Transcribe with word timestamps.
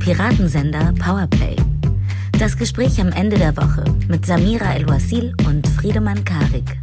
Piratensender 0.00 0.94
Powerplay. 0.98 1.56
Das 2.38 2.56
Gespräch 2.56 2.98
am 3.02 3.08
Ende 3.12 3.36
der 3.36 3.54
Woche 3.54 3.84
mit 4.08 4.24
Samira 4.24 4.72
El-Wasil 4.72 5.34
und 5.46 5.68
Friedemann 5.68 6.24
Karik. 6.24 6.80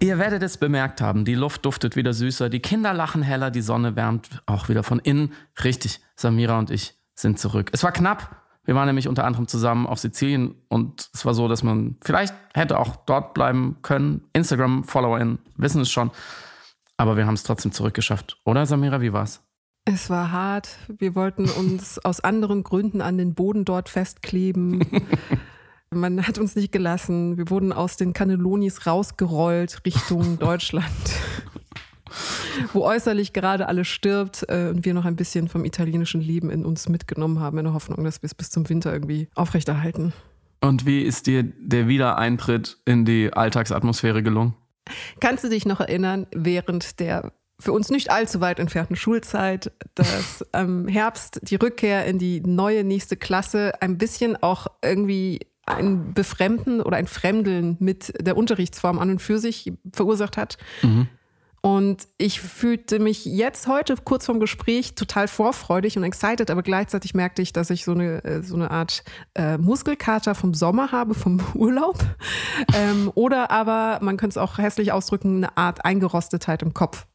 Ihr 0.00 0.18
werdet 0.18 0.42
es 0.42 0.56
bemerkt 0.56 1.00
haben, 1.00 1.24
die 1.24 1.36
Luft 1.36 1.64
duftet 1.64 1.94
wieder 1.94 2.12
süßer, 2.12 2.48
die 2.48 2.58
Kinder 2.58 2.92
lachen 2.92 3.22
heller, 3.22 3.52
die 3.52 3.60
Sonne 3.60 3.94
wärmt 3.94 4.42
auch 4.46 4.68
wieder 4.68 4.82
von 4.82 4.98
innen. 4.98 5.32
Richtig, 5.62 6.00
Samira 6.16 6.58
und 6.58 6.70
ich 6.70 6.94
sind 7.14 7.38
zurück. 7.38 7.70
Es 7.72 7.84
war 7.84 7.92
knapp. 7.92 8.42
Wir 8.64 8.74
waren 8.74 8.86
nämlich 8.86 9.06
unter 9.06 9.24
anderem 9.24 9.46
zusammen 9.46 9.86
auf 9.86 10.00
Sizilien 10.00 10.56
und 10.68 11.10
es 11.14 11.24
war 11.24 11.34
so, 11.34 11.46
dass 11.46 11.62
man 11.62 11.96
vielleicht 12.02 12.34
hätte 12.54 12.76
auch 12.76 12.96
dort 12.96 13.34
bleiben 13.34 13.76
können. 13.82 14.24
Instagram-FollowerInnen 14.32 15.38
wissen 15.56 15.82
es 15.82 15.92
schon. 15.92 16.10
Aber 16.96 17.16
wir 17.16 17.26
haben 17.26 17.34
es 17.34 17.44
trotzdem 17.44 17.70
zurückgeschafft. 17.70 18.36
Oder 18.44 18.66
Samira, 18.66 19.00
wie 19.00 19.12
war's? 19.12 19.42
Es 19.84 20.10
war 20.10 20.30
hart. 20.30 20.76
Wir 20.98 21.14
wollten 21.14 21.48
uns 21.48 21.98
aus 22.04 22.20
anderen 22.20 22.62
Gründen 22.62 23.00
an 23.00 23.18
den 23.18 23.34
Boden 23.34 23.64
dort 23.64 23.88
festkleben. 23.88 24.84
Man 25.92 26.26
hat 26.26 26.38
uns 26.38 26.54
nicht 26.54 26.70
gelassen. 26.70 27.36
Wir 27.36 27.50
wurden 27.50 27.72
aus 27.72 27.96
den 27.96 28.12
Cannellonis 28.12 28.86
rausgerollt 28.86 29.84
Richtung 29.84 30.38
Deutschland, 30.38 30.86
wo 32.72 32.84
äußerlich 32.84 33.32
gerade 33.32 33.66
alles 33.66 33.88
stirbt 33.88 34.44
äh, 34.48 34.68
und 34.68 34.84
wir 34.84 34.94
noch 34.94 35.04
ein 35.04 35.16
bisschen 35.16 35.48
vom 35.48 35.64
italienischen 35.64 36.20
Leben 36.20 36.50
in 36.50 36.64
uns 36.64 36.88
mitgenommen 36.88 37.40
haben, 37.40 37.58
in 37.58 37.64
der 37.64 37.74
Hoffnung, 37.74 38.04
dass 38.04 38.22
wir 38.22 38.26
es 38.26 38.36
bis 38.36 38.50
zum 38.50 38.68
Winter 38.68 38.92
irgendwie 38.92 39.28
aufrechterhalten. 39.34 40.12
Und 40.60 40.86
wie 40.86 41.02
ist 41.02 41.26
dir 41.26 41.42
der 41.42 41.88
Wiedereintritt 41.88 42.78
in 42.84 43.04
die 43.04 43.32
Alltagsatmosphäre 43.32 44.22
gelungen? 44.22 44.54
Kannst 45.18 45.42
du 45.42 45.48
dich 45.48 45.66
noch 45.66 45.80
erinnern, 45.80 46.26
während 46.32 47.00
der 47.00 47.32
für 47.60 47.72
uns 47.72 47.90
nicht 47.90 48.10
allzu 48.10 48.40
weit 48.40 48.58
entfernten 48.58 48.96
Schulzeit, 48.96 49.72
dass 49.94 50.44
im 50.52 50.88
Herbst 50.88 51.40
die 51.42 51.56
Rückkehr 51.56 52.06
in 52.06 52.18
die 52.18 52.40
neue 52.40 52.84
nächste 52.84 53.16
Klasse 53.16 53.80
ein 53.80 53.98
bisschen 53.98 54.42
auch 54.42 54.66
irgendwie 54.82 55.40
ein 55.66 56.14
Befremden 56.14 56.80
oder 56.80 56.96
ein 56.96 57.06
Fremdeln 57.06 57.76
mit 57.78 58.12
der 58.20 58.36
Unterrichtsform 58.36 58.98
an 58.98 59.10
und 59.10 59.22
für 59.22 59.38
sich 59.38 59.72
verursacht 59.92 60.36
hat. 60.36 60.58
Mhm. 60.82 61.08
Und 61.62 62.08
ich 62.16 62.40
fühlte 62.40 62.98
mich 62.98 63.26
jetzt 63.26 63.66
heute 63.66 63.94
kurz 64.02 64.24
vorm 64.24 64.40
Gespräch 64.40 64.94
total 64.94 65.28
vorfreudig 65.28 65.98
und 65.98 66.04
excited, 66.04 66.50
aber 66.50 66.62
gleichzeitig 66.62 67.12
merkte 67.12 67.42
ich, 67.42 67.52
dass 67.52 67.68
ich 67.68 67.84
so 67.84 67.92
eine, 67.92 68.24
äh, 68.24 68.42
so 68.42 68.54
eine 68.54 68.70
Art 68.70 69.04
äh, 69.34 69.58
Muskelkater 69.58 70.34
vom 70.34 70.54
Sommer 70.54 70.90
habe, 70.90 71.12
vom 71.12 71.40
Urlaub. 71.54 71.98
Ähm, 72.74 73.12
oder 73.14 73.50
aber, 73.50 73.98
man 74.00 74.16
könnte 74.16 74.34
es 74.34 74.36
auch 74.38 74.56
hässlich 74.56 74.92
ausdrücken, 74.92 75.36
eine 75.36 75.56
Art 75.58 75.84
Eingerostetheit 75.84 76.62
im 76.62 76.72
Kopf. 76.72 77.06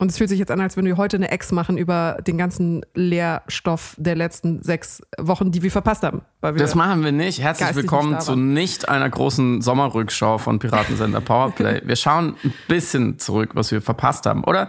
Und 0.00 0.10
es 0.10 0.16
fühlt 0.16 0.30
sich 0.30 0.38
jetzt 0.38 0.50
an, 0.50 0.62
als 0.62 0.78
würden 0.78 0.86
wir 0.86 0.96
heute 0.96 1.18
eine 1.18 1.30
Ex 1.30 1.52
machen 1.52 1.76
über 1.76 2.16
den 2.26 2.38
ganzen 2.38 2.86
Lehrstoff 2.94 3.94
der 3.98 4.16
letzten 4.16 4.62
sechs 4.62 5.02
Wochen, 5.18 5.52
die 5.52 5.62
wir 5.62 5.70
verpasst 5.70 6.04
haben. 6.04 6.22
das 6.40 6.74
machen 6.74 7.04
wir 7.04 7.12
nicht. 7.12 7.42
Herzlich 7.42 7.74
willkommen 7.74 8.12
nicht 8.12 8.22
zu 8.22 8.34
nicht 8.34 8.88
einer 8.88 9.10
großen 9.10 9.60
Sommerrückschau 9.60 10.38
von 10.38 10.58
Piratensender 10.58 11.20
Powerplay. 11.20 11.82
wir 11.84 11.96
schauen 11.96 12.34
ein 12.42 12.54
bisschen 12.66 13.18
zurück, 13.18 13.50
was 13.52 13.72
wir 13.72 13.82
verpasst 13.82 14.24
haben. 14.24 14.42
Oder 14.44 14.68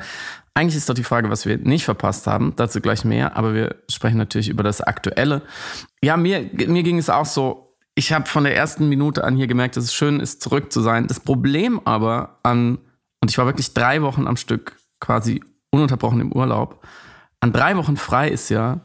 eigentlich 0.53 0.75
ist 0.75 0.89
doch 0.89 0.95
die 0.95 1.05
Frage, 1.05 1.29
was 1.29 1.45
wir 1.45 1.57
nicht 1.59 1.85
verpasst 1.85 2.27
haben. 2.27 2.51
Dazu 2.57 2.81
gleich 2.81 3.05
mehr. 3.05 3.37
Aber 3.37 3.53
wir 3.53 3.77
sprechen 3.89 4.17
natürlich 4.17 4.49
über 4.49 4.63
das 4.63 4.81
Aktuelle. 4.81 5.43
Ja, 6.03 6.17
mir, 6.17 6.49
mir 6.67 6.83
ging 6.83 6.97
es 6.97 7.09
auch 7.09 7.25
so. 7.25 7.77
Ich 7.95 8.11
habe 8.11 8.25
von 8.25 8.43
der 8.43 8.57
ersten 8.57 8.89
Minute 8.89 9.23
an 9.23 9.37
hier 9.37 9.47
gemerkt, 9.47 9.77
dass 9.77 9.85
es 9.85 9.93
schön 9.93 10.19
ist, 10.19 10.41
zurück 10.41 10.73
zu 10.73 10.81
sein. 10.81 11.07
Das 11.07 11.21
Problem 11.21 11.79
aber 11.85 12.39
an, 12.43 12.79
und 13.21 13.31
ich 13.31 13.37
war 13.37 13.45
wirklich 13.45 13.73
drei 13.73 14.01
Wochen 14.01 14.27
am 14.27 14.35
Stück 14.35 14.75
quasi 15.01 15.43
ununterbrochen 15.71 16.21
im 16.21 16.31
Urlaub. 16.31 16.85
An 17.41 17.51
drei 17.51 17.75
Wochen 17.75 17.97
frei 17.97 18.29
ist 18.29 18.49
ja, 18.49 18.79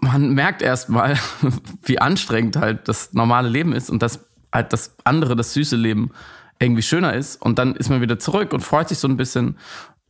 man 0.00 0.32
merkt 0.32 0.62
erst 0.62 0.88
mal, 0.88 1.18
wie 1.82 1.98
anstrengend 1.98 2.56
halt 2.56 2.88
das 2.88 3.12
normale 3.12 3.50
Leben 3.50 3.72
ist 3.72 3.90
und 3.90 4.02
dass 4.02 4.26
halt 4.52 4.72
das 4.72 4.96
andere, 5.04 5.36
das 5.36 5.52
süße 5.52 5.76
Leben 5.76 6.12
irgendwie 6.58 6.82
schöner 6.82 7.12
ist. 7.12 7.42
Und 7.42 7.58
dann 7.58 7.74
ist 7.74 7.90
man 7.90 8.00
wieder 8.00 8.18
zurück 8.18 8.52
und 8.52 8.60
freut 8.60 8.88
sich 8.88 8.98
so 8.98 9.08
ein 9.08 9.16
bisschen. 9.16 9.58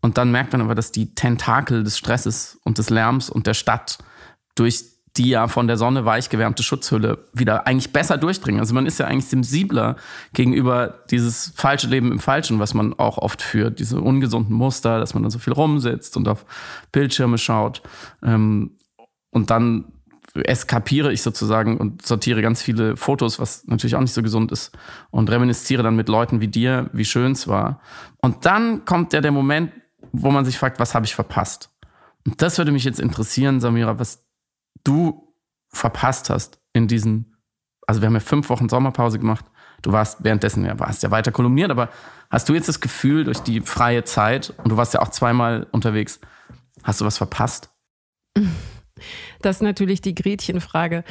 Und 0.02 0.18
dann 0.18 0.30
merkt 0.30 0.52
man 0.52 0.60
aber, 0.60 0.74
dass 0.74 0.92
die 0.92 1.14
Tentakel 1.14 1.82
des 1.82 1.96
Stresses 1.96 2.60
und 2.62 2.76
des 2.78 2.90
Lärms 2.90 3.30
und 3.30 3.46
der 3.46 3.54
Stadt 3.54 3.98
durch 4.54 4.84
die 5.16 5.28
ja 5.28 5.46
von 5.46 5.68
der 5.68 5.76
Sonne 5.76 6.04
weich 6.04 6.28
gewärmte 6.28 6.62
Schutzhülle 6.62 7.18
wieder 7.32 7.66
eigentlich 7.66 7.92
besser 7.92 8.18
durchdringen. 8.18 8.60
Also 8.60 8.74
man 8.74 8.86
ist 8.86 8.98
ja 8.98 9.06
eigentlich 9.06 9.26
sensibler 9.26 9.96
gegenüber 10.32 11.04
dieses 11.10 11.52
falsche 11.54 11.86
Leben 11.86 12.10
im 12.10 12.18
Falschen, 12.18 12.58
was 12.58 12.74
man 12.74 12.94
auch 12.94 13.18
oft 13.18 13.40
führt, 13.40 13.78
diese 13.78 14.00
ungesunden 14.00 14.56
Muster, 14.56 14.98
dass 14.98 15.14
man 15.14 15.22
dann 15.22 15.30
so 15.30 15.38
viel 15.38 15.52
rumsitzt 15.52 16.16
und 16.16 16.26
auf 16.26 16.44
Bildschirme 16.90 17.38
schaut. 17.38 17.82
Ähm, 18.24 18.72
und 19.30 19.50
dann 19.50 19.86
eskapiere 20.34 21.12
ich 21.12 21.22
sozusagen 21.22 21.76
und 21.76 22.04
sortiere 22.04 22.42
ganz 22.42 22.60
viele 22.60 22.96
Fotos, 22.96 23.38
was 23.38 23.66
natürlich 23.66 23.94
auch 23.94 24.00
nicht 24.00 24.12
so 24.12 24.22
gesund 24.22 24.50
ist, 24.50 24.76
und 25.10 25.30
reminisziere 25.30 25.84
dann 25.84 25.94
mit 25.94 26.08
Leuten 26.08 26.40
wie 26.40 26.48
dir, 26.48 26.90
wie 26.92 27.04
schön 27.04 27.32
es 27.32 27.46
war. 27.46 27.80
Und 28.20 28.44
dann 28.44 28.84
kommt 28.84 29.12
ja 29.12 29.20
der 29.20 29.30
Moment, 29.30 29.70
wo 30.12 30.32
man 30.32 30.44
sich 30.44 30.58
fragt, 30.58 30.80
was 30.80 30.94
habe 30.94 31.06
ich 31.06 31.14
verpasst? 31.14 31.70
Und 32.26 32.42
das 32.42 32.58
würde 32.58 32.72
mich 32.72 32.84
jetzt 32.84 32.98
interessieren, 32.98 33.60
Samira, 33.60 33.98
was 33.98 34.24
du 34.84 35.34
verpasst 35.70 36.30
hast 36.30 36.60
in 36.72 36.88
diesen, 36.88 37.36
also 37.86 38.00
wir 38.00 38.06
haben 38.06 38.14
ja 38.14 38.20
fünf 38.20 38.48
Wochen 38.48 38.68
Sommerpause 38.68 39.18
gemacht. 39.18 39.44
Du 39.82 39.92
warst 39.92 40.24
währenddessen, 40.24 40.64
ja, 40.64 40.78
warst 40.78 41.02
ja 41.02 41.10
weiter 41.10 41.32
kolumniert, 41.32 41.70
aber 41.70 41.90
hast 42.30 42.48
du 42.48 42.54
jetzt 42.54 42.68
das 42.68 42.80
Gefühl, 42.80 43.24
durch 43.24 43.40
die 43.40 43.60
freie 43.60 44.04
Zeit, 44.04 44.54
und 44.58 44.70
du 44.70 44.76
warst 44.76 44.94
ja 44.94 45.02
auch 45.02 45.08
zweimal 45.08 45.66
unterwegs, 45.72 46.20
hast 46.82 47.00
du 47.00 47.04
was 47.04 47.18
verpasst? 47.18 47.70
Das 49.42 49.56
ist 49.56 49.62
natürlich 49.62 50.00
die 50.00 50.14
Gretchenfrage, 50.14 51.04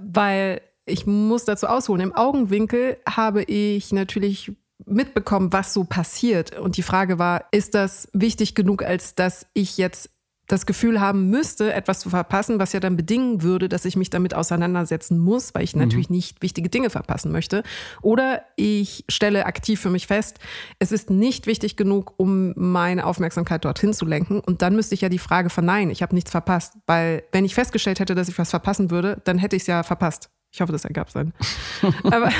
weil 0.00 0.62
ich 0.86 1.06
muss 1.06 1.44
dazu 1.44 1.66
ausholen. 1.66 2.00
Im 2.00 2.14
Augenwinkel 2.14 2.96
habe 3.08 3.42
ich 3.42 3.92
natürlich 3.92 4.52
mitbekommen, 4.86 5.52
was 5.52 5.74
so 5.74 5.84
passiert. 5.84 6.58
Und 6.58 6.76
die 6.76 6.82
Frage 6.82 7.18
war, 7.18 7.44
ist 7.50 7.74
das 7.74 8.08
wichtig 8.12 8.54
genug, 8.54 8.82
als 8.82 9.14
dass 9.14 9.46
ich 9.52 9.76
jetzt 9.76 10.10
das 10.50 10.66
Gefühl 10.66 11.00
haben 11.00 11.30
müsste, 11.30 11.72
etwas 11.72 12.00
zu 12.00 12.10
verpassen, 12.10 12.58
was 12.58 12.72
ja 12.72 12.80
dann 12.80 12.96
bedingen 12.96 13.42
würde, 13.42 13.68
dass 13.68 13.84
ich 13.84 13.96
mich 13.96 14.10
damit 14.10 14.34
auseinandersetzen 14.34 15.18
muss, 15.18 15.54
weil 15.54 15.62
ich 15.62 15.74
mhm. 15.74 15.82
natürlich 15.82 16.10
nicht 16.10 16.42
wichtige 16.42 16.68
Dinge 16.68 16.90
verpassen 16.90 17.30
möchte. 17.30 17.62
Oder 18.02 18.42
ich 18.56 19.04
stelle 19.08 19.46
aktiv 19.46 19.80
für 19.80 19.90
mich 19.90 20.06
fest, 20.06 20.38
es 20.78 20.90
ist 20.90 21.08
nicht 21.08 21.46
wichtig 21.46 21.76
genug, 21.76 22.14
um 22.16 22.52
meine 22.56 23.06
Aufmerksamkeit 23.06 23.64
dorthin 23.64 23.92
zu 23.92 24.04
lenken. 24.04 24.40
Und 24.40 24.62
dann 24.62 24.74
müsste 24.74 24.94
ich 24.94 25.02
ja 25.02 25.08
die 25.08 25.18
Frage 25.18 25.50
verneinen, 25.50 25.90
ich 25.90 26.02
habe 26.02 26.14
nichts 26.14 26.30
verpasst. 26.30 26.74
Weil 26.86 27.22
wenn 27.32 27.44
ich 27.44 27.54
festgestellt 27.54 28.00
hätte, 28.00 28.14
dass 28.14 28.28
ich 28.28 28.38
was 28.38 28.50
verpassen 28.50 28.90
würde, 28.90 29.20
dann 29.24 29.38
hätte 29.38 29.56
ich 29.56 29.62
es 29.62 29.66
ja 29.68 29.82
verpasst. 29.82 30.30
Ich 30.52 30.60
hoffe, 30.60 30.72
das 30.72 30.84
ergab 30.84 31.10
sein. 31.10 31.32
Aber 32.04 32.30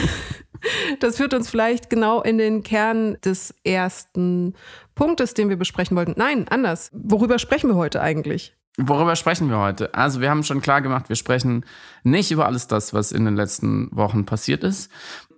das 1.01 1.17
führt 1.17 1.35
uns 1.35 1.49
vielleicht 1.49 1.91
genau 1.91 2.23
in 2.23 2.39
den 2.39 2.63
Kern 2.63 3.17
des 3.25 3.55
ersten 3.65 4.55
Punktes, 4.95 5.35
den 5.35 5.49
wir 5.49 5.57
besprechen 5.57 5.97
wollten. 5.97 6.15
Nein, 6.17 6.49
anders. 6.49 6.91
Worüber 6.93 7.39
sprechen 7.39 7.71
wir 7.71 7.77
heute 7.77 8.01
eigentlich? 8.01 8.55
Worüber 8.77 9.17
sprechen 9.17 9.51
wir 9.51 9.59
heute? 9.59 9.95
Also, 9.95 10.21
wir 10.21 10.31
haben 10.31 10.43
schon 10.43 10.61
klar 10.61 10.81
gemacht, 10.81 11.09
wir 11.09 11.17
sprechen 11.17 11.65
nicht 12.03 12.31
über 12.31 12.47
alles 12.47 12.67
das, 12.67 12.95
was 12.95 13.13
in 13.13 13.25
den 13.25 13.37
letzten 13.37 13.95
Wochen 13.95 14.25
passiert 14.25 14.65
ist. 14.65 14.91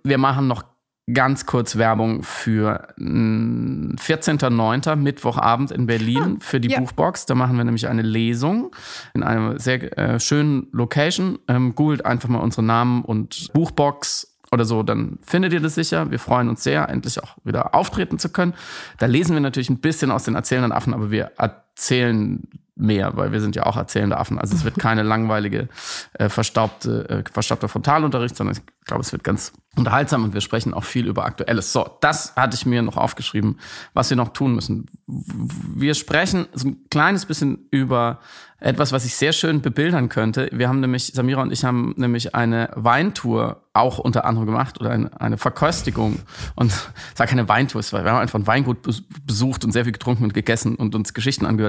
Wir 0.03 0.17
machen 0.17 0.47
noch 0.47 0.63
ganz 1.11 1.45
kurz 1.45 1.75
Werbung 1.77 2.23
für 2.23 2.87
14.09. 2.97 4.95
Mittwochabend 4.95 5.71
in 5.71 5.85
Berlin 5.85 6.37
ah, 6.37 6.43
für 6.43 6.61
die 6.61 6.69
ja. 6.69 6.79
Buchbox. 6.79 7.25
Da 7.25 7.35
machen 7.35 7.57
wir 7.57 7.63
nämlich 7.63 7.87
eine 7.87 8.03
Lesung 8.03 8.73
in 9.13 9.23
einer 9.23 9.59
sehr 9.59 9.97
äh, 9.97 10.19
schönen 10.19 10.67
Location. 10.71 11.39
Ähm, 11.47 11.75
googelt 11.75 12.05
einfach 12.05 12.29
mal 12.29 12.39
unsere 12.39 12.63
Namen 12.63 13.03
und 13.03 13.51
Buchbox 13.53 14.29
oder 14.53 14.65
so, 14.65 14.83
dann 14.83 15.17
findet 15.23 15.51
ihr 15.51 15.59
das 15.59 15.75
sicher. 15.75 16.11
Wir 16.11 16.19
freuen 16.19 16.47
uns 16.47 16.63
sehr, 16.63 16.87
endlich 16.87 17.21
auch 17.21 17.37
wieder 17.43 17.73
auftreten 17.73 18.19
zu 18.19 18.29
können. 18.29 18.53
Da 18.99 19.07
lesen 19.07 19.33
wir 19.33 19.41
natürlich 19.41 19.71
ein 19.71 19.79
bisschen 19.79 20.11
aus 20.11 20.23
den 20.23 20.35
erzählenden 20.35 20.71
Affen, 20.71 20.93
aber 20.93 21.09
wir 21.09 21.31
erzählen 21.75 22.47
mehr, 22.75 23.15
weil 23.15 23.31
wir 23.31 23.39
sind 23.39 23.55
ja 23.55 23.65
auch 23.65 23.77
erzählende 23.77 24.17
Affen. 24.17 24.39
Also 24.39 24.55
es 24.55 24.63
wird 24.63 24.75
keine 24.79 25.03
langweilige, 25.03 25.69
äh, 26.13 26.29
verstaubte, 26.29 27.09
äh, 27.09 27.23
verstaubter 27.31 27.67
Frontalunterricht, 27.67 28.35
sondern 28.35 28.55
ich 28.55 28.85
glaube, 28.85 29.01
es 29.01 29.11
wird 29.11 29.23
ganz 29.23 29.53
unterhaltsam 29.75 30.23
und 30.23 30.33
wir 30.33 30.41
sprechen 30.41 30.73
auch 30.73 30.83
viel 30.83 31.07
über 31.07 31.25
Aktuelles. 31.25 31.73
So, 31.73 31.97
das 32.01 32.35
hatte 32.35 32.55
ich 32.55 32.65
mir 32.65 32.81
noch 32.81 32.97
aufgeschrieben, 32.97 33.59
was 33.93 34.09
wir 34.09 34.17
noch 34.17 34.29
tun 34.29 34.55
müssen. 34.55 34.87
Wir 35.07 35.93
sprechen 35.95 36.47
so 36.53 36.69
ein 36.69 36.77
kleines 36.89 37.25
bisschen 37.25 37.67
über 37.71 38.19
etwas, 38.63 38.93
was 38.93 39.03
ich 39.03 39.15
sehr 39.15 39.33
schön 39.33 39.61
bebildern 39.61 40.07
könnte. 40.09 40.47
Wir 40.53 40.69
haben 40.69 40.79
nämlich, 40.79 41.07
Samira 41.13 41.41
und 41.41 41.51
ich 41.51 41.65
haben 41.65 41.93
nämlich 41.97 42.33
eine 42.33 42.69
Weintour 42.75 43.63
auch 43.73 43.97
unter 43.97 44.23
anderem 44.25 44.45
gemacht 44.45 44.79
oder 44.79 44.91
eine, 44.91 45.19
eine 45.19 45.37
Verköstigung. 45.37 46.19
Und 46.55 46.71
es 46.71 47.19
war 47.19 47.27
keine 47.27 47.49
Weintour, 47.49 47.79
es 47.79 47.91
war, 47.91 48.05
wir 48.05 48.11
haben 48.11 48.19
einfach 48.19 48.39
ein 48.39 48.47
Weingut 48.47 48.77
besucht 49.25 49.65
und 49.65 49.71
sehr 49.71 49.83
viel 49.83 49.91
getrunken 49.91 50.23
und 50.23 50.33
gegessen 50.33 50.75
und 50.75 50.95
uns 50.95 51.13
Geschichten 51.13 51.45
angehört. 51.45 51.62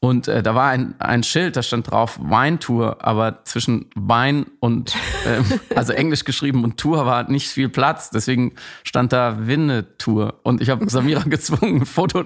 Und 0.00 0.28
äh, 0.28 0.32
äh, 0.32 0.42
da 0.42 0.54
war 0.54 0.70
ein, 0.70 0.94
ein 0.98 1.22
Schild, 1.22 1.56
da 1.56 1.62
stand 1.62 1.90
drauf 1.90 2.18
Weintour, 2.20 3.04
aber 3.04 3.44
zwischen 3.44 3.86
Wein 3.94 4.46
und, 4.60 4.94
ähm, 5.26 5.44
also 5.76 5.92
Englisch 5.92 6.24
geschrieben 6.24 6.64
und 6.64 6.78
Tour 6.78 7.06
war 7.06 7.30
nicht 7.30 7.48
viel 7.48 7.68
Platz. 7.68 8.10
Deswegen 8.10 8.54
stand 8.84 9.12
da 9.12 9.46
Winnetour. 9.46 10.40
Und 10.42 10.60
ich 10.60 10.70
habe 10.70 10.88
Samira 10.88 11.22
gezwungen, 11.26 11.82
ein 11.82 11.86
Foto, 11.86 12.24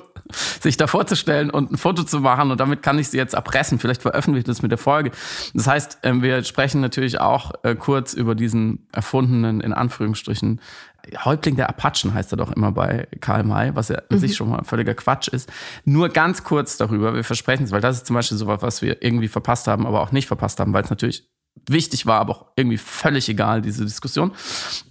sich 0.61 0.77
da 0.77 0.87
vorzustellen 0.87 1.51
und 1.51 1.73
ein 1.73 1.77
Foto 1.77 2.03
zu 2.05 2.21
machen. 2.21 2.51
Und 2.51 2.61
damit 2.61 2.83
kann 2.83 2.99
ich 2.99 3.09
sie 3.09 3.19
jetzt 3.19 3.35
erpressen. 3.35 3.79
Vielleicht 3.79 4.03
veröffentliche 4.03 4.41
ich 4.41 4.45
das 4.45 4.63
mit 4.63 4.71
der 4.71 4.79
Folge. 4.79 5.11
Das 5.55 5.67
heißt, 5.67 5.99
ähm, 6.03 6.23
wir 6.23 6.43
sprechen 6.45 6.81
natürlich 6.81 7.21
auch 7.21 7.53
äh, 7.63 7.75
kurz 7.75 8.13
über 8.15 8.35
diesen 8.35 8.87
erfundenen, 8.93 9.61
in 9.61 9.73
Anführungsstrichen, 9.73 10.61
Häuptling 11.25 11.57
der 11.57 11.69
Apachen 11.69 12.15
heißt 12.15 12.33
er 12.33 12.37
doch 12.37 12.53
immer 12.53 12.73
bei 12.73 13.09
Karl 13.21 13.45
May, 13.45 13.75
was 13.75 13.89
ja 13.89 13.97
an 13.97 14.05
mhm. 14.11 14.19
sich 14.19 14.37
schon 14.37 14.51
mal 14.51 14.65
völliger 14.65 14.95
Quatsch 14.95 15.29
ist. 15.29 15.51
Nur 15.85 16.09
ganz 16.09 16.45
kurz 16.45 16.77
darüber, 16.77 17.15
wir 17.15 17.25
versprechen 17.25 17.65
es, 17.65 17.73
weil 17.73 17.81
das 17.81 17.99
ist 17.99 18.07
zum 18.07 18.15
Beispiel 18.15 18.39
so 18.39 18.47
was, 18.47 18.63
was 18.63 18.83
wir 18.83 19.03
irgendwie 19.03 19.29
verpasst 19.29 19.69
haben, 19.69 19.87
aber 19.87 20.01
auch 20.01 20.13
nicht 20.13 20.27
verpasst 20.27 20.61
haben, 20.61 20.73
weil 20.73 20.85
es 20.85 20.91
natürlich 20.91 21.29
wichtig 21.69 22.07
war, 22.07 22.21
aber 22.21 22.33
auch 22.33 22.47
irgendwie 22.57 22.79
völlig 22.79 23.29
egal, 23.29 23.63
diese 23.63 23.85
Diskussion. 23.85 24.33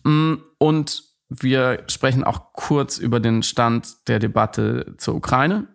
Mm, 0.04 0.36
und 0.58 1.04
wir 1.30 1.84
sprechen 1.88 2.24
auch 2.24 2.54
kurz 2.54 2.98
über 2.98 3.20
den 3.20 3.44
Stand 3.44 4.08
der 4.08 4.20
Debatte 4.20 4.96
zur 4.98 5.16
Ukraine, 5.16 5.68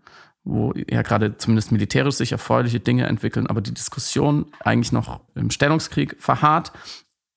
wo 0.45 0.73
ja 0.75 1.03
gerade 1.03 1.37
zumindest 1.37 1.73
militärisch 1.73 2.17
sich 2.17 2.33
erfreuliche 2.33 2.81
Dinge 2.81 3.07
entwickeln, 3.07 3.47
aber 3.47 3.61
die 3.61 3.75
Diskussion 3.75 4.47
eigentlich 4.61 4.93
noch 4.93 5.21
im 5.35 5.51
Stellungskrieg 5.51 6.17
verharrt. 6.19 6.73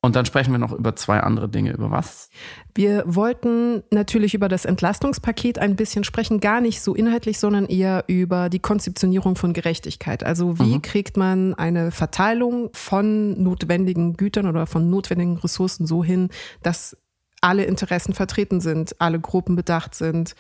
Und 0.04 0.18
dann 0.18 0.26
sprechen 0.26 0.52
wir 0.52 0.58
noch 0.58 0.74
über 0.74 0.98
zwei 0.98 1.22
andere 1.22 1.48
Dinge. 1.48 1.72
Über 1.72 1.90
was? 1.90 2.30
Wir 2.76 3.04
wollten 3.06 3.84
natürlich 3.90 4.34
über 4.34 4.50
das 4.50 4.66
Entlastungspaket 4.66 5.60
ein 5.60 5.78
bisschen 5.78 6.04
sprechen, 6.04 6.42
gar 6.42 6.60
nicht 6.60 6.82
so 6.82 6.94
inhaltlich, 6.94 7.40
sondern 7.40 7.68
eher 7.68 8.04
über 8.08 8.50
die 8.50 8.60
Konzeptionierung 8.60 9.38
von 9.38 9.54
Gerechtigkeit. 9.54 10.26
Also 10.26 10.60
wie 10.60 10.76
mhm. 10.76 10.82
kriegt 10.82 11.16
man 11.16 11.54
eine 11.54 11.92
Verteilung 11.92 12.70
von 12.74 13.42
notwendigen 13.42 14.18
Gütern 14.18 14.48
oder 14.48 14.66
von 14.66 14.90
notwendigen 14.90 15.38
Ressourcen 15.38 15.88
so 15.88 16.04
hin, 16.04 16.28
dass 16.64 16.98
alle 17.44 17.66
Interessen 17.66 18.14
vertreten 18.14 18.62
sind, 18.62 18.96
alle 19.00 19.20
Gruppen 19.20 19.56
bedacht 19.56 19.96
sind, 19.96 20.34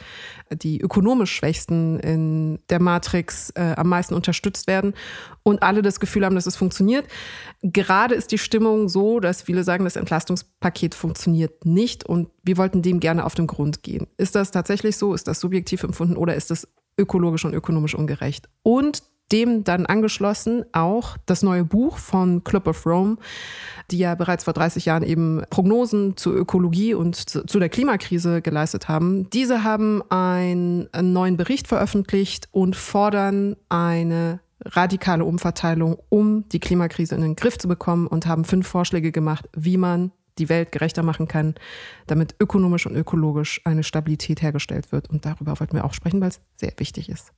die 0.51 0.79
ökonomisch 0.79 1.33
Schwächsten 1.33 1.99
in 1.99 2.59
der 2.69 2.81
Matrix 2.81 3.49
äh, 3.51 3.73
am 3.75 3.89
meisten 3.89 4.13
unterstützt 4.13 4.67
werden 4.67 4.93
und 5.43 5.63
alle 5.63 5.81
das 5.81 5.99
Gefühl 5.99 6.25
haben, 6.25 6.35
dass 6.35 6.45
es 6.45 6.55
funktioniert. 6.55 7.05
Gerade 7.61 8.15
ist 8.15 8.31
die 8.31 8.37
Stimmung 8.37 8.87
so, 8.87 9.19
dass 9.19 9.41
viele 9.41 9.63
sagen, 9.63 9.83
das 9.83 9.97
Entlastungspaket 9.97 10.95
funktioniert 10.95 11.65
nicht 11.65 12.05
und 12.05 12.29
wir 12.43 12.57
wollten 12.57 12.81
dem 12.81 13.01
gerne 13.01 13.25
auf 13.25 13.35
den 13.35 13.47
Grund 13.47 13.83
gehen. 13.83 14.07
Ist 14.17 14.35
das 14.35 14.51
tatsächlich 14.51 14.95
so? 14.95 15.13
Ist 15.13 15.27
das 15.27 15.41
subjektiv 15.41 15.83
empfunden 15.83 16.15
oder 16.15 16.35
ist 16.35 16.51
das 16.51 16.67
ökologisch 16.97 17.43
und 17.43 17.53
ökonomisch 17.53 17.95
ungerecht? 17.95 18.47
Und 18.61 19.03
dem 19.31 19.63
dann 19.63 19.85
angeschlossen 19.85 20.63
auch 20.73 21.17
das 21.25 21.41
neue 21.41 21.63
Buch 21.63 21.97
von 21.97 22.43
Club 22.43 22.67
of 22.67 22.85
Rome, 22.85 23.17
die 23.89 23.97
ja 23.97 24.15
bereits 24.15 24.43
vor 24.43 24.53
30 24.53 24.85
Jahren 24.85 25.03
eben 25.03 25.41
Prognosen 25.49 26.17
zur 26.17 26.35
Ökologie 26.35 26.93
und 26.93 27.15
zu 27.15 27.59
der 27.59 27.69
Klimakrise 27.69 28.41
geleistet 28.41 28.87
haben. 28.87 29.29
Diese 29.31 29.63
haben 29.63 30.03
einen 30.09 30.89
neuen 31.01 31.37
Bericht 31.37 31.67
veröffentlicht 31.67 32.47
und 32.51 32.75
fordern 32.75 33.55
eine 33.69 34.39
radikale 34.65 35.25
Umverteilung, 35.25 35.97
um 36.09 36.47
die 36.49 36.59
Klimakrise 36.59 37.15
in 37.15 37.21
den 37.21 37.35
Griff 37.35 37.57
zu 37.57 37.67
bekommen 37.67 38.07
und 38.07 38.25
haben 38.25 38.45
fünf 38.45 38.67
Vorschläge 38.67 39.11
gemacht, 39.11 39.49
wie 39.55 39.77
man 39.77 40.11
die 40.39 40.49
Welt 40.49 40.71
gerechter 40.71 41.03
machen 41.03 41.27
kann, 41.27 41.55
damit 42.07 42.35
ökonomisch 42.39 42.85
und 42.85 42.95
ökologisch 42.95 43.61
eine 43.65 43.83
Stabilität 43.83 44.41
hergestellt 44.41 44.91
wird. 44.91 45.09
Und 45.09 45.25
darüber 45.25 45.59
wollten 45.59 45.75
wir 45.75 45.85
auch 45.85 45.93
sprechen, 45.93 46.21
weil 46.21 46.29
es 46.29 46.41
sehr 46.55 46.73
wichtig 46.77 47.09
ist. 47.09 47.33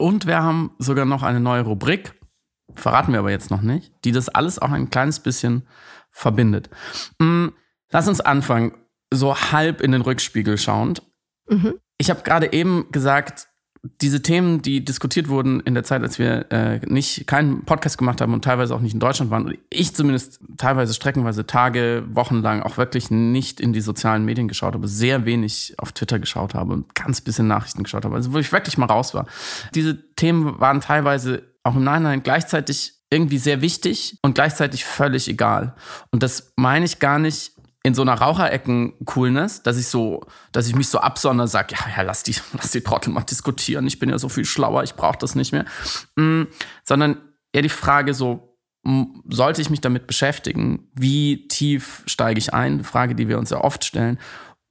Und 0.00 0.26
wir 0.26 0.42
haben 0.42 0.74
sogar 0.78 1.04
noch 1.04 1.22
eine 1.22 1.40
neue 1.40 1.60
Rubrik, 1.60 2.18
verraten 2.74 3.12
wir 3.12 3.18
aber 3.18 3.30
jetzt 3.30 3.50
noch 3.50 3.60
nicht, 3.60 3.92
die 4.06 4.12
das 4.12 4.30
alles 4.30 4.58
auch 4.58 4.70
ein 4.70 4.88
kleines 4.88 5.20
bisschen 5.20 5.68
verbindet. 6.10 6.70
Mm, 7.18 7.48
lass 7.90 8.08
uns 8.08 8.22
anfangen, 8.22 8.72
so 9.12 9.36
halb 9.36 9.82
in 9.82 9.92
den 9.92 10.00
Rückspiegel 10.00 10.56
schauend. 10.56 11.02
Mhm. 11.50 11.74
Ich 11.98 12.08
habe 12.08 12.22
gerade 12.22 12.50
eben 12.54 12.90
gesagt, 12.92 13.49
diese 13.82 14.20
Themen, 14.20 14.60
die 14.60 14.84
diskutiert 14.84 15.28
wurden 15.28 15.60
in 15.60 15.72
der 15.72 15.84
Zeit, 15.84 16.02
als 16.02 16.18
wir 16.18 16.50
äh, 16.50 16.80
nicht 16.86 17.26
keinen 17.26 17.64
Podcast 17.64 17.96
gemacht 17.96 18.20
haben 18.20 18.34
und 18.34 18.44
teilweise 18.44 18.74
auch 18.74 18.80
nicht 18.80 18.92
in 18.92 19.00
Deutschland 19.00 19.30
waren, 19.30 19.56
ich 19.70 19.94
zumindest 19.94 20.40
teilweise 20.58 20.92
streckenweise 20.92 21.46
Tage, 21.46 22.04
Wochen 22.12 22.42
lang 22.42 22.62
auch 22.62 22.76
wirklich 22.76 23.10
nicht 23.10 23.58
in 23.58 23.72
die 23.72 23.80
sozialen 23.80 24.24
Medien 24.26 24.48
geschaut 24.48 24.74
habe, 24.74 24.86
sehr 24.86 25.24
wenig 25.24 25.74
auf 25.78 25.92
Twitter 25.92 26.18
geschaut 26.18 26.54
habe 26.54 26.74
und 26.74 26.94
ganz 26.94 27.22
bisschen 27.22 27.46
Nachrichten 27.46 27.82
geschaut 27.82 28.04
habe, 28.04 28.16
also 28.16 28.34
wo 28.34 28.38
ich 28.38 28.52
wirklich 28.52 28.76
mal 28.76 28.86
raus 28.86 29.14
war. 29.14 29.26
Diese 29.74 30.14
Themen 30.14 30.60
waren 30.60 30.80
teilweise 30.80 31.42
auch 31.62 31.74
im 31.74 31.84
Nachhinein 31.84 32.22
gleichzeitig 32.22 32.94
irgendwie 33.10 33.38
sehr 33.38 33.62
wichtig 33.62 34.18
und 34.22 34.34
gleichzeitig 34.34 34.84
völlig 34.84 35.26
egal. 35.28 35.74
Und 36.10 36.22
das 36.22 36.52
meine 36.56 36.84
ich 36.84 36.98
gar 36.98 37.18
nicht 37.18 37.52
in 37.82 37.94
so 37.94 38.02
einer 38.02 38.14
Raucherecken-Coolness, 38.14 39.62
dass 39.62 39.78
ich 39.78 39.86
so, 39.86 40.22
dass 40.52 40.68
ich 40.68 40.74
mich 40.74 40.88
so 40.88 40.98
absondere, 40.98 41.48
sage, 41.48 41.74
ja, 41.74 41.96
ja, 41.96 42.02
lass 42.02 42.22
die, 42.22 42.34
lass 42.52 42.72
die 42.72 42.82
Trottel 42.82 43.12
mal 43.12 43.22
diskutieren, 43.22 43.86
ich 43.86 43.98
bin 43.98 44.10
ja 44.10 44.18
so 44.18 44.28
viel 44.28 44.44
schlauer, 44.44 44.82
ich 44.82 44.94
brauche 44.94 45.18
das 45.18 45.34
nicht 45.34 45.52
mehr. 45.52 45.64
Mm, 46.16 46.44
sondern 46.84 47.16
eher 47.52 47.62
die 47.62 47.68
Frage 47.68 48.14
so, 48.14 48.58
sollte 49.28 49.60
ich 49.60 49.70
mich 49.70 49.80
damit 49.80 50.06
beschäftigen? 50.06 50.88
Wie 50.94 51.48
tief 51.48 52.02
steige 52.06 52.38
ich 52.38 52.54
ein? 52.54 52.82
Frage, 52.82 53.14
die 53.14 53.28
wir 53.28 53.38
uns 53.38 53.50
ja 53.50 53.62
oft 53.62 53.84
stellen. 53.84 54.18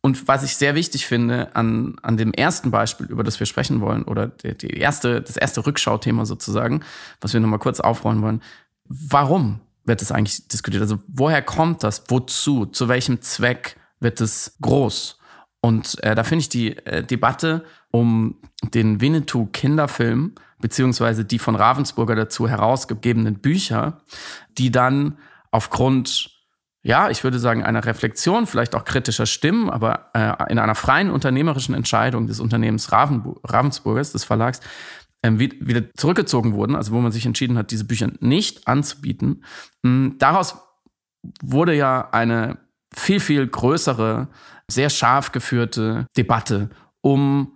Und 0.02 0.28
was 0.28 0.44
ich 0.44 0.56
sehr 0.56 0.76
wichtig 0.76 1.06
finde 1.06 1.56
an, 1.56 1.98
an 2.02 2.18
dem 2.18 2.34
ersten 2.34 2.72
Beispiel, 2.72 3.08
über 3.08 3.24
das 3.24 3.40
wir 3.40 3.46
sprechen 3.46 3.82
wollen, 3.82 4.04
oder 4.04 4.28
die, 4.28 4.58
die 4.58 4.78
erste, 4.78 5.22
das 5.22 5.38
erste 5.38 5.66
Rückschauthema 5.66 6.26
sozusagen, 6.26 6.82
was 7.22 7.34
wir 7.34 7.40
nochmal 7.40 7.60
kurz 7.60 7.80
aufrollen 7.80 8.22
wollen. 8.22 8.42
Warum? 8.86 9.60
Wird 9.90 10.02
es 10.02 10.14
eigentlich 10.14 10.48
diskutiert? 10.48 10.82
Also 10.82 11.00
woher 11.08 11.42
kommt 11.42 11.84
das? 11.84 12.04
Wozu? 12.08 12.66
Zu 12.66 12.88
welchem 12.88 13.22
Zweck 13.22 13.76
wird 14.00 14.22
es 14.22 14.56
groß? 14.62 15.20
Und 15.60 16.02
äh, 16.04 16.16
da 16.16 16.24
finde 16.24 16.42
ich 16.42 16.50
die 16.50 16.78
äh, 16.78 17.04
Debatte 17.04 17.66
um 17.92 18.38
den 18.74 19.02
Winnetou-Kinderfilm, 19.02 20.36
beziehungsweise 20.60 21.26
die 21.26 21.40
von 21.40 21.56
Ravensburger 21.56 22.16
dazu 22.16 22.48
herausgegebenen 22.48 23.40
Bücher, 23.40 24.02
die 24.58 24.72
dann 24.72 25.18
aufgrund, 25.52 26.30
ja, 26.82 27.10
ich 27.10 27.24
würde 27.24 27.40
sagen, 27.40 27.64
einer 27.64 27.86
Reflexion, 27.86 28.46
vielleicht 28.48 28.76
auch 28.76 28.86
kritischer 28.86 29.26
Stimmen, 29.26 29.70
aber 29.70 30.12
äh, 30.14 30.52
in 30.52 30.60
einer 30.60 30.76
freien 30.76 31.10
unternehmerischen 31.10 31.76
Entscheidung 31.76 32.28
des 32.28 32.40
Unternehmens 32.40 32.92
Raven, 32.92 33.36
Ravensburgers, 33.44 34.12
des 34.14 34.24
Verlags, 34.24 34.62
wieder 35.21 35.94
zurückgezogen 35.95 36.54
wurden, 36.54 36.75
also 36.75 36.94
wo 36.94 37.00
man 37.00 37.12
sich 37.12 37.25
entschieden 37.25 37.57
hat, 37.57 37.71
diese 37.71 37.86
Bücher 37.86 38.10
nicht 38.19 38.68
anzubieten. 38.68 39.44
Hm, 39.83 40.16
daraus 40.18 40.57
wurde 41.42 41.75
ja 41.75 42.10
eine 42.12 42.57
viel, 42.95 43.19
viel 43.19 43.45
größere, 43.45 44.30
sehr 44.68 44.89
scharf 44.89 45.31
geführte 45.31 46.07
Debatte 46.16 46.69
um 47.02 47.54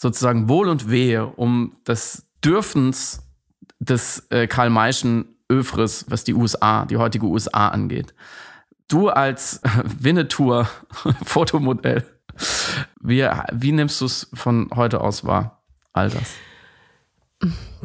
sozusagen 0.00 0.48
Wohl 0.48 0.68
und 0.68 0.90
Wehe, 0.90 1.26
um 1.26 1.76
das 1.84 2.26
Dürfens 2.44 3.22
des 3.78 4.26
äh, 4.30 4.46
Karl 4.46 4.70
Mayschen 4.70 5.36
Övres, 5.50 6.06
was 6.08 6.24
die 6.24 6.34
USA, 6.34 6.84
die 6.84 6.96
heutige 6.96 7.26
USA 7.26 7.68
angeht. 7.68 8.14
Du 8.88 9.08
als 9.08 9.60
Winnetou-Fotomodell, 10.00 12.04
wie, 13.00 13.28
wie 13.52 13.72
nimmst 13.72 14.00
du 14.00 14.06
es 14.06 14.28
von 14.34 14.70
heute 14.74 15.00
aus 15.00 15.24
wahr, 15.24 15.62
all 15.92 16.10
das? 16.10 16.34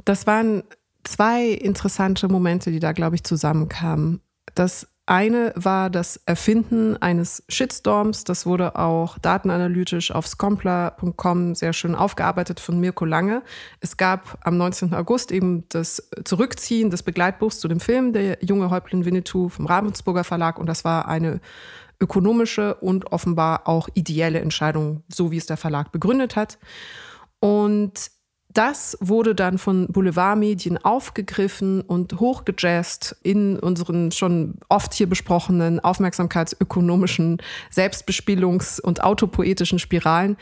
Das 0.05 0.27
waren 0.27 0.63
zwei 1.03 1.47
interessante 1.47 2.27
Momente, 2.27 2.71
die 2.71 2.79
da, 2.79 2.91
glaube 2.91 3.15
ich, 3.15 3.23
zusammenkamen. 3.23 4.21
Das 4.55 4.87
eine 5.05 5.51
war 5.55 5.89
das 5.89 6.21
Erfinden 6.25 6.95
eines 6.97 7.43
Shitstorms. 7.49 8.23
Das 8.23 8.45
wurde 8.45 8.77
auch 8.77 9.17
datenanalytisch 9.17 10.11
auf 10.11 10.27
scompler.com 10.27 11.55
sehr 11.55 11.73
schön 11.73 11.95
aufgearbeitet 11.95 12.59
von 12.59 12.79
Mirko 12.79 13.05
Lange. 13.05 13.41
Es 13.81 13.97
gab 13.97 14.37
am 14.41 14.57
19. 14.57 14.93
August 14.93 15.31
eben 15.31 15.67
das 15.69 16.09
Zurückziehen 16.23 16.91
des 16.91 17.03
Begleitbuchs 17.03 17.59
zu 17.59 17.67
dem 17.67 17.79
Film, 17.79 18.13
der 18.13 18.37
junge 18.41 18.69
Häuptling 18.69 19.03
Winnetou 19.03 19.49
vom 19.49 19.65
Ravensburger 19.65 20.23
Verlag. 20.23 20.59
Und 20.59 20.67
das 20.67 20.85
war 20.85 21.07
eine 21.07 21.41
ökonomische 21.99 22.75
und 22.75 23.11
offenbar 23.11 23.67
auch 23.67 23.89
ideelle 23.93 24.39
Entscheidung, 24.39 25.03
so 25.07 25.31
wie 25.31 25.37
es 25.37 25.45
der 25.45 25.57
Verlag 25.57 25.91
begründet 25.91 26.35
hat. 26.35 26.57
Und 27.39 28.11
das 28.53 28.97
wurde 28.99 29.35
dann 29.35 29.57
von 29.57 29.87
Boulevardmedien 29.87 30.77
aufgegriffen 30.77 31.81
und 31.81 32.19
hochgejazzt 32.19 33.15
in 33.23 33.57
unseren 33.59 34.11
schon 34.11 34.55
oft 34.69 34.93
hier 34.93 35.07
besprochenen 35.07 35.79
aufmerksamkeitsökonomischen 35.79 37.41
Selbstbespielungs- 37.73 38.81
und 38.81 39.03
autopoetischen 39.03 39.79
Spiralen. 39.79 40.37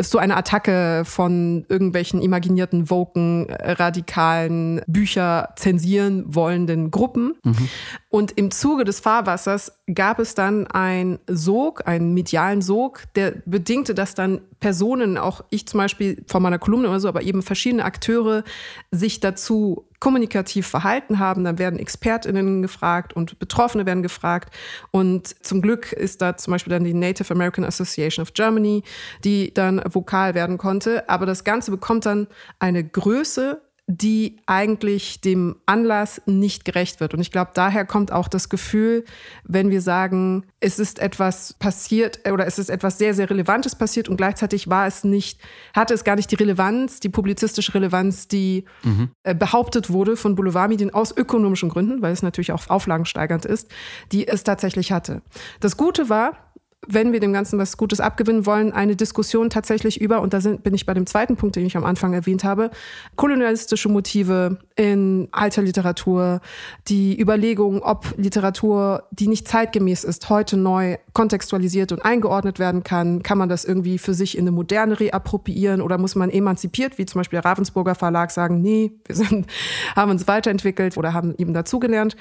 So 0.00 0.18
eine 0.18 0.36
Attacke 0.36 1.02
von 1.04 1.64
irgendwelchen 1.68 2.22
imaginierten, 2.22 2.90
woken, 2.90 3.46
radikalen, 3.50 4.82
Bücher 4.86 5.50
zensieren 5.56 6.24
wollenden 6.34 6.90
Gruppen. 6.90 7.34
Mhm. 7.44 7.68
Und 8.10 8.32
im 8.32 8.50
Zuge 8.50 8.82
des 8.82 8.98
Fahrwassers 8.98 9.72
gab 9.94 10.18
es 10.18 10.34
dann 10.34 10.66
einen 10.66 11.20
Sog, 11.28 11.86
einen 11.86 12.12
medialen 12.12 12.60
Sog, 12.60 13.04
der 13.14 13.34
bedingte, 13.46 13.94
dass 13.94 14.16
dann 14.16 14.40
Personen, 14.58 15.16
auch 15.16 15.44
ich 15.50 15.68
zum 15.68 15.78
Beispiel 15.78 16.24
von 16.26 16.42
meiner 16.42 16.58
Kolumne 16.58 16.88
oder 16.88 16.98
so, 16.98 17.08
aber 17.08 17.22
eben 17.22 17.40
verschiedene 17.40 17.84
Akteure 17.84 18.42
sich 18.90 19.20
dazu 19.20 19.86
kommunikativ 20.00 20.66
verhalten 20.66 21.20
haben. 21.20 21.44
Dann 21.44 21.60
werden 21.60 21.78
ExpertInnen 21.78 22.62
gefragt 22.62 23.12
und 23.12 23.38
Betroffene 23.38 23.86
werden 23.86 24.02
gefragt. 24.02 24.52
Und 24.90 25.28
zum 25.44 25.62
Glück 25.62 25.92
ist 25.92 26.20
da 26.20 26.36
zum 26.36 26.50
Beispiel 26.50 26.72
dann 26.72 26.82
die 26.82 26.94
Native 26.94 27.32
American 27.32 27.64
Association 27.64 28.24
of 28.24 28.34
Germany, 28.34 28.82
die 29.22 29.54
dann 29.54 29.80
vokal 29.88 30.34
werden 30.34 30.58
konnte. 30.58 31.08
Aber 31.08 31.26
das 31.26 31.44
Ganze 31.44 31.70
bekommt 31.70 32.06
dann 32.06 32.26
eine 32.58 32.82
Größe, 32.82 33.62
die 33.90 34.36
eigentlich 34.46 35.20
dem 35.20 35.56
Anlass 35.66 36.22
nicht 36.24 36.64
gerecht 36.64 37.00
wird. 37.00 37.12
Und 37.12 37.20
ich 37.20 37.32
glaube, 37.32 37.50
daher 37.54 37.84
kommt 37.84 38.12
auch 38.12 38.28
das 38.28 38.48
Gefühl, 38.48 39.04
wenn 39.42 39.70
wir 39.70 39.80
sagen, 39.80 40.46
es 40.60 40.78
ist 40.78 41.00
etwas 41.00 41.54
passiert 41.54 42.20
oder 42.30 42.46
es 42.46 42.60
ist 42.60 42.70
etwas 42.70 42.98
sehr, 42.98 43.14
sehr 43.14 43.28
Relevantes 43.28 43.74
passiert 43.74 44.08
und 44.08 44.16
gleichzeitig 44.16 44.68
war 44.70 44.86
es 44.86 45.02
nicht, 45.02 45.40
hatte 45.74 45.92
es 45.92 46.04
gar 46.04 46.14
nicht 46.14 46.30
die 46.30 46.36
Relevanz, 46.36 47.00
die 47.00 47.08
publizistische 47.08 47.74
Relevanz, 47.74 48.28
die 48.28 48.64
mhm. 48.84 49.10
behauptet 49.38 49.90
wurde 49.90 50.16
von 50.16 50.36
Boulevardmedien 50.36 50.94
aus 50.94 51.16
ökonomischen 51.16 51.68
Gründen, 51.68 52.00
weil 52.00 52.12
es 52.12 52.22
natürlich 52.22 52.52
auch 52.52 52.70
auflagensteigernd 52.70 53.44
ist, 53.44 53.68
die 54.12 54.28
es 54.28 54.44
tatsächlich 54.44 54.92
hatte. 54.92 55.22
Das 55.58 55.76
Gute 55.76 56.08
war, 56.08 56.49
wenn 56.88 57.12
wir 57.12 57.20
dem 57.20 57.32
Ganzen 57.32 57.58
was 57.58 57.76
Gutes 57.76 58.00
abgewinnen 58.00 58.46
wollen, 58.46 58.72
eine 58.72 58.96
Diskussion 58.96 59.50
tatsächlich 59.50 60.00
über, 60.00 60.22
und 60.22 60.32
da 60.32 60.40
sind, 60.40 60.62
bin 60.62 60.72
ich 60.72 60.86
bei 60.86 60.94
dem 60.94 61.06
zweiten 61.06 61.36
Punkt, 61.36 61.56
den 61.56 61.66
ich 61.66 61.76
am 61.76 61.84
Anfang 61.84 62.14
erwähnt 62.14 62.42
habe, 62.42 62.70
kolonialistische 63.16 63.90
Motive 63.90 64.58
in 64.76 65.28
alter 65.30 65.60
Literatur, 65.60 66.40
die 66.88 67.20
Überlegung, 67.20 67.82
ob 67.82 68.14
Literatur, 68.16 69.04
die 69.10 69.28
nicht 69.28 69.46
zeitgemäß 69.46 70.04
ist, 70.04 70.30
heute 70.30 70.56
neu 70.56 70.96
kontextualisiert 71.12 71.92
und 71.92 72.02
eingeordnet 72.02 72.58
werden 72.58 72.82
kann. 72.82 73.22
Kann 73.22 73.36
man 73.36 73.50
das 73.50 73.66
irgendwie 73.66 73.98
für 73.98 74.14
sich 74.14 74.38
in 74.38 74.44
eine 74.44 74.52
Moderne 74.52 74.98
reappropriieren 74.98 75.82
oder 75.82 75.98
muss 75.98 76.14
man 76.14 76.30
emanzipiert, 76.30 76.96
wie 76.96 77.04
zum 77.04 77.20
Beispiel 77.20 77.40
der 77.40 77.50
Ravensburger 77.50 77.94
Verlag, 77.94 78.30
sagen, 78.30 78.62
nee, 78.62 78.92
wir 79.04 79.16
sind, 79.16 79.46
haben 79.96 80.10
uns 80.10 80.26
weiterentwickelt 80.26 80.96
oder 80.96 81.12
haben 81.12 81.34
eben 81.36 81.52
dazugelernt. 81.52 82.16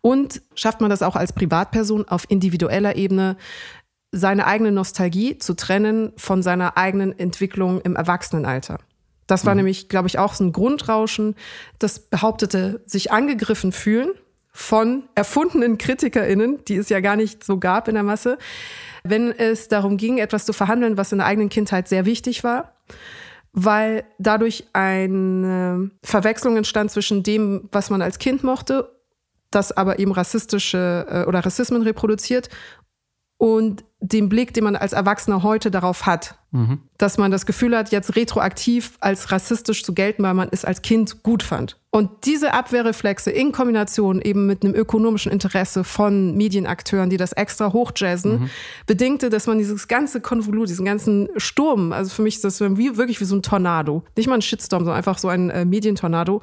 Und 0.00 0.42
schafft 0.54 0.80
man 0.80 0.90
das 0.90 1.02
auch 1.02 1.16
als 1.16 1.32
Privatperson 1.32 2.06
auf 2.06 2.24
individueller 2.28 2.94
Ebene, 2.94 3.36
seine 4.12 4.46
eigene 4.46 4.72
Nostalgie 4.72 5.38
zu 5.38 5.54
trennen 5.54 6.12
von 6.16 6.42
seiner 6.42 6.76
eigenen 6.76 7.18
Entwicklung 7.18 7.80
im 7.80 7.96
Erwachsenenalter. 7.96 8.78
Das 9.26 9.44
war 9.44 9.54
mhm. 9.54 9.58
nämlich, 9.58 9.88
glaube 9.88 10.08
ich, 10.08 10.18
auch 10.18 10.34
so 10.34 10.44
ein 10.44 10.52
Grundrauschen, 10.52 11.34
das 11.78 11.98
behauptete, 11.98 12.82
sich 12.86 13.12
angegriffen 13.12 13.72
fühlen 13.72 14.10
von 14.52 15.02
erfundenen 15.14 15.76
KritikerInnen, 15.76 16.64
die 16.64 16.76
es 16.76 16.88
ja 16.88 17.00
gar 17.00 17.16
nicht 17.16 17.44
so 17.44 17.58
gab 17.58 17.88
in 17.88 17.94
der 17.94 18.04
Masse, 18.04 18.38
wenn 19.04 19.30
es 19.30 19.68
darum 19.68 19.96
ging, 19.96 20.18
etwas 20.18 20.46
zu 20.46 20.52
verhandeln, 20.52 20.96
was 20.96 21.12
in 21.12 21.18
der 21.18 21.26
eigenen 21.26 21.48
Kindheit 21.50 21.88
sehr 21.88 22.06
wichtig 22.06 22.42
war, 22.42 22.72
weil 23.52 24.04
dadurch 24.18 24.64
eine 24.72 25.90
Verwechslung 26.02 26.56
entstand 26.56 26.90
zwischen 26.90 27.22
dem, 27.22 27.68
was 27.70 27.90
man 27.90 28.00
als 28.00 28.18
Kind 28.18 28.44
mochte, 28.44 28.90
das 29.50 29.76
aber 29.76 29.98
eben 29.98 30.12
rassistische 30.12 31.06
äh, 31.08 31.28
oder 31.28 31.40
Rassismen 31.40 31.82
reproduziert 31.82 32.48
und 33.38 33.84
dem 34.00 34.28
Blick, 34.28 34.52
den 34.52 34.64
man 34.64 34.76
als 34.76 34.92
Erwachsener 34.92 35.42
heute 35.42 35.70
darauf 35.70 36.06
hat. 36.06 36.36
Mhm. 36.52 36.80
Dass 36.98 37.18
man 37.18 37.30
das 37.30 37.44
Gefühl 37.46 37.76
hat, 37.76 37.90
jetzt 37.90 38.16
retroaktiv 38.16 38.96
als 39.00 39.32
rassistisch 39.32 39.82
zu 39.84 39.94
gelten, 39.94 40.22
weil 40.22 40.34
man 40.34 40.48
es 40.50 40.64
als 40.64 40.82
Kind 40.82 41.22
gut 41.22 41.42
fand. 41.42 41.76
Und 41.96 42.26
diese 42.26 42.52
Abwehrreflexe 42.52 43.30
in 43.30 43.52
Kombination 43.52 44.20
eben 44.20 44.46
mit 44.46 44.62
einem 44.62 44.74
ökonomischen 44.74 45.32
Interesse 45.32 45.82
von 45.82 46.36
Medienakteuren, 46.36 47.08
die 47.08 47.16
das 47.16 47.32
extra 47.32 47.72
hochjazzen, 47.72 48.40
mhm. 48.40 48.50
bedingte, 48.86 49.30
dass 49.30 49.46
man 49.46 49.56
dieses 49.56 49.88
ganze 49.88 50.20
Konvolut, 50.20 50.68
diesen 50.68 50.84
ganzen 50.84 51.30
Sturm, 51.38 51.92
also 51.92 52.10
für 52.10 52.20
mich 52.20 52.34
ist 52.36 52.44
das 52.44 52.60
wie, 52.60 52.98
wirklich 52.98 53.18
wie 53.22 53.24
so 53.24 53.36
ein 53.36 53.42
Tornado. 53.42 54.02
Nicht 54.14 54.28
mal 54.28 54.34
ein 54.34 54.42
Shitstorm, 54.42 54.82
sondern 54.82 54.98
einfach 54.98 55.16
so 55.16 55.28
ein 55.28 55.48
äh, 55.48 55.64
Medientornado, 55.64 56.42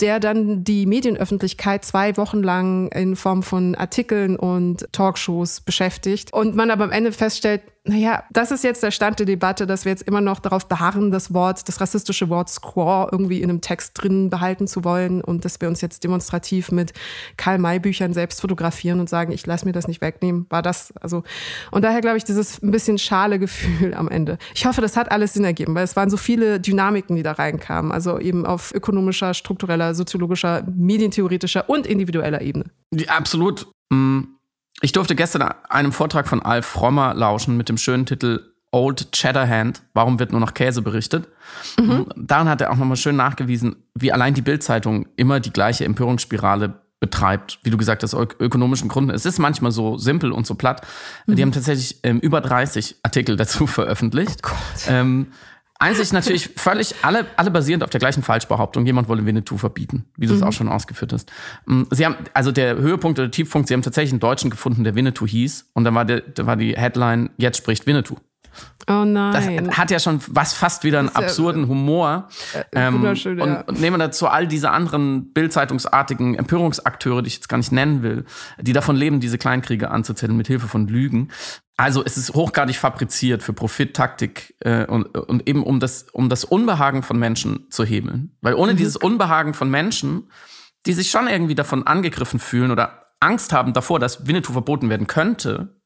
der 0.00 0.20
dann 0.20 0.64
die 0.64 0.86
Medienöffentlichkeit 0.86 1.84
zwei 1.84 2.16
Wochen 2.16 2.42
lang 2.42 2.88
in 2.88 3.14
Form 3.14 3.42
von 3.42 3.74
Artikeln 3.74 4.36
und 4.36 4.90
Talkshows 4.92 5.60
beschäftigt. 5.60 6.32
Und 6.32 6.56
man 6.56 6.70
aber 6.70 6.84
am 6.84 6.92
Ende 6.94 7.12
feststellt, 7.12 7.62
naja, 7.86 8.24
das 8.30 8.50
ist 8.50 8.64
jetzt 8.64 8.82
der 8.82 8.90
Stand 8.90 9.18
der 9.18 9.26
Debatte, 9.26 9.66
dass 9.66 9.84
wir 9.84 9.92
jetzt 9.92 10.02
immer 10.02 10.22
noch 10.22 10.40
darauf 10.40 10.68
beharren, 10.68 11.10
das 11.10 11.34
Wort, 11.34 11.68
das 11.68 11.82
rassistische 11.82 12.30
Wort 12.30 12.48
Squaw 12.48 13.08
irgendwie 13.12 13.42
in 13.42 13.50
einem 13.50 13.60
Text 13.60 13.92
drin 13.94 14.30
behalten 14.30 14.66
zu 14.66 14.84
wollen 14.84 15.20
und 15.20 15.44
dass 15.44 15.60
wir 15.60 15.68
uns 15.68 15.82
jetzt 15.82 16.02
demonstrativ 16.02 16.72
mit 16.72 16.94
Karl-May-Büchern 17.36 18.14
selbst 18.14 18.40
fotografieren 18.40 19.00
und 19.00 19.10
sagen, 19.10 19.32
ich 19.32 19.44
lasse 19.46 19.66
mir 19.66 19.72
das 19.72 19.86
nicht 19.86 20.00
wegnehmen, 20.00 20.46
war 20.48 20.62
das, 20.62 20.94
also, 20.98 21.24
und 21.72 21.82
daher 21.84 22.00
glaube 22.00 22.16
ich, 22.16 22.24
dieses 22.24 22.62
ein 22.62 22.70
bisschen 22.70 22.96
schale 22.96 23.38
Gefühl 23.38 23.92
am 23.92 24.08
Ende. 24.08 24.38
Ich 24.54 24.64
hoffe, 24.64 24.80
das 24.80 24.96
hat 24.96 25.12
alles 25.12 25.34
Sinn 25.34 25.44
ergeben, 25.44 25.74
weil 25.74 25.84
es 25.84 25.94
waren 25.94 26.08
so 26.08 26.16
viele 26.16 26.60
Dynamiken, 26.60 27.16
die 27.16 27.22
da 27.22 27.32
reinkamen, 27.32 27.92
also 27.92 28.18
eben 28.18 28.46
auf 28.46 28.72
ökonomischer, 28.74 29.34
struktureller, 29.34 29.94
soziologischer, 29.94 30.64
medientheoretischer 30.74 31.68
und 31.68 31.86
individueller 31.86 32.40
Ebene. 32.40 32.64
Ja, 32.94 33.10
absolut. 33.10 33.66
Mhm 33.90 34.33
ich 34.84 34.92
durfte 34.92 35.14
gestern 35.14 35.42
einem 35.70 35.92
Vortrag 35.92 36.28
von 36.28 36.42
Alf 36.42 36.66
Frommer 36.66 37.14
lauschen 37.14 37.56
mit 37.56 37.70
dem 37.70 37.78
schönen 37.78 38.04
Titel 38.04 38.40
Old 38.70 39.12
Cheddarhand, 39.12 39.82
warum 39.94 40.18
wird 40.18 40.30
nur 40.30 40.40
noch 40.40 40.52
Käse 40.52 40.82
berichtet? 40.82 41.26
Mhm. 41.80 42.06
Daran 42.16 42.50
hat 42.50 42.60
er 42.60 42.70
auch 42.70 42.76
nochmal 42.76 42.98
schön 42.98 43.16
nachgewiesen, 43.16 43.76
wie 43.94 44.12
allein 44.12 44.34
die 44.34 44.42
Bildzeitung 44.42 45.06
immer 45.16 45.40
die 45.40 45.52
gleiche 45.52 45.86
Empörungsspirale 45.86 46.74
betreibt, 47.00 47.60
wie 47.62 47.70
du 47.70 47.78
gesagt 47.78 48.02
hast, 48.02 48.14
aus 48.14 48.28
ökonomischen 48.40 48.88
Gründen. 48.88 49.10
Es 49.10 49.24
ist 49.24 49.38
manchmal 49.38 49.72
so 49.72 49.96
simpel 49.96 50.32
und 50.32 50.46
so 50.46 50.54
platt. 50.54 50.86
Mhm. 51.26 51.36
Die 51.36 51.42
haben 51.42 51.52
tatsächlich 51.52 52.00
ähm, 52.02 52.20
über 52.20 52.42
30 52.42 52.96
Artikel 53.02 53.36
dazu 53.38 53.66
veröffentlicht. 53.66 54.42
Oh 54.44 54.50
ähm, 54.88 55.28
Einzig 55.80 56.12
natürlich 56.12 56.50
völlig, 56.56 56.94
alle, 57.02 57.26
alle 57.36 57.50
basierend 57.50 57.82
auf 57.82 57.90
der 57.90 57.98
gleichen 57.98 58.22
Falschbehauptung, 58.22 58.86
jemand 58.86 59.08
wolle 59.08 59.26
Winnetou 59.26 59.58
verbieten, 59.58 60.04
wie 60.16 60.26
du 60.26 60.34
es 60.34 60.40
mhm. 60.40 60.46
auch 60.46 60.52
schon 60.52 60.68
ausgeführt 60.68 61.12
hast. 61.12 61.32
Mm, 61.66 61.82
sie 61.90 62.06
haben, 62.06 62.16
also 62.32 62.52
der 62.52 62.76
Höhepunkt 62.76 63.18
oder 63.18 63.30
Tiefpunkt, 63.30 63.68
sie 63.68 63.74
haben 63.74 63.82
tatsächlich 63.82 64.12
einen 64.12 64.20
Deutschen 64.20 64.50
gefunden, 64.50 64.84
der 64.84 64.94
Winnetou 64.94 65.26
hieß. 65.26 65.70
Und 65.74 65.84
dann 65.84 65.94
war, 65.94 66.04
der, 66.04 66.20
da 66.20 66.46
war 66.46 66.56
die 66.56 66.76
Headline, 66.76 67.30
jetzt 67.38 67.58
spricht 67.58 67.86
Winnetou. 67.86 68.16
Oh 68.88 69.04
nein. 69.04 69.64
Das 69.64 69.78
hat 69.78 69.90
ja 69.90 69.98
schon 69.98 70.20
was 70.28 70.52
fast 70.52 70.84
wieder 70.84 70.98
einen 70.98 71.08
absurden 71.08 71.68
Humor. 71.68 72.28
Äh, 72.52 72.64
ähm, 72.72 72.94
wunderschön, 72.94 73.38
ja. 73.38 73.62
Und 73.62 73.80
nehmen 73.80 73.94
wir 73.94 74.06
dazu 74.06 74.28
all 74.28 74.46
diese 74.46 74.70
anderen 74.70 75.32
Bildzeitungsartigen 75.32 76.34
Empörungsakteure, 76.34 77.22
die 77.22 77.28
ich 77.28 77.36
jetzt 77.36 77.48
gar 77.48 77.56
nicht 77.56 77.72
nennen 77.72 78.02
will, 78.02 78.24
die 78.60 78.72
davon 78.72 78.96
leben, 78.96 79.20
diese 79.20 79.38
Kleinkriege 79.38 79.90
anzuzetteln 79.90 80.36
mit 80.36 80.46
Hilfe 80.46 80.68
von 80.68 80.86
Lügen. 80.86 81.30
Also 81.76 82.04
es 82.04 82.16
ist 82.16 82.34
hochgradig 82.34 82.76
fabriziert 82.76 83.42
für 83.42 83.52
Profittaktik 83.52 84.54
äh, 84.60 84.86
und, 84.86 85.06
und 85.06 85.48
eben 85.48 85.64
um 85.64 85.80
das, 85.80 86.04
um 86.12 86.28
das 86.28 86.44
Unbehagen 86.44 87.02
von 87.02 87.18
Menschen 87.18 87.66
zu 87.70 87.84
hebeln. 87.84 88.36
Weil 88.40 88.54
ohne 88.54 88.74
mhm. 88.74 88.76
dieses 88.76 88.96
Unbehagen 88.96 89.54
von 89.54 89.70
Menschen, 89.70 90.30
die 90.86 90.92
sich 90.92 91.10
schon 91.10 91.26
irgendwie 91.26 91.56
davon 91.56 91.86
angegriffen 91.86 92.38
fühlen 92.38 92.70
oder 92.70 93.06
Angst 93.18 93.52
haben 93.52 93.72
davor, 93.72 93.98
dass 93.98 94.26
Winnetou 94.26 94.52
verboten 94.52 94.88
werden 94.88 95.06
könnte, 95.06 95.80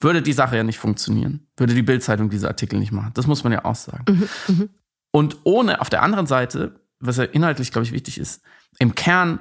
würde 0.00 0.22
die 0.22 0.32
Sache 0.32 0.56
ja 0.56 0.62
nicht 0.62 0.78
funktionieren. 0.78 1.48
Würde 1.56 1.74
die 1.74 1.82
Bildzeitung 1.82 2.30
diese 2.30 2.48
Artikel 2.48 2.78
nicht 2.78 2.92
machen. 2.92 3.10
Das 3.14 3.26
muss 3.26 3.44
man 3.44 3.52
ja 3.52 3.64
auch 3.64 3.74
sagen. 3.74 4.04
Mhm. 4.08 4.28
Mhm. 4.54 4.68
Und 5.10 5.36
ohne 5.44 5.80
auf 5.80 5.90
der 5.90 6.02
anderen 6.02 6.26
Seite, 6.26 6.80
was 7.00 7.16
ja 7.16 7.24
inhaltlich, 7.24 7.72
glaube 7.72 7.84
ich, 7.84 7.92
wichtig 7.92 8.18
ist, 8.18 8.42
im 8.78 8.94
Kern 8.94 9.40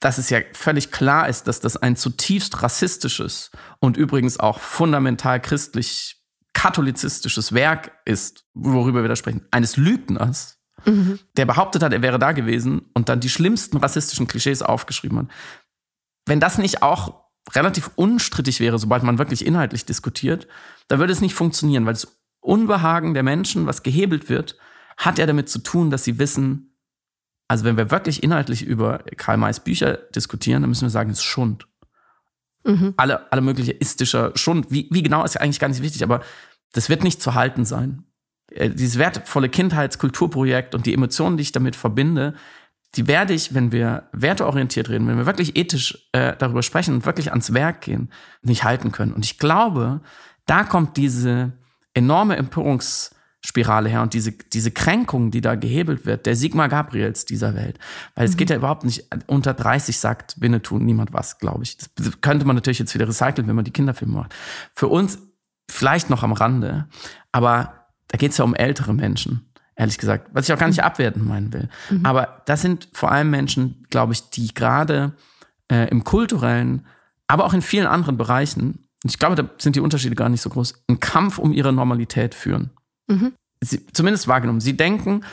dass 0.00 0.18
es 0.18 0.30
ja 0.30 0.40
völlig 0.52 0.92
klar 0.92 1.28
ist, 1.28 1.44
dass 1.44 1.60
das 1.60 1.76
ein 1.76 1.96
zutiefst 1.96 2.62
rassistisches 2.62 3.50
und 3.80 3.96
übrigens 3.96 4.38
auch 4.38 4.60
fundamental 4.60 5.40
christlich 5.40 6.16
katholizistisches 6.52 7.52
Werk 7.52 7.92
ist, 8.04 8.44
worüber 8.54 9.02
wir 9.02 9.08
da 9.08 9.16
sprechen, 9.16 9.46
eines 9.50 9.76
Lügners, 9.76 10.58
mhm. 10.84 11.18
der 11.36 11.44
behauptet 11.44 11.82
hat, 11.82 11.92
er 11.92 12.02
wäre 12.02 12.18
da 12.18 12.32
gewesen 12.32 12.82
und 12.94 13.08
dann 13.08 13.20
die 13.20 13.28
schlimmsten 13.28 13.76
rassistischen 13.76 14.26
Klischees 14.26 14.62
aufgeschrieben 14.62 15.18
hat. 15.18 15.26
Wenn 16.24 16.40
das 16.40 16.58
nicht 16.58 16.82
auch 16.82 17.26
relativ 17.54 17.90
unstrittig 17.94 18.60
wäre, 18.60 18.78
sobald 18.78 19.02
man 19.02 19.18
wirklich 19.18 19.46
inhaltlich 19.46 19.84
diskutiert, 19.84 20.48
dann 20.88 20.98
würde 20.98 21.12
es 21.12 21.20
nicht 21.20 21.34
funktionieren, 21.34 21.86
weil 21.86 21.92
das 21.92 22.18
Unbehagen 22.40 23.14
der 23.14 23.22
Menschen, 23.22 23.66
was 23.66 23.82
gehebelt 23.82 24.28
wird, 24.28 24.56
hat 24.96 25.18
ja 25.18 25.26
damit 25.26 25.48
zu 25.48 25.58
tun, 25.58 25.90
dass 25.90 26.04
sie 26.04 26.18
wissen, 26.18 26.75
also 27.48 27.64
wenn 27.64 27.76
wir 27.76 27.90
wirklich 27.90 28.22
inhaltlich 28.22 28.62
über 28.62 28.98
Karl 29.16 29.36
Mays 29.36 29.60
Bücher 29.60 29.98
diskutieren, 30.14 30.62
dann 30.62 30.68
müssen 30.68 30.86
wir 30.86 30.90
sagen, 30.90 31.10
es 31.10 31.18
ist 31.18 31.24
Schund. 31.24 31.66
Mhm. 32.64 32.94
Alle, 32.96 33.30
alle 33.30 33.40
mögliche 33.40 33.72
istischer 33.72 34.32
Schund. 34.34 34.70
Wie, 34.70 34.88
wie 34.90 35.02
genau 35.02 35.24
ist 35.24 35.34
ja 35.34 35.40
eigentlich 35.40 35.60
gar 35.60 35.68
nicht 35.68 35.82
wichtig, 35.82 36.02
aber 36.02 36.22
das 36.72 36.88
wird 36.88 37.04
nicht 37.04 37.22
zu 37.22 37.34
halten 37.34 37.64
sein. 37.64 38.04
Äh, 38.50 38.70
dieses 38.70 38.98
wertvolle 38.98 39.48
Kindheitskulturprojekt 39.48 40.74
und 40.74 40.86
die 40.86 40.94
Emotionen, 40.94 41.36
die 41.36 41.42
ich 41.42 41.52
damit 41.52 41.76
verbinde, 41.76 42.34
die 42.96 43.06
werde 43.06 43.34
ich, 43.34 43.54
wenn 43.54 43.72
wir 43.72 44.08
werteorientiert 44.12 44.88
reden, 44.88 45.06
wenn 45.06 45.18
wir 45.18 45.26
wirklich 45.26 45.56
ethisch 45.56 46.08
äh, 46.12 46.34
darüber 46.36 46.62
sprechen 46.62 46.94
und 46.94 47.06
wirklich 47.06 47.30
ans 47.30 47.52
Werk 47.52 47.82
gehen, 47.82 48.10
nicht 48.42 48.64
halten 48.64 48.90
können. 48.90 49.12
Und 49.12 49.24
ich 49.24 49.38
glaube, 49.38 50.00
da 50.46 50.64
kommt 50.64 50.96
diese 50.96 51.52
enorme 51.94 52.40
Empörungs- 52.40 53.15
Spirale 53.44 53.88
her 53.88 54.02
und 54.02 54.14
diese, 54.14 54.32
diese 54.32 54.70
Kränkung, 54.70 55.30
die 55.30 55.40
da 55.40 55.54
gehebelt 55.54 56.04
wird, 56.04 56.26
der 56.26 56.34
Sigmar 56.34 56.68
Gabriels 56.68 57.26
dieser 57.26 57.54
Welt. 57.54 57.78
Weil 58.14 58.24
es 58.24 58.32
mhm. 58.32 58.36
geht 58.38 58.50
ja 58.50 58.56
überhaupt 58.56 58.84
nicht, 58.84 59.06
unter 59.26 59.54
30 59.54 59.96
sagt 59.98 60.40
Winnetou 60.40 60.78
niemand 60.78 61.12
was, 61.12 61.38
glaube 61.38 61.62
ich. 61.62 61.76
Das 61.94 62.20
könnte 62.20 62.44
man 62.44 62.56
natürlich 62.56 62.78
jetzt 62.78 62.94
wieder 62.94 63.06
recyceln, 63.08 63.46
wenn 63.46 63.56
man 63.56 63.64
die 63.64 63.72
Kinderfilme 63.72 64.14
macht. 64.14 64.34
Für 64.74 64.88
uns 64.88 65.18
vielleicht 65.70 66.10
noch 66.10 66.22
am 66.22 66.32
Rande, 66.32 66.88
aber 67.32 67.86
da 68.08 68.18
geht 68.18 68.32
es 68.32 68.38
ja 68.38 68.44
um 68.44 68.54
ältere 68.54 68.94
Menschen, 68.94 69.52
ehrlich 69.74 69.98
gesagt, 69.98 70.28
was 70.32 70.48
ich 70.48 70.54
auch 70.54 70.58
gar 70.58 70.68
nicht 70.68 70.78
mhm. 70.78 70.84
abwerten 70.84 71.24
meinen 71.24 71.52
will. 71.52 71.68
Mhm. 71.90 72.06
Aber 72.06 72.42
das 72.46 72.62
sind 72.62 72.88
vor 72.92 73.12
allem 73.12 73.30
Menschen, 73.30 73.86
glaube 73.90 74.12
ich, 74.12 74.30
die 74.30 74.54
gerade 74.54 75.12
äh, 75.70 75.88
im 75.88 76.04
kulturellen, 76.04 76.86
aber 77.26 77.44
auch 77.44 77.54
in 77.54 77.62
vielen 77.62 77.86
anderen 77.86 78.16
Bereichen, 78.16 78.88
und 79.04 79.10
ich 79.10 79.18
glaube, 79.18 79.36
da 79.36 79.48
sind 79.58 79.76
die 79.76 79.80
Unterschiede 79.80 80.14
gar 80.14 80.28
nicht 80.28 80.40
so 80.40 80.50
groß, 80.50 80.84
einen 80.88 81.00
Kampf 81.00 81.38
um 81.38 81.52
ihre 81.52 81.72
Normalität 81.72 82.34
führen. 82.34 82.70
Mhm. 83.06 83.32
Sie, 83.62 83.86
zumindest 83.92 84.28
wahrgenommen. 84.28 84.60
Sie 84.60 84.76
denken, 84.76 85.24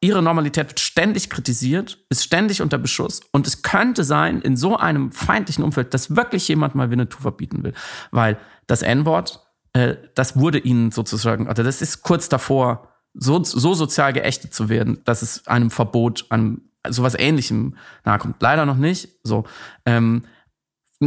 ihre 0.00 0.22
Normalität 0.22 0.68
wird 0.68 0.80
ständig 0.80 1.30
kritisiert, 1.30 2.04
ist 2.08 2.24
ständig 2.24 2.60
unter 2.60 2.78
Beschuss. 2.78 3.20
Und 3.30 3.46
es 3.46 3.62
könnte 3.62 4.04
sein, 4.04 4.42
in 4.42 4.56
so 4.56 4.76
einem 4.76 5.12
feindlichen 5.12 5.62
Umfeld, 5.62 5.94
dass 5.94 6.16
wirklich 6.16 6.48
jemand 6.48 6.74
mal 6.74 6.90
Winnetou 6.90 7.20
verbieten 7.20 7.62
will. 7.62 7.74
Weil 8.10 8.38
das 8.66 8.82
N-Wort, 8.82 9.46
äh, 9.74 9.96
das 10.14 10.36
wurde 10.36 10.58
ihnen 10.58 10.90
sozusagen, 10.90 11.46
also 11.46 11.62
das 11.62 11.82
ist 11.82 12.02
kurz 12.02 12.28
davor, 12.28 12.88
so, 13.14 13.44
so 13.44 13.74
sozial 13.74 14.12
geächtet 14.12 14.54
zu 14.54 14.68
werden, 14.68 15.02
dass 15.04 15.22
es 15.22 15.46
einem 15.46 15.70
Verbot, 15.70 16.26
einem 16.30 16.62
sowas 16.88 17.14
ähnlichem 17.16 17.76
nahe 18.04 18.18
kommt. 18.18 18.42
Leider 18.42 18.66
noch 18.66 18.76
nicht. 18.76 19.08
So. 19.22 19.44
Ähm, 19.86 20.24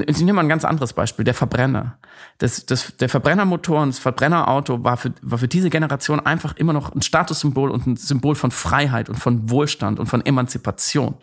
ich 0.02 0.20
nehme 0.20 0.34
mal 0.34 0.42
ein 0.42 0.50
ganz 0.50 0.66
anderes 0.66 0.94
Beispiel, 0.94 1.26
der 1.26 1.34
Verbrenner. 1.34 1.98
Das, 2.38 2.66
das, 2.66 2.98
der 2.98 3.10
Verbrennermotor 3.10 3.82
und 3.82 3.90
das 3.90 4.00
Verbrennerauto 4.00 4.84
war 4.84 4.98
für, 4.98 5.14
war 5.22 5.38
für 5.38 5.48
diese 5.48 5.70
Generation 5.70 6.20
einfach 6.20 6.56
immer 6.56 6.74
noch 6.74 6.94
ein 6.94 7.02
Statussymbol 7.02 7.72
und 7.72 7.88
ein 7.88 7.96
Symbol 7.96 8.36
von 8.36 8.52
Freiheit 8.52 9.10
und 9.10 9.18
von 9.18 9.50
Wohlstand 9.50 10.00
und 10.00 10.08
von 10.08 10.26
Emanzipation. 10.26 11.16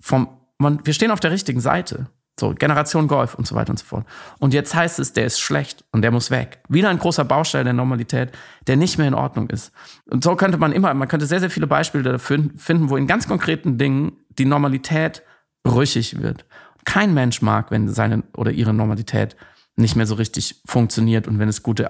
Vom, 0.00 0.28
man, 0.58 0.80
wir 0.84 0.94
stehen 0.94 1.10
auf 1.10 1.20
der 1.20 1.32
richtigen 1.32 1.60
Seite. 1.60 2.06
So, 2.38 2.54
Generation 2.54 3.08
Golf 3.08 3.34
und 3.34 3.48
so 3.48 3.56
weiter 3.56 3.70
und 3.70 3.78
so 3.80 3.84
fort. 3.84 4.06
Und 4.38 4.54
jetzt 4.54 4.74
heißt 4.74 5.00
es, 5.00 5.12
der 5.12 5.26
ist 5.26 5.40
schlecht 5.40 5.84
und 5.90 6.02
der 6.02 6.12
muss 6.12 6.30
weg. 6.30 6.60
Wieder 6.68 6.88
ein 6.88 6.98
großer 7.00 7.24
Baustein 7.24 7.64
der 7.64 7.74
Normalität, 7.74 8.30
der 8.68 8.76
nicht 8.76 8.96
mehr 8.96 9.08
in 9.08 9.14
Ordnung 9.14 9.50
ist. 9.50 9.72
Und 10.08 10.22
so 10.22 10.36
könnte 10.36 10.56
man 10.56 10.72
immer, 10.72 10.94
man 10.94 11.08
könnte 11.08 11.26
sehr, 11.26 11.40
sehr 11.40 11.50
viele 11.50 11.66
Beispiele 11.66 12.04
dafür 12.04 12.44
finden, 12.56 12.90
wo 12.90 12.96
in 12.96 13.08
ganz 13.08 13.26
konkreten 13.26 13.76
Dingen 13.76 14.12
die 14.30 14.44
Normalität 14.44 15.22
brüchig 15.64 16.22
wird. 16.22 16.44
Kein 16.84 17.14
Mensch 17.14 17.42
mag, 17.42 17.70
wenn 17.70 17.88
seine 17.88 18.24
oder 18.36 18.52
ihre 18.52 18.74
Normalität 18.74 19.36
nicht 19.76 19.96
mehr 19.96 20.06
so 20.06 20.16
richtig 20.16 20.60
funktioniert 20.66 21.28
und 21.28 21.38
wenn 21.38 21.48
es 21.48 21.62
gute 21.62 21.88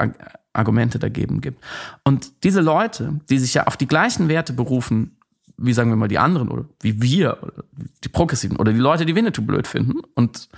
Argumente 0.53 0.99
dagegen 0.99 1.41
gibt. 1.41 1.65
Und 2.05 2.45
diese 2.45 2.61
Leute, 2.61 3.21
die 3.31 3.39
sich 3.39 3.55
ja 3.55 3.67
auf 3.67 3.77
die 3.77 3.89
gleichen 3.89 4.29
Werte 4.29 4.53
berufen, 4.53 5.17
wie 5.57 5.73
sagen 5.73 5.91
wir 5.91 5.97
mal 5.97 6.09
die 6.09 6.19
anderen 6.19 6.49
oder 6.49 6.67
wie 6.81 7.03
wir, 7.03 7.43
oder 7.43 7.65
die 8.05 8.09
Progressiven 8.09 8.57
oder 8.57 8.73
die 8.73 8.79
Leute, 8.79 9.07
die 9.07 9.15
Winnetou 9.15 9.43
blöd 9.43 9.67
finden 9.67 10.01
und 10.15 10.49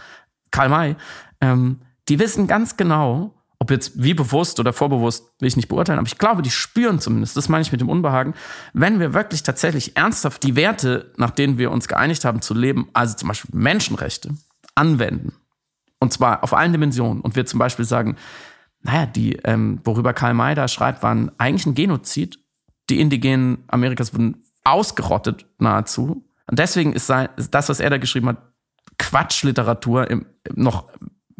Karl 0.51 0.69
May, 0.69 0.97
ähm, 1.41 1.81
die 2.09 2.19
wissen 2.19 2.47
ganz 2.47 2.77
genau, 2.77 3.35
ob 3.61 3.71
jetzt 3.71 4.03
wie 4.03 4.15
bewusst 4.15 4.59
oder 4.59 4.73
vorbewusst, 4.73 5.33
will 5.39 5.47
ich 5.47 5.57
nicht 5.57 5.69
beurteilen, 5.69 5.99
aber 5.99 6.09
ich 6.09 6.19
glaube, 6.19 6.41
die 6.43 6.51
spüren 6.51 6.99
zumindest, 6.99 7.37
das 7.37 7.51
meine 7.51 7.63
ich 7.63 7.71
mit 7.71 7.81
dem 7.81 7.91
Unbehagen, 7.91 8.35
wenn 8.73 8.99
wir 8.99 9.13
wirklich 9.13 9.43
tatsächlich 9.43 9.97
ernsthaft 9.97 10.43
die 10.43 10.57
Werte, 10.57 11.13
nach 11.19 11.31
denen 11.31 11.59
wir 11.59 11.71
uns 11.71 11.87
geeinigt 11.87 12.25
haben 12.25 12.41
zu 12.41 12.55
leben, 12.55 12.89
also 12.95 13.17
zum 13.17 13.29
Beispiel 13.29 13.51
Menschenrechte, 13.53 14.31
anwenden. 14.75 15.35
Und 15.99 16.13
zwar 16.15 16.43
auf 16.43 16.55
allen 16.55 16.73
Dimensionen. 16.73 17.21
Und 17.21 17.37
wir 17.37 17.45
zum 17.45 17.59
Beispiel 17.59 17.85
sagen, 17.85 18.17
naja, 18.81 19.05
die, 19.05 19.35
ähm, 19.45 19.81
worüber 19.85 20.15
Karl 20.15 20.33
May 20.33 20.55
da 20.55 20.67
schreibt, 20.67 21.03
waren 21.03 21.31
eigentlich 21.37 21.67
ein 21.67 21.75
Genozid. 21.75 22.39
Die 22.89 22.99
Indigenen 22.99 23.65
Amerikas 23.69 24.15
wurden 24.15 24.43
ausgerottet 24.65 25.45
nahezu. 25.59 26.25
Und 26.47 26.59
deswegen 26.59 26.95
ist, 26.95 27.11
das, 27.11 27.69
was 27.69 27.81
er 27.81 27.91
da 27.91 27.99
geschrieben 27.99 28.29
hat, 28.29 28.39
Quatschliteratur 28.99 30.11
im, 30.11 30.27
noch 30.55 30.89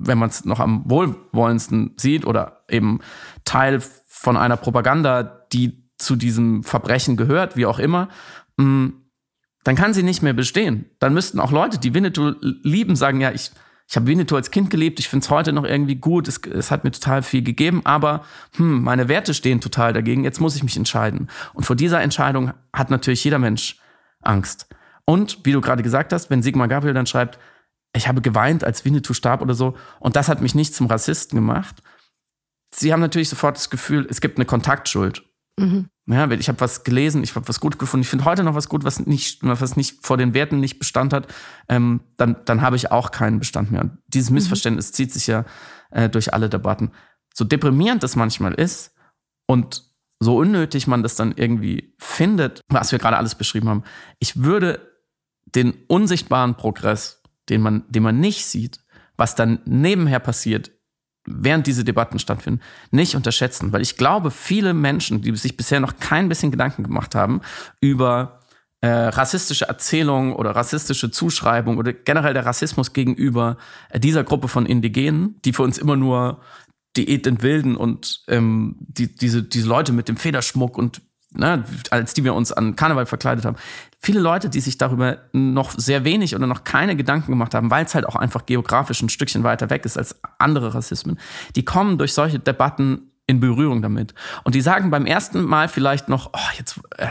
wenn 0.01 0.19
man 0.19 0.31
es 0.31 0.45
noch 0.45 0.61
am 0.61 0.83
wohlwollendsten 0.87 1.95
sieht 1.97 2.25
oder 2.25 2.65
eben 2.69 3.01
Teil 3.45 3.81
von 4.09 4.37
einer 4.37 4.57
Propaganda, 4.57 5.23
die 5.53 5.89
zu 5.99 6.17
diesem 6.17 6.63
Verbrechen 6.63 7.17
gehört, 7.17 7.57
wie 7.57 7.67
auch 7.67 7.79
immer, 7.79 8.09
mm, 8.57 8.89
dann 9.65 9.77
kann 9.77 9.93
sie 9.93 10.03
nicht 10.03 10.23
mehr 10.23 10.33
bestehen. 10.33 10.87
Dann 10.99 11.13
müssten 11.13 11.39
auch 11.39 11.53
Leute, 11.53 11.79
die 11.79 11.95
Winnetou 11.95 12.33
lieben, 12.41 12.97
sagen, 12.97 13.21
ja, 13.21 13.31
ich, 13.31 13.51
ich 13.87 13.97
habe 13.97 14.07
Winnetou 14.07 14.37
als 14.37 14.51
Kind 14.51 14.71
gelebt, 14.71 14.99
ich 15.01 15.09
finde 15.09 15.25
es 15.25 15.31
heute 15.31 15.53
noch 15.53 15.65
irgendwie 15.65 15.97
gut, 15.97 16.29
es, 16.29 16.39
es 16.39 16.71
hat 16.71 16.85
mir 16.85 16.91
total 16.91 17.23
viel 17.23 17.43
gegeben, 17.43 17.83
aber 17.85 18.25
hm, 18.57 18.83
meine 18.83 19.09
Werte 19.09 19.35
stehen 19.35 19.61
total 19.61 19.93
dagegen, 19.93 20.25
jetzt 20.25 20.41
muss 20.41 20.57
ich 20.57 20.63
mich 20.63 20.77
entscheiden. 20.77 21.29
Und 21.53 21.65
vor 21.65 21.77
dieser 21.77 22.01
Entscheidung 22.01 22.53
hat 22.73 22.91
natürlich 22.91 23.23
jeder 23.23 23.39
Mensch 23.39 23.79
Angst. 24.23 24.67
Und 25.05 25.41
wie 25.45 25.53
du 25.53 25.61
gerade 25.61 25.83
gesagt 25.83 26.13
hast, 26.13 26.31
wenn 26.31 26.43
Sigmar 26.43 26.69
Gabriel 26.69 26.95
dann 26.95 27.07
schreibt, 27.07 27.39
ich 27.95 28.09
habe 28.09 28.21
geweint, 28.21 28.65
als 28.65 28.85
Winnetou 28.85 29.15
starb 29.15 29.43
oder 29.43 29.55
so. 29.55 29.77
Und 29.99 30.17
das 30.17 30.29
hat 30.29 30.41
mich 30.41 30.55
nicht 30.55 30.75
zum 30.75 30.87
Rassisten 30.87 31.37
gemacht. 31.37 31.83
Sie 32.73 32.93
haben 32.93 33.01
natürlich 33.01 33.29
sofort 33.29 33.57
das 33.57 33.71
Gefühl, 33.71 34.07
es 34.09 34.21
gibt 34.21 34.39
eine 34.39 34.45
Kontaktschuld. 34.45 35.25
Mhm. 35.59 35.89
Ja, 36.07 36.31
ich 36.31 36.49
habe 36.49 36.61
was 36.61 36.83
gelesen, 36.85 37.23
ich 37.23 37.35
habe 37.37 37.49
was 37.49 37.61
gut 37.61 37.79
gefunden. 37.79 38.03
Ich 38.03 38.09
finde 38.09 38.25
heute 38.25 38.43
noch 38.43 38.55
was 38.55 38.69
gut, 38.69 38.85
was 38.85 39.05
nicht, 39.07 39.41
was 39.43 39.77
nicht 39.77 40.05
vor 40.05 40.17
den 40.17 40.35
Werten 40.35 40.59
nicht 40.59 40.79
Bestand 40.79 41.13
hat. 41.13 41.33
Ähm, 41.69 42.01
dann, 42.17 42.37
dann 42.45 42.63
habe 42.63 42.77
ich 42.77 42.91
auch 42.91 43.11
keinen 43.11 43.39
Bestand 43.39 43.71
mehr. 43.71 43.83
Und 43.83 43.99
dieses 44.09 44.31
mhm. 44.31 44.35
Missverständnis 44.35 44.91
mhm. 44.91 44.95
zieht 44.95 45.13
sich 45.13 45.27
ja 45.27 45.45
äh, 45.91 46.09
durch 46.09 46.33
alle 46.33 46.49
Debatten. 46.49 46.93
So 47.35 47.45
deprimierend 47.45 48.03
das 48.03 48.17
manchmal 48.17 48.55
ist 48.55 48.95
und 49.47 49.85
so 50.19 50.37
unnötig 50.39 50.87
man 50.87 51.03
das 51.03 51.17
dann 51.17 51.33
irgendwie 51.33 51.95
findet, 51.99 52.61
was 52.69 52.93
wir 52.93 52.99
gerade 52.99 53.17
alles 53.17 53.35
beschrieben 53.35 53.69
haben. 53.69 53.85
Ich 54.19 54.43
würde 54.43 54.87
den 55.55 55.75
unsichtbaren 55.89 56.57
Progress 56.57 57.20
den 57.51 57.61
man, 57.61 57.85
den 57.89 58.03
man 58.03 58.21
nicht 58.21 58.47
sieht, 58.47 58.81
was 59.17 59.35
dann 59.35 59.61
nebenher 59.65 60.21
passiert, 60.21 60.71
während 61.27 61.67
diese 61.67 61.85
Debatten 61.85 62.19
stattfinden, 62.19 62.61
nicht 62.91 63.15
unterschätzen. 63.15 63.73
Weil 63.73 63.83
ich 63.83 63.97
glaube, 63.97 64.31
viele 64.31 64.73
Menschen, 64.73 65.21
die 65.21 65.37
sich 65.37 65.57
bisher 65.57 65.81
noch 65.81 65.97
kein 65.99 66.29
bisschen 66.29 66.51
Gedanken 66.51 66.83
gemacht 66.83 67.15
haben 67.15 67.43
über 67.81 68.41
äh, 68.81 68.89
rassistische 68.89 69.69
Erzählungen 69.69 70.33
oder 70.33 70.53
rassistische 70.53 71.11
Zuschreibungen 71.11 71.79
oder 71.79 71.93
generell 71.93 72.33
der 72.33 72.47
Rassismus 72.47 72.95
gegenüber 72.95 73.59
äh, 73.91 74.01
dieser 74.01 74.25
Gruppe 74.25 74.49
von 74.49 74.65
Indigenen, 74.65 75.39
die 75.45 75.53
für 75.53 75.63
uns 75.63 75.77
immer 75.77 75.97
nur 75.97 76.41
Diät 76.97 77.27
entwilden 77.27 77.77
und 77.77 78.23
ähm, 78.29 78.77
die, 78.81 79.15
diese, 79.15 79.43
diese 79.43 79.69
Leute 79.69 79.93
mit 79.93 80.09
dem 80.09 80.17
Federschmuck 80.17 80.79
und 80.79 81.03
ne, 81.33 81.65
als 81.91 82.15
die 82.15 82.25
wir 82.25 82.35
uns 82.35 82.53
an 82.53 82.77
Karneval 82.77 83.07
verkleidet 83.07 83.45
haben. 83.45 83.57
Viele 83.99 84.21
Leute, 84.21 84.49
die 84.49 84.61
sich 84.61 84.79
darüber 84.79 85.19
noch 85.33 85.73
sehr 85.77 86.05
wenig 86.05 86.35
oder 86.35 86.47
noch 86.47 86.65
keine 86.65 86.97
Gedanken 86.97 87.33
gemacht 87.33 87.55
haben, 87.55 87.71
weil 87.71 87.85
es 87.85 87.95
halt 87.95 88.07
auch 88.07 88.17
einfach 88.17 88.47
geografisch 88.47 89.03
ein 89.03 89.09
Stückchen 89.09 89.45
weiter 89.45 89.71
weg 89.71 89.85
ist 89.85 89.99
als 89.99 90.19
andere 90.39 90.75
Rassismen, 90.75 91.19
die 91.57 91.65
kommen 91.65 91.99
durch 91.99 92.15
solche 92.15 92.39
Debatten 92.39 93.11
in 93.31 93.39
Berührung 93.39 93.81
damit. 93.81 94.13
Und 94.43 94.57
die 94.57 94.61
sagen 94.61 94.91
beim 94.91 95.07
ersten 95.07 95.43
Mal 95.43 95.69
vielleicht 95.69 96.09
noch, 96.09 96.31
oh, 96.33 96.51
jetzt, 96.59 96.81
äh, 96.97 97.07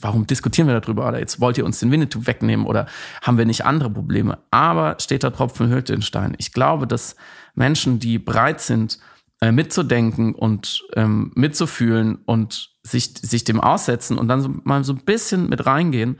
warum 0.00 0.26
diskutieren 0.26 0.66
wir 0.66 0.80
darüber? 0.80 1.06
Oder 1.06 1.20
jetzt 1.20 1.40
wollt 1.40 1.58
ihr 1.58 1.64
uns 1.64 1.78
den 1.78 1.92
Winnetou 1.92 2.26
wegnehmen 2.26 2.66
oder 2.66 2.86
haben 3.22 3.38
wir 3.38 3.46
nicht 3.46 3.64
andere 3.64 3.88
Probleme? 3.88 4.38
Aber 4.50 4.96
steht 4.98 5.22
der 5.22 5.32
Tropfen 5.32 5.68
hüllt 5.68 5.88
den 5.88 6.02
Stein. 6.02 6.34
Ich 6.38 6.52
glaube, 6.52 6.88
dass 6.88 7.14
Menschen, 7.54 8.00
die 8.00 8.18
bereit 8.18 8.60
sind, 8.60 8.98
äh, 9.40 9.52
mitzudenken 9.52 10.34
und 10.34 10.84
ähm, 10.94 11.32
mitzufühlen 11.34 12.16
und 12.26 12.70
sich, 12.82 13.14
sich 13.16 13.44
dem 13.44 13.60
aussetzen 13.60 14.18
und 14.18 14.28
dann 14.28 14.40
so, 14.40 14.50
mal 14.64 14.84
so 14.84 14.92
ein 14.92 15.04
bisschen 15.04 15.48
mit 15.48 15.66
reingehen, 15.66 16.18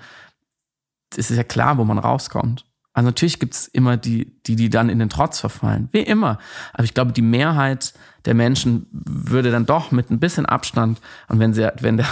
ist 1.17 1.31
es 1.31 1.37
ja 1.37 1.45
klar, 1.45 1.79
wo 1.79 1.85
man 1.85 1.99
rauskommt. 1.99 2.65
Also 2.93 3.09
natürlich 3.09 3.39
gibt 3.39 3.55
es 3.55 3.69
immer 3.69 3.97
die, 3.97 4.41
die, 4.47 4.57
die 4.57 4.69
dann 4.69 4.89
in 4.89 4.99
den 4.99 5.09
Trotz 5.09 5.39
verfallen. 5.39 5.89
Wie 5.93 6.01
immer. 6.01 6.39
Aber 6.73 6.85
ich 6.85 6.95
glaube, 6.95 7.13
die 7.13 7.23
Mehrheit 7.23 7.95
der 8.25 8.35
Menschen 8.35 8.87
würde 8.91 9.51
dann 9.51 9.65
doch 9.65 9.93
mit 9.93 10.11
ein 10.11 10.19
bisschen 10.19 10.45
Abstand 10.45 11.01
und 11.29 11.39
wenn, 11.39 11.55
sie, 11.55 11.71
wenn, 11.81 11.97
der, 11.97 12.09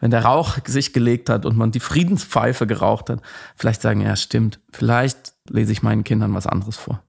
wenn 0.00 0.10
der 0.10 0.24
Rauch 0.24 0.58
sich 0.66 0.92
gelegt 0.92 1.30
hat 1.30 1.46
und 1.46 1.56
man 1.56 1.70
die 1.70 1.80
Friedenspfeife 1.80 2.66
geraucht 2.66 3.08
hat, 3.08 3.22
vielleicht 3.54 3.82
sagen, 3.82 4.00
ja, 4.00 4.16
stimmt, 4.16 4.60
vielleicht 4.72 5.34
lese 5.48 5.72
ich 5.72 5.82
meinen 5.82 6.04
Kindern 6.04 6.34
was 6.34 6.46
anderes 6.46 6.76
vor. 6.76 7.02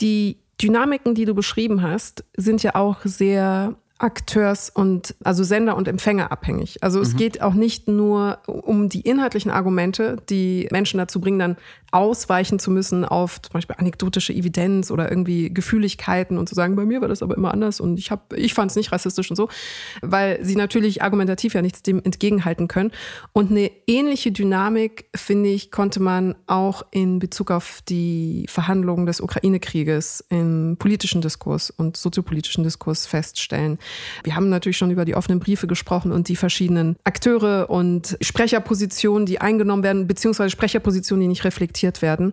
Die 0.00 0.43
Dynamiken, 0.60 1.14
die 1.14 1.24
du 1.24 1.34
beschrieben 1.34 1.82
hast, 1.82 2.24
sind 2.36 2.62
ja 2.62 2.74
auch 2.74 2.98
sehr 3.04 3.74
Akteurs 3.98 4.70
und 4.70 5.14
also 5.22 5.44
Sender 5.44 5.76
und 5.76 5.86
Empfänger 5.86 6.32
abhängig. 6.32 6.82
Also 6.82 7.00
es 7.00 7.12
mhm. 7.12 7.16
geht 7.16 7.42
auch 7.42 7.54
nicht 7.54 7.86
nur 7.86 8.38
um 8.46 8.88
die 8.88 9.00
inhaltlichen 9.00 9.50
Argumente, 9.50 10.16
die 10.28 10.68
Menschen 10.72 10.98
dazu 10.98 11.20
bringen, 11.20 11.38
dann 11.38 11.56
ausweichen 11.94 12.58
zu 12.58 12.72
müssen 12.72 13.04
auf 13.04 13.40
zum 13.40 13.52
Beispiel 13.52 13.76
anekdotische 13.78 14.32
Evidenz 14.32 14.90
oder 14.90 15.08
irgendwie 15.08 15.54
Gefühligkeiten 15.54 16.38
und 16.38 16.48
zu 16.48 16.56
sagen, 16.56 16.74
bei 16.74 16.84
mir 16.84 17.00
war 17.00 17.06
das 17.06 17.22
aber 17.22 17.36
immer 17.36 17.54
anders 17.54 17.78
und 17.78 17.98
ich 17.98 18.10
ich 18.34 18.52
fand 18.52 18.72
es 18.72 18.76
nicht 18.76 18.90
rassistisch 18.90 19.30
und 19.30 19.36
so, 19.36 19.48
weil 20.02 20.44
sie 20.44 20.56
natürlich 20.56 21.02
argumentativ 21.02 21.54
ja 21.54 21.62
nichts 21.62 21.82
dem 21.82 22.02
entgegenhalten 22.02 22.66
können. 22.66 22.90
Und 23.32 23.52
eine 23.52 23.70
ähnliche 23.86 24.32
Dynamik, 24.32 25.06
finde 25.14 25.50
ich, 25.50 25.70
konnte 25.70 26.00
man 26.00 26.34
auch 26.48 26.82
in 26.90 27.20
Bezug 27.20 27.52
auf 27.52 27.80
die 27.88 28.46
Verhandlungen 28.48 29.06
des 29.06 29.20
Ukraine-Krieges 29.20 30.24
im 30.30 30.76
politischen 30.80 31.20
Diskurs 31.20 31.70
und 31.70 31.96
soziopolitischen 31.96 32.64
Diskurs 32.64 33.06
feststellen. 33.06 33.78
Wir 34.24 34.34
haben 34.34 34.48
natürlich 34.48 34.78
schon 34.78 34.90
über 34.90 35.04
die 35.04 35.14
offenen 35.14 35.38
Briefe 35.38 35.68
gesprochen 35.68 36.10
und 36.10 36.26
die 36.26 36.36
verschiedenen 36.36 36.96
Akteure 37.04 37.70
und 37.70 38.16
Sprecherpositionen, 38.20 39.26
die 39.26 39.40
eingenommen 39.40 39.84
werden, 39.84 40.08
beziehungsweise 40.08 40.50
Sprecherpositionen, 40.50 41.20
die 41.20 41.28
nicht 41.28 41.44
reflektieren 41.44 41.83
diskutiert 41.84 42.02
werden. 42.02 42.32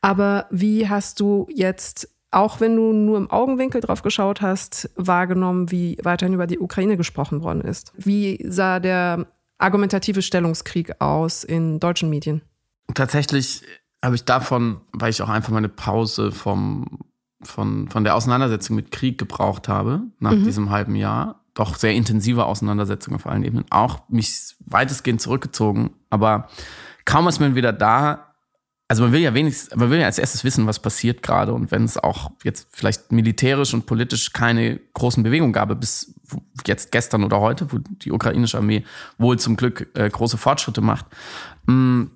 Aber 0.00 0.46
wie 0.50 0.88
hast 0.88 1.20
du 1.20 1.46
jetzt 1.52 2.08
auch 2.32 2.60
wenn 2.60 2.76
du 2.76 2.92
nur 2.92 3.16
im 3.16 3.30
Augenwinkel 3.30 3.80
drauf 3.80 4.02
geschaut 4.02 4.42
hast, 4.42 4.90
wahrgenommen, 4.96 5.70
wie 5.70 5.96
weiterhin 6.02 6.34
über 6.34 6.46
die 6.46 6.58
Ukraine 6.58 6.98
gesprochen 6.98 7.42
worden 7.42 7.62
ist. 7.62 7.92
Wie 7.96 8.44
sah 8.46 8.78
der 8.78 9.26
argumentative 9.58 10.20
Stellungskrieg 10.20 11.00
aus 11.00 11.44
in 11.44 11.80
deutschen 11.80 12.10
Medien? 12.10 12.42
Tatsächlich 12.92 13.62
habe 14.04 14.16
ich 14.16 14.24
davon, 14.24 14.80
weil 14.92 15.10
ich 15.10 15.22
auch 15.22 15.30
einfach 15.30 15.52
meine 15.52 15.70
Pause 15.70 16.30
vom, 16.30 16.98
von, 17.42 17.88
von 17.88 18.04
der 18.04 18.16
Auseinandersetzung 18.16 18.76
mit 18.76 18.90
Krieg 18.90 19.16
gebraucht 19.16 19.68
habe, 19.68 20.02
nach 20.18 20.32
mhm. 20.32 20.44
diesem 20.44 20.68
halben 20.68 20.96
Jahr, 20.96 21.44
doch 21.54 21.76
sehr 21.76 21.94
intensive 21.94 22.44
Auseinandersetzungen 22.44 23.16
auf 23.16 23.26
allen 23.26 23.44
Ebenen, 23.44 23.64
auch 23.70 24.00
mich 24.10 24.56
weitestgehend 24.66 25.22
zurückgezogen. 25.22 25.90
Aber 26.10 26.48
kaum 27.06 27.28
ist 27.28 27.40
man 27.40 27.54
wieder 27.54 27.72
da, 27.72 28.25
also 28.88 29.02
man 29.02 29.12
will 29.12 29.20
ja 29.20 29.34
wenigstens, 29.34 29.74
man 29.74 29.90
will 29.90 29.98
ja 29.98 30.06
als 30.06 30.18
erstes 30.18 30.44
wissen, 30.44 30.66
was 30.66 30.78
passiert 30.78 31.22
gerade. 31.22 31.52
Und 31.52 31.70
wenn 31.72 31.84
es 31.84 31.98
auch 31.98 32.30
jetzt 32.44 32.68
vielleicht 32.70 33.10
militärisch 33.10 33.74
und 33.74 33.86
politisch 33.86 34.32
keine 34.32 34.78
großen 34.94 35.22
Bewegungen 35.22 35.52
gab, 35.52 35.78
bis 35.80 36.14
jetzt 36.66 36.92
gestern 36.92 37.24
oder 37.24 37.40
heute, 37.40 37.72
wo 37.72 37.78
die 37.78 38.12
ukrainische 38.12 38.58
Armee 38.58 38.84
wohl 39.18 39.38
zum 39.38 39.56
Glück 39.56 39.88
äh, 39.94 40.08
große 40.08 40.36
Fortschritte 40.38 40.82
macht, 40.82 41.06
mh, 41.66 41.74
mm, 41.74 42.10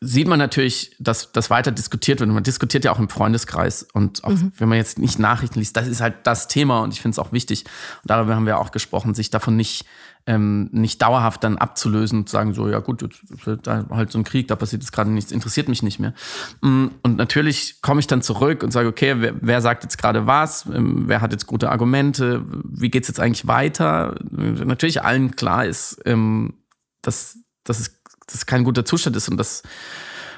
sieht 0.00 0.28
man 0.28 0.38
natürlich, 0.38 0.96
dass 0.98 1.30
das 1.32 1.50
weiter 1.50 1.72
diskutiert 1.72 2.20
wird. 2.20 2.28
Und 2.28 2.34
man 2.34 2.42
diskutiert 2.42 2.84
ja 2.84 2.92
auch 2.92 2.98
im 2.98 3.08
Freundeskreis. 3.08 3.86
Und 3.92 4.24
auch 4.24 4.30
mhm. 4.30 4.52
wenn 4.56 4.68
man 4.68 4.78
jetzt 4.78 4.98
nicht 4.98 5.18
Nachrichten 5.18 5.58
liest, 5.58 5.76
das 5.76 5.86
ist 5.86 6.00
halt 6.00 6.26
das 6.26 6.48
Thema. 6.48 6.80
Und 6.80 6.94
ich 6.94 7.00
finde 7.00 7.14
es 7.14 7.18
auch 7.18 7.32
wichtig. 7.32 7.64
Und 8.02 8.10
darüber 8.10 8.34
haben 8.34 8.46
wir 8.46 8.58
auch 8.58 8.70
gesprochen, 8.70 9.14
sich 9.14 9.30
davon 9.30 9.56
nicht 9.56 9.84
ähm, 10.26 10.68
nicht 10.72 11.00
dauerhaft 11.02 11.42
dann 11.44 11.58
abzulösen 11.58 12.20
und 12.20 12.28
zu 12.28 12.32
sagen, 12.32 12.52
so, 12.52 12.68
ja 12.68 12.80
gut, 12.80 13.08
wird 13.44 13.66
da 13.66 13.86
halt 13.90 14.12
so 14.12 14.18
ein 14.18 14.24
Krieg, 14.24 14.48
da 14.48 14.56
passiert 14.56 14.82
jetzt 14.82 14.92
gerade 14.92 15.10
nichts, 15.10 15.32
interessiert 15.32 15.68
mich 15.68 15.82
nicht 15.82 15.98
mehr. 15.98 16.14
Mm, 16.60 16.88
und 17.02 17.16
natürlich 17.16 17.80
komme 17.80 18.00
ich 18.00 18.06
dann 18.06 18.22
zurück 18.22 18.62
und 18.62 18.70
sage, 18.70 18.88
okay, 18.88 19.14
wer, 19.18 19.34
wer 19.40 19.60
sagt 19.60 19.82
jetzt 19.82 19.98
gerade 19.98 20.26
was, 20.26 20.66
ähm, 20.66 21.04
wer 21.06 21.20
hat 21.20 21.32
jetzt 21.32 21.46
gute 21.46 21.70
Argumente, 21.70 22.44
wie 22.64 22.90
geht's 22.90 23.08
jetzt 23.08 23.20
eigentlich 23.20 23.46
weiter? 23.46 24.14
Natürlich 24.30 25.02
allen 25.02 25.36
klar 25.36 25.64
ist, 25.64 26.00
ähm, 26.04 26.54
dass, 27.02 27.38
dass, 27.64 27.80
es, 27.80 27.99
dass 28.30 28.40
es 28.40 28.46
kein 28.46 28.64
guter 28.64 28.84
Zustand 28.84 29.16
ist 29.16 29.28
und 29.28 29.36
dass 29.36 29.62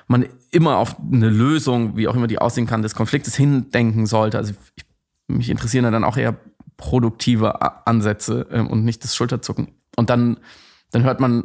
man 0.07 0.27
immer 0.51 0.77
auf 0.79 0.97
eine 1.01 1.29
Lösung, 1.29 1.97
wie 1.97 2.09
auch 2.09 2.15
immer 2.15 2.27
die 2.27 2.39
aussehen 2.39 2.67
kann, 2.67 2.83
des 2.83 2.95
Konfliktes 2.95 3.37
hindenken 3.37 4.07
sollte. 4.07 4.39
Also 4.39 4.55
ich, 4.77 4.85
mich 5.29 5.51
interessieren 5.51 5.91
dann 5.91 6.05
auch 6.05 6.17
eher 6.17 6.37
produktive 6.77 7.87
Ansätze 7.87 8.47
ähm, 8.51 8.67
und 8.69 8.85
nicht 8.85 9.05
das 9.05 9.15
Schulterzucken. 9.15 9.69
Und 9.97 10.11
dann, 10.11 10.39
dann 10.91 11.05
hört 11.05 11.21
man 11.21 11.45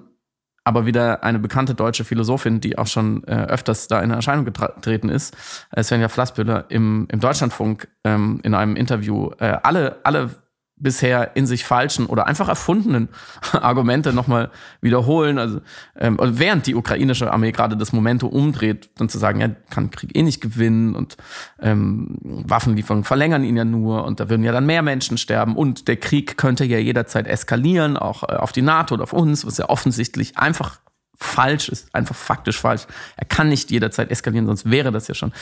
aber 0.63 0.85
wieder 0.85 1.23
eine 1.23 1.39
bekannte 1.39 1.75
deutsche 1.75 2.03
Philosophin, 2.03 2.59
die 2.59 2.77
auch 2.77 2.87
schon 2.87 3.23
äh, 3.23 3.45
öfters 3.45 3.87
da 3.87 4.01
in 4.01 4.11
Erscheinung 4.11 4.43
getreten 4.43 5.07
ist, 5.07 5.35
äh, 5.71 5.81
Svenja 5.81 6.09
Flassbühler, 6.09 6.65
im, 6.69 7.07
im 7.09 7.19
Deutschlandfunk 7.21 7.87
ähm, 8.03 8.41
in 8.43 8.53
einem 8.53 8.75
Interview 8.75 9.31
äh, 9.39 9.57
alle, 9.63 9.99
alle 10.03 10.31
bisher 10.79 11.35
in 11.35 11.47
sich 11.47 11.65
falschen 11.65 12.05
oder 12.05 12.27
einfach 12.27 12.47
erfundenen 12.47 13.09
Argumente 13.51 14.13
nochmal 14.13 14.51
wiederholen. 14.81 15.39
Also 15.39 15.61
ähm, 15.97 16.17
während 16.21 16.67
die 16.67 16.75
ukrainische 16.75 17.31
Armee 17.31 17.51
gerade 17.51 17.77
das 17.77 17.93
Momentum 17.93 18.29
umdreht, 18.29 18.89
dann 18.97 19.09
zu 19.09 19.17
sagen, 19.17 19.41
ja, 19.41 19.49
kann 19.69 19.91
Krieg 19.91 20.15
eh 20.15 20.21
nicht 20.21 20.41
gewinnen 20.41 20.95
und 20.95 21.17
ähm, 21.59 22.17
Waffenlieferungen 22.21 23.03
verlängern 23.03 23.43
ihn 23.43 23.57
ja 23.57 23.65
nur 23.65 24.05
und 24.05 24.19
da 24.19 24.29
würden 24.29 24.43
ja 24.43 24.51
dann 24.51 24.65
mehr 24.65 24.81
Menschen 24.81 25.17
sterben 25.17 25.55
und 25.55 25.87
der 25.87 25.97
Krieg 25.97 26.37
könnte 26.37 26.65
ja 26.65 26.77
jederzeit 26.77 27.27
eskalieren, 27.27 27.97
auch 27.97 28.23
äh, 28.23 28.35
auf 28.35 28.51
die 28.51 28.61
NATO 28.61 28.95
und 28.95 29.01
auf 29.01 29.13
uns, 29.13 29.45
was 29.45 29.57
ja 29.57 29.69
offensichtlich 29.69 30.37
einfach 30.37 30.79
falsch 31.19 31.69
ist, 31.69 31.93
einfach 31.95 32.15
faktisch 32.15 32.59
falsch. 32.59 32.85
Er 33.15 33.25
kann 33.25 33.49
nicht 33.49 33.71
jederzeit 33.71 34.11
eskalieren, 34.11 34.45
sonst 34.45 34.69
wäre 34.69 34.91
das 34.91 35.07
ja 35.07 35.15
schon. 35.15 35.33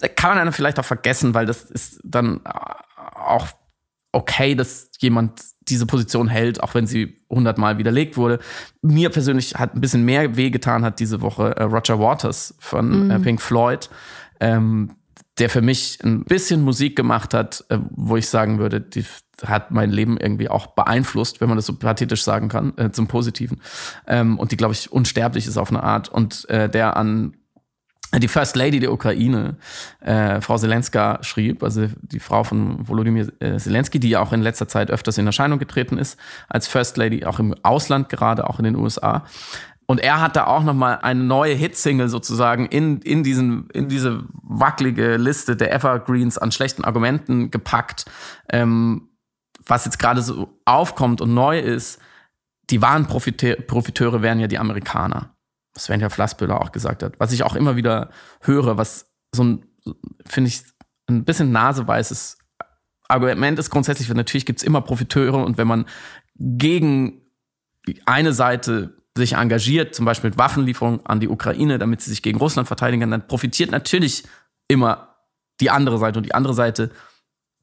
Da 0.00 0.08
kann 0.08 0.30
man 0.30 0.38
dann 0.38 0.52
vielleicht 0.54 0.78
auch 0.78 0.84
vergessen, 0.84 1.34
weil 1.34 1.44
das 1.44 1.64
ist 1.64 2.00
dann 2.02 2.40
auch 2.46 3.48
okay, 4.12 4.54
dass 4.54 4.90
jemand 4.98 5.40
diese 5.68 5.86
Position 5.86 6.28
hält, 6.28 6.62
auch 6.62 6.74
wenn 6.74 6.86
sie 6.86 7.16
hundertmal 7.28 7.78
widerlegt 7.78 8.16
wurde. 8.16 8.38
Mir 8.80 9.10
persönlich 9.10 9.54
hat 9.54 9.74
ein 9.74 9.80
bisschen 9.80 10.04
mehr 10.04 10.36
wehgetan 10.36 10.84
hat 10.84 10.98
diese 10.98 11.20
Woche 11.20 11.56
äh, 11.56 11.64
Roger 11.64 11.98
Waters 11.98 12.54
von 12.58 13.08
mhm. 13.08 13.22
Pink 13.22 13.42
Floyd, 13.42 13.90
ähm, 14.40 14.92
der 15.38 15.50
für 15.50 15.60
mich 15.60 15.98
ein 16.02 16.24
bisschen 16.24 16.62
Musik 16.62 16.96
gemacht 16.96 17.34
hat, 17.34 17.64
äh, 17.68 17.78
wo 17.90 18.16
ich 18.16 18.28
sagen 18.28 18.58
würde, 18.58 18.80
die 18.80 19.04
hat 19.46 19.70
mein 19.70 19.90
Leben 19.90 20.16
irgendwie 20.16 20.48
auch 20.48 20.68
beeinflusst, 20.68 21.40
wenn 21.40 21.48
man 21.48 21.56
das 21.56 21.66
so 21.66 21.74
pathetisch 21.74 22.22
sagen 22.22 22.48
kann, 22.48 22.76
äh, 22.76 22.90
zum 22.90 23.06
Positiven. 23.06 23.60
Ähm, 24.06 24.38
und 24.38 24.50
die, 24.50 24.56
glaube 24.56 24.74
ich, 24.74 24.90
unsterblich 24.90 25.46
ist 25.46 25.56
auf 25.56 25.70
eine 25.70 25.82
Art. 25.82 26.08
Und 26.08 26.48
äh, 26.48 26.68
der 26.68 26.96
an 26.96 27.36
die 28.16 28.28
First 28.28 28.56
Lady 28.56 28.80
der 28.80 28.92
Ukraine, 28.92 29.56
äh, 30.00 30.40
Frau 30.40 30.56
Zelenska, 30.56 31.18
schrieb, 31.22 31.62
also 31.62 31.88
die 32.00 32.20
Frau 32.20 32.42
von 32.42 32.88
Volodymyr 32.88 33.28
äh, 33.40 33.58
Zelensky, 33.58 34.00
die 34.00 34.10
ja 34.10 34.20
auch 34.20 34.32
in 34.32 34.40
letzter 34.40 34.66
Zeit 34.66 34.90
öfters 34.90 35.18
in 35.18 35.26
Erscheinung 35.26 35.58
getreten 35.58 35.98
ist, 35.98 36.18
als 36.48 36.66
First 36.68 36.96
Lady, 36.96 37.24
auch 37.24 37.38
im 37.38 37.54
Ausland 37.62 38.08
gerade, 38.08 38.48
auch 38.48 38.58
in 38.58 38.64
den 38.64 38.76
USA. 38.76 39.24
Und 39.86 40.00
er 40.00 40.20
hat 40.20 40.36
da 40.36 40.46
auch 40.46 40.64
nochmal 40.64 40.98
eine 41.02 41.22
neue 41.22 41.54
Hitsingle 41.54 42.08
sozusagen 42.08 42.66
in, 42.66 43.00
in, 43.00 43.22
diesen, 43.22 43.70
in 43.70 43.88
diese 43.88 44.24
wackelige 44.42 45.16
Liste 45.16 45.56
der 45.56 45.72
Evergreens 45.72 46.38
an 46.38 46.52
schlechten 46.52 46.84
Argumenten 46.84 47.50
gepackt. 47.50 48.04
Ähm, 48.50 49.08
was 49.66 49.84
jetzt 49.84 49.98
gerade 49.98 50.22
so 50.22 50.60
aufkommt 50.64 51.20
und 51.20 51.32
neu 51.32 51.58
ist, 51.58 52.00
die 52.70 52.82
wahren 52.82 53.06
Profiteure 53.06 54.22
wären 54.22 54.40
ja 54.40 54.46
die 54.46 54.58
Amerikaner. 54.58 55.34
Svenja 55.78 56.08
Flassbüller 56.08 56.60
auch 56.60 56.72
gesagt 56.72 57.02
hat, 57.02 57.18
was 57.18 57.32
ich 57.32 57.42
auch 57.42 57.54
immer 57.54 57.76
wieder 57.76 58.10
höre, 58.40 58.76
was 58.76 59.10
so 59.34 59.44
ein, 59.44 59.66
finde 60.26 60.48
ich, 60.48 60.62
ein 61.08 61.24
bisschen 61.24 61.52
naseweißes 61.52 62.38
Argument 63.08 63.58
ist 63.58 63.70
grundsätzlich, 63.70 64.08
weil 64.08 64.16
natürlich 64.16 64.46
gibt 64.46 64.60
es 64.60 64.64
immer 64.64 64.82
Profiteure 64.82 65.44
und 65.44 65.56
wenn 65.56 65.66
man 65.66 65.86
gegen 66.38 67.22
eine 68.04 68.32
Seite 68.32 68.98
sich 69.16 69.32
engagiert, 69.32 69.94
zum 69.94 70.04
Beispiel 70.04 70.30
mit 70.30 70.38
Waffenlieferungen 70.38 71.04
an 71.06 71.20
die 71.20 71.28
Ukraine, 71.28 71.78
damit 71.78 72.02
sie 72.02 72.10
sich 72.10 72.22
gegen 72.22 72.38
Russland 72.38 72.68
verteidigen 72.68 73.00
kann, 73.00 73.10
dann 73.10 73.26
profitiert 73.26 73.70
natürlich 73.70 74.24
immer 74.68 75.16
die 75.60 75.70
andere 75.70 75.98
Seite 75.98 76.18
und 76.18 76.24
die 76.24 76.34
andere 76.34 76.54
Seite 76.54 76.90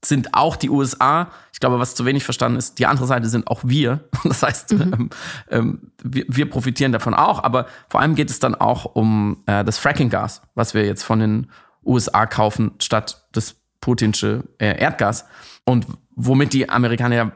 sind 0.03 0.33
auch 0.33 0.55
die 0.55 0.69
USA. 0.69 1.29
Ich 1.53 1.59
glaube, 1.59 1.79
was 1.79 1.95
zu 1.95 2.05
wenig 2.05 2.23
verstanden 2.23 2.57
ist, 2.57 2.79
die 2.79 2.85
andere 2.85 3.07
Seite 3.07 3.29
sind 3.29 3.47
auch 3.47 3.61
wir. 3.63 4.07
Das 4.23 4.43
heißt, 4.43 4.73
mhm. 4.73 4.81
ähm, 4.81 5.09
ähm, 5.49 5.91
wir, 6.03 6.25
wir, 6.27 6.49
profitieren 6.49 6.91
davon 6.91 7.13
auch. 7.13 7.43
Aber 7.43 7.67
vor 7.89 8.01
allem 8.01 8.15
geht 8.15 8.29
es 8.29 8.39
dann 8.39 8.55
auch 8.55 8.85
um 8.85 9.43
äh, 9.45 9.63
das 9.63 9.77
Fracking-Gas, 9.77 10.41
was 10.55 10.73
wir 10.73 10.85
jetzt 10.85 11.03
von 11.03 11.19
den 11.19 11.51
USA 11.85 12.25
kaufen, 12.25 12.71
statt 12.79 13.27
das 13.31 13.55
putinsche 13.81 14.43
äh, 14.57 14.79
Erdgas. 14.79 15.25
Und 15.63 15.85
womit 16.15 16.53
die 16.53 16.69
Amerikaner 16.69 17.15
ja 17.15 17.31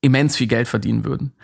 immens 0.00 0.36
viel 0.36 0.46
Geld 0.46 0.68
verdienen 0.68 1.04
würden. 1.04 1.34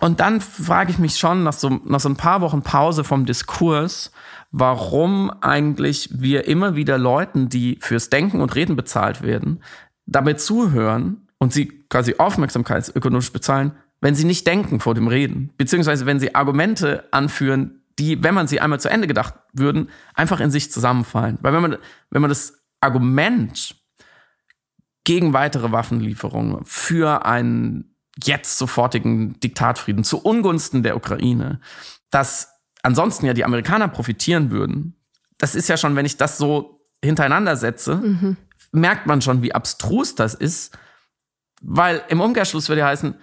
Und 0.00 0.20
dann 0.20 0.40
frage 0.40 0.90
ich 0.90 0.98
mich 0.98 1.18
schon 1.18 1.42
nach 1.42 1.52
so, 1.52 1.68
nach 1.84 2.00
so 2.00 2.08
ein 2.08 2.16
paar 2.16 2.40
Wochen 2.40 2.62
Pause 2.62 3.04
vom 3.04 3.26
Diskurs, 3.26 4.10
warum 4.50 5.30
eigentlich 5.40 6.08
wir 6.12 6.46
immer 6.48 6.76
wieder 6.76 6.98
Leuten, 6.98 7.48
die 7.48 7.78
fürs 7.80 8.10
Denken 8.10 8.40
und 8.40 8.54
Reden 8.54 8.76
bezahlt 8.76 9.22
werden, 9.22 9.62
dabei 10.06 10.34
zuhören 10.34 11.28
und 11.38 11.52
sie 11.52 11.66
quasi 11.88 12.16
aufmerksamkeitsökonomisch 12.18 13.32
bezahlen, 13.32 13.72
wenn 14.00 14.14
sie 14.14 14.24
nicht 14.24 14.46
denken 14.46 14.80
vor 14.80 14.94
dem 14.94 15.08
Reden, 15.08 15.52
beziehungsweise 15.56 16.06
wenn 16.06 16.20
sie 16.20 16.34
Argumente 16.34 17.04
anführen, 17.12 17.82
die, 17.98 18.22
wenn 18.22 18.34
man 18.34 18.46
sie 18.46 18.60
einmal 18.60 18.80
zu 18.80 18.90
Ende 18.90 19.06
gedacht 19.06 19.34
würden, 19.52 19.90
einfach 20.14 20.40
in 20.40 20.50
sich 20.50 20.72
zusammenfallen. 20.72 21.38
Weil 21.42 21.52
wenn 21.52 21.62
man, 21.62 21.76
wenn 22.10 22.22
man 22.22 22.30
das 22.30 22.60
Argument 22.80 23.76
gegen 25.04 25.32
weitere 25.32 25.70
Waffenlieferungen 25.70 26.64
für 26.64 27.26
einen 27.26 27.94
jetzt 28.22 28.58
sofortigen 28.58 29.38
Diktatfrieden 29.40 30.04
zu 30.04 30.22
Ungunsten 30.22 30.82
der 30.82 30.96
Ukraine, 30.96 31.60
das 32.10 32.49
ansonsten 32.82 33.26
ja 33.26 33.34
die 33.34 33.44
Amerikaner 33.44 33.88
profitieren 33.88 34.50
würden, 34.50 34.96
das 35.38 35.54
ist 35.54 35.68
ja 35.68 35.76
schon, 35.76 35.96
wenn 35.96 36.06
ich 36.06 36.16
das 36.16 36.38
so 36.38 36.86
hintereinander 37.02 37.56
setze, 37.56 37.96
mhm. 37.96 38.36
merkt 38.72 39.06
man 39.06 39.22
schon, 39.22 39.42
wie 39.42 39.54
abstrus 39.54 40.14
das 40.14 40.34
ist. 40.34 40.76
Weil 41.62 42.02
im 42.08 42.20
Umkehrschluss 42.20 42.68
würde 42.68 42.80
ja 42.80 42.86
heißen, 42.86 43.14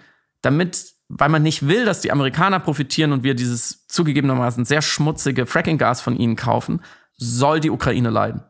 damit 0.42 0.98
weil 1.08 1.30
man 1.30 1.42
nicht 1.42 1.66
will, 1.66 1.86
dass 1.86 2.02
die 2.02 2.12
Amerikaner 2.12 2.60
profitieren 2.60 3.12
und 3.12 3.22
wir 3.22 3.34
dieses 3.34 3.86
zugegebenermaßen 3.88 4.66
sehr 4.66 4.82
schmutzige 4.82 5.46
Fracking-Gas 5.46 6.02
von 6.02 6.16
ihnen 6.16 6.36
kaufen, 6.36 6.82
soll 7.14 7.60
die 7.60 7.70
Ukraine 7.70 8.10
leiden. 8.10 8.42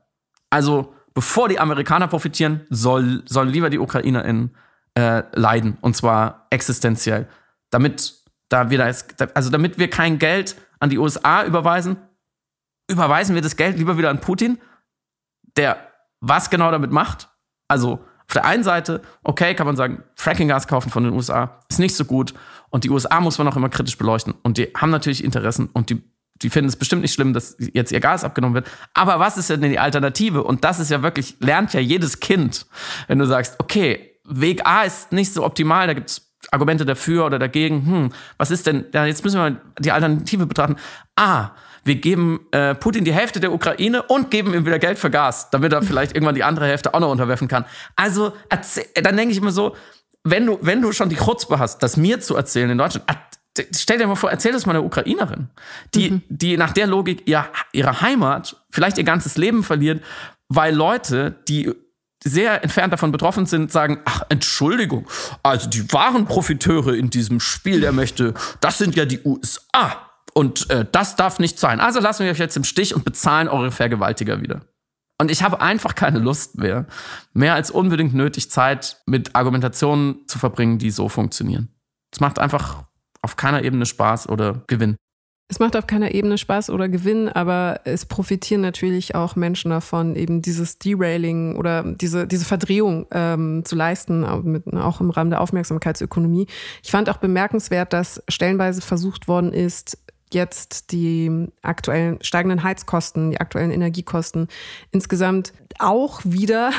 Also 0.51 0.93
bevor 1.15 1.49
die 1.49 1.61
Amerikaner 1.61 2.09
profitieren, 2.09 2.67
soll, 2.69 3.23
soll 3.27 3.49
lieber 3.49 3.71
die 3.71 3.79
UkrainerInnen 3.79 4.57
äh, 4.95 5.23
leiden. 5.33 5.79
Und 5.81 5.97
zwar 5.97 6.49
existenziell. 6.51 7.29
Damit 7.71 8.15
da 8.49 8.71
wir 8.71 8.83
also 9.35 9.51
damit 9.51 9.79
wir 9.79 9.91
kein 9.91 10.19
Geld 10.19 10.57
an 10.81 10.91
die 10.91 10.99
USA 10.99 11.45
überweisen, 11.45 11.97
überweisen 12.91 13.35
wir 13.35 13.43
das 13.43 13.57
Geld 13.57 13.79
lieber 13.79 13.99
wieder 13.99 14.11
an 14.11 14.21
Putin, 14.21 14.59
der 15.57 15.89
was 16.21 16.51
genau 16.51 16.71
damit 16.71 16.91
macht. 16.91 17.29
Also 17.69 18.05
auf 18.29 18.35
der 18.35 18.45
einen 18.45 18.63
Seite, 18.63 19.03
okay, 19.23 19.55
kann 19.55 19.67
man 19.67 19.77
sagen, 19.77 20.03
Fracking-Gas 20.15 20.69
kaufen 20.69 20.91
von 20.91 21.05
den 21.05 21.15
USA 21.15 21.61
ist 21.71 21.79
nicht 21.79 21.97
so 21.97 22.05
gut. 22.05 22.35
Und 22.71 22.85
die 22.85 22.91
USA 22.91 23.21
muss 23.21 23.39
man 23.39 23.49
auch 23.49 23.57
immer 23.57 23.71
kritisch 23.71 23.97
beleuchten. 23.97 24.35
Und 24.43 24.59
die 24.59 24.71
haben 24.77 24.91
natürlich 24.91 25.25
Interessen 25.25 25.71
und 25.73 25.89
die, 25.89 26.03
die 26.43 26.51
finden 26.51 26.69
es 26.69 26.77
bestimmt 26.77 27.03
nicht 27.03 27.15
schlimm, 27.15 27.33
dass 27.33 27.57
jetzt 27.59 27.91
ihr 27.91 28.01
Gas 28.01 28.25
abgenommen 28.25 28.55
wird. 28.55 28.71
Aber 28.93 29.19
was 29.19 29.39
ist 29.39 29.49
denn 29.49 29.63
die 29.63 29.79
Alternative? 29.79 30.45
Und 30.45 30.65
das 30.65 30.79
ist 30.79 30.91
ja 30.91 31.03
wirklich, 31.03 31.37
lernt 31.41 31.73
ja 31.73 31.81
jedes 31.81 32.21
Kind, 32.21 32.67
wenn 33.07 33.19
du 33.19 33.25
sagst, 33.25 33.57
okay, 33.59 34.21
Weg 34.25 34.67
A 34.67 34.83
ist 34.83 35.11
nicht 35.11 35.33
so 35.33 35.43
optimal, 35.43 35.87
da 35.87 35.95
gibt 35.95 36.11
es 36.11 36.28
Argumente 36.51 36.87
dafür 36.87 37.27
oder 37.27 37.39
dagegen. 37.39 37.87
Hm, 37.87 38.13
was 38.37 38.51
ist 38.51 38.67
denn, 38.67 38.87
ja, 38.93 39.05
jetzt 39.07 39.25
müssen 39.25 39.41
wir 39.41 39.61
die 39.79 39.93
Alternative 39.93 40.47
betrachten. 40.47 40.77
Ah, 41.17 41.51
wir 41.85 41.97
geben 41.97 42.41
äh, 42.53 42.75
Putin 42.75 43.05
die 43.05 43.13
Hälfte 43.13 43.41
der 43.41 43.53
Ukraine 43.53 44.03
und 44.03 44.31
geben 44.31 44.55
ihm 44.55 44.67
wieder 44.67 44.79
Geld 44.79 44.99
für 44.99 45.11
Gas, 45.11 45.51
damit 45.51 45.73
er 45.73 45.83
vielleicht 45.83 46.15
irgendwann 46.15 46.35
die 46.35 46.45
andere 46.45 46.67
Hälfte 46.67 46.95
auch 46.95 47.01
noch 47.01 47.11
unterwerfen 47.11 47.49
kann. 47.49 47.65
Also, 47.97 48.33
dann 48.95 49.17
denke 49.17 49.33
ich 49.33 49.39
immer 49.39 49.51
so, 49.51 49.75
wenn 50.25 50.47
du, 50.47 50.59
wenn 50.61 50.83
du 50.83 50.93
schon 50.93 51.09
die 51.09 51.17
Chutzpe 51.17 51.59
hast, 51.59 51.83
das 51.83 51.97
mir 51.97 52.21
zu 52.21 52.37
erzählen 52.37 52.71
in 52.71 52.79
Deutschland, 52.79 53.07
stell 53.75 53.99
dir 53.99 54.07
mal 54.07 54.17
vor, 54.17 54.31
erzähl 54.31 54.53
das 54.53 54.67
mal 54.67 54.73
einer 54.73 54.85
Ukrainerin, 54.85 55.49
die, 55.95 56.11
mhm. 56.11 56.23
die 56.29 56.57
nach 56.57 56.73
der 56.73 56.87
Logik 56.87 57.23
ihr, 57.27 57.47
ihre 57.73 58.01
Heimat, 58.01 58.57
vielleicht 58.71 58.99
ihr 58.99 59.05
ganzes 59.05 59.37
Leben 59.37 59.63
verliert, 59.63 60.03
weil 60.49 60.75
Leute, 60.75 61.37
die 61.49 61.73
sehr 62.25 62.63
entfernt 62.63 62.93
davon 62.93 63.13
betroffen 63.13 63.47
sind, 63.47 63.71
sagen, 63.71 64.01
ach, 64.05 64.23
Entschuldigung, 64.29 65.09
also 65.43 65.69
die 65.69 65.93
wahren 65.93 66.27
Profiteure 66.27 66.95
in 66.95 67.11
diesem 67.11 67.41
Spiel 67.41 67.81
der 67.81 67.93
Mächte, 67.93 68.35
das 68.61 68.79
sind 68.79 68.97
ja 68.97 69.05
die 69.05 69.21
USA. 69.25 70.05
Und 70.35 70.71
äh, 70.71 70.87
das 70.91 71.17
darf 71.17 71.39
nicht 71.39 71.59
sein. 71.59 71.81
Also 71.81 72.01
lassen 72.01 72.25
wir 72.25 72.31
euch 72.31 72.39
jetzt 72.39 72.57
im 72.57 72.65
Stich 72.65 72.95
und 72.95 73.05
bezahlen 73.05 73.49
eure 73.49 73.73
Vergewaltiger 73.73 74.41
wieder. 74.41 74.61
Und 75.21 75.33
ich 75.33 75.43
habe 75.43 75.61
einfach 75.61 75.97
keine 75.97 76.21
Lust 76.21 76.59
mehr, 76.59 76.87
mehr 77.33 77.55
als 77.55 77.73
unbedingt 77.73 78.15
nötig 78.15 78.51
Zeit 78.51 79.03
mit 79.05 79.35
Argumentationen 79.35 80.29
zu 80.29 80.39
verbringen, 80.39 80.79
die 80.79 80.91
so 80.91 81.09
funktionieren. 81.09 81.75
Es 82.13 82.21
macht 82.21 82.39
einfach 82.39 82.85
auf 83.21 83.37
keiner 83.37 83.65
Ebene 83.65 83.85
Spaß 83.85 84.29
oder 84.29 84.63
Gewinn. 84.69 84.97
Es 85.51 85.59
macht 85.61 85.77
auf 85.77 85.87
keiner 85.87 86.13
Ebene 86.13 86.37
Spaß 86.37 86.69
oder 86.69 86.91
Gewinn, 86.91 87.31
aber 87.31 87.81
es 87.85 88.05
profitieren 88.05 88.61
natürlich 88.61 89.15
auch 89.15 89.35
Menschen 89.35 89.71
davon, 89.71 90.15
eben 90.15 90.43
dieses 90.43 90.79
Derailing 90.79 91.57
oder 91.57 91.85
diese, 91.85 92.27
diese 92.27 92.45
Verdrehung 92.45 93.07
ähm, 93.13 93.65
zu 93.65 93.75
leisten, 93.75 94.27
auch, 94.27 94.43
mit, 94.43 94.67
auch 94.75 95.01
im 95.01 95.09
Rahmen 95.09 95.31
der 95.31 95.41
Aufmerksamkeitsökonomie. 95.41 96.47
Ich 96.83 96.91
fand 96.91 97.09
auch 97.09 97.17
bemerkenswert, 97.17 97.95
dass 97.95 98.23
stellenweise 98.29 98.83
versucht 98.83 99.27
worden 99.27 99.55
ist, 99.55 99.97
jetzt 100.35 100.93
die 100.93 101.49
aktuellen 101.63 102.19
steigenden 102.21 102.63
Heizkosten, 102.63 103.31
die 103.31 103.41
aktuellen 103.41 103.71
Energiekosten 103.71 104.49
insgesamt 104.91 105.55
auch 105.79 106.21
wieder, 106.25 106.73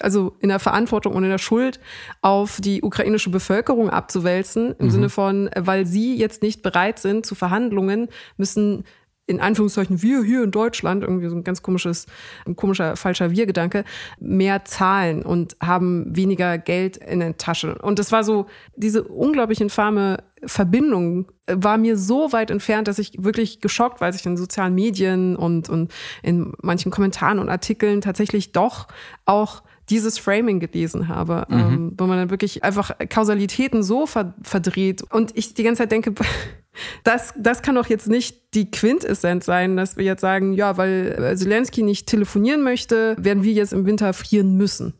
also 0.00 0.36
in 0.40 0.48
der 0.48 0.58
Verantwortung 0.58 1.14
und 1.14 1.24
in 1.24 1.30
der 1.30 1.38
Schuld 1.38 1.80
auf 2.20 2.60
die 2.60 2.82
ukrainische 2.82 3.30
Bevölkerung 3.30 3.90
abzuwälzen, 3.90 4.74
im 4.78 4.86
mhm. 4.86 4.90
Sinne 4.90 5.08
von, 5.08 5.50
weil 5.56 5.86
sie 5.86 6.16
jetzt 6.16 6.42
nicht 6.42 6.62
bereit 6.62 6.98
sind 6.98 7.26
zu 7.26 7.34
Verhandlungen, 7.34 8.08
müssen 8.36 8.84
in 9.26 9.40
Anführungszeichen 9.40 10.02
wir 10.02 10.24
hier 10.24 10.42
in 10.42 10.50
Deutschland, 10.50 11.04
irgendwie 11.04 11.28
so 11.28 11.36
ein 11.36 11.44
ganz 11.44 11.62
komisches, 11.62 12.06
ein 12.44 12.56
komischer, 12.56 12.96
falscher 12.96 13.30
Wir-Gedanke, 13.30 13.84
mehr 14.18 14.64
zahlen 14.64 15.22
und 15.22 15.56
haben 15.62 16.14
weniger 16.14 16.58
Geld 16.58 16.96
in 16.96 17.20
der 17.20 17.36
Tasche. 17.36 17.78
Und 17.78 17.98
das 17.98 18.10
war 18.10 18.24
so, 18.24 18.46
diese 18.74 19.04
unglaublich 19.04 19.60
infame 19.60 20.24
Verbindung 20.44 21.30
war 21.46 21.78
mir 21.78 21.96
so 21.96 22.32
weit 22.32 22.50
entfernt, 22.50 22.88
dass 22.88 22.98
ich 22.98 23.12
wirklich 23.22 23.60
geschockt, 23.60 24.00
weil 24.00 24.14
ich 24.14 24.26
in 24.26 24.36
sozialen 24.36 24.74
Medien 24.74 25.36
und, 25.36 25.68
und 25.68 25.92
in 26.22 26.52
manchen 26.60 26.90
Kommentaren 26.90 27.38
und 27.38 27.48
Artikeln 27.48 28.00
tatsächlich 28.00 28.50
doch 28.50 28.88
auch 29.24 29.62
dieses 29.92 30.18
Framing 30.18 30.58
gelesen 30.58 31.08
habe, 31.08 31.44
mhm. 31.48 31.58
ähm, 31.58 31.92
wo 31.98 32.06
man 32.06 32.16
dann 32.16 32.30
wirklich 32.30 32.64
einfach 32.64 32.92
Kausalitäten 33.10 33.82
so 33.82 34.06
verdreht 34.06 35.02
und 35.02 35.36
ich 35.36 35.52
die 35.52 35.62
ganze 35.62 35.82
Zeit 35.82 35.92
denke, 35.92 36.14
das, 37.04 37.34
das 37.36 37.60
kann 37.60 37.74
doch 37.74 37.86
jetzt 37.86 38.08
nicht 38.08 38.54
die 38.54 38.70
Quintessenz 38.70 39.44
sein, 39.44 39.76
dass 39.76 39.98
wir 39.98 40.04
jetzt 40.04 40.22
sagen, 40.22 40.54
ja, 40.54 40.78
weil 40.78 41.36
Zelensky 41.36 41.82
nicht 41.82 42.06
telefonieren 42.06 42.62
möchte, 42.62 43.16
werden 43.18 43.42
wir 43.42 43.52
jetzt 43.52 43.74
im 43.74 43.84
Winter 43.84 44.14
frieren 44.14 44.56
müssen. 44.56 44.94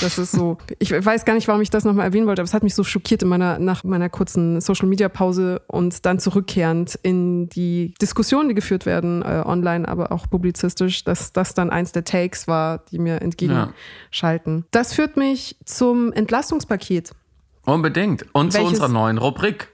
Das 0.00 0.18
ist 0.18 0.32
so. 0.32 0.58
Ich 0.78 0.92
weiß 0.92 1.24
gar 1.24 1.34
nicht, 1.34 1.48
warum 1.48 1.60
ich 1.60 1.70
das 1.70 1.84
nochmal 1.84 2.06
erwähnen 2.06 2.26
wollte, 2.26 2.40
aber 2.42 2.46
es 2.46 2.54
hat 2.54 2.62
mich 2.62 2.74
so 2.74 2.84
schockiert 2.84 3.22
in 3.22 3.28
meiner, 3.28 3.58
nach 3.58 3.84
meiner 3.84 4.08
kurzen 4.08 4.60
Social 4.60 4.88
Media 4.88 5.08
Pause 5.08 5.62
und 5.66 6.06
dann 6.06 6.18
zurückkehrend 6.18 6.98
in 7.02 7.48
die 7.48 7.94
Diskussionen, 8.00 8.48
die 8.48 8.54
geführt 8.54 8.86
werden, 8.86 9.22
äh, 9.22 9.42
online, 9.44 9.88
aber 9.88 10.12
auch 10.12 10.28
publizistisch, 10.30 11.04
dass 11.04 11.32
das 11.32 11.54
dann 11.54 11.70
eins 11.70 11.92
der 11.92 12.04
Takes 12.04 12.46
war, 12.46 12.84
die 12.90 12.98
mir 12.98 13.20
entgegenschalten. 13.22 14.58
Ja. 14.58 14.64
Das 14.70 14.94
führt 14.94 15.16
mich 15.16 15.56
zum 15.64 16.12
Entlastungspaket. 16.12 17.10
Unbedingt. 17.64 18.26
Und 18.32 18.54
Welches, 18.54 18.60
zu 18.60 18.66
unserer 18.68 18.88
neuen 18.88 19.18
Rubrik. 19.18 19.68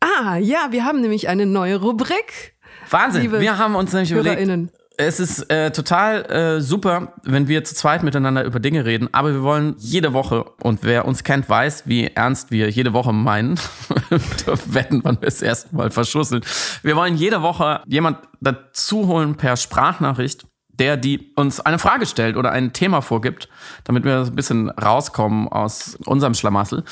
Ah, 0.00 0.36
ja, 0.36 0.68
wir 0.70 0.84
haben 0.84 1.00
nämlich 1.00 1.28
eine 1.28 1.46
neue 1.46 1.80
Rubrik. 1.80 2.54
Wahnsinn. 2.90 3.32
Wir 3.32 3.58
haben 3.58 3.74
uns 3.74 3.92
nämlich 3.92 4.12
überlegt, 4.12 4.70
es 4.98 5.20
ist 5.20 5.50
äh, 5.50 5.70
total 5.70 6.24
äh, 6.30 6.60
super, 6.60 7.12
wenn 7.22 7.48
wir 7.48 7.64
zu 7.64 7.74
zweit 7.74 8.02
miteinander 8.02 8.44
über 8.44 8.60
Dinge 8.60 8.84
reden, 8.84 9.08
aber 9.12 9.32
wir 9.32 9.42
wollen 9.42 9.74
jede 9.78 10.12
Woche, 10.12 10.44
und 10.62 10.80
wer 10.82 11.04
uns 11.04 11.24
kennt, 11.24 11.48
weiß, 11.48 11.84
wie 11.86 12.06
ernst 12.06 12.50
wir 12.50 12.70
jede 12.70 12.92
Woche 12.92 13.12
meinen, 13.12 13.56
wetten, 14.66 15.00
wann 15.04 15.20
wir 15.20 15.28
es 15.28 15.42
erstmal 15.42 15.90
verschusseln. 15.90 16.42
Wir 16.82 16.96
wollen 16.96 17.16
jede 17.16 17.42
Woche 17.42 17.82
jemand 17.86 18.18
dazu 18.40 19.06
holen 19.06 19.36
per 19.36 19.56
Sprachnachricht, 19.56 20.46
der 20.78 20.96
die 20.96 21.32
uns 21.36 21.60
eine 21.60 21.78
Frage 21.78 22.06
stellt 22.06 22.36
oder 22.36 22.52
ein 22.52 22.72
Thema 22.72 23.00
vorgibt, 23.00 23.48
damit 23.84 24.04
wir 24.04 24.20
ein 24.20 24.34
bisschen 24.34 24.70
rauskommen 24.70 25.48
aus 25.48 25.96
unserem 26.04 26.34
Schlamassel. 26.34 26.84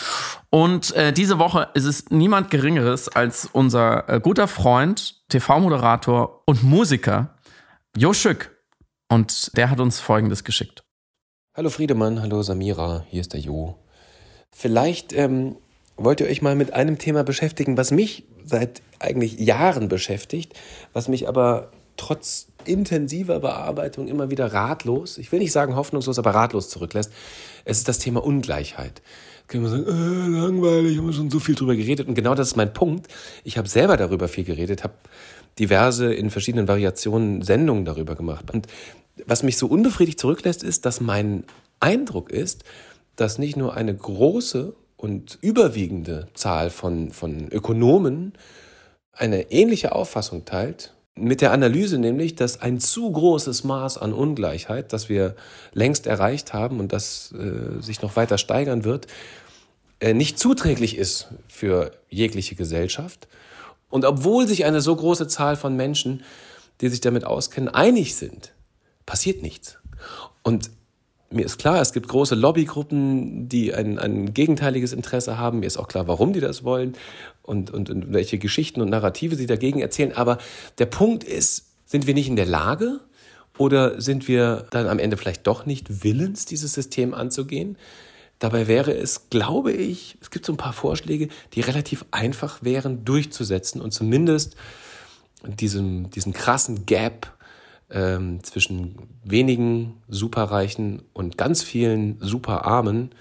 Und 0.51 0.95
äh, 0.95 1.13
diese 1.13 1.39
Woche 1.39 1.69
ist 1.75 1.85
es 1.85 2.11
niemand 2.11 2.51
Geringeres 2.51 3.09
als 3.09 3.49
unser 3.53 4.09
äh, 4.09 4.21
guter 4.21 4.49
Freund, 4.49 5.23
TV-Moderator 5.29 6.43
und 6.47 6.63
Musiker 6.63 7.34
Jo 7.97 8.13
Schück. 8.13 8.51
Und 9.09 9.57
der 9.57 9.71
hat 9.71 9.79
uns 9.79 10.01
Folgendes 10.01 10.43
geschickt. 10.43 10.83
Hallo 11.57 11.71
Friedemann, 11.71 12.21
hallo 12.21 12.43
Samira, 12.43 13.07
hier 13.09 13.21
ist 13.21 13.35
der 13.35 13.39
Jo. 13.39 13.79
Vielleicht 14.51 15.13
ähm, 15.13 15.55
wollt 15.97 16.21
ihr 16.21 16.27
euch 16.27 16.43
mal 16.43 16.57
mit 16.57 16.73
einem 16.73 16.99
Thema 16.99 17.23
beschäftigen, 17.23 17.77
was 17.77 17.93
mich 17.93 18.25
seit 18.45 18.83
eigentlich 18.99 19.39
Jahren 19.39 19.89
beschäftigt, 19.89 20.55
was 20.93 21.07
mich 21.07 21.29
aber 21.29 21.71
trotz 21.97 22.49
intensiver 22.65 23.39
Bearbeitung 23.39 24.09
immer 24.09 24.29
wieder 24.29 24.53
ratlos, 24.53 25.17
ich 25.17 25.31
will 25.31 25.39
nicht 25.39 25.53
sagen 25.53 25.77
hoffnungslos, 25.77 26.19
aber 26.19 26.35
ratlos 26.35 26.69
zurücklässt. 26.71 27.13
Es 27.65 27.79
ist 27.79 27.87
das 27.87 28.01
Thema 28.01 28.25
Ungleichheit. 28.25 29.03
Können 29.47 29.65
wir 29.65 29.71
sagen, 29.71 29.87
äh, 29.87 30.41
langweilig, 30.41 30.97
haben 30.99 31.07
wir 31.07 31.13
schon 31.13 31.31
so 31.31 31.39
viel 31.39 31.55
drüber 31.55 31.77
geredet. 31.77 32.09
Und 32.09 32.15
genau 32.15 32.35
das 32.35 32.49
ist 32.49 32.57
mein 32.57 32.73
Punkt. 32.73 33.09
Ich 33.45 33.59
habe 33.59 33.69
selber 33.69 33.99
darüber 33.99 34.27
viel 34.27 34.45
geredet, 34.45 34.83
habe 34.83 34.95
diverse 35.59 36.13
in 36.13 36.31
verschiedenen 36.31 36.69
Variationen 36.69 37.43
Sendungen 37.43 37.85
darüber 37.85 38.15
gemacht. 38.15 38.51
Und 38.53 38.67
was 39.27 39.43
mich 39.43 39.57
so 39.57 39.67
unbefriedigt 39.67 40.19
zurücklässt, 40.19 40.63
ist, 40.63 40.87
dass 40.87 41.01
mein 41.01 41.45
Eindruck 41.81 42.31
ist, 42.31 42.65
dass 43.17 43.39
nicht 43.39 43.57
nur 43.57 43.75
eine 43.75 43.95
große 43.95 44.75
und 44.97 45.39
überwiegende 45.41 46.29
Zahl 46.35 46.71
von, 46.71 47.11
von 47.11 47.49
Ökonomen 47.49 48.33
eine 49.13 49.53
ähnliche 49.53 49.95
Auffassung 49.95 50.45
teilt, 50.45 50.95
mit 51.17 51.41
der 51.41 51.53
Analyse 51.53 51.99
nämlich, 51.99 52.35
dass 52.35 52.61
ein 52.61 52.81
zu 52.81 53.11
großes 53.11 53.63
Maß 53.63 53.99
an 53.99 54.13
Ungleichheit, 54.13 54.93
das 54.93 55.09
wir 55.09 55.37
längst 55.73 56.09
erreicht 56.09 56.53
haben 56.53 56.81
und 56.81 56.93
das 56.93 57.33
äh, 57.33 57.81
sich 57.81 58.03
noch 58.03 58.17
weiter 58.17 58.37
steigern 58.37 58.83
wird, 58.83 59.07
äh, 60.01 60.13
nicht 60.13 60.41
zuträglich 60.41 60.99
ist 60.99 61.29
für 61.47 61.93
jegliche 62.09 62.57
Gesellschaft 62.57 63.29
und 63.95 64.05
obwohl 64.05 64.49
sich 64.49 64.65
eine 64.65 64.81
so 64.81 64.97
große 64.97 65.29
Zahl 65.29 65.55
von 65.55 65.77
Menschen, 65.77 66.25
die 66.81 66.89
sich 66.89 67.01
damit 67.01 67.23
auskennen, 67.23 67.69
einig 67.69 68.17
sind, 68.17 68.53
passiert 69.07 69.41
nichts. 69.41 69.79
Und 70.43 70.73
mir 71.31 71.45
ist 71.45 71.59
klar, 71.59 71.81
es 71.81 71.93
gibt 71.93 72.09
große 72.09 72.35
Lobbygruppen, 72.35 73.49
die 73.49 73.73
ein, 73.73 74.01
ein 74.01 74.35
gegenteiliges 74.35 74.93
Interesse 74.93 75.39
haben. 75.39 75.61
Mir 75.61 75.67
ist 75.67 75.77
auch 75.77 75.87
klar, 75.87 76.09
warum 76.09 76.33
die 76.33 76.41
das 76.41 76.65
wollen 76.65 76.95
und, 77.43 77.71
und, 77.71 77.89
und 77.89 78.13
welche 78.13 78.39
Geschichten 78.39 78.81
und 78.81 78.91
Narrative 78.91 79.37
sie 79.37 79.47
dagegen 79.47 79.81
erzählen. 79.81 80.11
Aber 80.13 80.39
der 80.79 80.87
Punkt 80.87 81.23
ist, 81.23 81.67
sind 81.87 82.09
wir 82.09 82.15
nicht 82.15 82.27
in 82.27 82.35
der 82.35 82.47
Lage 82.47 82.99
oder 83.59 84.01
sind 84.01 84.27
wir 84.27 84.67
dann 84.73 84.89
am 84.89 84.99
Ende 84.99 85.17
vielleicht 85.17 85.47
doch 85.47 85.67
nicht 85.67 86.03
willens, 86.03 86.47
dieses 86.47 86.73
System 86.73 87.15
anzugehen? 87.15 87.79
Dabei 88.45 88.69
wäre 88.69 88.93
es, 88.93 89.31
glaube 89.31 89.73
ich, 89.73 90.19
es 90.21 90.31
gibt 90.31 90.45
so 90.45 90.53
ein 90.53 90.59
paar 90.59 90.75
Vorschläge, 90.75 91.29
die 91.55 91.63
relativ 91.63 92.05
einfach 92.11 92.63
wären 92.63 93.03
durchzusetzen 93.03 93.81
und 93.81 93.93
zumindest 93.93 94.55
diesem, 95.47 96.11
diesen 96.11 96.35
krassen 96.35 96.85
Gap 96.85 97.33
ähm, 97.89 98.45
zwischen 98.45 98.99
wenigen 99.25 99.95
Superreichen 100.09 101.01
und 101.15 101.39
ganz 101.39 101.63
vielen 101.63 102.19
Superarmen 102.21 103.15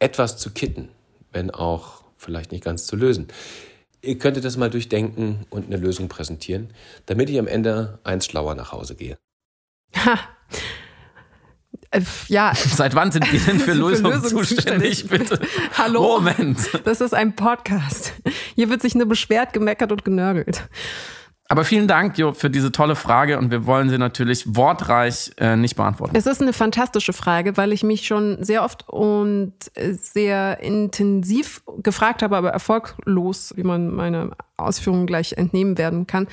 etwas 0.00 0.36
zu 0.36 0.50
kitten, 0.50 0.88
wenn 1.30 1.52
auch 1.52 2.02
vielleicht 2.16 2.50
nicht 2.50 2.64
ganz 2.64 2.88
zu 2.88 2.96
lösen. 2.96 3.28
Ihr 4.02 4.18
könntet 4.18 4.44
das 4.44 4.56
mal 4.56 4.68
durchdenken 4.68 5.46
und 5.48 5.66
eine 5.66 5.76
Lösung 5.76 6.08
präsentieren, 6.08 6.70
damit 7.06 7.30
ich 7.30 7.38
am 7.38 7.46
Ende 7.46 8.00
eins 8.02 8.26
schlauer 8.26 8.56
nach 8.56 8.72
Hause 8.72 8.96
gehe. 8.96 9.16
Ha. 9.94 10.18
Äh, 11.90 12.00
ja. 12.28 12.52
Seit 12.54 12.94
wann 12.94 13.12
sind 13.12 13.30
wir 13.32 13.40
denn 13.40 13.58
für 13.58 13.72
Lösungen 13.72 14.22
zuständig, 14.22 15.06
zuständig, 15.06 15.08
bitte? 15.08 15.40
Hallo. 15.78 16.18
Moment. 16.18 16.58
Das 16.84 17.00
ist 17.00 17.14
ein 17.14 17.34
Podcast. 17.34 18.14
Hier 18.54 18.70
wird 18.70 18.82
sich 18.82 18.94
nur 18.94 19.06
beschwert, 19.06 19.52
gemeckert 19.52 19.92
und 19.92 20.04
genörgelt. 20.04 20.68
Aber 21.48 21.64
vielen 21.64 21.86
Dank, 21.86 22.18
Jo, 22.18 22.32
für 22.32 22.50
diese 22.50 22.72
tolle 22.72 22.96
Frage 22.96 23.38
und 23.38 23.52
wir 23.52 23.66
wollen 23.66 23.88
sie 23.88 23.98
natürlich 23.98 24.56
wortreich 24.56 25.30
äh, 25.38 25.54
nicht 25.54 25.76
beantworten. 25.76 26.16
Es 26.16 26.26
ist 26.26 26.42
eine 26.42 26.52
fantastische 26.52 27.12
Frage, 27.12 27.56
weil 27.56 27.72
ich 27.72 27.84
mich 27.84 28.04
schon 28.04 28.42
sehr 28.42 28.64
oft 28.64 28.88
und 28.88 29.54
sehr 29.92 30.58
intensiv 30.60 31.62
gefragt 31.84 32.22
habe, 32.22 32.36
aber 32.36 32.50
erfolglos, 32.50 33.52
wie 33.56 33.62
man 33.62 33.94
meine 33.94 34.32
Ausführungen 34.56 35.06
gleich 35.06 35.34
entnehmen 35.34 35.78
werden 35.78 36.08
kann, 36.08 36.26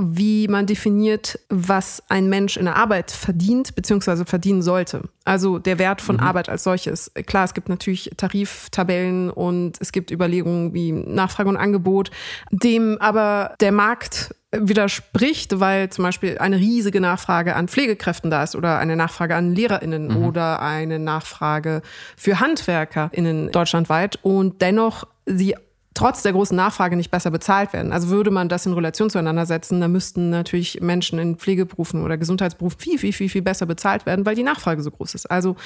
wie 0.00 0.48
man 0.48 0.66
definiert, 0.66 1.38
was 1.48 2.02
ein 2.08 2.28
Mensch 2.28 2.56
in 2.56 2.64
der 2.64 2.76
Arbeit 2.76 3.10
verdient 3.10 3.74
bzw. 3.74 4.24
verdienen 4.24 4.62
sollte. 4.62 5.02
Also 5.24 5.58
der 5.58 5.78
Wert 5.78 6.00
von 6.00 6.16
mhm. 6.16 6.22
Arbeit 6.22 6.48
als 6.48 6.64
solches. 6.64 7.10
Klar, 7.26 7.44
es 7.44 7.54
gibt 7.54 7.68
natürlich 7.68 8.10
Tariftabellen 8.16 9.30
und 9.30 9.76
es 9.80 9.92
gibt 9.92 10.10
Überlegungen 10.10 10.74
wie 10.74 10.92
Nachfrage 10.92 11.48
und 11.48 11.56
Angebot, 11.56 12.10
dem 12.50 12.96
aber 13.00 13.54
der 13.60 13.72
Markt 13.72 14.34
widerspricht, 14.50 15.60
weil 15.60 15.90
zum 15.90 16.04
Beispiel 16.04 16.38
eine 16.38 16.56
riesige 16.56 17.00
Nachfrage 17.00 17.54
an 17.54 17.68
Pflegekräften 17.68 18.30
da 18.30 18.42
ist 18.42 18.56
oder 18.56 18.78
eine 18.78 18.96
Nachfrage 18.96 19.34
an 19.36 19.54
LehrerInnen 19.54 20.08
mhm. 20.08 20.24
oder 20.24 20.62
eine 20.62 20.98
Nachfrage 20.98 21.82
für 22.16 22.40
HandwerkerInnen 22.40 23.52
deutschlandweit 23.52 24.18
und 24.22 24.62
dennoch 24.62 25.06
sie 25.26 25.54
trotz 25.98 26.22
der 26.22 26.32
großen 26.32 26.56
Nachfrage 26.56 26.96
nicht 26.96 27.10
besser 27.10 27.32
bezahlt 27.32 27.72
werden. 27.72 27.92
Also 27.92 28.08
würde 28.08 28.30
man 28.30 28.48
das 28.48 28.64
in 28.66 28.72
Relation 28.72 29.10
zueinander 29.10 29.46
setzen, 29.46 29.80
dann 29.80 29.90
müssten 29.90 30.30
natürlich 30.30 30.80
Menschen 30.80 31.18
in 31.18 31.36
Pflegeberufen 31.36 32.04
oder 32.04 32.16
Gesundheitsberufen 32.16 32.78
viel, 32.78 32.98
viel, 32.98 33.12
viel, 33.12 33.28
viel 33.28 33.42
besser 33.42 33.66
bezahlt 33.66 34.06
werden, 34.06 34.24
weil 34.24 34.36
die 34.36 34.44
Nachfrage 34.44 34.80
so 34.82 34.92
groß 34.92 35.16
ist. 35.16 35.26
Also 35.26 35.56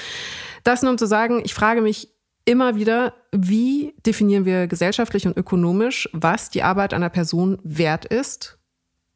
das 0.63 0.81
nur 0.81 0.91
um 0.91 0.97
zu 0.97 1.05
sagen, 1.05 1.41
ich 1.45 1.53
frage 1.53 1.81
mich 1.81 2.09
immer 2.45 2.75
wieder, 2.75 3.13
wie 3.31 3.93
definieren 4.07 4.45
wir 4.45 4.65
gesellschaftlich 4.65 5.27
und 5.27 5.37
ökonomisch, 5.37 6.09
was 6.13 6.49
die 6.49 6.63
Arbeit 6.63 6.95
einer 6.95 7.09
Person 7.09 7.59
wert 7.63 8.05
ist 8.05 8.57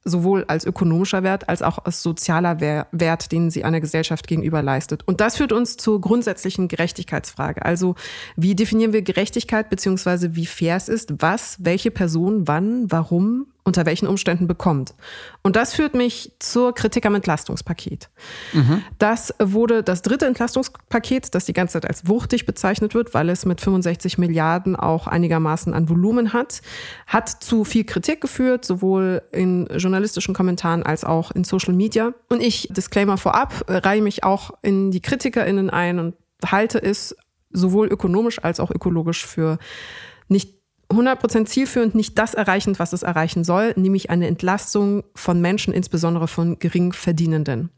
sowohl 0.08 0.46
als 0.48 0.66
ökonomischer 0.66 1.24
Wert 1.24 1.50
als 1.50 1.62
auch 1.62 1.80
als 1.86 2.02
sozialer 2.02 2.60
Wert, 2.60 3.32
den 3.32 3.50
sie 3.50 3.64
einer 3.64 3.82
Gesellschaft 3.82 4.28
gegenüber 4.28 4.62
leistet. 4.62 5.08
Und 5.08 5.22
das 5.22 5.38
führt 5.38 5.52
uns 5.52 5.78
zur 5.78 6.02
grundsätzlichen 6.02 6.68
Gerechtigkeitsfrage. 6.68 7.64
Also 7.64 7.96
wie 8.36 8.56
definieren 8.56 8.94
wir 8.94 9.02
Gerechtigkeit 9.02 9.70
beziehungsweise 9.70 10.36
wie 10.36 10.46
fair 10.46 10.76
es 10.76 10.90
ist, 10.90 11.14
was 11.20 11.58
welche 11.60 11.92
Person 11.92 12.48
wann, 12.48 12.92
warum 12.92 13.48
unter 13.68 13.86
welchen 13.86 14.08
Umständen 14.08 14.48
bekommt. 14.48 14.96
Und 15.44 15.58
das 15.58 15.74
führt 15.74 15.94
mich 15.94 16.32
zur 16.40 16.74
Kritik 16.74 17.06
am 17.06 17.16
Entlastungspaket. 17.16 18.10
Mhm. 18.54 18.82
Das 18.98 19.36
wurde 19.40 19.84
das 19.84 20.02
dritte 20.02 20.26
Entlastungspaket, 20.26 21.36
das 21.36 21.44
die 21.44 21.52
ganze 21.52 21.74
Zeit 21.74 21.86
als 21.86 22.08
wuchtig 22.08 22.46
bezeichnet 22.46 22.96
wird, 22.96 23.14
weil 23.14 23.30
es 23.30 23.46
mit 23.46 23.60
65 23.60 24.18
Milliarden 24.18 24.78
auch 24.78 25.06
einigermaßen 25.06 25.74
an 25.74 25.90
Volumen 25.90 26.32
hat, 26.32 26.62
hat 27.08 27.28
zu 27.28 27.66
viel 27.66 27.84
Kritik 27.84 28.22
geführt, 28.22 28.64
sowohl 28.64 29.22
in 29.34 29.68
journalistischen 29.76 30.34
Kommentaren 30.34 30.84
als 30.84 31.04
auch 31.04 31.32
in 31.32 31.44
Social 31.44 31.74
Media. 31.74 32.14
Und 32.30 32.42
ich, 32.42 32.70
Disclaimer 32.72 33.18
vorab, 33.18 33.66
reihe 33.68 34.02
mich 34.02 34.24
auch 34.24 34.52
in 34.62 34.92
die 34.92 35.02
KritikerInnen 35.02 35.70
ein 35.70 36.00
und 36.00 36.16
halte 36.46 36.82
es 36.82 37.18
sowohl 37.52 37.88
ökonomisch 37.88 38.42
als 38.42 38.62
auch 38.62 38.72
ökologisch 38.72 39.26
für 39.26 39.58
nicht 40.30 40.57
100% 40.90 41.46
zielführend 41.46 41.96
nicht 41.96 42.18
das 42.18 42.34
erreichend, 42.34 42.80
was 42.80 42.94
es 42.94 43.04
erreichen 43.04 43.44
soll, 43.44 43.74
nämlich 43.76 44.10
eine 44.10 44.28
Entlastung 44.28 45.04
von 45.16 45.42
Menschen, 45.42 45.74
insbesondere 45.74 46.28
von 46.28 46.60
Geringverdienenden. 46.60 47.70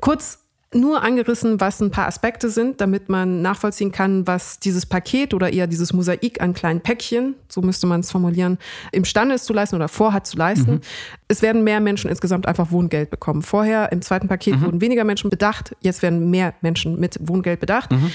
Kurz 0.00 0.40
nur 0.74 1.02
angerissen, 1.02 1.60
was 1.60 1.80
ein 1.80 1.90
paar 1.90 2.06
Aspekte 2.06 2.50
sind, 2.50 2.80
damit 2.80 3.08
man 3.08 3.40
nachvollziehen 3.40 3.92
kann, 3.92 4.26
was 4.26 4.58
dieses 4.58 4.84
Paket 4.84 5.32
oder 5.32 5.52
eher 5.52 5.66
dieses 5.66 5.92
Mosaik 5.92 6.40
an 6.40 6.54
kleinen 6.54 6.80
Päckchen, 6.80 7.34
so 7.48 7.62
müsste 7.62 7.86
man 7.86 8.00
es 8.00 8.10
formulieren, 8.10 8.58
imstande 8.92 9.36
ist 9.36 9.46
zu 9.46 9.52
leisten 9.52 9.76
oder 9.76 9.88
vorhat 9.88 10.26
zu 10.26 10.36
leisten. 10.36 10.72
Mhm. 10.72 10.80
Es 11.28 11.40
werden 11.40 11.64
mehr 11.64 11.80
Menschen 11.80 12.10
insgesamt 12.10 12.46
einfach 12.46 12.70
Wohngeld 12.70 13.10
bekommen. 13.10 13.42
Vorher 13.42 13.92
im 13.92 14.02
zweiten 14.02 14.28
Paket 14.28 14.56
mhm. 14.56 14.62
wurden 14.62 14.80
weniger 14.80 15.04
Menschen 15.04 15.30
bedacht, 15.30 15.74
jetzt 15.80 16.02
werden 16.02 16.30
mehr 16.30 16.54
Menschen 16.60 16.98
mit 16.98 17.16
Wohngeld 17.20 17.60
bedacht. 17.60 17.92
Mhm 17.92 18.10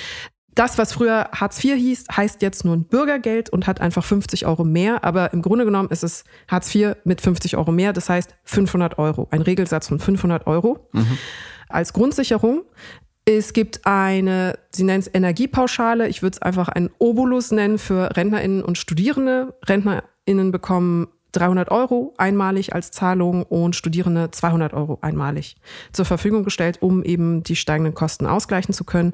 das, 0.56 0.78
was 0.78 0.94
früher 0.94 1.30
Hartz 1.32 1.64
IV 1.64 1.76
hieß, 1.76 2.06
heißt 2.16 2.42
jetzt 2.42 2.66
nur 2.66 2.76
ein 2.76 2.84
Bürgergeld 2.84 3.50
und 3.50 3.68
hat 3.68 3.80
einfach 3.80 4.04
50 4.04 4.46
Euro 4.46 4.64
mehr. 4.64 5.04
Aber 5.04 5.32
im 5.34 5.42
Grunde 5.42 5.66
genommen 5.66 5.90
ist 5.90 6.04
es 6.04 6.24
Hartz 6.48 6.74
IV 6.74 6.96
mit 7.06 7.22
50 7.22 7.58
Euro 7.58 7.72
mehr. 7.72 7.94
Das 7.94 8.10
heißt 8.10 8.36
500 8.44 8.98
Euro. 8.98 9.28
Ein 9.32 9.42
Regelsatz 9.42 9.88
von 9.88 10.00
500 10.00 10.48
Euro 10.48 10.90
mhm. 10.92 11.18
als 11.70 11.94
Grundsicherung. 11.94 12.64
Es 13.24 13.54
gibt 13.54 13.86
eine, 13.86 14.58
sie 14.72 14.84
nennen 14.84 15.00
es 15.00 15.10
Energiepauschale. 15.14 16.08
Ich 16.08 16.22
würde 16.22 16.36
es 16.36 16.42
einfach 16.42 16.70
einen 16.70 16.90
Obolus 16.98 17.52
nennen 17.52 17.78
für 17.78 18.16
RentnerInnen 18.18 18.64
und 18.64 18.78
Studierende. 18.78 19.54
RentnerInnen 19.68 20.52
bekommen 20.52 21.08
300 21.32 21.72
Euro 21.72 22.14
einmalig 22.18 22.74
als 22.74 22.92
Zahlung 22.92 23.44
und 23.44 23.76
Studierende 23.76 24.32
200 24.32 24.74
Euro 24.74 25.00
einmalig 25.02 25.56
zur 25.92 26.06
Verfügung 26.06 26.44
gestellt, 26.44 26.82
um 26.82 27.04
eben 27.04 27.44
die 27.44 27.56
steigenden 27.56 27.94
Kosten 27.94 28.26
ausgleichen 28.26 28.74
zu 28.74 28.84
können. 28.84 29.14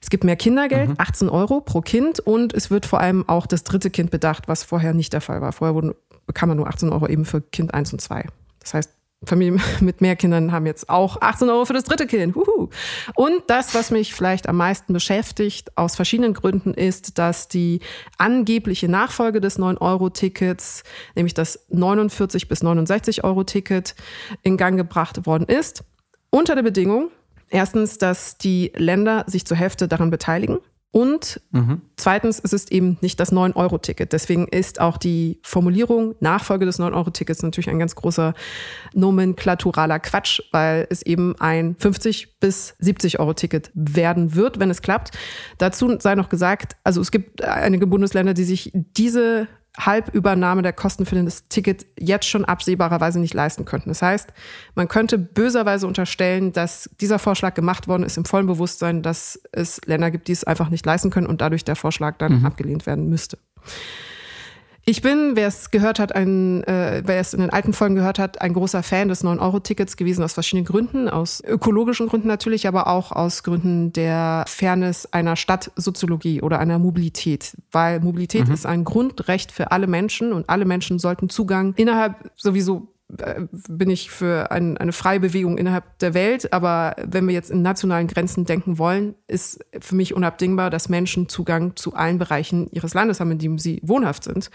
Es 0.00 0.10
gibt 0.10 0.24
mehr 0.24 0.36
Kindergeld, 0.36 0.90
mhm. 0.90 0.94
18 0.98 1.28
Euro 1.28 1.60
pro 1.60 1.80
Kind 1.80 2.20
und 2.20 2.54
es 2.54 2.70
wird 2.70 2.86
vor 2.86 3.00
allem 3.00 3.28
auch 3.28 3.46
das 3.46 3.64
dritte 3.64 3.90
Kind 3.90 4.10
bedacht, 4.10 4.48
was 4.48 4.64
vorher 4.64 4.94
nicht 4.94 5.12
der 5.12 5.20
Fall 5.20 5.40
war. 5.40 5.52
Vorher 5.52 5.74
wurden, 5.74 5.94
bekam 6.26 6.48
man 6.48 6.58
nur 6.58 6.68
18 6.68 6.90
Euro 6.90 7.06
eben 7.06 7.24
für 7.24 7.40
Kind 7.40 7.74
1 7.74 7.92
und 7.92 8.00
2. 8.00 8.26
Das 8.60 8.74
heißt, 8.74 8.95
Familien 9.24 9.60
mit 9.80 10.00
mehr 10.00 10.16
Kindern 10.16 10.52
haben 10.52 10.66
jetzt 10.66 10.88
auch 10.88 11.20
18 11.20 11.48
Euro 11.48 11.64
für 11.64 11.72
das 11.72 11.84
dritte 11.84 12.06
Kind. 12.06 12.36
Uhu. 12.36 12.68
Und 13.14 13.42
das, 13.46 13.74
was 13.74 13.90
mich 13.90 14.14
vielleicht 14.14 14.48
am 14.48 14.56
meisten 14.56 14.92
beschäftigt, 14.92 15.76
aus 15.76 15.96
verschiedenen 15.96 16.34
Gründen, 16.34 16.74
ist, 16.74 17.18
dass 17.18 17.48
die 17.48 17.80
angebliche 18.18 18.88
Nachfolge 18.88 19.40
des 19.40 19.58
9-Euro-Tickets, 19.58 20.82
nämlich 21.14 21.34
das 21.34 21.66
49 21.70 22.48
bis 22.48 22.62
69 22.62 23.24
Euro-Ticket, 23.24 23.94
in 24.42 24.56
Gang 24.56 24.76
gebracht 24.76 25.26
worden 25.26 25.46
ist. 25.46 25.84
Unter 26.30 26.54
der 26.54 26.62
Bedingung, 26.62 27.10
erstens, 27.48 27.98
dass 27.98 28.36
die 28.36 28.72
Länder 28.76 29.24
sich 29.26 29.46
zur 29.46 29.56
Hälfte 29.56 29.88
daran 29.88 30.10
beteiligen. 30.10 30.58
Und 30.96 31.42
mhm. 31.50 31.82
zweitens, 31.96 32.40
es 32.42 32.54
ist 32.54 32.72
eben 32.72 32.96
nicht 33.02 33.20
das 33.20 33.30
9-Euro-Ticket. 33.30 34.14
Deswegen 34.14 34.48
ist 34.48 34.80
auch 34.80 34.96
die 34.96 35.38
Formulierung 35.42 36.14
Nachfolge 36.20 36.64
des 36.64 36.80
9-Euro-Tickets 36.80 37.42
natürlich 37.42 37.68
ein 37.68 37.78
ganz 37.78 37.94
großer 37.96 38.32
nomenklaturaler 38.94 39.98
Quatsch, 39.98 40.40
weil 40.52 40.86
es 40.88 41.02
eben 41.02 41.38
ein 41.38 41.76
50 41.78 42.40
bis 42.40 42.76
70 42.78 43.20
Euro-Ticket 43.20 43.70
werden 43.74 44.34
wird, 44.34 44.58
wenn 44.58 44.70
es 44.70 44.80
klappt. 44.80 45.10
Dazu 45.58 45.94
sei 46.00 46.14
noch 46.14 46.30
gesagt, 46.30 46.78
also 46.82 47.02
es 47.02 47.10
gibt 47.10 47.44
einige 47.44 47.86
Bundesländer, 47.86 48.32
die 48.32 48.44
sich 48.44 48.72
diese 48.72 49.48
Halbübernahme 49.78 50.62
der 50.62 50.72
Kosten 50.72 51.06
für 51.06 51.22
das 51.22 51.48
Ticket 51.48 51.86
jetzt 51.98 52.26
schon 52.26 52.44
absehbarerweise 52.44 53.20
nicht 53.20 53.34
leisten 53.34 53.64
könnten. 53.64 53.90
Das 53.90 54.02
heißt, 54.02 54.32
man 54.74 54.88
könnte 54.88 55.18
böserweise 55.18 55.86
unterstellen, 55.86 56.52
dass 56.52 56.90
dieser 57.00 57.18
Vorschlag 57.18 57.54
gemacht 57.54 57.88
worden 57.88 58.02
ist 58.02 58.16
im 58.16 58.24
vollen 58.24 58.46
Bewusstsein, 58.46 59.02
dass 59.02 59.40
es 59.52 59.80
Länder 59.84 60.10
gibt, 60.10 60.28
die 60.28 60.32
es 60.32 60.44
einfach 60.44 60.70
nicht 60.70 60.86
leisten 60.86 61.10
können 61.10 61.26
und 61.26 61.40
dadurch 61.40 61.64
der 61.64 61.76
Vorschlag 61.76 62.16
dann 62.18 62.40
mhm. 62.40 62.46
abgelehnt 62.46 62.86
werden 62.86 63.08
müsste. 63.08 63.38
Ich 64.88 65.02
bin, 65.02 65.34
wer 65.34 65.48
es 65.48 65.72
gehört 65.72 65.98
hat, 65.98 66.14
ein, 66.14 66.62
äh, 66.62 67.02
wer 67.04 67.18
es 67.18 67.34
in 67.34 67.40
den 67.40 67.50
alten 67.50 67.72
Folgen 67.72 67.96
gehört 67.96 68.20
hat, 68.20 68.40
ein 68.40 68.52
großer 68.52 68.84
Fan 68.84 69.08
des 69.08 69.24
9-Euro-Tickets 69.24 69.96
gewesen 69.96 70.22
aus 70.22 70.34
verschiedenen 70.34 70.64
Gründen, 70.64 71.08
aus 71.08 71.42
ökologischen 71.44 72.06
Gründen 72.06 72.28
natürlich, 72.28 72.68
aber 72.68 72.86
auch 72.86 73.10
aus 73.10 73.42
Gründen 73.42 73.92
der 73.92 74.44
Fairness 74.46 75.12
einer 75.12 75.34
Stadtsoziologie 75.34 76.40
oder 76.40 76.60
einer 76.60 76.78
Mobilität. 76.78 77.56
Weil 77.72 77.98
Mobilität 77.98 78.46
mhm. 78.46 78.54
ist 78.54 78.64
ein 78.64 78.84
Grundrecht 78.84 79.50
für 79.50 79.72
alle 79.72 79.88
Menschen 79.88 80.32
und 80.32 80.48
alle 80.48 80.64
Menschen 80.64 81.00
sollten 81.00 81.28
Zugang 81.30 81.74
innerhalb 81.76 82.30
sowieso 82.36 82.86
bin 83.08 83.88
ich 83.88 84.10
für 84.10 84.50
ein, 84.50 84.76
eine 84.78 84.92
freie 84.92 85.20
Bewegung 85.20 85.58
innerhalb 85.58 85.98
der 86.00 86.12
Welt. 86.12 86.52
Aber 86.52 86.96
wenn 87.04 87.26
wir 87.28 87.34
jetzt 87.34 87.50
in 87.50 87.62
nationalen 87.62 88.08
Grenzen 88.08 88.46
denken 88.46 88.78
wollen, 88.78 89.14
ist 89.28 89.64
für 89.78 89.94
mich 89.94 90.14
unabdingbar, 90.14 90.70
dass 90.70 90.88
Menschen 90.88 91.28
Zugang 91.28 91.76
zu 91.76 91.94
allen 91.94 92.18
Bereichen 92.18 92.68
ihres 92.72 92.94
Landes 92.94 93.20
haben, 93.20 93.30
in 93.30 93.38
dem 93.38 93.58
sie 93.58 93.80
wohnhaft 93.84 94.24
sind. 94.24 94.50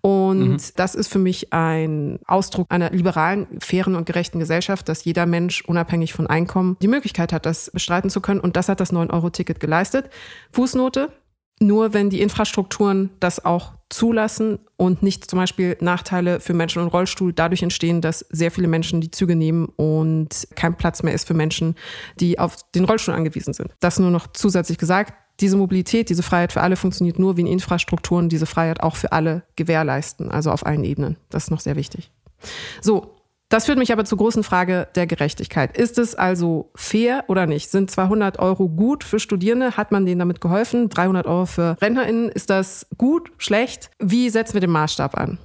Und 0.00 0.48
mhm. 0.48 0.56
das 0.76 0.94
ist 0.94 1.08
für 1.08 1.18
mich 1.18 1.52
ein 1.52 2.18
Ausdruck 2.26 2.66
einer 2.70 2.90
liberalen, 2.90 3.46
fairen 3.60 3.94
und 3.94 4.06
gerechten 4.06 4.38
Gesellschaft, 4.38 4.88
dass 4.88 5.04
jeder 5.04 5.26
Mensch 5.26 5.62
unabhängig 5.62 6.14
von 6.14 6.26
Einkommen 6.26 6.78
die 6.80 6.88
Möglichkeit 6.88 7.32
hat, 7.32 7.44
das 7.44 7.70
bestreiten 7.70 8.08
zu 8.08 8.22
können. 8.22 8.40
Und 8.40 8.56
das 8.56 8.70
hat 8.70 8.80
das 8.80 8.92
9-Euro-Ticket 8.92 9.60
geleistet. 9.60 10.08
Fußnote, 10.52 11.10
nur 11.60 11.94
wenn 11.94 12.10
die 12.10 12.20
Infrastrukturen 12.20 13.10
das 13.20 13.44
auch 13.44 13.74
zulassen 13.88 14.58
und 14.76 15.02
nicht 15.02 15.28
zum 15.30 15.38
Beispiel 15.38 15.76
Nachteile 15.80 16.40
für 16.40 16.54
Menschen 16.54 16.82
im 16.82 16.88
Rollstuhl 16.88 17.32
dadurch 17.32 17.62
entstehen, 17.62 18.00
dass 18.00 18.20
sehr 18.30 18.50
viele 18.50 18.68
Menschen 18.68 19.00
die 19.00 19.10
Züge 19.10 19.36
nehmen 19.36 19.66
und 19.76 20.48
kein 20.56 20.76
Platz 20.76 21.02
mehr 21.02 21.14
ist 21.14 21.26
für 21.26 21.34
Menschen, 21.34 21.76
die 22.18 22.38
auf 22.38 22.56
den 22.72 22.84
Rollstuhl 22.84 23.14
angewiesen 23.14 23.52
sind. 23.52 23.70
Das 23.80 23.98
nur 23.98 24.10
noch 24.10 24.26
zusätzlich 24.32 24.78
gesagt. 24.78 25.14
Diese 25.40 25.56
Mobilität, 25.56 26.08
diese 26.08 26.22
Freiheit 26.22 26.52
für 26.52 26.60
alle 26.60 26.76
funktioniert 26.76 27.18
nur, 27.18 27.36
wenn 27.36 27.46
Infrastrukturen 27.46 28.28
diese 28.28 28.46
Freiheit 28.46 28.80
auch 28.80 28.96
für 28.96 29.12
alle 29.12 29.42
gewährleisten, 29.56 30.30
also 30.30 30.50
auf 30.50 30.66
allen 30.66 30.84
Ebenen. 30.84 31.16
Das 31.30 31.44
ist 31.44 31.50
noch 31.50 31.60
sehr 31.60 31.76
wichtig. 31.76 32.10
So, 32.80 33.21
das 33.52 33.66
führt 33.66 33.78
mich 33.78 33.92
aber 33.92 34.06
zur 34.06 34.16
großen 34.16 34.44
Frage 34.44 34.88
der 34.94 35.06
Gerechtigkeit. 35.06 35.76
Ist 35.76 35.98
es 35.98 36.14
also 36.14 36.70
fair 36.74 37.24
oder 37.28 37.46
nicht? 37.46 37.70
Sind 37.70 37.90
200 37.90 38.38
Euro 38.38 38.68
gut 38.68 39.04
für 39.04 39.20
Studierende? 39.20 39.76
Hat 39.76 39.92
man 39.92 40.06
denen 40.06 40.20
damit 40.20 40.40
geholfen? 40.40 40.88
300 40.88 41.26
Euro 41.26 41.44
für 41.44 41.76
RentnerInnen? 41.82 42.30
Ist 42.30 42.48
das 42.48 42.86
gut, 42.96 43.30
schlecht? 43.36 43.90
Wie 43.98 44.30
setzen 44.30 44.54
wir 44.54 44.62
den 44.62 44.70
Maßstab 44.70 45.18
an? 45.18 45.38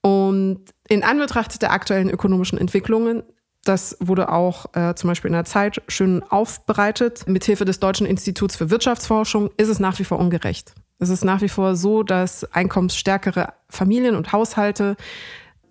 Und 0.00 0.60
in 0.88 1.04
Anbetracht 1.04 1.60
der 1.60 1.72
aktuellen 1.72 2.08
ökonomischen 2.08 2.58
Entwicklungen 2.58 3.22
das 3.64 3.94
wurde 4.00 4.30
auch 4.30 4.74
äh, 4.74 4.94
zum 4.94 5.08
Beispiel 5.08 5.28
in 5.28 5.34
der 5.34 5.44
Zeit 5.44 5.82
schön 5.86 6.22
aufbereitet. 6.22 7.26
Mithilfe 7.26 7.66
des 7.66 7.78
Deutschen 7.78 8.06
Instituts 8.06 8.56
für 8.56 8.70
Wirtschaftsforschung 8.70 9.50
ist 9.58 9.68
es 9.68 9.78
nach 9.78 9.98
wie 9.98 10.04
vor 10.04 10.18
ungerecht. 10.18 10.74
Es 10.98 11.10
ist 11.10 11.24
nach 11.24 11.42
wie 11.42 11.48
vor 11.50 11.76
so, 11.76 12.02
dass 12.02 12.44
einkommensstärkere 12.54 13.52
Familien 13.68 14.16
und 14.16 14.32
Haushalte 14.32 14.96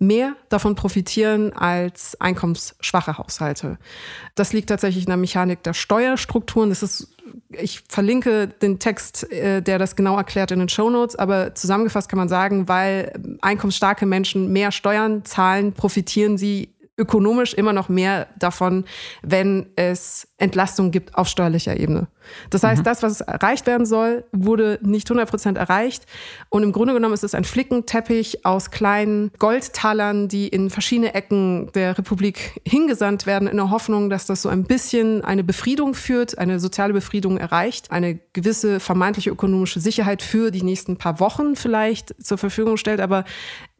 mehr 0.00 0.34
davon 0.48 0.74
profitieren 0.74 1.52
als 1.52 2.18
einkommensschwache 2.20 3.18
Haushalte. 3.18 3.78
Das 4.34 4.52
liegt 4.52 4.70
tatsächlich 4.70 5.04
in 5.04 5.10
der 5.10 5.18
Mechanik 5.18 5.62
der 5.62 5.74
Steuerstrukturen. 5.74 6.70
Das 6.70 6.82
ist, 6.82 7.08
ich 7.50 7.82
verlinke 7.86 8.48
den 8.48 8.78
Text, 8.78 9.30
äh, 9.30 9.60
der 9.60 9.78
das 9.78 9.96
genau 9.96 10.16
erklärt 10.16 10.50
in 10.52 10.58
den 10.58 10.70
Show 10.70 10.88
Notes, 10.88 11.16
aber 11.16 11.54
zusammengefasst 11.54 12.08
kann 12.08 12.18
man 12.18 12.30
sagen, 12.30 12.66
weil 12.66 13.12
einkommensstarke 13.42 14.06
Menschen 14.06 14.50
mehr 14.52 14.72
Steuern 14.72 15.24
zahlen, 15.26 15.74
profitieren 15.74 16.38
sie 16.38 16.74
ökonomisch 16.96 17.54
immer 17.54 17.72
noch 17.72 17.88
mehr 17.88 18.28
davon, 18.38 18.84
wenn 19.22 19.66
es 19.76 20.28
Entlastung 20.38 20.90
gibt 20.90 21.14
auf 21.14 21.28
steuerlicher 21.28 21.78
Ebene. 21.78 22.08
Das 22.50 22.62
heißt, 22.62 22.80
mhm. 22.80 22.84
das, 22.84 23.02
was 23.02 23.20
erreicht 23.20 23.66
werden 23.66 23.86
soll, 23.86 24.24
wurde 24.32 24.78
nicht 24.82 25.08
100 25.08 25.28
Prozent 25.28 25.58
erreicht. 25.58 26.04
Und 26.48 26.62
im 26.62 26.72
Grunde 26.72 26.94
genommen 26.94 27.14
ist 27.14 27.24
es 27.24 27.34
ein 27.34 27.44
Flickenteppich 27.44 28.44
aus 28.44 28.70
kleinen 28.70 29.30
Goldtalern, 29.38 30.28
die 30.28 30.48
in 30.48 30.70
verschiedene 30.70 31.14
Ecken 31.14 31.70
der 31.72 31.98
Republik 31.98 32.60
hingesandt 32.66 33.26
werden, 33.26 33.48
in 33.48 33.56
der 33.56 33.70
Hoffnung, 33.70 34.10
dass 34.10 34.26
das 34.26 34.42
so 34.42 34.48
ein 34.48 34.64
bisschen 34.64 35.24
eine 35.24 35.44
Befriedung 35.44 35.94
führt, 35.94 36.38
eine 36.38 36.60
soziale 36.60 36.92
Befriedung 36.92 37.38
erreicht, 37.38 37.90
eine 37.90 38.18
gewisse 38.32 38.80
vermeintliche 38.80 39.30
ökonomische 39.30 39.80
Sicherheit 39.80 40.22
für 40.22 40.50
die 40.50 40.62
nächsten 40.62 40.96
paar 40.96 41.20
Wochen 41.20 41.56
vielleicht 41.56 42.14
zur 42.22 42.38
Verfügung 42.38 42.76
stellt. 42.76 43.00
Aber 43.00 43.24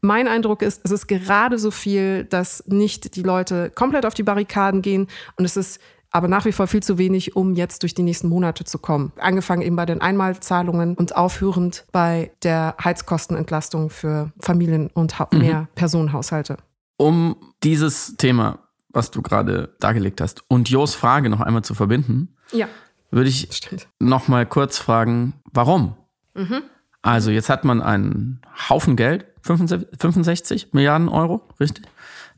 mein 0.01 0.27
Eindruck 0.27 0.61
ist, 0.61 0.81
es 0.83 0.91
ist 0.91 1.07
gerade 1.07 1.59
so 1.59 1.71
viel, 1.71 2.25
dass 2.25 2.63
nicht 2.67 3.15
die 3.15 3.23
Leute 3.23 3.69
komplett 3.69 4.05
auf 4.05 4.13
die 4.13 4.23
Barrikaden 4.23 4.81
gehen 4.81 5.07
und 5.37 5.45
es 5.45 5.57
ist 5.57 5.79
aber 6.11 6.27
nach 6.27 6.45
wie 6.45 6.51
vor 6.51 6.67
viel 6.67 6.83
zu 6.83 6.97
wenig, 6.97 7.35
um 7.35 7.55
jetzt 7.55 7.83
durch 7.83 7.93
die 7.93 8.03
nächsten 8.03 8.27
Monate 8.27 8.65
zu 8.65 8.77
kommen. 8.77 9.13
Angefangen 9.17 9.61
eben 9.61 9.75
bei 9.75 9.85
den 9.85 10.01
Einmalzahlungen 10.01 10.95
und 10.95 11.15
aufhörend 11.15 11.85
bei 11.91 12.31
der 12.43 12.75
Heizkostenentlastung 12.83 13.89
für 13.89 14.31
Familien 14.39 14.89
und 14.93 15.15
mhm. 15.31 15.39
mehr 15.39 15.67
Personenhaushalte. 15.75 16.57
Um 16.97 17.35
dieses 17.63 18.17
Thema, 18.17 18.59
was 18.89 19.09
du 19.09 19.21
gerade 19.21 19.75
dargelegt 19.79 20.21
hast, 20.21 20.43
und 20.49 20.69
Jos 20.69 20.93
Frage 20.93 21.29
noch 21.29 21.41
einmal 21.41 21.63
zu 21.63 21.73
verbinden, 21.73 22.35
ja. 22.51 22.67
würde 23.09 23.29
ich 23.29 23.47
Stimmt. 23.51 23.87
noch 23.99 24.27
mal 24.27 24.45
kurz 24.45 24.77
fragen, 24.77 25.33
warum? 25.53 25.95
Mhm. 26.35 26.63
Also 27.01 27.31
jetzt 27.31 27.49
hat 27.49 27.63
man 27.63 27.81
einen 27.81 28.41
Haufen 28.69 28.95
Geld, 28.95 29.25
65 29.41 30.73
Milliarden 30.73 31.09
Euro, 31.09 31.41
richtig, 31.59 31.85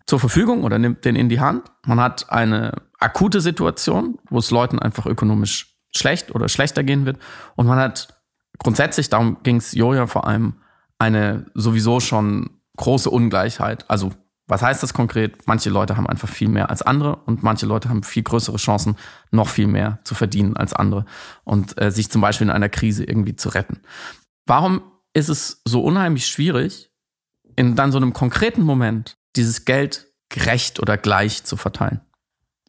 zur 0.05 0.19
Verfügung 0.19 0.63
oder 0.63 0.79
nimmt 0.79 1.05
den 1.05 1.15
in 1.15 1.29
die 1.29 1.39
Hand. 1.39 1.71
Man 1.85 1.99
hat 1.99 2.29
eine 2.29 2.73
akute 2.99 3.41
Situation, 3.41 4.19
wo 4.29 4.39
es 4.39 4.51
Leuten 4.51 4.79
einfach 4.79 5.05
ökonomisch 5.05 5.75
schlecht 5.95 6.33
oder 6.33 6.49
schlechter 6.49 6.83
gehen 6.83 7.05
wird. 7.05 7.19
Und 7.55 7.67
man 7.67 7.79
hat 7.79 8.21
grundsätzlich, 8.57 9.09
darum 9.09 9.37
ging 9.43 9.57
es 9.57 9.73
Joja 9.73 10.07
vor 10.07 10.27
allem, 10.27 10.55
eine 10.99 11.45
sowieso 11.53 11.99
schon 11.99 12.61
große 12.77 13.09
Ungleichheit. 13.09 13.89
Also 13.89 14.11
was 14.47 14.61
heißt 14.61 14.83
das 14.83 14.93
konkret? 14.93 15.47
Manche 15.47 15.69
Leute 15.69 15.95
haben 15.95 16.07
einfach 16.07 16.27
viel 16.27 16.49
mehr 16.49 16.69
als 16.69 16.81
andere 16.81 17.15
und 17.15 17.43
manche 17.43 17.65
Leute 17.65 17.89
haben 17.89 18.03
viel 18.03 18.23
größere 18.23 18.57
Chancen, 18.57 18.97
noch 19.31 19.47
viel 19.47 19.67
mehr 19.67 19.99
zu 20.03 20.15
verdienen 20.15 20.57
als 20.57 20.73
andere 20.73 21.05
und 21.45 21.79
äh, 21.81 21.91
sich 21.91 22.11
zum 22.11 22.21
Beispiel 22.21 22.47
in 22.47 22.53
einer 22.53 22.69
Krise 22.69 23.05
irgendwie 23.05 23.35
zu 23.35 23.49
retten. 23.49 23.79
Warum 24.45 24.81
ist 25.13 25.29
es 25.29 25.61
so 25.65 25.81
unheimlich 25.81 26.27
schwierig, 26.27 26.91
in 27.55 27.75
dann 27.75 27.91
so 27.91 27.97
einem 27.97 28.13
konkreten 28.13 28.63
Moment 28.63 29.17
dieses 29.35 29.65
Geld 29.65 30.07
gerecht 30.29 30.79
oder 30.79 30.97
gleich 30.97 31.43
zu 31.43 31.57
verteilen? 31.57 32.01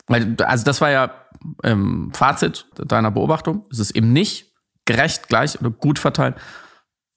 Also 0.07 0.65
das 0.65 0.81
war 0.81 0.91
ja 0.91 1.15
ähm, 1.63 2.11
Fazit 2.13 2.67
deiner 2.77 3.11
Beobachtung. 3.11 3.67
Es 3.71 3.79
ist 3.79 3.93
eben 3.93 4.13
nicht 4.13 4.53
gerecht, 4.85 5.29
gleich 5.29 5.59
oder 5.61 5.71
gut 5.71 5.99
verteilt. 5.99 6.37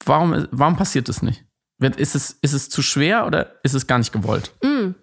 Warum, 0.06 0.48
warum 0.52 0.78
passiert 0.78 1.10
das 1.10 1.22
nicht? 1.22 1.44
Ist 1.80 2.16
es, 2.16 2.38
ist 2.42 2.54
es 2.54 2.70
zu 2.70 2.82
schwer 2.82 3.28
oder 3.28 3.56
ist 3.64 3.74
es 3.74 3.88
gar 3.88 3.98
nicht 3.98 4.12
gewollt? 4.12 4.54
Mm. 4.64 4.96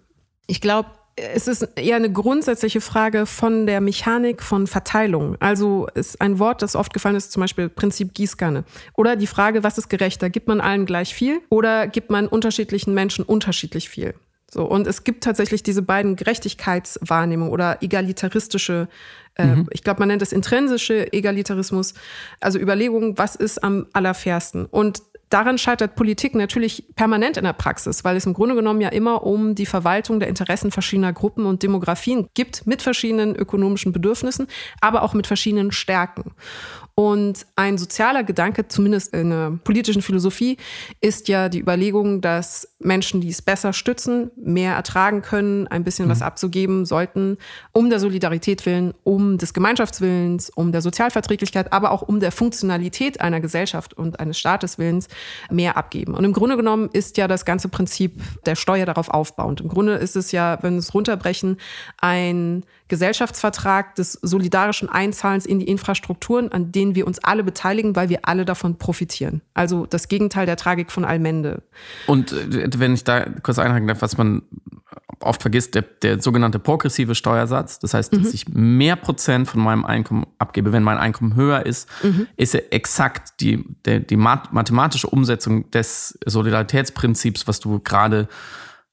Ich 0.47 0.61
glaube, 0.61 0.89
es 1.15 1.47
ist 1.47 1.67
eher 1.77 1.95
eine 1.95 2.11
grundsätzliche 2.11 2.81
Frage 2.81 3.25
von 3.25 3.65
der 3.65 3.79
Mechanik 3.79 4.43
von 4.43 4.67
Verteilung. 4.67 5.37
Also 5.39 5.87
ist 5.93 6.19
ein 6.19 6.39
Wort, 6.39 6.61
das 6.61 6.75
oft 6.75 6.93
gefallen 6.93 7.15
ist, 7.15 7.31
zum 7.31 7.41
Beispiel 7.41 7.69
Prinzip 7.69 8.13
Gießkanne. 8.13 8.65
Oder 8.95 9.15
die 9.15 9.27
Frage, 9.27 9.63
was 9.63 9.77
ist 9.77 9.89
gerechter? 9.89 10.29
Gibt 10.29 10.47
man 10.47 10.59
allen 10.59 10.85
gleich 10.85 11.13
viel 11.13 11.39
oder 11.49 11.87
gibt 11.87 12.09
man 12.09 12.27
unterschiedlichen 12.27 12.93
Menschen 12.93 13.23
unterschiedlich 13.23 13.87
viel? 13.87 14.13
So, 14.55 14.63
und 14.63 14.87
es 14.87 15.03
gibt 15.03 15.25
tatsächlich 15.25 15.63
diese 15.63 15.81
beiden 15.81 16.15
Gerechtigkeitswahrnehmungen 16.15 17.51
oder 17.51 17.83
egalitaristische, 17.83 18.87
äh, 19.35 19.47
mhm. 19.47 19.67
ich 19.71 19.83
glaube, 19.83 19.99
man 19.99 20.07
nennt 20.07 20.21
es 20.21 20.31
intrinsische 20.31 21.11
Egalitarismus, 21.11 21.93
also 22.39 22.57
Überlegungen, 22.57 23.17
was 23.17 23.35
ist 23.35 23.61
am 23.65 23.87
allerfairsten. 23.91 24.65
Und 24.65 25.01
daran 25.27 25.57
scheitert 25.57 25.97
Politik 25.97 26.35
natürlich 26.35 26.85
permanent 26.95 27.35
in 27.35 27.43
der 27.43 27.51
Praxis, 27.51 28.05
weil 28.05 28.15
es 28.15 28.25
im 28.25 28.33
Grunde 28.33 28.55
genommen 28.55 28.79
ja 28.79 28.87
immer 28.87 29.23
um 29.23 29.55
die 29.55 29.65
Verwaltung 29.65 30.21
der 30.21 30.29
Interessen 30.29 30.71
verschiedener 30.71 31.11
Gruppen 31.11 31.45
und 31.45 31.61
Demografien 31.61 32.29
gibt, 32.33 32.65
mit 32.65 32.81
verschiedenen 32.81 33.35
ökonomischen 33.35 33.91
Bedürfnissen, 33.91 34.47
aber 34.79 35.01
auch 35.01 35.13
mit 35.13 35.27
verschiedenen 35.27 35.73
Stärken. 35.73 36.31
Und 36.97 37.45
ein 37.57 37.77
sozialer 37.77 38.23
Gedanke, 38.23 38.69
zumindest 38.69 39.13
in 39.13 39.29
der 39.29 39.59
politischen 39.65 40.01
Philosophie, 40.01 40.55
ist 41.01 41.27
ja 41.27 41.49
die 41.49 41.59
Überlegung, 41.59 42.21
dass 42.21 42.73
Menschen, 42.85 43.19
die 43.19 43.29
es 43.29 43.41
besser 43.41 43.73
stützen, 43.73 44.31
mehr 44.35 44.75
ertragen 44.75 45.21
können, 45.21 45.67
ein 45.67 45.83
bisschen 45.83 46.05
mhm. 46.05 46.11
was 46.11 46.21
abzugeben 46.21 46.85
sollten, 46.85 47.37
um 47.71 47.89
der 47.89 47.99
Solidarität 47.99 48.65
willen, 48.65 48.93
um 49.03 49.37
des 49.37 49.53
Gemeinschaftswillens, 49.53 50.51
um 50.51 50.71
der 50.71 50.81
Sozialverträglichkeit, 50.81 51.73
aber 51.73 51.91
auch 51.91 52.01
um 52.03 52.19
der 52.19 52.31
Funktionalität 52.31 53.19
einer 53.21 53.41
Gesellschaft 53.41 53.93
und 53.93 54.19
eines 54.19 54.37
Staates 54.37 54.77
willens 54.77 55.07
mehr 55.49 55.77
abgeben. 55.77 56.13
Und 56.13 56.23
im 56.23 56.33
Grunde 56.33 56.57
genommen 56.57 56.89
ist 56.93 57.17
ja 57.17 57.27
das 57.27 57.43
ganze 57.45 57.67
Prinzip 57.67 58.21
der 58.45 58.55
Steuer 58.55 58.85
darauf 58.85 59.09
aufbauend. 59.09 59.61
Im 59.61 59.67
Grunde 59.67 59.93
ist 59.93 60.15
es 60.15 60.31
ja, 60.31 60.59
wenn 60.61 60.73
wir 60.73 60.79
es 60.79 60.93
runterbrechen, 60.93 61.57
ein 61.99 62.63
Gesellschaftsvertrag 62.87 63.95
des 63.95 64.13
solidarischen 64.13 64.89
Einzahlens 64.89 65.45
in 65.47 65.59
die 65.59 65.67
Infrastrukturen, 65.67 66.51
an 66.51 66.71
denen 66.71 66.93
wir 66.93 67.07
uns 67.07 67.17
alle 67.19 67.43
beteiligen, 67.43 67.95
weil 67.95 68.09
wir 68.09 68.19
alle 68.23 68.45
davon 68.45 68.77
profitieren. 68.77 69.41
Also 69.55 69.87
das 69.87 70.07
Gegenteil 70.07 70.45
der 70.45 70.55
Tragik 70.55 70.91
von 70.91 71.03
Allmende. 71.03 71.63
Und 72.05 72.31
äh, 72.75 72.79
wenn 72.79 72.93
ich 72.93 73.03
da 73.03 73.25
kurz 73.43 73.59
einhaken 73.59 73.87
darf, 73.87 74.01
was 74.01 74.17
man 74.17 74.43
oft 75.19 75.41
vergisst, 75.41 75.75
der, 75.75 75.81
der 75.81 76.21
sogenannte 76.21 76.59
progressive 76.59 77.15
Steuersatz, 77.15 77.79
das 77.79 77.93
heißt, 77.93 78.13
dass 78.13 78.21
mhm. 78.21 78.31
ich 78.33 78.47
mehr 78.49 78.95
Prozent 78.95 79.47
von 79.47 79.61
meinem 79.61 79.85
Einkommen 79.85 80.25
abgebe, 80.37 80.71
wenn 80.71 80.83
mein 80.83 80.97
Einkommen 80.97 81.35
höher 81.35 81.65
ist, 81.65 81.89
mhm. 82.03 82.27
ist 82.35 82.53
ja 82.53 82.61
exakt 82.71 83.39
die, 83.39 83.63
der, 83.85 83.99
die 83.99 84.17
mathematische 84.17 85.07
Umsetzung 85.07 85.69
des 85.71 86.17
Solidaritätsprinzips, 86.25 87.47
was 87.47 87.59
du 87.59 87.79
gerade 87.79 88.27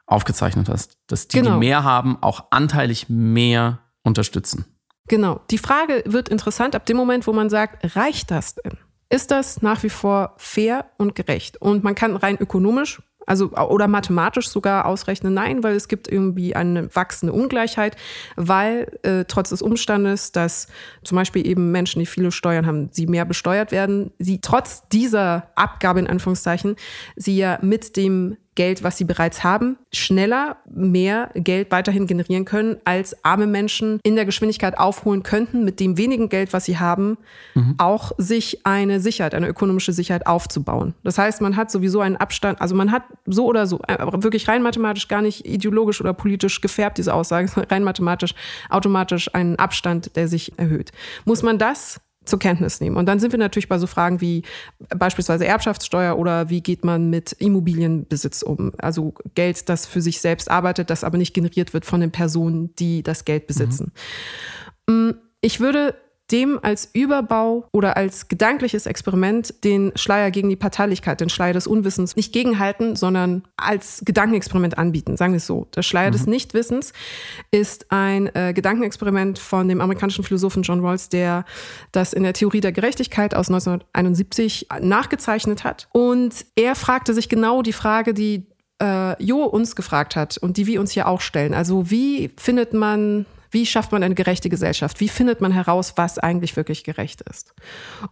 aufgezeichnet 0.07 0.69
hast. 0.69 0.99
Dass 1.07 1.29
die, 1.29 1.39
genau. 1.39 1.55
die 1.55 1.59
mehr 1.59 1.85
haben, 1.85 2.19
auch 2.23 2.47
anteilig 2.51 3.07
mehr 3.09 3.81
unterstützen. 4.03 4.67
Genau. 5.09 5.41
Die 5.51 5.59
Frage 5.59 6.03
wird 6.07 6.29
interessant 6.29 6.75
ab 6.75 6.87
dem 6.87 6.97
Moment, 6.97 7.27
wo 7.27 7.33
man 7.33 7.51
sagt, 7.51 7.97
reicht 7.97 8.31
das 8.31 8.55
denn? 8.55 8.79
Ist 9.09 9.31
das 9.31 9.61
nach 9.61 9.83
wie 9.83 9.91
vor 9.91 10.35
fair 10.39 10.87
und 10.97 11.15
gerecht? 11.15 11.61
Und 11.61 11.85
man 11.85 11.95
kann 11.95 12.17
rein 12.17 12.39
ökonomisch 12.39 13.03
Also 13.27 13.51
oder 13.53 13.89
mathematisch 13.89 14.49
sogar 14.49 14.87
ausrechnen, 14.87 15.35
nein, 15.35 15.63
weil 15.63 15.75
es 15.75 15.89
gibt 15.89 16.09
irgendwie 16.09 16.57
eine 16.57 16.95
wachsende 16.95 17.33
Ungleichheit, 17.33 17.97
weil 18.37 18.99
äh, 19.03 19.25
trotz 19.27 19.51
des 19.51 19.63
Umstandes, 19.63 20.33
dass 20.33 20.69
zum 21.05 21.17
Beispiel 21.17 21.47
eben 21.47 21.71
Menschen, 21.73 22.01
die 22.01 22.07
viele 22.07 22.33
Steuern 22.33 22.67
haben, 22.67 22.89
sie 22.93 23.07
mehr 23.07 23.25
besteuert 23.25 23.73
werden, 23.73 24.13
sie 24.19 24.41
trotz 24.41 24.89
dieser 24.89 25.51
Abgabe 25.55 26.01
in 26.01 26.07
Anführungszeichen, 26.07 26.77
sie 27.17 27.37
ja 27.37 27.59
mit 27.63 27.97
dem 27.97 28.37
Geld, 28.55 28.83
was 28.83 28.99
sie 28.99 29.05
bereits 29.05 29.45
haben, 29.45 29.79
schneller 29.93 30.57
mehr 30.69 31.31
Geld 31.35 31.71
weiterhin 31.71 32.07
generieren 32.07 32.45
können, 32.45 32.77
als 32.85 33.25
arme 33.25 33.47
Menschen 33.47 33.99
in 34.03 34.15
der 34.15 34.27
Geschwindigkeit 34.27 34.79
aufholen 34.79 35.23
könnten, 35.23 35.65
mit 35.65 35.81
dem 35.81 35.97
wenigen 35.97 36.29
Geld, 36.29 36.53
was 36.53 36.67
sie 36.67 36.79
haben, 36.79 37.17
mhm. 37.55 37.77
auch 37.79 38.13
sich 38.19 38.67
eine 38.67 39.01
Sicherheit, 39.01 39.35
eine 39.35 39.49
ökonomische 39.49 39.93
Sicherheit 39.93 40.27
aufzubauen. 40.27 40.95
Das 41.03 41.17
heißt, 41.17 41.41
man 41.41 41.57
hat 41.57 41.71
sowieso 41.71 42.01
einen 42.01 42.17
Abstand, 42.17 42.61
also 42.61 42.75
man 42.75 42.93
hat 42.93 43.05
so 43.25 43.47
oder 43.47 43.67
so, 43.67 43.81
äh, 43.89 43.97
wirklich 44.23 44.49
rein 44.49 44.63
mathematisch, 44.63 45.09
gar 45.09 45.23
nicht 45.23 45.47
ideologisch 45.47 46.01
oder 46.01 46.13
politisch 46.13 46.61
gefärbt, 46.61 46.99
diese 46.99 47.15
Aussage, 47.15 47.51
rein 47.71 47.85
mathematisch, 47.85 48.35
automatisch 48.69 49.35
einen 49.35 49.57
Abstand, 49.57 50.15
der 50.17 50.29
sich 50.29 50.59
erhöht. 50.59 50.93
Muss 51.25 51.43
man 51.43 51.59
das 51.59 52.01
zur 52.25 52.39
Kenntnis 52.39 52.81
nehmen. 52.81 52.97
Und 52.97 53.07
dann 53.07 53.19
sind 53.19 53.33
wir 53.33 53.39
natürlich 53.39 53.69
bei 53.69 53.79
so 53.79 53.87
Fragen 53.87 54.21
wie 54.21 54.43
beispielsweise 54.97 55.47
Erbschaftssteuer 55.47 56.17
oder 56.17 56.51
wie 56.51 56.61
geht 56.61 56.85
man 56.85 57.11
mit 57.11 57.33
Immobilienbesitz 57.33 58.43
um? 58.43 58.73
Also 58.79 59.15
Geld, 59.35 59.69
das 59.69 59.87
für 59.87 60.01
sich 60.01 60.21
selbst 60.21 60.51
arbeitet, 60.51 60.91
das 60.91 61.05
aber 61.05 61.19
nicht 61.19 61.35
generiert 61.35 61.75
wird 61.75 61.85
von 61.85 62.01
den 62.01 62.13
Personen, 62.13 62.75
die 62.77 63.03
das 63.03 63.25
Geld 63.25 63.47
besitzen. 63.47 63.93
Mhm. 64.89 65.15
Ich 65.41 65.59
würde 65.59 65.95
dem 66.31 66.59
als 66.63 66.89
Überbau 66.93 67.69
oder 67.73 67.97
als 67.97 68.29
gedankliches 68.29 68.87
Experiment 68.87 69.65
den 69.65 69.93
Schleier 69.97 70.31
gegen 70.31 70.49
die 70.49 70.57
Parteilichkeit, 70.57 71.21
den 71.21 71.29
Schleier 71.29 71.53
des 71.53 71.67
Unwissens 71.67 72.17
nicht 72.17 72.33
gegenhalten, 72.33 72.97
sondern 72.97 73.43
als 73.57 74.03
Gedankenexperiment 74.05 74.79
anbieten. 74.79 75.17
Sagen 75.17 75.33
wir 75.33 75.39
es 75.39 75.47
so. 75.47 75.67
Der 75.75 75.83
Schleier 75.83 76.09
mhm. 76.09 76.13
des 76.13 76.27
Nichtwissens 76.27 76.93
ist 77.51 77.91
ein 77.91 78.35
äh, 78.35 78.53
Gedankenexperiment 78.55 79.39
von 79.39 79.69
dem 79.69 79.81
amerikanischen 79.81 80.25
Philosophen 80.25 80.63
John 80.63 80.81
Rawls, 80.81 81.09
der 81.09 81.45
das 81.93 82.13
in 82.13 82.23
der 82.23 82.33
Theorie 82.33 82.61
der 82.61 82.73
Gerechtigkeit 82.73 83.35
aus 83.35 83.49
1971 83.49 84.69
nachgezeichnet 84.81 85.65
hat. 85.65 85.89
Und 85.93 86.47
er 86.57 86.75
fragte 86.75 87.13
sich 87.13 87.29
genau 87.29 87.63
die 87.63 87.73
Frage, 87.73 88.15
die 88.15 88.47
äh, 88.83 89.23
Jo 89.23 89.45
uns 89.45 89.77
gefragt 89.77 90.17
hat 90.17 90.39
und 90.39 90.57
die 90.57 90.67
wir 90.67 90.81
uns 90.81 90.93
hier 90.93 91.09
auch 91.09 91.21
stellen. 91.21 91.55
Also 91.55 91.91
wie 91.91 92.31
findet 92.37 92.75
man 92.75 93.27
wie 93.53 93.67
schafft 93.67 93.93
man 93.93 94.03
eine 94.03 94.15
gerechte 94.15 94.49
Gesellschaft? 94.49 94.99
Wie 95.01 95.09
findet 95.09 95.41
man 95.41 95.53
heraus, 95.53 95.93
was 95.97 96.19
eigentlich 96.19 96.57
wirklich 96.57 96.85
gerecht 96.85 97.21
ist? 97.21 97.55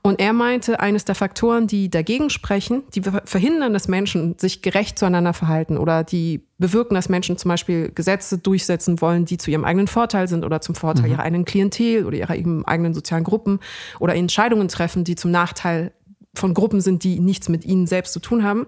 Und 0.02 0.20
er 0.20 0.32
meinte, 0.34 0.80
eines 0.80 1.06
der 1.06 1.14
Faktoren, 1.14 1.66
die 1.66 1.90
dagegen 1.90 2.30
sprechen, 2.30 2.82
die 2.94 3.02
verhindern, 3.24 3.72
dass 3.72 3.88
Menschen 3.88 4.38
sich 4.38 4.60
gerecht 4.60 4.98
zueinander 4.98 5.32
verhalten 5.32 5.78
oder 5.78 6.04
die 6.04 6.46
bewirken, 6.58 6.94
dass 6.94 7.08
Menschen 7.08 7.38
zum 7.38 7.48
Beispiel 7.48 7.90
Gesetze 7.90 8.36
durchsetzen 8.36 9.00
wollen, 9.00 9.24
die 9.24 9.38
zu 9.38 9.50
ihrem 9.50 9.64
eigenen 9.64 9.88
Vorteil 9.88 10.28
sind 10.28 10.44
oder 10.44 10.60
zum 10.60 10.74
Vorteil 10.74 11.06
mhm. 11.06 11.12
ihrer 11.12 11.22
eigenen 11.22 11.44
Klientel 11.46 12.04
oder 12.04 12.18
ihrer 12.18 12.32
eigenen 12.32 12.94
sozialen 12.94 13.24
Gruppen 13.24 13.60
oder 13.98 14.14
Entscheidungen 14.14 14.68
treffen, 14.68 15.04
die 15.04 15.16
zum 15.16 15.30
Nachteil 15.30 15.92
von 16.34 16.54
Gruppen 16.54 16.80
sind, 16.80 17.02
die 17.02 17.18
nichts 17.18 17.48
mit 17.48 17.64
ihnen 17.64 17.86
selbst 17.86 18.12
zu 18.12 18.20
tun 18.20 18.44
haben, 18.44 18.66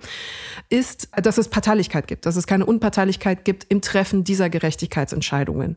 ist, 0.68 1.08
dass 1.22 1.38
es 1.38 1.48
Parteilichkeit 1.48 2.06
gibt, 2.06 2.26
dass 2.26 2.36
es 2.36 2.46
keine 2.46 2.66
Unparteilichkeit 2.66 3.44
gibt 3.44 3.66
im 3.68 3.82
Treffen 3.82 4.24
dieser 4.24 4.50
Gerechtigkeitsentscheidungen. 4.50 5.76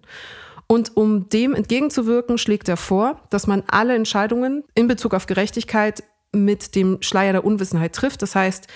Und 0.68 0.98
um 0.98 1.30
dem 1.30 1.54
entgegenzuwirken, 1.54 2.38
schlägt 2.38 2.68
er 2.70 2.78
vor, 2.78 3.22
dass 3.30 3.48
man 3.48 3.64
alle 3.68 3.96
Entscheidungen 3.96 4.64
in 4.74 4.88
Bezug 4.88 5.14
auf 5.14 5.28
Gerechtigkeit 5.28 6.04
mit 6.32 6.76
dem 6.76 6.98
Schleier 7.02 7.34
der 7.34 7.46
Unwissenheit 7.46 7.94
trifft. 7.94 8.22
Das 8.22 8.36
heißt, 8.36 8.68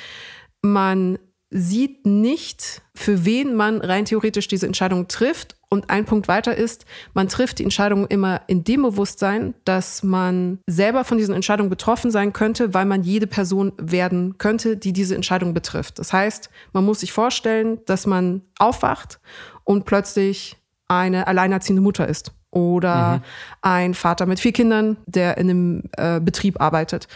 man 0.61 1.17
sieht 1.51 2.05
nicht, 2.05 2.83
für 2.93 3.25
wen 3.25 3.55
man 3.55 3.81
rein 3.81 4.05
theoretisch 4.05 4.47
diese 4.47 4.67
Entscheidung 4.67 5.07
trifft. 5.07 5.55
Und 5.67 5.89
ein 5.89 6.05
Punkt 6.05 6.27
weiter 6.27 6.55
ist, 6.55 6.85
man 7.13 7.27
trifft 7.27 7.59
die 7.59 7.63
Entscheidung 7.63 8.07
immer 8.07 8.41
in 8.47 8.63
dem 8.63 8.83
Bewusstsein, 8.83 9.55
dass 9.65 10.03
man 10.03 10.59
selber 10.67 11.03
von 11.03 11.17
diesen 11.17 11.33
Entscheidungen 11.33 11.69
betroffen 11.69 12.11
sein 12.11 12.33
könnte, 12.33 12.73
weil 12.73 12.85
man 12.85 13.03
jede 13.03 13.27
Person 13.27 13.73
werden 13.77 14.37
könnte, 14.37 14.77
die 14.77 14.93
diese 14.93 15.15
Entscheidung 15.15 15.53
betrifft. 15.53 15.99
Das 15.99 16.13
heißt, 16.13 16.49
man 16.73 16.85
muss 16.85 17.01
sich 17.01 17.11
vorstellen, 17.11 17.79
dass 17.85 18.05
man 18.05 18.41
aufwacht 18.57 19.19
und 19.63 19.85
plötzlich 19.85 20.58
eine 20.89 21.27
alleinerziehende 21.27 21.81
Mutter 21.81 22.07
ist 22.07 22.33
oder 22.51 23.17
mhm. 23.17 23.21
ein 23.61 23.93
Vater 23.93 24.25
mit 24.25 24.39
vier 24.39 24.51
Kindern, 24.51 24.97
der 25.05 25.37
in 25.37 25.49
einem 25.49 25.83
äh, 25.95 26.19
Betrieb 26.19 26.59
arbeitet. 26.59 27.07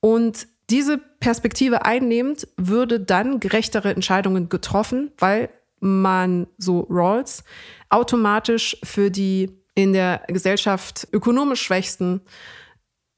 Und 0.00 0.46
diese 0.70 0.98
Perspektive 0.98 1.84
einnehmend 1.84 2.48
würde 2.56 3.00
dann 3.00 3.40
gerechtere 3.40 3.92
Entscheidungen 3.92 4.48
getroffen, 4.48 5.10
weil 5.18 5.50
man, 5.80 6.46
so 6.58 6.86
Rawls, 6.88 7.42
automatisch 7.88 8.76
für 8.84 9.10
die 9.10 9.60
in 9.74 9.92
der 9.92 10.22
Gesellschaft 10.28 11.08
ökonomisch 11.12 11.62
Schwächsten 11.62 12.20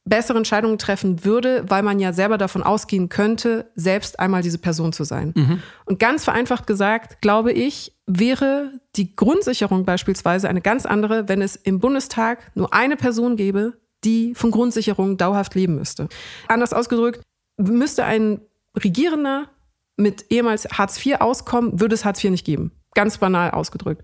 bessere 0.05 0.39
Entscheidungen 0.39 0.79
treffen 0.79 1.25
würde, 1.25 1.65
weil 1.69 1.83
man 1.83 2.01
ja 2.01 2.13
selber 2.13 2.37
davon 2.37 2.63
ausgehen 2.63 3.09
könnte, 3.09 3.71
selbst 3.75 4.19
einmal 4.19 4.43
diese 4.43 4.59
Person 4.59 4.93
zu 4.93 5.05
sein. 5.05 5.33
Mhm. 5.37 5.63
Und 5.85 5.99
ganz 6.01 6.25
vereinfacht 6.25 6.67
gesagt, 6.67 7.21
glaube 7.21 7.53
ich, 7.53 7.93
wäre 8.07 8.73
die 8.97 9.15
Grundsicherung 9.15 9.85
beispielsweise 9.85 10.49
eine 10.49 10.61
ganz 10.61 10.87
andere, 10.87 11.29
wenn 11.29 11.41
es 11.41 11.55
im 11.55 11.79
Bundestag 11.79 12.51
nur 12.57 12.75
eine 12.75 12.97
Person 12.97 13.37
gäbe, 13.37 13.75
die 14.05 14.35
von 14.35 14.51
Grundsicherung 14.51 15.17
dauerhaft 15.17 15.55
leben 15.55 15.77
müsste. 15.77 16.09
Anders 16.49 16.73
ausgedrückt, 16.73 17.23
müsste 17.57 18.05
ein 18.05 18.41
Regierender 18.83 19.49
mit 19.97 20.27
ehemals 20.31 20.67
Hartz 20.73 21.05
IV 21.05 21.21
auskommen, 21.21 21.81
würde 21.81 21.95
es 21.95 22.05
Hartz 22.05 22.23
IV 22.25 22.31
nicht 22.31 22.45
geben. 22.45 22.73
Ganz 22.95 23.19
banal 23.19 23.53
ausgedrückt. 23.53 24.03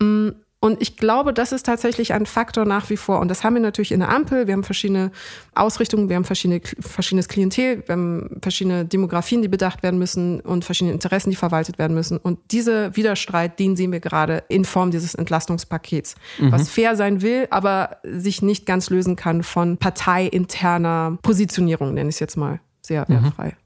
Mm, 0.00 0.30
und 0.58 0.80
ich 0.80 0.96
glaube, 0.96 1.34
das 1.34 1.52
ist 1.52 1.66
tatsächlich 1.66 2.14
ein 2.14 2.24
Faktor 2.24 2.64
nach 2.64 2.88
wie 2.88 2.96
vor. 2.96 3.20
Und 3.20 3.28
das 3.28 3.44
haben 3.44 3.54
wir 3.54 3.60
natürlich 3.60 3.92
in 3.92 4.00
der 4.00 4.08
Ampel. 4.08 4.46
Wir 4.46 4.54
haben 4.54 4.64
verschiedene 4.64 5.12
Ausrichtungen, 5.54 6.08
wir 6.08 6.16
haben 6.16 6.24
verschiedene, 6.24 6.60
verschiedenes 6.80 7.28
Klientel, 7.28 7.82
wir 7.86 7.92
haben 7.92 8.38
verschiedene 8.40 8.86
Demografien, 8.86 9.42
die 9.42 9.48
bedacht 9.48 9.82
werden 9.82 9.98
müssen 9.98 10.40
und 10.40 10.64
verschiedene 10.64 10.94
Interessen, 10.94 11.30
die 11.30 11.36
verwaltet 11.36 11.78
werden 11.78 11.94
müssen. 11.94 12.16
Und 12.16 12.38
dieser 12.52 12.96
Widerstreit, 12.96 13.58
den 13.58 13.76
sehen 13.76 13.92
wir 13.92 14.00
gerade 14.00 14.44
in 14.48 14.64
Form 14.64 14.90
dieses 14.90 15.14
Entlastungspakets, 15.14 16.16
mhm. 16.38 16.52
was 16.52 16.70
fair 16.70 16.96
sein 16.96 17.20
will, 17.20 17.46
aber 17.50 17.98
sich 18.02 18.40
nicht 18.40 18.64
ganz 18.64 18.88
lösen 18.88 19.14
kann 19.14 19.42
von 19.42 19.76
parteiinterner 19.76 21.18
Positionierung, 21.22 21.92
nenne 21.92 22.08
ich 22.08 22.16
es 22.16 22.20
jetzt 22.20 22.36
mal 22.36 22.60
sehr 22.80 23.04
mhm. 23.08 23.24
wertfrei. 23.24 23.56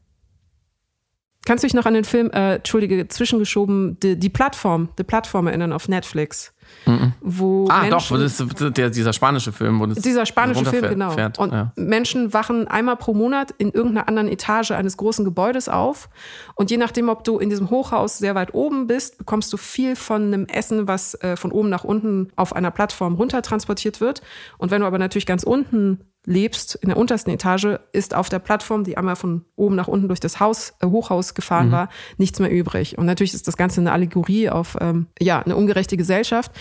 Kannst 1.47 1.65
du 1.65 1.67
dich 1.67 1.75
noch 1.75 1.87
an 1.87 1.95
den 1.95 2.05
Film, 2.05 2.31
äh, 2.33 2.57
Entschuldige, 2.57 3.09
zwischengeschoben, 3.09 3.99
die, 4.01 4.17
die 4.17 4.29
Plattform, 4.29 4.91
die 4.99 5.05
Plattform 5.05 5.47
erinnern 5.47 5.73
auf 5.73 5.89
Netflix? 5.89 6.53
Mhm. 6.87 7.13
Wo 7.21 7.69
ah, 7.69 7.83
Menschen, 7.83 7.91
doch, 7.91 8.23
das 8.23 8.41
ist 8.41 8.77
der, 8.77 8.91
dieser 8.91 9.13
spanische 9.13 9.53
Film. 9.53 9.81
Wo 9.81 9.87
das 9.87 9.99
dieser 9.99 10.27
spanische 10.27 10.65
Film, 10.65 10.89
genau. 10.89 11.11
Fährt. 11.11 11.39
Und 11.39 11.53
ja. 11.53 11.73
Menschen 11.77 12.33
wachen 12.33 12.69
einmal 12.69 12.97
pro 12.97 13.15
Monat 13.15 13.53
in 13.59 13.71
irgendeiner 13.71 14.09
anderen 14.09 14.29
Etage 14.29 14.73
eines 14.73 14.97
großen 14.97 15.25
Gebäudes 15.25 15.69
auf. 15.69 16.09
Und 16.55 16.71
je 16.71 16.77
nachdem, 16.77 17.09
ob 17.09 17.25
du 17.25 17.39
in 17.39 17.51
diesem 17.51 17.71
Hochhaus 17.71 18.19
sehr 18.19 18.35
weit 18.35 18.55
oben 18.55 18.87
bist, 18.87 19.19
bekommst 19.19 19.53
du 19.53 19.57
viel 19.57 19.97
von 19.97 20.23
einem 20.23 20.47
Essen, 20.47 20.89
was 20.89 21.15
äh, 21.15 21.37
von 21.37 21.53
oben 21.53 21.69
nach 21.69 21.85
unten 21.85 22.29
auf 22.37 22.55
einer 22.55 22.71
Plattform 22.71 23.15
runter 23.15 23.43
transportiert 23.43 24.01
wird. 24.01 24.23
Und 24.59 24.71
wenn 24.71 24.81
du 24.81 24.87
aber 24.87 24.99
natürlich 24.99 25.27
ganz 25.27 25.43
unten 25.43 26.01
lebst, 26.27 26.75
in 26.77 26.89
der 26.89 26.99
untersten 26.99 27.31
Etage, 27.31 27.79
ist 27.93 28.15
auf 28.15 28.29
der 28.29 28.39
Plattform, 28.39 28.85
die 28.85 28.97
einmal 28.97 29.17
von 29.17 29.45
oben 29.57 29.75
nach 29.75 29.89
unten 29.89 30.09
durch 30.09 30.21
das 30.21 30.41
Haus, 30.41 30.75
äh, 30.81 30.87
Hochhaus 30.87 31.35
gefahren 31.35 31.69
mhm. 31.69 31.73
war, 31.73 31.89
nichts 32.19 32.39
mehr 32.39 32.51
übrig. 32.51 32.99
Und 32.99 33.07
natürlich 33.07 33.35
ist 33.35 33.49
das 33.49 33.57
Ganze 33.57 33.81
eine 33.81 33.93
Allegorie 33.93 34.51
auf 34.51 34.77
ähm, 34.81 35.07
ja, 35.19 35.41
eine 35.41 35.57
ungerechte 35.57 35.97
Gesellschaft. 35.97 36.53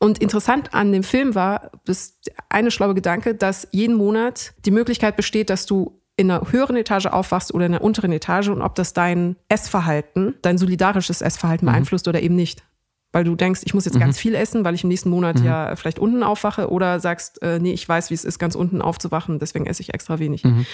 Und 0.00 0.18
interessant 0.18 0.74
an 0.74 0.92
dem 0.92 1.02
Film 1.02 1.34
war, 1.34 1.70
das 1.84 2.18
eine 2.48 2.70
schlaue 2.70 2.94
Gedanke, 2.94 3.34
dass 3.34 3.68
jeden 3.70 3.96
Monat 3.96 4.54
die 4.64 4.70
Möglichkeit 4.70 5.16
besteht, 5.16 5.50
dass 5.50 5.66
du 5.66 6.00
in 6.16 6.30
einer 6.30 6.50
höheren 6.50 6.76
Etage 6.76 7.06
aufwachst 7.06 7.52
oder 7.54 7.66
in 7.66 7.74
einer 7.74 7.84
unteren 7.84 8.12
Etage 8.12 8.48
und 8.48 8.62
ob 8.62 8.74
das 8.74 8.94
dein 8.94 9.36
Essverhalten, 9.48 10.34
dein 10.42 10.58
solidarisches 10.58 11.20
Essverhalten 11.20 11.66
mhm. 11.66 11.72
beeinflusst 11.72 12.08
oder 12.08 12.22
eben 12.22 12.36
nicht 12.36 12.64
weil 13.12 13.24
du 13.24 13.34
denkst, 13.34 13.62
ich 13.64 13.74
muss 13.74 13.84
jetzt 13.84 13.94
mhm. 13.94 14.00
ganz 14.00 14.18
viel 14.18 14.34
essen, 14.34 14.64
weil 14.64 14.74
ich 14.74 14.82
im 14.82 14.88
nächsten 14.88 15.10
Monat 15.10 15.38
mhm. 15.38 15.46
ja 15.46 15.76
vielleicht 15.76 15.98
unten 15.98 16.22
aufwache 16.22 16.70
oder 16.70 17.00
sagst, 17.00 17.40
äh, 17.42 17.58
nee, 17.58 17.72
ich 17.72 17.88
weiß, 17.88 18.10
wie 18.10 18.14
es 18.14 18.24
ist, 18.24 18.38
ganz 18.38 18.54
unten 18.54 18.82
aufzuwachen, 18.82 19.38
deswegen 19.38 19.66
esse 19.66 19.82
ich 19.82 19.94
extra 19.94 20.18
wenig. 20.18 20.44
Mhm. 20.44 20.66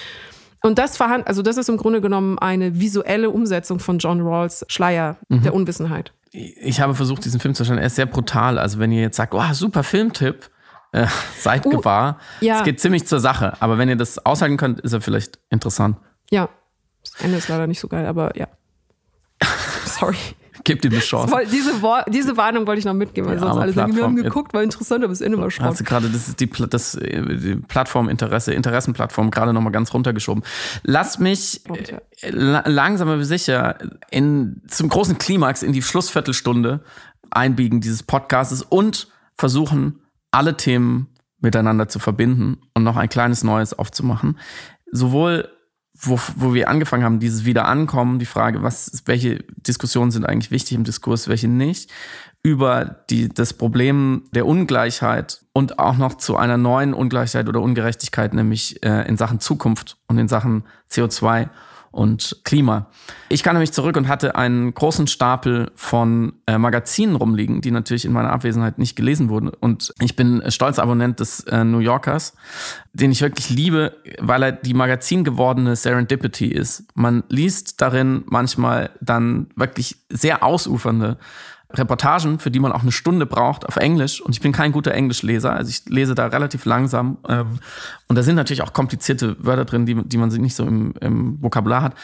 Und 0.62 0.78
das 0.78 0.97
verhand, 0.97 1.26
also 1.26 1.43
das 1.43 1.57
ist 1.57 1.68
im 1.68 1.76
Grunde 1.76 2.01
genommen 2.01 2.39
eine 2.39 2.78
visuelle 2.80 3.30
Umsetzung 3.30 3.80
von 3.80 3.99
John 3.99 4.20
Rawls 4.20 4.64
Schleier 4.68 5.18
mhm. 5.28 5.43
der 5.43 5.55
Unwissenheit. 5.55 6.12
Ich 6.30 6.80
habe 6.80 6.95
versucht, 6.95 7.24
diesen 7.24 7.41
Film 7.41 7.55
zu 7.55 7.64
schauen. 7.64 7.78
Er 7.78 7.87
ist 7.87 7.97
sehr 7.97 8.07
brutal. 8.07 8.59
Also 8.59 8.78
wenn 8.78 8.91
ihr 8.91 9.03
jetzt 9.03 9.16
sagt, 9.16 9.35
oh, 9.35 9.53
super 9.53 9.83
Filmtipp, 9.83 10.51
äh, 10.93 11.07
seid 11.39 11.66
uh, 11.66 11.70
gewahr. 11.70 12.18
Ja. 12.41 12.59
Es 12.59 12.64
geht 12.64 12.80
ziemlich 12.80 13.07
zur 13.07 13.20
Sache. 13.20 13.55
Aber 13.61 13.76
wenn 13.76 13.89
ihr 13.89 13.97
das 13.97 14.24
aushalten 14.24 14.57
könnt, 14.57 14.80
ist 14.80 14.93
er 14.93 15.01
vielleicht 15.01 15.39
interessant. 15.51 15.97
Ja. 16.30 16.49
Das 17.03 17.20
Ende 17.20 17.39
ist 17.39 17.49
leider 17.49 17.66
nicht 17.66 17.80
so 17.80 17.89
geil, 17.89 18.07
aber 18.07 18.37
ja. 18.39 18.47
Sorry. 19.85 20.16
Gebt 20.64 20.84
ihm 20.84 20.92
eine 20.92 21.00
Chance. 21.00 21.34
diese, 21.50 21.72
diese 22.08 22.36
Warnung 22.36 22.66
wollte 22.66 22.78
ich 22.78 22.84
noch 22.84 22.94
mitgeben, 22.94 23.28
weil 23.28 23.36
ja, 23.36 23.42
sonst 23.42 23.56
alle 23.56 23.72
sagen, 23.72 23.96
wir 23.96 24.04
haben 24.04 24.16
geguckt, 24.16 24.54
war 24.54 24.62
interessant, 24.62 25.02
aber 25.02 25.12
das 25.12 25.20
Ende 25.20 25.38
war 25.38 25.50
Schrott. 25.50 25.66
Also 25.66 25.84
gerade 25.84 26.08
das 26.08 26.28
ist 26.28 26.40
die, 26.40 26.48
das, 26.48 26.98
die 27.00 27.56
Plattforminteresse, 27.56 28.52
Interessenplattform 28.52 29.30
gerade 29.30 29.52
nochmal 29.52 29.72
ganz 29.72 29.92
runtergeschoben. 29.92 30.42
Lass 30.82 31.18
mich 31.18 31.62
äh, 32.20 32.30
langsam 32.30 33.08
aber 33.08 33.24
sicher 33.24 33.76
in, 34.10 34.62
zum 34.68 34.88
großen 34.88 35.18
Klimax 35.18 35.62
in 35.62 35.72
die 35.72 35.82
Schlussviertelstunde 35.82 36.80
einbiegen 37.30 37.80
dieses 37.80 38.02
Podcasts 38.02 38.62
und 38.62 39.08
versuchen, 39.34 40.00
alle 40.30 40.56
Themen 40.56 41.08
miteinander 41.40 41.88
zu 41.88 41.98
verbinden 41.98 42.58
und 42.74 42.84
noch 42.84 42.96
ein 42.96 43.08
kleines 43.08 43.42
Neues 43.42 43.76
aufzumachen. 43.76 44.38
Sowohl 44.90 45.48
wo, 45.95 46.18
wo 46.36 46.55
wir 46.55 46.68
angefangen 46.68 47.05
haben, 47.05 47.20
dieses 47.20 47.45
Wiederankommen, 47.45 48.18
die 48.18 48.26
Frage, 48.26 48.62
was, 48.62 49.03
welche 49.05 49.45
Diskussionen 49.57 50.11
sind 50.11 50.24
eigentlich 50.24 50.51
wichtig 50.51 50.76
im 50.76 50.84
Diskurs, 50.84 51.28
welche 51.28 51.49
nicht, 51.49 51.90
über 52.43 53.05
die, 53.11 53.28
das 53.28 53.53
Problem 53.53 54.24
der 54.32 54.47
Ungleichheit 54.47 55.43
und 55.53 55.78
auch 55.78 55.97
noch 55.97 56.14
zu 56.14 56.36
einer 56.36 56.57
neuen 56.57 56.93
Ungleichheit 56.93 57.49
oder 57.49 57.61
Ungerechtigkeit, 57.61 58.34
nämlich 58.34 58.82
äh, 58.82 59.07
in 59.07 59.16
Sachen 59.16 59.38
Zukunft 59.38 59.99
und 60.09 60.18
in 60.18 60.28
Sachen 60.28 60.64
CO2 60.90 61.49
und 61.93 62.40
Klima. 62.45 62.86
Ich 63.28 63.43
kam 63.43 63.55
nämlich 63.55 63.72
zurück 63.72 63.97
und 63.97 64.09
hatte 64.09 64.34
einen 64.34 64.74
großen 64.74 65.07
Stapel 65.07 65.70
von 65.76 66.32
äh, 66.47 66.59
Magazinen 66.59 67.14
rumliegen, 67.14 67.61
die 67.61 67.70
natürlich 67.70 68.05
in 68.05 68.12
meiner 68.12 68.32
Abwesenheit 68.32 68.78
nicht 68.78 68.97
gelesen 68.97 69.28
wurden. 69.28 69.49
Und 69.49 69.93
ich 70.01 70.16
bin 70.16 70.43
stolzer 70.49 70.82
Abonnent 70.82 71.20
des 71.20 71.40
äh, 71.45 71.64
New 71.64 71.78
Yorkers, 71.78 72.34
den 72.93 73.12
ich 73.12 73.20
wirklich 73.20 73.51
liebe, 73.51 73.97
weil 74.18 74.43
er 74.43 74.53
die 74.53 74.74
Magazin 74.74 75.22
gewordene 75.22 75.76
Serendipity 75.76 76.49
ist. 76.49 76.84
Man 76.95 77.22
liest 77.28 77.80
darin 77.80 78.24
manchmal 78.26 78.90
dann 79.01 79.49
wirklich 79.55 79.97
sehr 80.09 80.43
ausufernde 80.43 81.18
Reportagen, 81.74 82.38
für 82.38 82.50
die 82.50 82.60
man 82.60 82.72
auch 82.72 82.82
eine 82.82 82.92
Stunde 82.92 83.26
braucht 83.26 83.66
auf 83.66 83.76
Englisch. 83.76 84.20
Und 84.20 84.34
ich 84.34 84.40
bin 84.40 84.52
kein 84.52 84.72
guter 84.72 84.92
Englischleser, 84.92 85.52
also 85.52 85.70
ich 85.70 85.84
lese 85.88 86.14
da 86.14 86.26
relativ 86.26 86.64
langsam. 86.64 87.18
Ähm, 87.28 87.58
und 88.08 88.16
da 88.16 88.22
sind 88.22 88.36
natürlich 88.36 88.62
auch 88.62 88.72
komplizierte 88.72 89.36
Wörter 89.44 89.64
drin, 89.64 89.86
die, 89.86 89.94
die 89.94 90.16
man 90.16 90.28
nicht 90.28 90.54
so 90.54 90.64
im, 90.64 90.94
im 91.00 91.42
Vokabular 91.42 91.82
hat. 91.82 91.94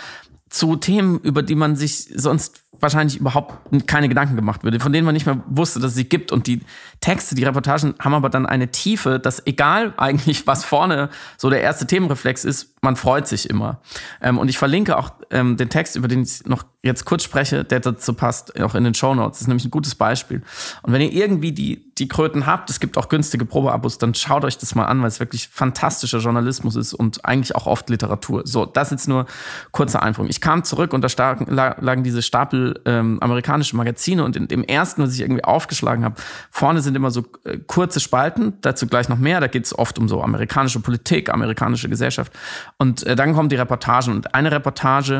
Zu 0.48 0.76
Themen, 0.76 1.18
über 1.20 1.42
die 1.42 1.54
man 1.54 1.76
sich 1.76 2.08
sonst 2.14 2.62
wahrscheinlich 2.80 3.18
überhaupt 3.18 3.54
keine 3.86 4.08
Gedanken 4.08 4.36
gemacht 4.36 4.62
würde, 4.62 4.80
von 4.80 4.92
denen 4.92 5.04
man 5.04 5.14
nicht 5.14 5.26
mehr 5.26 5.42
wusste, 5.46 5.80
dass 5.80 5.92
es 5.92 5.96
sie 5.96 6.08
gibt. 6.08 6.32
Und 6.32 6.46
die 6.46 6.60
Texte, 7.00 7.34
die 7.34 7.44
Reportagen 7.44 7.94
haben 7.98 8.14
aber 8.14 8.30
dann 8.30 8.46
eine 8.46 8.70
Tiefe, 8.70 9.18
dass 9.18 9.44
egal 9.46 9.94
eigentlich, 9.96 10.46
was 10.46 10.64
vorne 10.64 11.10
so 11.36 11.50
der 11.50 11.60
erste 11.60 11.86
Themenreflex 11.86 12.44
ist, 12.44 12.74
man 12.82 12.96
freut 12.96 13.26
sich 13.26 13.50
immer. 13.50 13.80
Ähm, 14.22 14.38
und 14.38 14.48
ich 14.48 14.58
verlinke 14.58 14.96
auch 14.96 15.12
ähm, 15.30 15.56
den 15.56 15.68
Text, 15.68 15.96
über 15.96 16.08
den 16.08 16.22
ich 16.22 16.46
noch 16.46 16.64
jetzt 16.82 17.04
kurz 17.04 17.24
spreche, 17.24 17.64
der 17.64 17.80
dazu 17.80 18.14
passt, 18.14 18.58
auch 18.60 18.74
in 18.74 18.84
den 18.84 18.94
Show 18.94 19.14
Notes. 19.14 19.38
Das 19.38 19.40
ist 19.42 19.48
nämlich 19.48 19.64
ein 19.64 19.70
gutes 19.70 19.94
Beispiel. 19.94 20.42
Und 20.82 20.92
wenn 20.92 21.00
ihr 21.00 21.12
irgendwie 21.12 21.52
die, 21.52 21.92
die 21.94 22.06
Kröten 22.06 22.46
habt, 22.46 22.70
es 22.70 22.78
gibt 22.78 22.96
auch 22.96 23.08
günstige 23.08 23.44
Probeabos, 23.44 23.98
dann 23.98 24.14
schaut 24.14 24.44
euch 24.44 24.58
das 24.58 24.76
mal 24.76 24.84
an, 24.84 25.00
weil 25.00 25.08
es 25.08 25.18
wirklich 25.18 25.48
fantastischer 25.48 26.18
Journalismus 26.18 26.76
ist 26.76 26.94
und 26.94 27.24
eigentlich 27.24 27.56
auch 27.56 27.66
oft 27.66 27.90
Literatur. 27.90 28.42
So, 28.44 28.64
das 28.64 28.90
jetzt 28.92 29.08
nur 29.08 29.26
kurze 29.72 30.00
Einführung. 30.00 30.30
Ich 30.30 30.40
kam 30.40 30.62
zurück 30.62 30.92
und 30.92 31.02
da 31.02 31.76
lagen 31.80 32.04
diese 32.04 32.22
Stapel 32.22 32.80
ähm, 32.84 33.18
amerikanische 33.20 33.76
Magazine 33.76 34.22
und 34.22 34.36
in 34.36 34.46
dem 34.46 34.62
ersten, 34.62 35.02
was 35.02 35.14
ich 35.14 35.20
irgendwie 35.20 35.44
aufgeschlagen 35.44 36.04
habe, 36.04 36.14
vorne 36.50 36.80
sind 36.80 36.96
immer 36.96 37.10
so 37.10 37.24
äh, 37.44 37.58
kurze 37.58 37.98
Spalten, 37.98 38.54
dazu 38.60 38.86
gleich 38.86 39.08
noch 39.08 39.18
mehr. 39.18 39.40
Da 39.40 39.48
geht 39.48 39.64
es 39.64 39.76
oft 39.76 39.98
um 39.98 40.08
so 40.08 40.22
amerikanische 40.22 40.78
Politik, 40.78 41.28
amerikanische 41.28 41.88
Gesellschaft. 41.88 42.32
Und 42.76 43.02
äh, 43.04 43.16
dann 43.16 43.34
kommen 43.34 43.48
die 43.48 43.56
Reportagen. 43.56 44.12
Und 44.14 44.34
eine 44.34 44.52
Reportage 44.52 45.17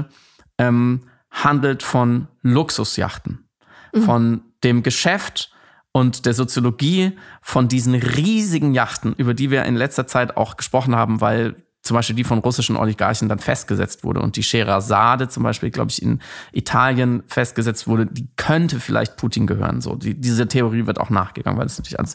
ähm, 0.59 1.03
handelt 1.31 1.83
von 1.83 2.29
Luxusjachten, 2.43 3.49
mhm. 3.93 4.03
von 4.03 4.43
dem 4.65 4.83
Geschäft 4.83 5.53
und 5.93 6.27
der 6.27 6.35
Soziologie 6.35 7.19
von 7.43 7.69
diesen 7.69 7.95
riesigen 7.95 8.75
Yachten, 8.75 9.15
über 9.15 9.35
die 9.35 9.51
wir 9.51 9.65
in 9.65 9.77
letzter 9.77 10.07
Zeit 10.07 10.37
auch 10.37 10.57
gesprochen 10.57 10.95
haben, 10.95 11.21
weil 11.21 11.57
zum 11.83 11.95
Beispiel 11.95 12.17
die 12.17 12.25
von 12.25 12.39
russischen 12.39 12.77
Oligarchen 12.77 13.29
dann 13.29 13.39
festgesetzt 13.39 14.05
wurde 14.05 14.21
und 14.21 14.37
die 14.37 14.43
Scheherazade 14.43 15.29
zum 15.29 15.43
Beispiel, 15.43 15.71
glaube 15.71 15.91
ich, 15.91 16.03
in 16.03 16.21
Italien 16.53 17.23
festgesetzt 17.27 17.87
wurde, 17.89 18.07
die 18.07 18.29
könnte 18.37 18.79
vielleicht 18.81 19.17
Putin 19.17 19.47
gehören. 19.47 19.81
So, 19.81 19.95
die, 19.95 20.21
diese 20.21 20.47
Theorie 20.49 20.87
wird 20.87 21.01
auch 21.01 21.09
nachgegangen, 21.09 21.59
weil 21.59 21.67
es 21.67 21.79
natürlich 21.79 21.99
alles 21.99 22.15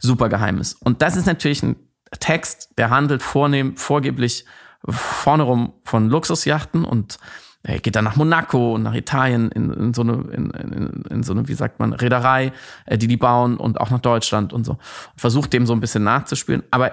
super 0.00 0.28
geheim 0.28 0.58
ist. 0.58 0.74
Und 0.82 1.02
das 1.02 1.16
ist 1.16 1.26
natürlich 1.26 1.62
ein 1.62 1.76
Text, 2.18 2.70
der 2.78 2.90
handelt 2.90 3.22
vornehm, 3.22 3.76
vorgeblich 3.76 4.44
vorne 4.88 5.44
rum 5.44 5.72
von 5.84 6.08
Luxusjachten 6.08 6.84
und 6.84 7.18
er 7.64 7.78
geht 7.78 7.94
dann 7.94 8.04
nach 8.04 8.16
Monaco 8.16 8.74
und 8.74 8.82
nach 8.82 8.94
Italien 8.94 9.50
in, 9.52 9.72
in 9.72 9.94
so 9.94 10.02
eine, 10.02 10.14
in, 10.32 10.50
in, 10.50 11.04
in, 11.08 11.22
so 11.22 11.32
eine, 11.32 11.46
wie 11.46 11.54
sagt 11.54 11.78
man, 11.78 11.92
Reederei, 11.92 12.52
äh, 12.86 12.98
die 12.98 13.06
die 13.06 13.16
bauen 13.16 13.56
und 13.56 13.80
auch 13.80 13.90
nach 13.90 14.00
Deutschland 14.00 14.52
und 14.52 14.64
so. 14.64 14.72
Und 14.72 15.20
versucht 15.20 15.52
dem 15.52 15.66
so 15.66 15.72
ein 15.72 15.80
bisschen 15.80 16.02
nachzuspielen. 16.02 16.64
Aber 16.72 16.92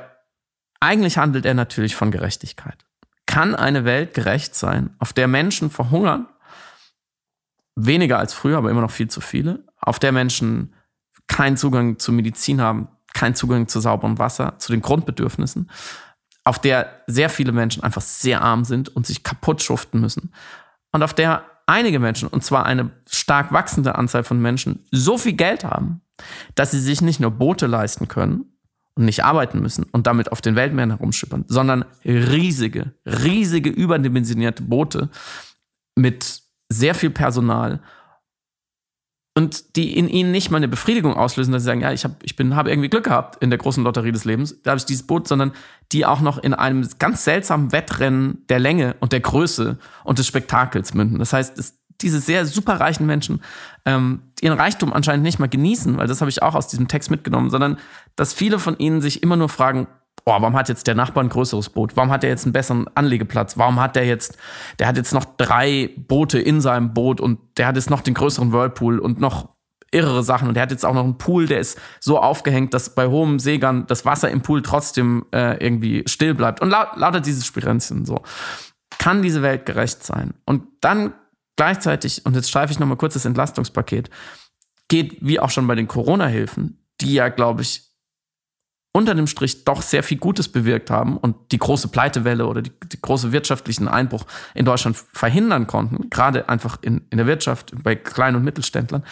eigentlich 0.80 1.18
handelt 1.18 1.46
er 1.46 1.56
natürlich 1.56 1.96
von 1.96 2.12
Gerechtigkeit. 2.12 2.86
Kann 3.26 3.56
eine 3.56 3.84
Welt 3.84 4.14
gerecht 4.14 4.54
sein, 4.56 4.96
auf 5.00 5.12
der 5.12 5.28
Menschen 5.28 5.72
verhungern? 5.72 6.28
Weniger 7.76 8.20
als 8.20 8.34
früher, 8.34 8.58
aber 8.58 8.70
immer 8.70 8.82
noch 8.82 8.92
viel 8.92 9.08
zu 9.08 9.22
viele. 9.22 9.64
Auf 9.80 9.98
der 9.98 10.12
Menschen 10.12 10.76
keinen 11.28 11.58
Zugang 11.58 11.98
zu 11.98 12.12
Medizin 12.12 12.62
haben, 12.62 12.90
keinen 13.14 13.36
Zugang 13.36 13.68
zu 13.68 13.80
sauberem 13.80 14.20
Wasser, 14.20 14.60
zu 14.60 14.72
den 14.72 14.82
Grundbedürfnissen 14.82 15.70
auf 16.44 16.60
der 16.60 17.04
sehr 17.08 17.30
viele 17.30 17.52
Menschen 17.52 17.84
einfach 17.84 18.02
sehr 18.02 18.42
arm 18.42 18.64
sind 18.64 18.90
und 18.90 19.06
sich 19.06 19.24
kaputt 19.24 19.62
schuften 19.62 20.02
müssen. 20.02 20.34
Und 20.92 21.04
auf 21.04 21.14
der 21.14 21.44
einige 21.66 22.00
Menschen, 22.00 22.28
und 22.28 22.44
zwar 22.44 22.66
eine 22.66 22.92
stark 23.10 23.52
wachsende 23.52 23.96
Anzahl 23.96 24.24
von 24.24 24.42
Menschen, 24.42 24.86
so 24.92 25.18
viel 25.18 25.34
Geld 25.34 25.64
haben, 25.64 26.02
dass 26.56 26.72
sie 26.72 26.80
sich 26.80 27.02
nicht 27.02 27.20
nur 27.20 27.32
Boote 27.32 27.68
leisten 27.68 28.08
können 28.08 28.46
und 28.96 29.06
nicht 29.06 29.24
arbeiten 29.24 29.62
müssen 29.62 29.86
und 29.92 30.08
damit 30.08 30.32
auf 30.32 30.42
den 30.42 30.56
Weltmeeren 30.56 30.92
herumschippern, 30.92 31.46
sondern 31.48 31.86
riesige, 32.04 32.94
riesige 33.06 33.70
überdimensionierte 33.70 34.64
Boote 34.64 35.10
mit 35.96 36.42
sehr 36.70 36.96
viel 36.96 37.10
Personal 37.10 37.80
und 39.40 39.78
die 39.78 39.98
in 39.98 40.10
ihnen 40.10 40.32
nicht 40.32 40.52
mal 40.52 40.58
eine 40.58 40.68
Befriedigung 40.68 41.14
auslösen, 41.14 41.54
dass 41.54 41.62
sie 41.64 41.68
sagen, 41.68 41.80
ja, 41.80 41.94
ich 41.94 42.04
habe 42.04 42.16
ich 42.24 42.36
bin 42.36 42.58
habe 42.58 42.70
irgendwie 42.70 42.90
Glück 42.90 43.06
gehabt 43.06 43.42
in 43.42 43.50
der 43.50 43.58
großen 43.58 43.82
Lotterie 43.86 44.12
des 44.12 44.26
Lebens, 44.26 44.62
da 44.64 44.72
habe 44.72 44.80
ich 44.80 44.86
dieses 44.86 45.08
Boot, 45.08 45.30
sondern 45.30 45.54
die 45.94 46.06
auch 46.06 46.20
noch 46.20 46.40
in 46.40 46.54
einem 46.54 46.86
ganz 47.00 47.24
seltsamen 47.24 47.72
Wettrennen 47.72 48.44
der 48.50 48.60
Länge 48.60 48.98
und 49.00 49.14
der 49.14 49.22
Größe 49.22 49.78
und 50.04 50.20
des 50.20 50.28
Spektakels 50.28 50.94
münden. 50.94 51.20
Das 51.20 51.32
heißt, 51.32 51.58
es, 51.58 51.80
diese 52.02 52.20
sehr 52.20 52.46
superreichen 52.46 53.06
Menschen 53.06 53.42
ähm, 53.86 54.24
ihren 54.42 54.60
Reichtum 54.60 54.92
anscheinend 54.92 55.24
nicht 55.24 55.40
mal 55.40 55.48
genießen, 55.48 55.98
weil 55.98 56.08
das 56.08 56.20
habe 56.20 56.30
ich 56.30 56.44
auch 56.44 56.56
aus 56.56 56.68
diesem 56.68 56.90
Text 56.90 57.10
mitgenommen, 57.10 57.50
sondern 57.50 57.78
dass 58.18 58.34
viele 58.34 58.60
von 58.60 58.78
ihnen 58.78 59.00
sich 59.00 59.24
immer 59.24 59.38
nur 59.38 59.48
fragen, 59.48 59.88
oh, 60.30 60.42
warum 60.42 60.56
hat 60.56 60.70
jetzt 60.70 60.88
der 60.88 60.96
Nachbar 60.96 61.24
ein 61.24 61.30
größeres 61.30 61.70
Boot? 61.70 61.98
Warum 61.98 62.12
hat 62.12 62.24
er 62.24 62.30
jetzt 62.30 62.46
einen 62.46 62.54
besseren 62.54 62.88
Anlegeplatz? 62.96 63.58
Warum 63.58 63.80
hat 63.80 63.96
der 63.96 64.06
jetzt, 64.06 64.38
der 64.78 64.88
hat 64.88 64.98
jetzt 64.98 65.14
noch 65.14 65.26
drei 65.38 65.92
Boote 65.98 66.40
in 66.40 66.62
seinem 66.62 66.94
Boot 66.94 67.20
und 67.20 67.40
der 67.58 67.68
hat 67.68 67.76
jetzt 67.76 67.90
noch 67.90 68.02
den 68.02 68.14
größeren 68.14 68.52
Whirlpool 68.52 69.00
und 69.00 69.20
noch 69.20 69.50
irre 69.92 70.24
Sachen 70.24 70.48
und 70.48 70.54
der 70.54 70.64
hat 70.64 70.72
jetzt 70.72 70.86
auch 70.86 70.94
noch 70.94 71.04
einen 71.04 71.18
Pool, 71.18 71.48
der 71.48 71.60
ist 71.60 71.80
so 72.00 72.20
aufgehängt, 72.20 72.74
dass 72.74 72.94
bei 72.94 73.08
hohem 73.08 73.40
Seegang 73.40 73.88
das 73.88 74.06
Wasser 74.06 74.30
im 74.30 74.42
Pool 74.42 74.62
trotzdem 74.62 75.26
äh, 75.32 75.64
irgendwie 75.64 76.04
still 76.06 76.36
bleibt 76.36 76.62
und 76.62 76.70
laut, 76.70 76.96
lauter 76.96 77.22
diese 77.22 77.44
Spirenzchen 77.44 78.06
so. 78.06 78.22
Kann 79.00 79.22
diese 79.22 79.42
Welt 79.42 79.66
gerecht 79.66 80.04
sein? 80.04 80.34
Und 80.46 80.64
dann 80.82 81.14
gleichzeitig, 81.56 82.26
und 82.26 82.36
jetzt 82.36 82.52
schreife 82.52 82.72
ich 82.72 82.80
nochmal 82.80 82.98
kurz 82.98 83.16
das 83.16 83.26
Entlastungspaket, 83.26 84.10
geht 84.90 85.18
wie 85.22 85.40
auch 85.40 85.50
schon 85.50 85.68
bei 85.68 85.76
den 85.76 85.88
Corona-Hilfen, 85.88 86.86
die 87.02 87.14
ja, 87.14 87.30
glaube 87.30 87.62
ich, 87.62 87.89
unter 88.92 89.14
dem 89.14 89.28
Strich 89.28 89.66
doch 89.66 89.82
sehr 89.82 90.04
viel 90.04 90.18
Gutes 90.18 90.52
bewirkt 90.52 90.90
haben 90.90 91.18
und 91.18 91.52
die 91.52 91.60
große 91.60 91.90
Pleitewelle 91.90 92.48
oder 92.48 92.62
die, 92.62 92.72
die 92.92 93.02
große 93.02 93.32
wirtschaftlichen 93.32 93.88
Einbruch 93.88 94.26
in 94.56 94.66
Deutschland 94.66 94.98
verhindern 95.14 95.68
konnten, 95.68 96.10
gerade 96.10 96.50
einfach 96.50 96.80
in, 96.82 97.06
in 97.10 97.18
der 97.18 97.28
Wirtschaft, 97.28 97.74
bei 97.84 97.96
Klein- 97.96 98.36
und 98.36 98.44
Mittelständlern, 98.44 99.04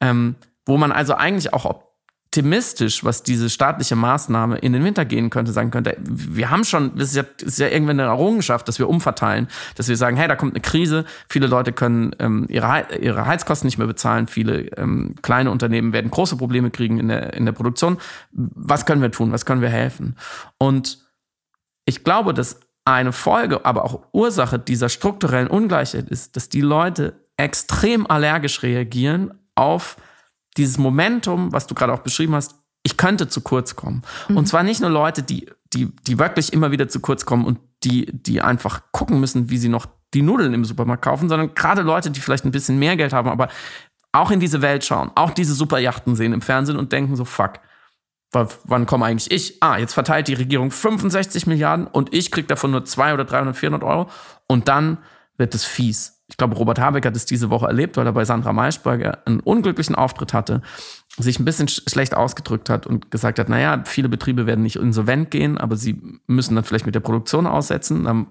ähm, 0.00 0.36
wo 0.66 0.76
man 0.76 0.92
also 0.92 1.14
eigentlich 1.14 1.52
auch 1.52 1.64
optimistisch, 2.34 3.04
was 3.04 3.22
diese 3.22 3.48
staatliche 3.48 3.94
Maßnahme 3.94 4.58
in 4.58 4.72
den 4.72 4.82
Winter 4.82 5.04
gehen 5.04 5.30
könnte, 5.30 5.52
sagen 5.52 5.70
könnte, 5.70 5.96
wir 6.00 6.50
haben 6.50 6.64
schon, 6.64 6.96
das 6.96 7.10
ist 7.10 7.16
ja, 7.16 7.22
ist 7.40 7.60
ja 7.60 7.68
irgendwann 7.68 8.00
eine 8.00 8.08
Errungenschaft, 8.08 8.66
dass 8.66 8.80
wir 8.80 8.88
umverteilen, 8.88 9.46
dass 9.76 9.86
wir 9.88 9.96
sagen, 9.96 10.16
hey, 10.16 10.26
da 10.26 10.34
kommt 10.34 10.52
eine 10.52 10.60
Krise, 10.60 11.04
viele 11.28 11.46
Leute 11.46 11.72
können 11.72 12.10
ähm, 12.18 12.46
ihre, 12.48 12.86
ihre 13.00 13.26
Heizkosten 13.26 13.68
nicht 13.68 13.78
mehr 13.78 13.86
bezahlen, 13.86 14.26
viele 14.26 14.62
ähm, 14.76 15.14
kleine 15.22 15.52
Unternehmen 15.52 15.92
werden 15.92 16.10
große 16.10 16.36
Probleme 16.36 16.72
kriegen 16.72 16.98
in 16.98 17.06
der, 17.06 17.34
in 17.34 17.44
der 17.44 17.52
Produktion. 17.52 17.98
Was 18.32 18.84
können 18.84 19.00
wir 19.00 19.12
tun? 19.12 19.30
Was 19.30 19.46
können 19.46 19.60
wir 19.60 19.68
helfen? 19.68 20.16
Und 20.58 21.06
ich 21.84 22.02
glaube, 22.02 22.34
dass 22.34 22.58
eine 22.84 23.12
Folge, 23.12 23.64
aber 23.64 23.84
auch 23.84 24.08
Ursache 24.12 24.58
dieser 24.58 24.88
strukturellen 24.88 25.46
Ungleichheit 25.46 26.08
ist, 26.08 26.34
dass 26.34 26.48
die 26.48 26.62
Leute 26.62 27.14
extrem 27.36 28.08
allergisch 28.08 28.64
reagieren 28.64 29.34
auf 29.54 29.96
dieses 30.56 30.78
Momentum, 30.78 31.52
was 31.52 31.66
du 31.66 31.74
gerade 31.74 31.92
auch 31.92 32.00
beschrieben 32.00 32.34
hast, 32.34 32.54
ich 32.82 32.96
könnte 32.96 33.28
zu 33.28 33.40
kurz 33.40 33.76
kommen. 33.76 34.02
Mhm. 34.28 34.36
Und 34.36 34.46
zwar 34.46 34.62
nicht 34.62 34.80
nur 34.80 34.90
Leute, 34.90 35.22
die, 35.22 35.46
die, 35.72 35.90
die 36.06 36.18
wirklich 36.18 36.52
immer 36.52 36.70
wieder 36.70 36.88
zu 36.88 37.00
kurz 37.00 37.24
kommen 37.24 37.44
und 37.44 37.58
die, 37.82 38.06
die 38.12 38.40
einfach 38.40 38.82
gucken 38.92 39.20
müssen, 39.20 39.50
wie 39.50 39.58
sie 39.58 39.68
noch 39.68 39.86
die 40.12 40.22
Nudeln 40.22 40.54
im 40.54 40.64
Supermarkt 40.64 41.04
kaufen, 41.04 41.28
sondern 41.28 41.54
gerade 41.54 41.82
Leute, 41.82 42.10
die 42.10 42.20
vielleicht 42.20 42.44
ein 42.44 42.52
bisschen 42.52 42.78
mehr 42.78 42.96
Geld 42.96 43.12
haben, 43.12 43.28
aber 43.28 43.48
auch 44.12 44.30
in 44.30 44.38
diese 44.38 44.62
Welt 44.62 44.84
schauen, 44.84 45.10
auch 45.16 45.30
diese 45.30 45.54
Superjachten 45.54 46.14
sehen 46.14 46.32
im 46.32 46.40
Fernsehen 46.40 46.76
und 46.76 46.92
denken 46.92 47.16
so, 47.16 47.24
fuck, 47.24 47.54
wann 48.30 48.86
komme 48.86 49.06
eigentlich 49.06 49.30
ich? 49.30 49.62
Ah, 49.62 49.78
jetzt 49.78 49.94
verteilt 49.94 50.28
die 50.28 50.34
Regierung 50.34 50.70
65 50.70 51.46
Milliarden 51.46 51.86
und 51.86 52.14
ich 52.14 52.30
kriege 52.30 52.46
davon 52.46 52.70
nur 52.70 52.84
200 52.84 53.14
oder 53.14 53.24
300, 53.24 53.56
400 53.56 53.82
Euro 53.82 54.10
und 54.46 54.68
dann 54.68 54.98
wird 55.36 55.54
es 55.54 55.64
fies. 55.64 56.13
Ich 56.28 56.38
glaube, 56.38 56.56
Robert 56.56 56.80
Habeck 56.80 57.04
hat 57.04 57.16
es 57.16 57.26
diese 57.26 57.50
Woche 57.50 57.66
erlebt, 57.66 57.96
weil 57.96 58.06
er 58.06 58.12
bei 58.12 58.24
Sandra 58.24 58.52
Maischberger 58.52 59.18
einen 59.26 59.40
unglücklichen 59.40 59.94
Auftritt 59.94 60.32
hatte, 60.32 60.62
sich 61.18 61.38
ein 61.38 61.44
bisschen 61.44 61.68
schlecht 61.68 62.14
ausgedrückt 62.14 62.70
hat 62.70 62.86
und 62.86 63.10
gesagt 63.10 63.38
hat, 63.38 63.48
naja, 63.48 63.82
viele 63.84 64.08
Betriebe 64.08 64.46
werden 64.46 64.62
nicht 64.62 64.76
insolvent 64.76 65.30
gehen, 65.30 65.58
aber 65.58 65.76
sie 65.76 66.00
müssen 66.26 66.54
dann 66.54 66.64
vielleicht 66.64 66.86
mit 66.86 66.94
der 66.94 67.00
Produktion 67.00 67.46
aussetzen. 67.46 68.04
Dann, 68.04 68.28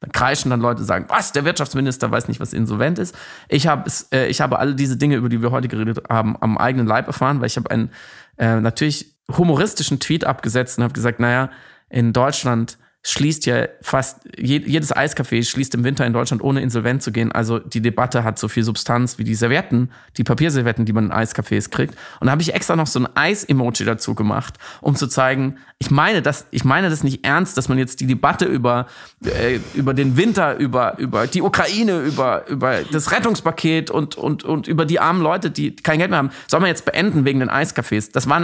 dann 0.00 0.10
kreischen 0.12 0.50
dann 0.50 0.60
Leute, 0.60 0.82
sagen, 0.82 1.04
was, 1.08 1.30
der 1.30 1.44
Wirtschaftsminister 1.44 2.10
weiß 2.10 2.26
nicht, 2.26 2.40
was 2.40 2.52
insolvent 2.52 2.98
ist. 2.98 3.16
Ich, 3.48 3.68
hab 3.68 3.88
äh, 4.12 4.26
ich 4.26 4.40
habe 4.40 4.58
alle 4.58 4.74
diese 4.74 4.96
Dinge, 4.96 5.14
über 5.14 5.28
die 5.28 5.40
wir 5.40 5.52
heute 5.52 5.68
geredet 5.68 6.02
haben, 6.08 6.36
am 6.40 6.58
eigenen 6.58 6.86
Leib 6.86 7.06
erfahren, 7.06 7.40
weil 7.40 7.46
ich 7.46 7.56
habe 7.56 7.70
einen 7.70 7.90
äh, 8.38 8.60
natürlich 8.60 9.14
humoristischen 9.30 10.00
Tweet 10.00 10.24
abgesetzt 10.24 10.78
und 10.78 10.84
habe 10.84 10.94
gesagt, 10.94 11.20
naja, 11.20 11.50
in 11.88 12.12
Deutschland 12.12 12.76
schließt 13.02 13.46
ja 13.46 13.66
fast 13.80 14.20
jedes 14.38 14.94
Eiscafé 14.94 15.42
schließt 15.42 15.74
im 15.74 15.84
Winter 15.84 16.04
in 16.04 16.12
Deutschland 16.12 16.42
ohne 16.42 16.60
insolvent 16.60 17.02
zu 17.02 17.12
gehen. 17.12 17.32
Also 17.32 17.58
die 17.58 17.80
Debatte 17.80 18.24
hat 18.24 18.38
so 18.38 18.46
viel 18.46 18.62
Substanz 18.62 19.16
wie 19.18 19.24
die 19.24 19.34
Servietten, 19.34 19.90
die 20.18 20.24
Papierservietten, 20.24 20.84
die 20.84 20.92
man 20.92 21.06
in 21.06 21.12
Eiscafés 21.12 21.70
kriegt. 21.70 21.94
Und 22.20 22.26
da 22.26 22.32
habe 22.32 22.42
ich 22.42 22.52
extra 22.52 22.76
noch 22.76 22.86
so 22.86 23.00
ein 23.00 23.08
Eis-Emoji 23.14 23.86
dazu 23.86 24.14
gemacht, 24.14 24.58
um 24.82 24.96
zu 24.96 25.06
zeigen, 25.06 25.56
ich 25.78 25.90
meine 25.90 26.20
das, 26.20 26.46
ich 26.50 26.64
meine 26.64 26.90
das 26.90 27.02
nicht 27.02 27.24
ernst, 27.24 27.56
dass 27.56 27.70
man 27.70 27.78
jetzt 27.78 28.00
die 28.00 28.06
Debatte 28.06 28.44
über 28.44 28.86
äh, 29.24 29.60
über 29.74 29.94
den 29.94 30.18
Winter, 30.18 30.58
über 30.58 30.98
über 30.98 31.26
die 31.26 31.40
Ukraine, 31.40 32.00
über 32.00 32.46
über 32.48 32.82
das 32.82 33.12
Rettungspaket 33.12 33.90
und 33.90 34.14
und 34.16 34.44
und 34.44 34.68
über 34.68 34.84
die 34.84 35.00
armen 35.00 35.22
Leute, 35.22 35.50
die 35.50 35.74
kein 35.74 35.98
Geld 35.98 36.10
mehr 36.10 36.18
haben, 36.18 36.30
soll 36.48 36.60
man 36.60 36.68
jetzt 36.68 36.84
beenden 36.84 37.24
wegen 37.24 37.40
den 37.40 37.48
Eiscafés. 37.48 38.12
Das 38.12 38.28
war 38.28 38.40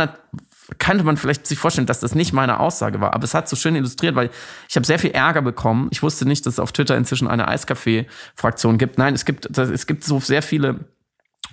könnte 0.78 1.04
man 1.04 1.16
vielleicht 1.16 1.46
sich 1.46 1.58
vorstellen, 1.58 1.86
dass 1.86 2.00
das 2.00 2.14
nicht 2.14 2.32
meine 2.32 2.58
Aussage 2.60 3.00
war. 3.00 3.14
Aber 3.14 3.24
es 3.24 3.34
hat 3.34 3.48
so 3.48 3.56
schön 3.56 3.76
illustriert, 3.76 4.16
weil 4.16 4.30
ich 4.68 4.76
habe 4.76 4.86
sehr 4.86 4.98
viel 4.98 5.12
Ärger 5.12 5.42
bekommen. 5.42 5.88
Ich 5.90 6.02
wusste 6.02 6.26
nicht, 6.26 6.44
dass 6.44 6.54
es 6.54 6.58
auf 6.58 6.72
Twitter 6.72 6.96
inzwischen 6.96 7.28
eine 7.28 7.46
Eiskaffee-Fraktion 7.48 8.78
gibt. 8.78 8.98
Nein, 8.98 9.14
es 9.14 9.24
gibt, 9.24 9.56
es 9.56 9.86
gibt 9.86 10.04
so 10.04 10.18
sehr 10.18 10.42
viele 10.42 10.86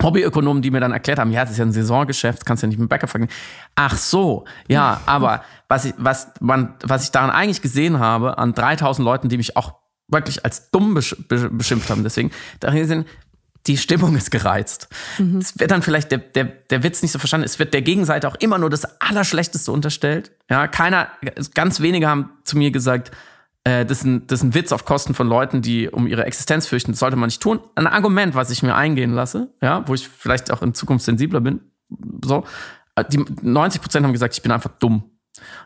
Hobbyökonomen, 0.02 0.64
die 0.64 0.72
mir 0.72 0.80
dann 0.80 0.92
erklärt 0.92 1.20
haben, 1.20 1.32
ja, 1.32 1.42
das 1.42 1.52
ist 1.52 1.58
ja 1.58 1.66
ein 1.66 1.72
Saisongeschäft, 1.72 2.46
kannst 2.46 2.64
ja 2.64 2.68
nicht 2.68 2.80
mit 2.80 2.88
dem 2.88 2.90
Bäcker 2.90 3.08
fragen. 3.08 3.28
Ach 3.76 3.96
so, 3.96 4.46
ja, 4.68 5.02
aber 5.06 5.44
was 5.68 5.86
ich, 5.86 5.94
was 5.98 6.32
man, 6.40 6.74
was 6.84 7.04
ich 7.04 7.12
daran 7.12 7.30
eigentlich 7.30 7.62
gesehen 7.62 8.00
habe, 8.00 8.38
an 8.38 8.54
3000 8.54 9.06
Leuten, 9.06 9.30
die 9.30 9.38
mich 9.38 9.56
auch 9.56 9.76
wirklich 10.08 10.44
als 10.44 10.72
dumm 10.72 10.94
beschimpft 10.94 11.90
haben, 11.90 12.04
deswegen, 12.04 12.32
darin 12.60 12.88
sind, 12.88 13.08
die 13.68 13.78
Stimmung 13.78 14.16
ist 14.16 14.32
gereizt. 14.32 14.90
Mhm. 15.18 15.38
Es 15.38 15.58
wird 15.60 15.72
dann 15.72 15.82
vielleicht 15.82 16.12
der, 16.12 16.18
der, 16.18 16.46
der 16.46 16.84
Witz 16.84 17.02
nicht 17.02 17.12
so 17.12 17.20
verstanden. 17.20 17.46
Es 17.46 17.60
wird 17.60 17.74
der 17.74 17.82
Gegenseite 17.82 18.28
auch 18.28 18.36
immer 18.36 18.58
nur 18.58 18.70
das 18.70 19.02
Allerschlechteste 19.02 19.72
unterstellt. 19.72 20.32
Ja, 20.50 20.68
keiner, 20.68 21.08
ganz 21.54 21.80
wenige 21.80 22.08
haben 22.08 22.32
zu 22.44 22.58
mir 22.58 22.72
gesagt, 22.72 23.12
äh, 23.64 23.86
das, 23.86 24.00
ist 24.00 24.04
ein, 24.04 24.28
das 24.28 24.40
ist 24.40 24.44
ein 24.44 24.54
Witz 24.54 24.72
auf 24.72 24.86
Kosten 24.86 25.14
von 25.14 25.28
Leuten, 25.28 25.62
die 25.62 25.90
um 25.90 26.08
ihre 26.08 26.26
Existenz 26.26 26.68
fürchten. 26.68 26.92
Das 26.92 27.00
sollte 27.00 27.16
man 27.16 27.28
nicht 27.28 27.42
tun. 27.42 27.60
Ein 27.76 27.88
Argument, 27.88 28.36
was 28.36 28.50
ich 28.50 28.64
mir 28.64 28.76
eingehen 28.76 29.14
lasse, 29.14 29.54
ja, 29.62 29.88
wo 29.88 29.94
ich 29.94 30.08
vielleicht 30.08 30.52
auch 30.52 30.62
in 30.62 30.74
Zukunft 30.74 31.06
sensibler 31.06 31.40
bin. 31.40 31.62
So, 32.24 32.44
die 33.12 33.24
90 33.42 33.82
Prozent 33.82 34.06
haben 34.06 34.14
gesagt, 34.14 34.36
ich 34.36 34.42
bin 34.42 34.52
einfach 34.52 34.72
dumm. 34.80 35.04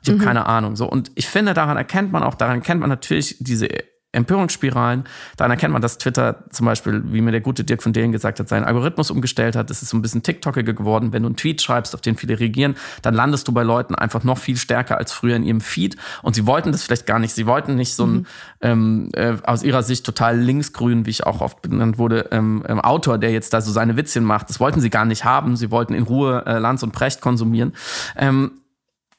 Ich 0.01 0.09
habe 0.09 0.19
mhm. 0.19 0.23
keine 0.23 0.45
Ahnung. 0.45 0.75
So 0.75 0.87
und 0.89 1.11
ich 1.15 1.27
finde, 1.27 1.53
daran 1.53 1.77
erkennt 1.77 2.11
man 2.11 2.23
auch, 2.23 2.35
daran 2.35 2.57
erkennt 2.57 2.79
man 2.79 2.89
natürlich 2.89 3.37
diese 3.39 3.67
Empörungsspiralen. 4.13 5.03
Daran 5.35 5.51
erkennt 5.51 5.73
man, 5.73 5.81
dass 5.81 5.97
Twitter 5.97 6.45
zum 6.49 6.65
Beispiel, 6.65 7.03
wie 7.07 7.21
mir 7.21 7.31
der 7.31 7.41
gute 7.41 7.63
Dirk 7.63 7.83
von 7.83 7.91
Delen 7.91 8.11
gesagt 8.11 8.39
hat, 8.39 8.47
seinen 8.47 8.63
Algorithmus 8.63 9.11
umgestellt 9.11 9.55
hat. 9.55 9.69
Es 9.69 9.81
ist 9.81 9.89
so 9.89 9.97
ein 9.97 10.01
bisschen 10.01 10.23
TikTokiger 10.23 10.73
geworden. 10.73 11.11
Wenn 11.11 11.23
du 11.23 11.27
einen 11.27 11.35
Tweet 11.35 11.61
schreibst, 11.61 11.93
auf 11.93 12.01
den 12.01 12.15
viele 12.15 12.39
reagieren, 12.39 12.75
dann 13.01 13.13
landest 13.13 13.47
du 13.47 13.51
bei 13.51 13.63
Leuten 13.63 13.95
einfach 13.95 14.23
noch 14.23 14.37
viel 14.37 14.55
stärker 14.55 14.97
als 14.97 15.11
früher 15.11 15.35
in 15.35 15.43
ihrem 15.43 15.61
Feed. 15.61 15.97
Und 16.23 16.35
sie 16.35 16.47
wollten 16.47 16.71
das 16.71 16.83
vielleicht 16.83 17.05
gar 17.05 17.19
nicht. 17.19 17.33
Sie 17.33 17.45
wollten 17.47 17.75
nicht 17.75 17.95
so 17.95 18.05
ein, 18.05 18.13
mhm. 18.13 18.25
ähm, 18.61 19.09
äh, 19.13 19.35
aus 19.43 19.61
ihrer 19.61 19.83
Sicht 19.83 20.05
total 20.05 20.39
linksgrün, 20.39 21.05
wie 21.05 21.09
ich 21.11 21.25
auch 21.25 21.41
oft 21.41 21.61
benannt 21.61 21.97
wurde, 21.97 22.29
ähm, 22.31 22.63
ähm, 22.67 22.79
Autor, 22.79 23.17
der 23.17 23.31
jetzt 23.31 23.53
da 23.53 23.59
so 23.59 23.71
seine 23.71 23.97
Witzchen 23.97 24.23
macht. 24.23 24.49
Das 24.49 24.59
wollten 24.61 24.79
sie 24.79 24.89
gar 24.89 25.05
nicht 25.05 25.25
haben. 25.25 25.57
Sie 25.57 25.69
wollten 25.69 25.93
in 25.93 26.03
Ruhe 26.03 26.43
äh, 26.45 26.59
Lanz 26.59 26.81
und 26.81 26.93
Precht 26.93 27.19
konsumieren. 27.19 27.73
Ähm, 28.15 28.51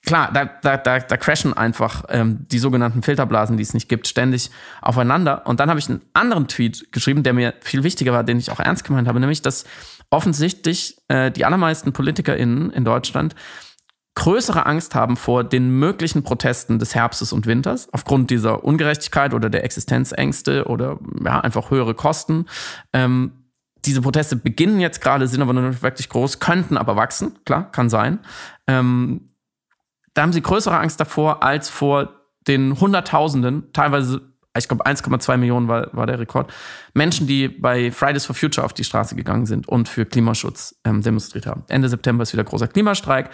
klar, 0.08 0.32
da, 0.32 0.46
da, 0.46 0.78
da, 0.78 1.00
da 1.00 1.16
crashen 1.18 1.52
einfach 1.52 2.04
ähm, 2.08 2.46
die 2.50 2.58
sogenannten 2.58 3.02
Filterblasen, 3.02 3.58
die 3.58 3.62
es 3.62 3.74
nicht 3.74 3.90
gibt, 3.90 4.08
ständig 4.08 4.50
aufeinander. 4.80 5.46
Und 5.46 5.60
dann 5.60 5.68
habe 5.68 5.78
ich 5.78 5.88
einen 5.90 6.00
anderen 6.14 6.48
Tweet 6.48 6.90
geschrieben, 6.92 7.22
der 7.22 7.34
mir 7.34 7.52
viel 7.60 7.84
wichtiger 7.84 8.12
war, 8.12 8.24
den 8.24 8.38
ich 8.38 8.50
auch 8.50 8.58
ernst 8.58 8.84
gemeint 8.84 9.06
habe, 9.06 9.20
nämlich, 9.20 9.42
dass 9.42 9.64
offensichtlich 10.08 10.96
äh, 11.08 11.30
die 11.30 11.44
allermeisten 11.44 11.92
PolitikerInnen 11.92 12.70
in 12.70 12.86
Deutschland 12.86 13.34
größere 14.14 14.64
Angst 14.64 14.94
haben 14.94 15.18
vor 15.18 15.44
den 15.44 15.78
möglichen 15.78 16.22
Protesten 16.22 16.78
des 16.78 16.94
Herbstes 16.94 17.34
und 17.34 17.46
Winters 17.46 17.92
aufgrund 17.92 18.30
dieser 18.30 18.64
Ungerechtigkeit 18.64 19.34
oder 19.34 19.50
der 19.50 19.62
Existenzängste 19.62 20.64
oder 20.64 20.98
ja, 21.22 21.38
einfach 21.40 21.70
höhere 21.70 21.94
Kosten. 21.94 22.46
Ähm, 22.94 23.32
diese 23.84 24.00
Proteste 24.00 24.36
beginnen 24.36 24.80
jetzt 24.80 25.02
gerade, 25.02 25.28
sind 25.28 25.42
aber 25.42 25.52
noch 25.52 25.68
nicht 25.68 25.82
wirklich 25.82 26.08
groß, 26.08 26.40
könnten 26.40 26.78
aber 26.78 26.96
wachsen, 26.96 27.38
klar, 27.44 27.70
kann 27.70 27.90
sein. 27.90 28.20
Ähm, 28.66 29.27
da 30.18 30.22
haben 30.22 30.32
sie 30.32 30.42
größere 30.42 30.76
Angst 30.76 30.98
davor 30.98 31.44
als 31.44 31.68
vor 31.68 32.08
den 32.48 32.80
Hunderttausenden, 32.80 33.72
teilweise, 33.72 34.20
ich 34.56 34.66
glaube 34.66 34.84
1,2 34.84 35.36
Millionen 35.36 35.68
war, 35.68 35.94
war 35.94 36.06
der 36.06 36.18
Rekord, 36.18 36.52
Menschen, 36.92 37.28
die 37.28 37.46
bei 37.46 37.92
Fridays 37.92 38.26
for 38.26 38.34
Future 38.34 38.64
auf 38.64 38.72
die 38.72 38.82
Straße 38.82 39.14
gegangen 39.14 39.46
sind 39.46 39.68
und 39.68 39.88
für 39.88 40.06
Klimaschutz 40.06 40.74
ähm, 40.84 41.02
demonstriert 41.02 41.46
haben. 41.46 41.62
Ende 41.68 41.88
September 41.88 42.24
ist 42.24 42.32
wieder 42.32 42.42
großer 42.42 42.66
Klimastreik. 42.66 43.30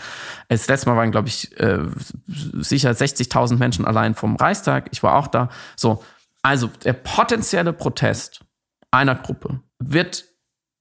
Das 0.50 0.68
letzte 0.68 0.90
Mal 0.90 0.96
waren, 0.98 1.10
glaube 1.10 1.28
ich, 1.28 1.58
äh, 1.58 1.86
sicher 2.26 2.90
60.000 2.90 3.56
Menschen 3.56 3.86
allein 3.86 4.14
vom 4.14 4.36
Reichstag. 4.36 4.88
Ich 4.92 5.02
war 5.02 5.14
auch 5.14 5.28
da. 5.28 5.48
So, 5.76 6.04
also 6.42 6.68
der 6.84 6.92
potenzielle 6.92 7.72
Protest 7.72 8.44
einer 8.90 9.14
Gruppe 9.14 9.60
wird 9.78 10.26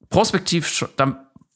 prospektiv, 0.10 0.86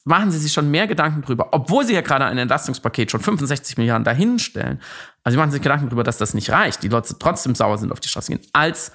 machen 0.08 0.32
sie 0.32 0.40
sich 0.40 0.54
schon 0.54 0.72
mehr 0.72 0.88
Gedanken 0.88 1.22
drüber, 1.22 1.50
obwohl 1.52 1.86
sie 1.86 1.94
ja 1.94 2.02
gerade 2.02 2.26
ein 2.26 2.38
Entlastungspaket 2.38 3.12
schon 3.12 3.20
65 3.20 3.78
Milliarden 3.78 4.06
dahinstellen. 4.06 4.80
Also 5.24 5.36
sie 5.36 5.38
machen 5.38 5.52
sich 5.52 5.62
Gedanken 5.62 5.90
drüber, 5.90 6.04
dass 6.04 6.18
das 6.18 6.34
nicht 6.34 6.50
reicht, 6.50 6.82
die 6.82 6.88
Leute 6.88 7.16
trotzdem 7.20 7.56
sauer 7.56 7.78
sind 7.78 7.92
auf 7.92 8.00
die 8.00 8.08
Straße 8.08 8.32
gehen, 8.32 8.42
als 8.54 8.92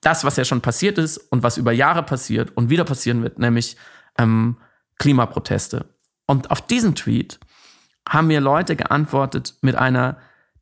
das, 0.00 0.24
was 0.24 0.36
ja 0.36 0.44
schon 0.44 0.60
passiert 0.60 0.98
ist 0.98 1.18
und 1.18 1.42
was 1.42 1.56
über 1.56 1.72
Jahre 1.72 2.02
passiert 2.02 2.56
und 2.56 2.70
wieder 2.70 2.84
passieren 2.84 3.22
wird, 3.22 3.38
nämlich 3.38 3.76
ähm, 4.18 4.56
Klimaproteste. 4.98 5.86
Und 6.26 6.50
auf 6.50 6.62
diesen 6.62 6.94
Tweet 6.94 7.38
haben 8.08 8.26
mir 8.26 8.40
Leute 8.40 8.76
geantwortet 8.76 9.54
mit 9.60 9.76
einer, 9.76 10.16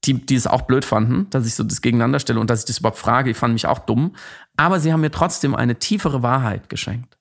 die, 0.05 0.15
die 0.15 0.35
es 0.35 0.47
auch 0.47 0.63
blöd 0.63 0.85
fanden, 0.85 1.31
dass 1.31 1.47
ich 1.47 1.55
so 1.55 1.65
das 1.65 1.81
gegeneinander 1.81 2.21
stelle 2.21 2.41
und 2.41 2.51
dass 2.51 2.61
ich 2.61 2.67
das 2.67 2.79
überhaupt 2.79 2.99
frage. 2.99 3.31
Die 3.31 3.35
fanden 3.35 3.55
mich 3.55 3.67
auch 3.67 3.79
dumm. 3.81 4.15
Aber 4.57 4.81
sie 4.81 4.93
haben 4.93 5.01
mir 5.01 5.11
trotzdem 5.11 5.55
eine 5.55 5.79
tiefere 5.79 6.23
Wahrheit 6.23 6.69
geschenkt 6.69 7.18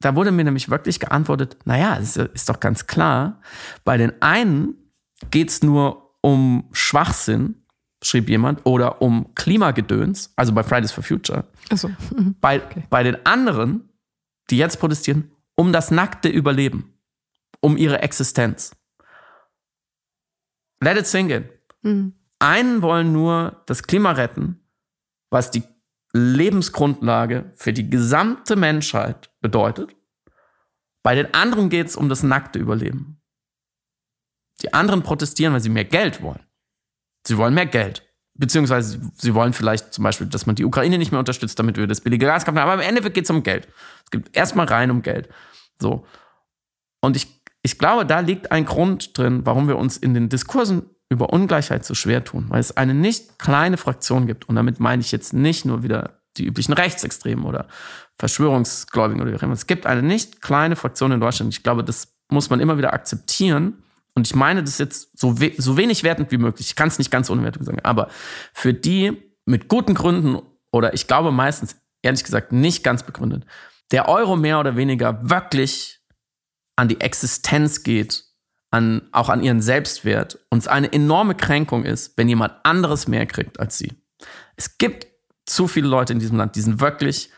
da 0.00 0.14
wurde 0.14 0.30
mir 0.30 0.44
nämlich 0.44 0.70
wirklich 0.70 1.00
geantwortet, 1.00 1.56
naja, 1.64 1.98
es 1.98 2.16
ist 2.16 2.48
doch 2.48 2.60
ganz 2.60 2.86
klar, 2.86 3.40
bei 3.84 3.96
den 3.96 4.20
einen 4.22 4.74
geht's 5.30 5.62
nur 5.62 6.14
um 6.20 6.68
Schwachsinn, 6.72 7.62
schrieb 8.02 8.28
jemand, 8.28 8.64
oder 8.64 9.02
um 9.02 9.34
Klimagedöns, 9.34 10.32
also 10.36 10.52
bei 10.52 10.62
Fridays 10.62 10.92
for 10.92 11.02
Future. 11.02 11.44
Ach 11.70 11.76
so. 11.76 11.88
Mhm. 11.88 12.36
Bei, 12.40 12.62
okay. 12.62 12.84
bei 12.90 13.02
den 13.02 13.24
anderen, 13.26 13.88
die 14.50 14.58
jetzt 14.58 14.78
protestieren, 14.78 15.32
um 15.56 15.72
das 15.72 15.90
nackte 15.90 16.28
Überleben, 16.28 16.94
um 17.60 17.76
ihre 17.76 18.00
Existenz. 18.02 18.72
Let 20.80 20.96
it 20.96 21.06
sink 21.06 21.30
in. 21.30 21.48
Mhm. 21.82 22.12
Einen 22.38 22.82
wollen 22.82 23.12
nur 23.12 23.62
das 23.66 23.82
Klima 23.82 24.12
retten, 24.12 24.60
was 25.30 25.50
die 25.50 25.64
Lebensgrundlage 26.12 27.52
für 27.54 27.72
die 27.72 27.88
gesamte 27.88 28.56
Menschheit 28.56 29.30
bedeutet. 29.40 29.94
Bei 31.02 31.14
den 31.14 31.32
anderen 31.34 31.70
geht 31.70 31.86
es 31.86 31.96
um 31.96 32.08
das 32.08 32.22
nackte 32.22 32.58
Überleben. 32.58 33.20
Die 34.62 34.72
anderen 34.74 35.02
protestieren, 35.02 35.52
weil 35.52 35.60
sie 35.60 35.68
mehr 35.68 35.84
Geld 35.84 36.22
wollen. 36.22 36.44
Sie 37.26 37.36
wollen 37.36 37.54
mehr 37.54 37.66
Geld. 37.66 38.04
Beziehungsweise 38.34 39.00
sie 39.14 39.34
wollen 39.34 39.52
vielleicht 39.52 39.92
zum 39.92 40.04
Beispiel, 40.04 40.26
dass 40.26 40.46
man 40.46 40.54
die 40.54 40.64
Ukraine 40.64 40.98
nicht 40.98 41.10
mehr 41.10 41.18
unterstützt, 41.18 41.58
damit 41.58 41.76
wir 41.76 41.86
das 41.86 42.00
billige 42.00 42.26
Gas 42.26 42.44
kaufen. 42.44 42.58
Aber 42.58 42.74
im 42.74 42.80
Endeffekt 42.80 43.14
geht 43.14 43.24
es 43.24 43.30
um 43.30 43.42
Geld. 43.42 43.68
Es 44.04 44.10
geht 44.10 44.36
erstmal 44.36 44.66
rein 44.66 44.90
um 44.90 45.02
Geld. 45.02 45.28
So. 45.80 46.06
Und 47.00 47.16
ich, 47.16 47.42
ich 47.62 47.78
glaube, 47.78 48.06
da 48.06 48.20
liegt 48.20 48.50
ein 48.52 48.64
Grund 48.64 49.16
drin, 49.18 49.44
warum 49.44 49.68
wir 49.68 49.76
uns 49.76 49.96
in 49.96 50.14
den 50.14 50.28
Diskursen 50.28 50.88
über 51.10 51.32
Ungleichheit 51.32 51.84
so 51.84 51.94
schwer 51.94 52.24
tun. 52.24 52.46
Weil 52.48 52.60
es 52.60 52.76
eine 52.76 52.94
nicht 52.94 53.38
kleine 53.38 53.76
Fraktion 53.76 54.26
gibt. 54.26 54.48
Und 54.48 54.56
damit 54.56 54.80
meine 54.80 55.00
ich 55.00 55.12
jetzt 55.12 55.32
nicht 55.32 55.64
nur 55.64 55.82
wieder 55.82 56.20
die 56.36 56.44
üblichen 56.44 56.74
Rechtsextremen 56.74 57.44
oder 57.44 57.66
Verschwörungsgläubigen 58.18 59.22
oder 59.22 59.32
wie 59.32 59.36
auch 59.36 59.42
immer. 59.42 59.54
Es 59.54 59.66
gibt 59.66 59.86
eine 59.86 60.02
nicht 60.02 60.40
kleine 60.40 60.76
Fraktion 60.76 61.12
in 61.12 61.20
Deutschland. 61.20 61.52
Ich 61.52 61.62
glaube, 61.62 61.84
das 61.84 62.14
muss 62.30 62.50
man 62.50 62.60
immer 62.60 62.78
wieder 62.78 62.92
akzeptieren. 62.92 63.82
Und 64.14 64.26
ich 64.26 64.34
meine 64.34 64.62
das 64.62 64.78
jetzt 64.78 65.18
so, 65.18 65.40
we 65.40 65.52
so 65.56 65.76
wenig 65.76 66.02
wertend 66.02 66.30
wie 66.30 66.38
möglich. 66.38 66.68
Ich 66.68 66.76
kann 66.76 66.88
es 66.88 66.98
nicht 66.98 67.10
ganz 67.10 67.30
unwertend 67.30 67.64
sagen. 67.64 67.80
Aber 67.82 68.08
für 68.52 68.74
die 68.74 69.22
mit 69.46 69.68
guten 69.68 69.94
Gründen 69.94 70.40
oder 70.72 70.94
ich 70.94 71.06
glaube 71.06 71.32
meistens, 71.32 71.76
ehrlich 72.02 72.24
gesagt, 72.24 72.52
nicht 72.52 72.84
ganz 72.84 73.02
begründet, 73.02 73.44
der 73.90 74.08
Euro 74.08 74.36
mehr 74.36 74.60
oder 74.60 74.76
weniger 74.76 75.30
wirklich 75.30 76.00
an 76.76 76.88
die 76.88 77.00
Existenz 77.00 77.82
geht, 77.82 78.24
an, 78.70 79.02
auch 79.12 79.28
an 79.28 79.42
ihren 79.42 79.62
Selbstwert 79.62 80.38
und 80.50 80.58
es 80.58 80.68
eine 80.68 80.92
enorme 80.92 81.34
Kränkung 81.34 81.84
ist, 81.84 82.16
wenn 82.16 82.28
jemand 82.28 82.54
anderes 82.64 83.08
mehr 83.08 83.26
kriegt 83.26 83.60
als 83.60 83.78
sie. 83.78 83.92
Es 84.56 84.78
gibt 84.78 85.06
zu 85.46 85.68
viele 85.68 85.88
Leute 85.88 86.12
in 86.12 86.18
diesem 86.18 86.36
Land, 86.36 86.56
die 86.56 86.60
sind 86.60 86.80
wirklich 86.80 87.30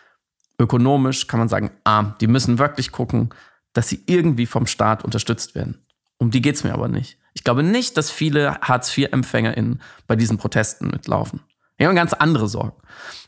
ökonomisch, 0.58 1.26
kann 1.26 1.40
man 1.40 1.48
sagen, 1.48 1.70
arm. 1.84 2.14
Die 2.20 2.26
müssen 2.26 2.58
wirklich 2.58 2.92
gucken, 2.92 3.30
dass 3.72 3.88
sie 3.88 4.02
irgendwie 4.06 4.46
vom 4.46 4.66
Staat 4.66 5.04
unterstützt 5.04 5.54
werden. 5.54 5.86
Um 6.18 6.30
die 6.30 6.42
geht 6.42 6.56
es 6.56 6.64
mir 6.64 6.74
aber 6.74 6.88
nicht. 6.88 7.18
Ich 7.32 7.44
glaube 7.44 7.62
nicht, 7.62 7.96
dass 7.96 8.10
viele 8.10 8.60
Hartz-IV-EmpfängerInnen 8.60 9.80
bei 10.06 10.16
diesen 10.16 10.36
Protesten 10.36 10.88
mitlaufen. 10.88 11.40
Die 11.78 11.86
haben 11.86 11.94
ganz 11.94 12.12
andere 12.12 12.48
Sorgen. 12.48 12.76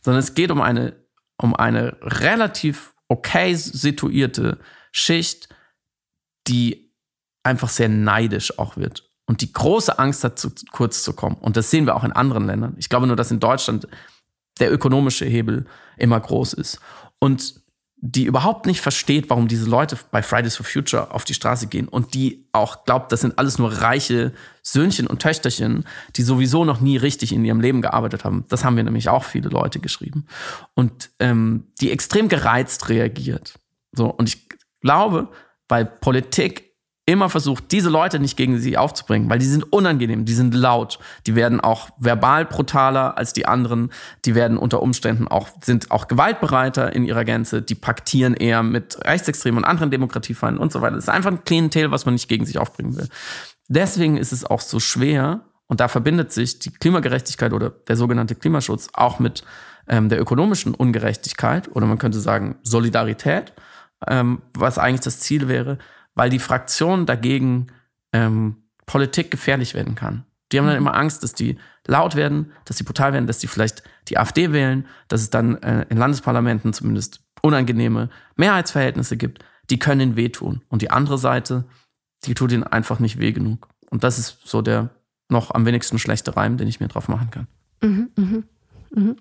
Sondern 0.02 0.18
es 0.18 0.34
geht 0.34 0.50
um 0.50 0.60
eine, 0.60 0.94
um 1.38 1.54
eine 1.54 1.96
relativ 2.02 2.92
okay 3.08 3.54
situierte 3.54 4.58
Schicht, 4.90 5.48
die 6.48 6.81
einfach 7.42 7.68
sehr 7.68 7.88
neidisch 7.88 8.58
auch 8.58 8.76
wird 8.76 9.10
und 9.26 9.40
die 9.40 9.52
große 9.52 9.98
Angst 9.98 10.24
hat, 10.24 10.38
zu 10.38 10.52
kurz 10.72 11.02
zu 11.02 11.12
kommen. 11.12 11.36
Und 11.36 11.56
das 11.56 11.70
sehen 11.70 11.86
wir 11.86 11.96
auch 11.96 12.04
in 12.04 12.12
anderen 12.12 12.46
Ländern. 12.46 12.74
Ich 12.78 12.88
glaube 12.88 13.06
nur, 13.06 13.16
dass 13.16 13.30
in 13.30 13.40
Deutschland 13.40 13.88
der 14.60 14.72
ökonomische 14.72 15.24
Hebel 15.24 15.66
immer 15.96 16.20
groß 16.20 16.52
ist. 16.54 16.80
Und 17.18 17.62
die 18.04 18.24
überhaupt 18.24 18.66
nicht 18.66 18.80
versteht, 18.80 19.30
warum 19.30 19.46
diese 19.46 19.70
Leute 19.70 19.96
bei 20.10 20.22
Fridays 20.24 20.56
for 20.56 20.66
Future 20.66 21.12
auf 21.12 21.24
die 21.24 21.34
Straße 21.34 21.68
gehen 21.68 21.86
und 21.86 22.14
die 22.14 22.48
auch 22.50 22.84
glaubt, 22.84 23.12
das 23.12 23.20
sind 23.20 23.38
alles 23.38 23.58
nur 23.58 23.70
reiche 23.70 24.32
Söhnchen 24.60 25.06
und 25.06 25.22
Töchterchen, 25.22 25.84
die 26.16 26.22
sowieso 26.22 26.64
noch 26.64 26.80
nie 26.80 26.96
richtig 26.96 27.32
in 27.32 27.44
ihrem 27.44 27.60
Leben 27.60 27.80
gearbeitet 27.80 28.24
haben. 28.24 28.44
Das 28.48 28.64
haben 28.64 28.76
wir 28.76 28.82
nämlich 28.82 29.08
auch 29.08 29.22
viele 29.22 29.50
Leute 29.50 29.78
geschrieben. 29.78 30.26
Und 30.74 31.10
ähm, 31.20 31.68
die 31.80 31.92
extrem 31.92 32.28
gereizt 32.28 32.88
reagiert. 32.88 33.54
So, 33.92 34.06
und 34.06 34.28
ich 34.28 34.48
glaube, 34.80 35.28
weil 35.68 35.86
Politik 35.86 36.71
immer 37.04 37.28
versucht, 37.28 37.72
diese 37.72 37.90
Leute 37.90 38.20
nicht 38.20 38.36
gegen 38.36 38.58
sie 38.58 38.78
aufzubringen, 38.78 39.28
weil 39.28 39.40
die 39.40 39.46
sind 39.46 39.72
unangenehm, 39.72 40.24
die 40.24 40.34
sind 40.34 40.54
laut, 40.54 41.00
die 41.26 41.34
werden 41.34 41.60
auch 41.60 41.88
verbal 41.98 42.44
brutaler 42.44 43.18
als 43.18 43.32
die 43.32 43.46
anderen, 43.46 43.90
die 44.24 44.36
werden 44.36 44.56
unter 44.56 44.82
Umständen 44.82 45.26
auch, 45.26 45.48
sind 45.62 45.90
auch 45.90 46.06
gewaltbereiter 46.06 46.92
in 46.92 47.04
ihrer 47.04 47.24
Gänze, 47.24 47.60
die 47.60 47.74
paktieren 47.74 48.34
eher 48.34 48.62
mit 48.62 49.04
Rechtsextremen 49.04 49.58
und 49.58 49.64
anderen 49.64 49.90
Demokratiefeinden 49.90 50.62
und 50.62 50.70
so 50.72 50.80
weiter. 50.80 50.94
Das 50.94 51.04
ist 51.04 51.10
einfach 51.10 51.32
ein 51.32 51.44
Klientel, 51.44 51.90
was 51.90 52.06
man 52.06 52.14
nicht 52.14 52.28
gegen 52.28 52.46
sich 52.46 52.58
aufbringen 52.58 52.96
will. 52.96 53.08
Deswegen 53.68 54.16
ist 54.16 54.32
es 54.32 54.44
auch 54.44 54.60
so 54.60 54.78
schwer, 54.78 55.44
und 55.72 55.80
da 55.80 55.88
verbindet 55.88 56.32
sich 56.32 56.58
die 56.58 56.70
Klimagerechtigkeit 56.70 57.54
oder 57.54 57.70
der 57.70 57.96
sogenannte 57.96 58.34
Klimaschutz 58.34 58.90
auch 58.92 59.18
mit 59.18 59.42
ähm, 59.88 60.10
der 60.10 60.20
ökonomischen 60.20 60.74
Ungerechtigkeit 60.74 61.74
oder 61.74 61.86
man 61.86 61.96
könnte 61.96 62.20
sagen 62.20 62.56
Solidarität, 62.62 63.54
ähm, 64.06 64.42
was 64.52 64.76
eigentlich 64.76 65.00
das 65.00 65.20
Ziel 65.20 65.48
wäre, 65.48 65.78
weil 66.14 66.30
die 66.30 66.38
Fraktion 66.38 67.06
dagegen 67.06 67.68
ähm, 68.12 68.56
Politik 68.86 69.30
gefährlich 69.30 69.74
werden 69.74 69.94
kann. 69.94 70.24
Die 70.50 70.58
haben 70.58 70.66
dann 70.66 70.74
mhm. 70.76 70.86
immer 70.86 70.94
Angst, 70.94 71.22
dass 71.22 71.34
die 71.34 71.56
laut 71.86 72.14
werden, 72.14 72.52
dass 72.64 72.76
die 72.76 72.84
brutal 72.84 73.12
werden, 73.12 73.26
dass 73.26 73.38
die 73.38 73.46
vielleicht 73.46 73.82
die 74.08 74.18
AfD 74.18 74.52
wählen, 74.52 74.86
dass 75.08 75.22
es 75.22 75.30
dann 75.30 75.60
äh, 75.62 75.86
in 75.88 75.96
Landesparlamenten 75.96 76.72
zumindest 76.72 77.20
unangenehme 77.40 78.10
Mehrheitsverhältnisse 78.36 79.16
gibt. 79.16 79.44
Die 79.70 79.78
können 79.78 80.00
ihnen 80.00 80.16
wehtun. 80.16 80.62
Und 80.68 80.82
die 80.82 80.90
andere 80.90 81.18
Seite, 81.18 81.64
die 82.24 82.34
tut 82.34 82.52
ihnen 82.52 82.64
einfach 82.64 82.98
nicht 83.00 83.18
weh 83.18 83.32
genug. 83.32 83.68
Und 83.90 84.04
das 84.04 84.18
ist 84.18 84.38
so 84.44 84.62
der 84.62 84.90
noch 85.28 85.52
am 85.52 85.64
wenigsten 85.64 85.98
schlechte 85.98 86.36
Reim, 86.36 86.56
den 86.56 86.68
ich 86.68 86.80
mir 86.80 86.88
drauf 86.88 87.08
machen 87.08 87.30
kann. 87.30 87.46
Mhm, 87.82 88.10
mh, 88.16 88.42
mh. 88.90 89.14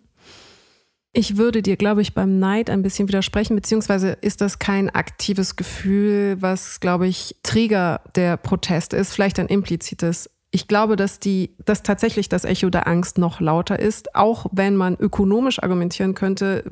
Ich 1.14 1.36
würde 1.36 1.62
dir, 1.62 1.76
glaube 1.76 2.01
ich, 2.01 2.14
beim 2.14 2.39
Neid 2.39 2.70
ein 2.70 2.84
bisschen 2.84 3.09
widersprechen, 3.09 3.55
beziehungsweise 3.55 4.12
ist 4.22 4.39
das 4.39 4.59
kein 4.59 4.89
aktives 4.89 5.57
Gefühl, 5.57 6.38
was, 6.41 6.80
glaube 6.80 7.07
ich, 7.07 7.36
Träger 7.43 8.01
der 8.16 8.38
Proteste 8.38 8.95
ist, 8.95 9.14
vielleicht 9.14 9.38
ein 9.38 9.47
implizites. 9.47 10.30
Ich 10.51 10.70
glaube, 10.70 10.95
dass 10.95 11.20
die, 11.20 11.55
dass 11.66 11.84
tatsächlich 11.84 12.30
das 12.30 12.45
Echo 12.45 12.70
der 12.70 12.88
Angst 12.88 13.18
noch 13.18 13.41
lauter 13.41 13.78
ist, 13.78 14.16
auch 14.16 14.45
wenn 14.53 14.78
man 14.78 14.95
ökonomisch 14.95 15.62
argumentieren 15.62 16.14
könnte, 16.16 16.64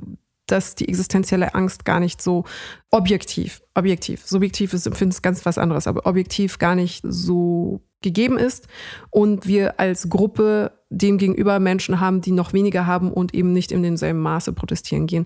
dass 0.47 0.75
die 0.75 0.87
existenzielle 0.87 1.53
Angst 1.53 1.83
gar 1.83 1.99
nicht 1.99 2.21
so 2.21 2.45
objektiv, 2.91 3.61
objektiv, 3.75 4.25
subjektiv 4.25 4.73
ist, 4.73 4.87
empfindet 4.87 5.15
es 5.15 5.21
ganz 5.21 5.45
was 5.45 5.57
anderes, 5.57 5.85
aber 5.85 6.05
objektiv 6.05 6.59
gar 6.59 6.75
nicht 6.75 7.03
so 7.07 7.81
gegeben 8.01 8.37
ist 8.37 8.67
und 9.11 9.47
wir 9.47 9.79
als 9.79 10.09
Gruppe 10.09 10.78
dem 10.89 11.17
gegenüber 11.17 11.59
Menschen 11.59 11.99
haben, 11.99 12.21
die 12.21 12.31
noch 12.31 12.53
weniger 12.53 12.87
haben 12.87 13.11
und 13.11 13.33
eben 13.33 13.53
nicht 13.53 13.71
in 13.71 13.83
demselben 13.83 14.19
Maße 14.19 14.53
protestieren 14.53 15.07
gehen. 15.07 15.25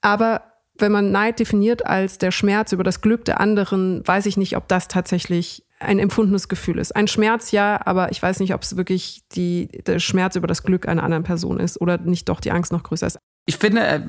Aber 0.00 0.42
wenn 0.78 0.92
man 0.92 1.10
Neid 1.10 1.38
definiert 1.38 1.86
als 1.86 2.18
der 2.18 2.30
Schmerz 2.30 2.72
über 2.72 2.84
das 2.84 3.00
Glück 3.00 3.24
der 3.24 3.40
anderen, 3.40 4.06
weiß 4.06 4.26
ich 4.26 4.36
nicht, 4.36 4.56
ob 4.56 4.68
das 4.68 4.88
tatsächlich 4.88 5.64
ein 5.80 5.98
empfundenes 5.98 6.48
Gefühl 6.48 6.78
ist. 6.78 6.94
Ein 6.94 7.08
Schmerz 7.08 7.50
ja, 7.50 7.80
aber 7.84 8.10
ich 8.12 8.22
weiß 8.22 8.40
nicht, 8.40 8.54
ob 8.54 8.62
es 8.62 8.76
wirklich 8.76 9.22
die, 9.32 9.68
der 9.86 9.98
Schmerz 9.98 10.36
über 10.36 10.46
das 10.46 10.62
Glück 10.62 10.86
einer 10.88 11.02
anderen 11.02 11.24
Person 11.24 11.58
ist 11.58 11.80
oder 11.80 11.98
nicht 11.98 12.28
doch 12.28 12.40
die 12.40 12.52
Angst 12.52 12.72
noch 12.72 12.84
größer 12.84 13.08
ist. 13.08 13.18
Ich 13.44 13.56
finde, 13.56 13.80
äh, 13.80 14.00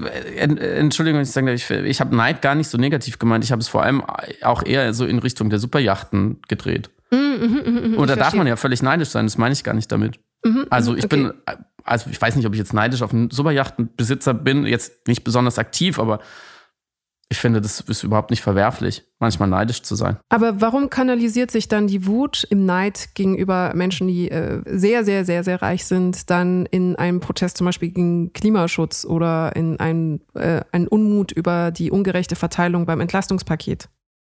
äh 0.46 0.80
Entschuldigung, 0.80 1.22
ich 1.22 1.32
sage, 1.32 1.52
ich, 1.54 1.70
ich 1.70 2.00
habe 2.00 2.16
Neid 2.16 2.42
gar 2.44 2.54
nicht 2.54 2.70
so 2.70 2.78
negativ 2.78 3.18
gemeint. 3.18 3.44
Ich 3.44 3.52
habe 3.52 3.62
es 3.62 3.68
vor 3.68 3.82
allem 3.82 4.04
auch 4.44 4.64
eher 4.64 4.94
so 4.94 5.06
in 5.06 5.18
Richtung 5.20 5.50
der 5.50 5.58
Superjachten 5.58 6.40
gedreht. 6.48 6.92
Mm, 7.10 7.16
mm, 7.16 7.94
mm, 7.94 7.98
Oder 7.98 8.16
darf 8.16 8.34
man 8.36 8.48
ja 8.48 8.56
völlig 8.56 8.82
neidisch 8.84 9.10
sein, 9.10 9.26
das 9.26 9.38
meine 9.38 9.54
ich 9.54 9.64
gar 9.64 9.74
nicht 9.74 9.92
damit. 9.92 10.20
Mhm, 10.44 10.68
also 10.70 10.96
ich 10.96 11.06
okay. 11.06 11.18
bin, 11.18 11.34
also 11.84 12.10
ich 12.10 12.22
weiß 12.22 12.36
nicht, 12.36 12.46
ob 12.46 12.54
ich 12.54 12.60
jetzt 12.60 12.74
neidisch 12.74 13.02
auf 13.02 13.14
einen 13.14 13.30
Superjachtenbesitzer 13.30 14.34
bin, 14.34 14.66
jetzt 14.66 15.08
nicht 15.08 15.24
besonders 15.24 15.58
aktiv, 15.58 16.00
aber 16.00 16.20
ich 17.34 17.40
finde, 17.40 17.62
das 17.62 17.80
ist 17.80 18.04
überhaupt 18.04 18.30
nicht 18.30 18.42
verwerflich, 18.42 19.04
manchmal 19.18 19.50
neidisch 19.50 19.82
zu 19.82 19.96
sein. 19.96 20.18
Aber 20.30 20.62
warum 20.62 20.92
kanalisiert 20.92 21.50
sich 21.50 21.68
dann 21.68 21.88
die 21.88 22.06
Wut 22.06 22.46
im 22.50 22.66
Neid 22.66 23.16
gegenüber 23.16 23.72
Menschen, 23.74 24.08
die 24.08 24.30
äh, 24.30 24.62
sehr, 24.66 25.04
sehr, 25.04 25.26
sehr, 25.26 25.44
sehr 25.44 25.62
reich 25.62 25.86
sind, 25.86 26.30
dann 26.30 26.68
in 26.68 26.96
einem 26.96 27.22
Protest 27.22 27.58
zum 27.58 27.66
Beispiel 27.66 27.90
gegen 27.90 28.34
Klimaschutz 28.34 29.04
oder 29.04 29.56
in 29.56 29.80
einen, 29.80 30.22
äh, 30.36 30.62
einen 30.72 30.88
Unmut 30.88 31.32
über 31.32 31.72
die 31.72 31.90
ungerechte 31.90 32.36
Verteilung 32.36 32.86
beim 32.86 33.02
Entlastungspaket? 33.02 33.90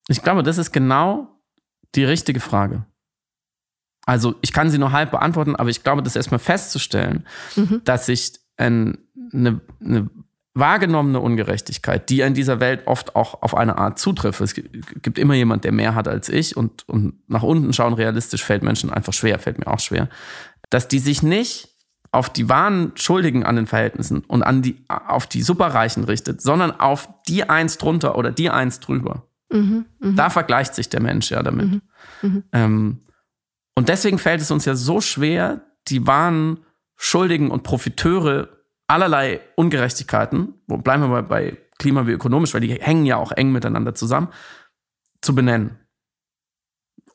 Ich 0.08 0.22
glaube, 0.22 0.44
das 0.44 0.58
ist 0.58 0.70
genau 0.70 1.40
die 1.96 2.04
richtige 2.04 2.38
Frage. 2.38 2.84
Also 4.06 4.34
ich 4.42 4.52
kann 4.52 4.70
sie 4.70 4.78
nur 4.78 4.92
halb 4.92 5.10
beantworten, 5.10 5.56
aber 5.56 5.70
ich 5.70 5.82
glaube, 5.82 6.02
das 6.02 6.16
erstmal 6.16 6.40
festzustellen, 6.40 7.26
mhm. 7.56 7.80
dass 7.84 8.06
sich 8.06 8.34
ein, 8.56 8.98
eine, 9.32 9.60
eine 9.80 10.10
wahrgenommene 10.54 11.18
Ungerechtigkeit, 11.18 12.08
die 12.08 12.20
in 12.20 12.34
dieser 12.34 12.60
Welt 12.60 12.86
oft 12.86 13.16
auch 13.16 13.42
auf 13.42 13.56
eine 13.56 13.76
Art 13.76 13.98
zutrifft. 13.98 14.40
Es 14.40 14.54
gibt 14.54 15.18
immer 15.18 15.34
jemand, 15.34 15.64
der 15.64 15.72
mehr 15.72 15.94
hat 15.94 16.06
als 16.06 16.28
ich 16.28 16.56
und, 16.56 16.88
und 16.88 17.14
nach 17.28 17.42
unten 17.42 17.72
schauen 17.72 17.94
realistisch 17.94 18.44
fällt 18.44 18.62
Menschen 18.62 18.90
einfach 18.90 19.12
schwer, 19.12 19.38
fällt 19.40 19.58
mir 19.58 19.66
auch 19.66 19.80
schwer, 19.80 20.08
dass 20.70 20.86
die 20.86 21.00
sich 21.00 21.22
nicht 21.22 21.70
auf 22.12 22.32
die 22.32 22.48
wahren 22.48 22.92
Schuldigen 22.94 23.44
an 23.44 23.56
den 23.56 23.66
Verhältnissen 23.66 24.20
und 24.28 24.44
an 24.44 24.62
die, 24.62 24.84
auf 24.88 25.26
die 25.26 25.42
Superreichen 25.42 26.04
richtet, 26.04 26.40
sondern 26.40 26.70
auf 26.70 27.08
die 27.28 27.48
eins 27.48 27.76
drunter 27.76 28.16
oder 28.16 28.30
die 28.30 28.50
eins 28.50 28.78
drüber. 28.78 29.26
Mhm, 29.50 29.86
mh. 29.98 30.12
Da 30.14 30.30
vergleicht 30.30 30.76
sich 30.76 30.88
der 30.88 31.02
Mensch 31.02 31.32
ja 31.32 31.42
damit. 31.42 31.72
Mhm, 31.72 31.80
mh. 32.22 32.42
ähm, 32.52 33.00
und 33.74 33.88
deswegen 33.88 34.18
fällt 34.18 34.40
es 34.40 34.50
uns 34.50 34.64
ja 34.64 34.74
so 34.74 35.00
schwer, 35.00 35.62
die 35.88 36.06
wahren 36.06 36.60
Schuldigen 36.96 37.50
und 37.50 37.62
Profiteure 37.62 38.48
allerlei 38.86 39.40
Ungerechtigkeiten, 39.56 40.54
wo 40.66 40.76
bleiben 40.76 41.02
wir 41.02 41.08
mal 41.08 41.22
bei 41.22 41.58
Klima 41.78 42.06
wie 42.06 42.12
ökonomisch, 42.12 42.54
weil 42.54 42.60
die 42.60 42.74
hängen 42.74 43.06
ja 43.06 43.16
auch 43.16 43.32
eng 43.32 43.50
miteinander 43.50 43.94
zusammen, 43.94 44.28
zu 45.20 45.34
benennen 45.34 45.78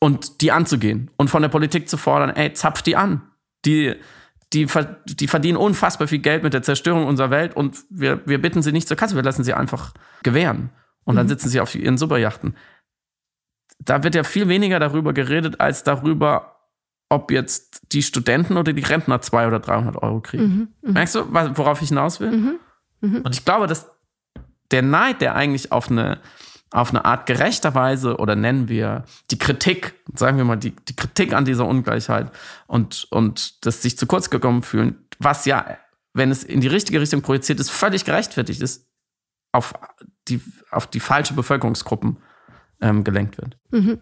und 0.00 0.40
die 0.40 0.50
anzugehen 0.50 1.10
und 1.16 1.30
von 1.30 1.42
der 1.42 1.48
Politik 1.48 1.88
zu 1.88 1.96
fordern, 1.96 2.30
ey, 2.30 2.52
zapft 2.52 2.86
die 2.86 2.96
an. 2.96 3.22
Die, 3.64 3.94
die, 4.52 4.66
die 5.06 5.28
verdienen 5.28 5.58
unfassbar 5.58 6.08
viel 6.08 6.18
Geld 6.18 6.42
mit 6.42 6.54
der 6.54 6.62
Zerstörung 6.62 7.06
unserer 7.06 7.30
Welt 7.30 7.54
und 7.54 7.78
wir, 7.90 8.26
wir 8.26 8.40
bitten 8.40 8.62
sie 8.62 8.72
nicht 8.72 8.88
zur 8.88 8.96
Kasse, 8.96 9.14
wir 9.14 9.22
lassen 9.22 9.44
sie 9.44 9.54
einfach 9.54 9.92
gewähren. 10.22 10.70
Und 11.04 11.16
dann 11.16 11.26
mhm. 11.26 11.30
sitzen 11.30 11.48
sie 11.48 11.60
auf 11.60 11.74
ihren 11.74 11.98
Superjachten. 11.98 12.56
Da 13.80 14.02
wird 14.02 14.14
ja 14.14 14.24
viel 14.24 14.48
weniger 14.48 14.78
darüber 14.78 15.12
geredet, 15.12 15.60
als 15.60 15.82
darüber, 15.82 16.56
ob 17.08 17.30
jetzt 17.30 17.82
die 17.92 18.02
Studenten 18.02 18.56
oder 18.56 18.72
die 18.72 18.82
Rentner 18.82 19.20
200 19.20 19.52
oder 19.52 19.74
300 19.74 20.02
Euro 20.02 20.20
kriegen. 20.20 20.44
Mhm, 20.44 20.68
mh. 20.82 20.92
Merkst 20.92 21.14
du, 21.14 21.32
worauf 21.32 21.82
ich 21.82 21.88
hinaus 21.88 22.20
will? 22.20 22.30
Mhm, 22.30 22.58
mh. 23.00 23.20
Und 23.24 23.34
ich 23.34 23.44
glaube, 23.44 23.66
dass 23.66 23.90
der 24.70 24.82
Neid, 24.82 25.20
der 25.20 25.34
eigentlich 25.34 25.72
auf 25.72 25.90
eine, 25.90 26.20
auf 26.70 26.90
eine 26.90 27.04
Art 27.04 27.26
gerechter 27.26 27.74
Weise 27.74 28.16
oder 28.18 28.36
nennen 28.36 28.68
wir 28.68 29.04
die 29.30 29.38
Kritik, 29.38 29.94
sagen 30.14 30.36
wir 30.36 30.44
mal, 30.44 30.56
die, 30.56 30.70
die 30.70 30.94
Kritik 30.94 31.32
an 31.32 31.44
dieser 31.44 31.66
Ungleichheit 31.66 32.30
und, 32.66 33.08
und 33.10 33.66
das 33.66 33.82
sich 33.82 33.98
zu 33.98 34.06
kurz 34.06 34.30
gekommen 34.30 34.62
fühlen, 34.62 35.04
was 35.18 35.46
ja, 35.46 35.78
wenn 36.12 36.30
es 36.30 36.44
in 36.44 36.60
die 36.60 36.68
richtige 36.68 37.00
Richtung 37.00 37.22
projiziert 37.22 37.58
ist, 37.60 37.70
völlig 37.70 38.04
gerechtfertigt 38.04 38.62
ist, 38.62 38.86
auf 39.52 39.74
die, 40.28 40.40
auf 40.70 40.86
die 40.86 41.00
falsche 41.00 41.34
Bevölkerungsgruppen 41.34 42.18
ähm, 42.80 43.04
gelenkt 43.04 43.38
wird. 43.38 43.56
Mhm. 43.70 43.98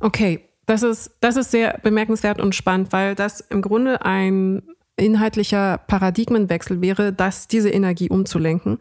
Okay, 0.00 0.48
das 0.66 0.82
ist, 0.82 1.16
das 1.20 1.36
ist 1.36 1.50
sehr 1.50 1.78
bemerkenswert 1.82 2.40
und 2.40 2.54
spannend, 2.54 2.92
weil 2.92 3.14
das 3.14 3.40
im 3.40 3.62
Grunde 3.62 4.04
ein, 4.04 4.62
inhaltlicher 4.98 5.78
Paradigmenwechsel 5.78 6.80
wäre, 6.80 7.12
dass 7.12 7.48
diese 7.48 7.70
Energie 7.70 8.10
umzulenken, 8.10 8.78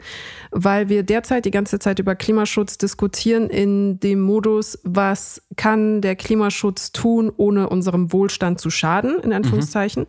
weil 0.51 0.89
wir 0.89 1.03
derzeit 1.03 1.45
die 1.45 1.51
ganze 1.51 1.79
Zeit 1.79 1.99
über 1.99 2.15
Klimaschutz 2.15 2.77
diskutieren 2.77 3.49
in 3.49 3.99
dem 3.99 4.19
Modus, 4.19 4.79
was 4.83 5.41
kann 5.55 6.01
der 6.01 6.15
Klimaschutz 6.15 6.91
tun, 6.91 7.31
ohne 7.35 7.69
unserem 7.69 8.11
Wohlstand 8.11 8.59
zu 8.59 8.69
schaden, 8.69 9.19
in 9.19 9.31
Anführungszeichen, 9.31 10.03
mhm. 10.03 10.07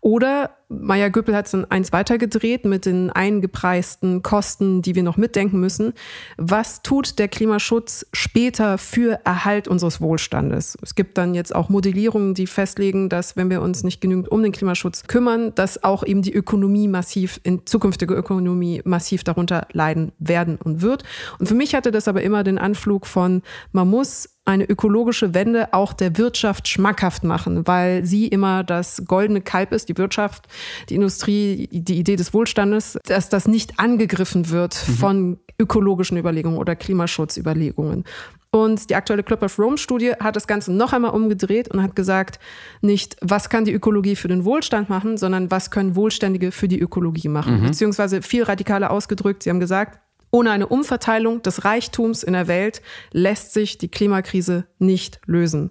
oder 0.00 0.56
Maya 0.72 1.08
Göppel 1.08 1.34
hat 1.34 1.46
es 1.46 1.54
eins 1.70 1.92
weitergedreht 1.92 2.64
mit 2.64 2.86
den 2.86 3.10
eingepreisten 3.10 4.22
Kosten, 4.22 4.82
die 4.82 4.94
wir 4.94 5.02
noch 5.02 5.16
mitdenken 5.16 5.58
müssen. 5.58 5.94
Was 6.36 6.82
tut 6.82 7.18
der 7.18 7.26
Klimaschutz 7.26 8.06
später 8.12 8.78
für 8.78 9.18
Erhalt 9.24 9.66
unseres 9.66 10.00
Wohlstandes? 10.00 10.78
Es 10.80 10.94
gibt 10.94 11.18
dann 11.18 11.34
jetzt 11.34 11.52
auch 11.52 11.70
Modellierungen, 11.70 12.34
die 12.34 12.46
festlegen, 12.46 13.08
dass 13.08 13.36
wenn 13.36 13.50
wir 13.50 13.62
uns 13.62 13.82
nicht 13.82 14.00
genügend 14.00 14.30
um 14.30 14.44
den 14.44 14.52
Klimaschutz 14.52 15.08
kümmern, 15.08 15.52
dass 15.56 15.82
auch 15.82 16.04
eben 16.04 16.22
die 16.22 16.32
Ökonomie 16.32 16.86
massiv, 16.86 17.40
in 17.42 17.66
zukünftige 17.66 18.14
Ökonomie 18.14 18.80
massiv 18.84 19.24
darunter 19.24 19.66
leiden 19.72 20.12
werden 20.20 20.56
und 20.56 20.82
wird. 20.82 21.02
Und 21.40 21.48
für 21.48 21.56
mich 21.56 21.74
hatte 21.74 21.90
das 21.90 22.06
aber 22.06 22.22
immer 22.22 22.44
den 22.44 22.58
Anflug 22.58 23.06
von, 23.06 23.42
man 23.72 23.88
muss 23.88 24.28
eine 24.50 24.68
ökologische 24.68 25.34
Wende 25.34 25.72
auch 25.72 25.92
der 25.92 26.18
Wirtschaft 26.18 26.68
schmackhaft 26.68 27.24
machen, 27.24 27.66
weil 27.66 28.04
sie 28.04 28.28
immer 28.28 28.64
das 28.64 29.02
goldene 29.06 29.40
Kalb 29.40 29.72
ist, 29.72 29.88
die 29.88 29.96
Wirtschaft, 29.96 30.46
die 30.88 30.94
Industrie, 30.94 31.68
die 31.72 31.98
Idee 31.98 32.16
des 32.16 32.34
Wohlstandes, 32.34 32.98
dass 33.04 33.28
das 33.28 33.48
nicht 33.48 33.78
angegriffen 33.78 34.50
wird 34.50 34.84
mhm. 34.86 34.92
von 34.92 35.38
ökologischen 35.58 36.16
Überlegungen 36.16 36.58
oder 36.58 36.74
Klimaschutzüberlegungen. 36.76 38.04
Und 38.52 38.90
die 38.90 38.96
aktuelle 38.96 39.22
Club 39.22 39.42
of 39.42 39.56
Rome 39.60 39.78
Studie 39.78 40.12
hat 40.18 40.34
das 40.34 40.48
Ganze 40.48 40.72
noch 40.72 40.92
einmal 40.92 41.12
umgedreht 41.12 41.68
und 41.68 41.80
hat 41.80 41.94
gesagt, 41.94 42.40
nicht, 42.80 43.16
was 43.20 43.48
kann 43.48 43.64
die 43.64 43.72
Ökologie 43.72 44.16
für 44.16 44.26
den 44.26 44.44
Wohlstand 44.44 44.88
machen, 44.88 45.16
sondern 45.16 45.52
was 45.52 45.70
können 45.70 45.94
Wohlständige 45.94 46.50
für 46.50 46.66
die 46.66 46.80
Ökologie 46.80 47.28
machen. 47.28 47.60
Mhm. 47.60 47.66
Beziehungsweise 47.68 48.22
viel 48.22 48.42
radikaler 48.42 48.90
ausgedrückt, 48.90 49.44
sie 49.44 49.50
haben 49.50 49.60
gesagt, 49.60 50.00
ohne 50.30 50.50
eine 50.50 50.68
Umverteilung 50.68 51.42
des 51.42 51.64
Reichtums 51.64 52.22
in 52.22 52.32
der 52.32 52.48
Welt 52.48 52.82
lässt 53.12 53.52
sich 53.52 53.78
die 53.78 53.88
Klimakrise 53.88 54.66
nicht 54.78 55.20
lösen. 55.26 55.70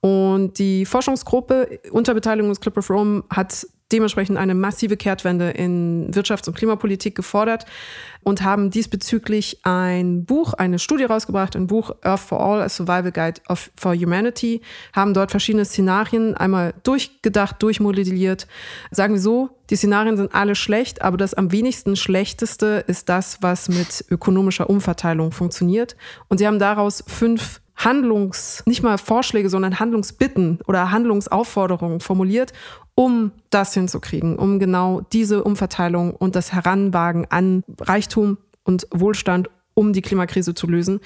Und 0.00 0.58
die 0.58 0.86
Forschungsgruppe 0.86 1.80
unter 1.90 2.14
Beteiligung 2.14 2.50
des 2.50 2.60
Club 2.60 2.78
of 2.78 2.90
Rome 2.90 3.24
hat 3.30 3.66
dementsprechend 3.92 4.38
eine 4.38 4.54
massive 4.54 4.96
Kehrtwende 4.96 5.50
in 5.50 6.10
Wirtschafts- 6.12 6.48
und 6.48 6.56
Klimapolitik 6.56 7.14
gefordert 7.14 7.66
und 8.22 8.42
haben 8.42 8.70
diesbezüglich 8.70 9.60
ein 9.62 10.24
Buch, 10.24 10.52
eine 10.54 10.78
Studie 10.78 11.04
rausgebracht, 11.04 11.56
ein 11.56 11.66
Buch 11.66 11.94
Earth 12.02 12.20
for 12.20 12.40
All, 12.40 12.60
a 12.62 12.68
Survival 12.68 13.12
Guide 13.12 13.40
of, 13.48 13.70
for 13.76 13.94
Humanity, 13.94 14.60
haben 14.94 15.14
dort 15.14 15.30
verschiedene 15.30 15.64
Szenarien 15.64 16.34
einmal 16.36 16.74
durchgedacht, 16.82 17.62
durchmodelliert. 17.62 18.46
Sagen 18.90 19.14
wir 19.14 19.20
so, 19.20 19.50
die 19.70 19.76
Szenarien 19.76 20.16
sind 20.16 20.34
alle 20.34 20.54
schlecht, 20.54 21.02
aber 21.02 21.16
das 21.16 21.34
am 21.34 21.52
wenigsten 21.52 21.96
schlechteste 21.96 22.84
ist 22.86 23.08
das, 23.08 23.38
was 23.40 23.68
mit 23.68 24.04
ökonomischer 24.10 24.68
Umverteilung 24.68 25.32
funktioniert. 25.32 25.96
Und 26.28 26.38
sie 26.38 26.46
haben 26.46 26.58
daraus 26.58 27.04
fünf 27.06 27.60
Handlungs, 27.84 28.62
nicht 28.66 28.82
mal 28.82 28.98
Vorschläge, 28.98 29.48
sondern 29.48 29.78
Handlungsbitten 29.80 30.58
oder 30.66 30.90
Handlungsaufforderungen 30.90 32.00
formuliert, 32.00 32.52
um 33.00 33.32
das 33.48 33.72
hinzukriegen, 33.72 34.38
um 34.38 34.58
genau 34.58 35.00
diese 35.10 35.42
Umverteilung 35.42 36.14
und 36.14 36.36
das 36.36 36.52
Heranwagen 36.52 37.26
an 37.30 37.64
Reichtum 37.80 38.36
und 38.62 38.86
Wohlstand, 38.90 39.48
um 39.72 39.94
die 39.94 40.02
Klimakrise 40.02 40.52
zu 40.52 40.66
lösen. 40.66 41.00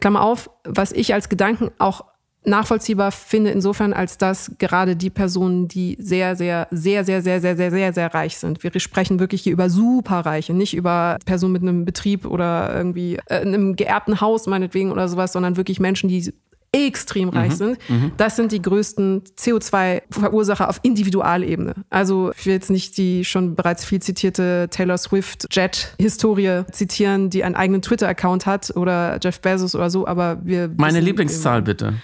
Klammer 0.00 0.22
auf, 0.22 0.48
was 0.64 0.92
ich 0.92 1.12
als 1.12 1.28
Gedanken 1.28 1.70
auch 1.76 2.06
nachvollziehbar 2.46 3.12
finde, 3.12 3.50
insofern, 3.50 3.92
als 3.92 4.16
dass 4.16 4.52
gerade 4.56 4.96
die 4.96 5.10
Personen, 5.10 5.68
die 5.68 5.98
sehr, 6.00 6.36
sehr, 6.36 6.68
sehr, 6.70 7.04
sehr, 7.04 7.20
sehr, 7.20 7.42
sehr, 7.42 7.56
sehr, 7.56 7.70
sehr, 7.70 7.92
sehr 7.92 8.14
reich 8.14 8.38
sind. 8.38 8.62
Wir 8.62 8.70
sprechen 8.80 9.20
wirklich 9.20 9.42
hier 9.42 9.52
über 9.52 9.68
Superreiche, 9.68 10.54
nicht 10.54 10.74
über 10.74 11.18
Personen 11.26 11.52
mit 11.52 11.62
einem 11.62 11.84
Betrieb 11.84 12.24
oder 12.24 12.74
irgendwie 12.74 13.18
äh, 13.26 13.40
einem 13.40 13.76
geerbten 13.76 14.22
Haus 14.22 14.46
meinetwegen 14.46 14.90
oder 14.90 15.06
sowas, 15.06 15.32
sondern 15.32 15.58
wirklich 15.58 15.80
Menschen, 15.80 16.08
die 16.08 16.32
extrem 16.76 17.28
reich 17.30 17.52
mhm. 17.52 17.56
sind. 17.56 17.78
Mhm. 17.88 18.12
Das 18.16 18.36
sind 18.36 18.52
die 18.52 18.60
größten 18.60 19.24
CO2-Verursacher 19.38 20.68
auf 20.68 20.80
Individualebene. 20.82 21.74
Also 21.90 22.32
ich 22.36 22.46
will 22.46 22.54
jetzt 22.54 22.70
nicht 22.70 22.96
die 22.96 23.24
schon 23.24 23.54
bereits 23.54 23.84
viel 23.84 24.00
zitierte 24.00 24.68
Taylor 24.70 24.98
Swift 24.98 25.48
Jet-Historie 25.50 26.64
zitieren, 26.70 27.30
die 27.30 27.44
einen 27.44 27.54
eigenen 27.54 27.82
Twitter-Account 27.82 28.46
hat 28.46 28.76
oder 28.76 29.18
Jeff 29.22 29.40
Bezos 29.40 29.74
oder 29.74 29.90
so, 29.90 30.06
aber 30.06 30.38
wir. 30.44 30.70
Meine 30.76 31.00
Lieblingszahl 31.00 31.62
bitte. 31.62 31.94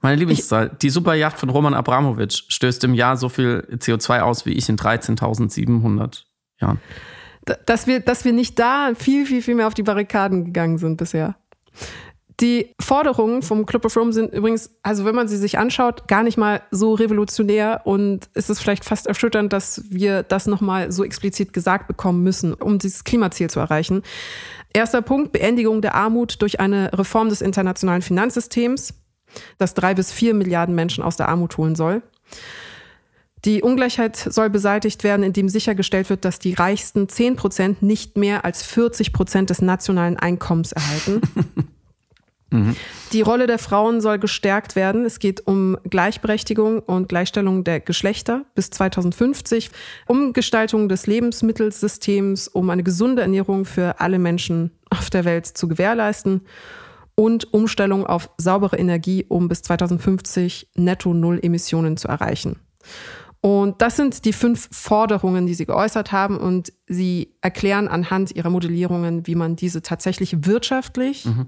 Meine 0.00 0.16
Lieblingszahl. 0.16 0.70
Ich, 0.72 0.78
die 0.78 0.90
Superjacht 0.90 1.38
von 1.38 1.48
Roman 1.48 1.74
Abramowitsch 1.74 2.44
stößt 2.48 2.82
im 2.84 2.94
Jahr 2.94 3.16
so 3.16 3.28
viel 3.28 3.66
CO2 3.70 4.20
aus 4.20 4.44
wie 4.44 4.52
ich 4.52 4.68
in 4.68 4.76
13.700 4.76 6.24
Jahren. 6.60 6.80
Dass 7.66 7.86
wir, 7.86 8.00
dass 8.00 8.24
wir 8.24 8.32
nicht 8.32 8.58
da 8.58 8.92
viel, 8.96 9.26
viel, 9.26 9.42
viel 9.42 9.54
mehr 9.54 9.66
auf 9.66 9.74
die 9.74 9.82
Barrikaden 9.82 10.44
gegangen 10.44 10.78
sind 10.78 10.96
bisher. 10.96 11.36
Die 12.42 12.74
Forderungen 12.80 13.40
vom 13.42 13.66
Club 13.66 13.84
of 13.84 13.96
Rome 13.96 14.12
sind 14.12 14.34
übrigens, 14.34 14.74
also 14.82 15.04
wenn 15.04 15.14
man 15.14 15.28
sie 15.28 15.36
sich 15.36 15.58
anschaut, 15.58 16.08
gar 16.08 16.24
nicht 16.24 16.36
mal 16.36 16.60
so 16.72 16.92
revolutionär 16.94 17.82
und 17.84 18.28
es 18.34 18.50
ist 18.50 18.58
vielleicht 18.58 18.84
fast 18.84 19.06
erschütternd, 19.06 19.52
dass 19.52 19.84
wir 19.90 20.24
das 20.24 20.48
nochmal 20.48 20.90
so 20.90 21.04
explizit 21.04 21.52
gesagt 21.52 21.86
bekommen 21.86 22.24
müssen, 22.24 22.52
um 22.52 22.80
dieses 22.80 23.04
Klimaziel 23.04 23.48
zu 23.48 23.60
erreichen. 23.60 24.02
Erster 24.72 25.02
Punkt, 25.02 25.30
Beendigung 25.30 25.82
der 25.82 25.94
Armut 25.94 26.42
durch 26.42 26.58
eine 26.58 26.90
Reform 26.92 27.28
des 27.28 27.42
internationalen 27.42 28.02
Finanzsystems, 28.02 28.94
das 29.58 29.74
drei 29.74 29.94
bis 29.94 30.10
vier 30.10 30.34
Milliarden 30.34 30.74
Menschen 30.74 31.04
aus 31.04 31.16
der 31.16 31.28
Armut 31.28 31.56
holen 31.58 31.76
soll. 31.76 32.02
Die 33.44 33.62
Ungleichheit 33.62 34.16
soll 34.16 34.50
beseitigt 34.50 35.04
werden, 35.04 35.22
indem 35.22 35.48
sichergestellt 35.48 36.10
wird, 36.10 36.24
dass 36.24 36.40
die 36.40 36.54
reichsten 36.54 37.08
zehn 37.08 37.36
Prozent 37.36 37.82
nicht 37.82 38.16
mehr 38.16 38.44
als 38.44 38.64
40 38.64 39.12
Prozent 39.12 39.50
des 39.50 39.62
nationalen 39.62 40.16
Einkommens 40.16 40.72
erhalten. 40.72 41.20
Die 43.12 43.22
Rolle 43.22 43.46
der 43.46 43.58
Frauen 43.58 44.00
soll 44.00 44.18
gestärkt 44.18 44.76
werden. 44.76 45.04
Es 45.04 45.18
geht 45.18 45.46
um 45.46 45.76
Gleichberechtigung 45.88 46.80
und 46.80 47.08
Gleichstellung 47.08 47.64
der 47.64 47.80
Geschlechter 47.80 48.44
bis 48.54 48.70
2050, 48.70 49.70
um 50.06 50.32
Gestaltung 50.32 50.88
des 50.88 51.06
Lebensmittelsystems, 51.06 52.48
um 52.48 52.70
eine 52.70 52.82
gesunde 52.82 53.22
Ernährung 53.22 53.64
für 53.64 54.00
alle 54.00 54.18
Menschen 54.18 54.70
auf 54.90 55.10
der 55.10 55.24
Welt 55.24 55.46
zu 55.46 55.68
gewährleisten 55.68 56.42
und 57.14 57.52
Umstellung 57.52 58.06
auf 58.06 58.30
saubere 58.38 58.78
Energie, 58.78 59.24
um 59.28 59.48
bis 59.48 59.62
2050 59.62 60.68
netto 60.74 61.14
Null 61.14 61.38
Emissionen 61.42 61.96
zu 61.96 62.08
erreichen. 62.08 62.56
Und 63.40 63.82
das 63.82 63.96
sind 63.96 64.24
die 64.24 64.32
fünf 64.32 64.68
Forderungen, 64.70 65.46
die 65.46 65.54
Sie 65.54 65.66
geäußert 65.66 66.12
haben. 66.12 66.38
Und 66.38 66.72
Sie 66.86 67.34
erklären 67.40 67.88
anhand 67.88 68.34
Ihrer 68.36 68.50
Modellierungen, 68.50 69.26
wie 69.26 69.34
man 69.34 69.56
diese 69.56 69.82
tatsächlich 69.82 70.46
wirtschaftlich 70.46 71.26
mhm 71.26 71.46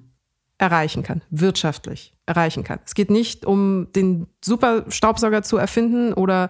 erreichen 0.59 1.02
kann, 1.02 1.22
wirtschaftlich 1.30 2.14
erreichen 2.26 2.64
kann. 2.64 2.78
Es 2.86 2.94
geht 2.94 3.11
nicht 3.11 3.44
um 3.44 3.88
den 3.94 4.26
super 4.42 4.84
Staubsauger 4.88 5.42
zu 5.42 5.57
erfinden 5.57 6.14
oder 6.14 6.48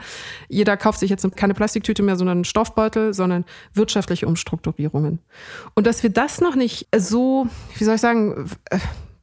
jeder 0.48 0.76
kauft 0.76 1.00
sich 1.00 1.10
jetzt 1.10 1.26
keine 1.36 1.54
Plastiktüte 1.54 2.02
mehr, 2.02 2.16
sondern 2.16 2.38
einen 2.38 2.44
Stoffbeutel, 2.44 3.12
sondern 3.12 3.44
wirtschaftliche 3.72 4.26
Umstrukturierungen. 4.26 5.20
Und 5.74 5.86
dass 5.86 6.02
wir 6.02 6.10
das 6.10 6.40
noch 6.40 6.54
nicht 6.54 6.88
so, 6.96 7.48
wie 7.76 7.84
soll 7.84 7.96
ich 7.96 8.00
sagen, 8.00 8.50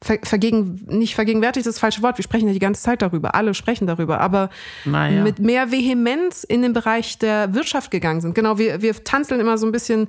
äh, 0.08 0.18
vergegen, 0.22 0.84
nicht 0.88 1.14
vergegenwärtigt 1.14 1.66
ist 1.66 1.76
das 1.76 1.80
falsche 1.80 2.02
Wort. 2.02 2.18
Wir 2.18 2.22
sprechen 2.22 2.46
ja 2.46 2.52
die 2.52 2.58
ganze 2.58 2.82
Zeit 2.82 3.02
darüber. 3.02 3.34
Alle 3.34 3.54
sprechen 3.54 3.86
darüber. 3.86 4.20
Aber 4.20 4.50
naja. 4.84 5.22
mit 5.22 5.38
mehr 5.38 5.70
Vehemenz 5.70 6.44
in 6.44 6.62
den 6.62 6.72
Bereich 6.72 7.18
der 7.18 7.54
Wirtschaft 7.54 7.90
gegangen 7.90 8.20
sind. 8.20 8.34
Genau, 8.34 8.58
wir, 8.58 8.82
wir 8.82 9.04
tanzeln 9.04 9.40
immer 9.40 9.58
so 9.58 9.66
ein 9.66 9.72
bisschen, 9.72 10.08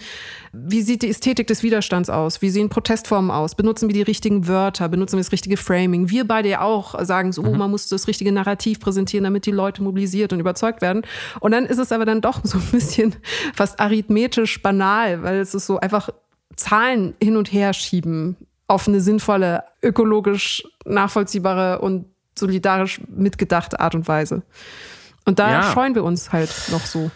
wie 0.51 0.81
sieht 0.81 1.01
die 1.01 1.09
Ästhetik 1.09 1.47
des 1.47 1.63
Widerstands 1.63 2.09
aus? 2.09 2.41
Wie 2.41 2.49
sehen 2.49 2.69
Protestformen 2.69 3.31
aus? 3.31 3.55
Benutzen 3.55 3.89
wir 3.89 3.93
die 3.93 4.01
richtigen 4.01 4.47
Wörter? 4.47 4.89
Benutzen 4.89 5.17
wir 5.17 5.23
das 5.23 5.31
richtige 5.31 5.57
Framing? 5.57 6.09
Wir 6.09 6.27
beide 6.27 6.49
ja 6.49 6.61
auch 6.61 7.03
sagen 7.03 7.31
so, 7.31 7.41
oh, 7.41 7.45
mhm. 7.45 7.51
oh, 7.53 7.57
man 7.57 7.71
muss 7.71 7.87
das 7.87 8.07
richtige 8.07 8.31
Narrativ 8.31 8.79
präsentieren, 8.79 9.23
damit 9.23 9.45
die 9.45 9.51
Leute 9.51 9.83
mobilisiert 9.83 10.33
und 10.33 10.39
überzeugt 10.39 10.81
werden. 10.81 11.03
Und 11.39 11.51
dann 11.51 11.65
ist 11.65 11.77
es 11.77 11.91
aber 11.91 12.05
dann 12.05 12.21
doch 12.21 12.41
so 12.43 12.57
ein 12.57 12.71
bisschen 12.71 13.15
fast 13.55 13.79
arithmetisch 13.79 14.61
banal, 14.61 15.23
weil 15.23 15.39
es 15.39 15.53
ist 15.53 15.65
so 15.65 15.79
einfach 15.79 16.09
Zahlen 16.55 17.15
hin 17.21 17.35
und 17.35 17.51
her 17.51 17.73
schieben 17.73 18.37
auf 18.67 18.87
eine 18.87 19.01
sinnvolle, 19.01 19.63
ökologisch 19.81 20.63
nachvollziehbare 20.85 21.79
und 21.79 22.05
solidarisch 22.37 23.01
mitgedachte 23.07 23.79
Art 23.79 23.95
und 23.95 24.07
Weise. 24.07 24.43
Und 25.25 25.39
da 25.39 25.51
ja. 25.51 25.71
scheuen 25.71 25.95
wir 25.95 26.03
uns 26.03 26.31
halt 26.31 26.49
noch 26.71 26.85
so. 26.85 27.11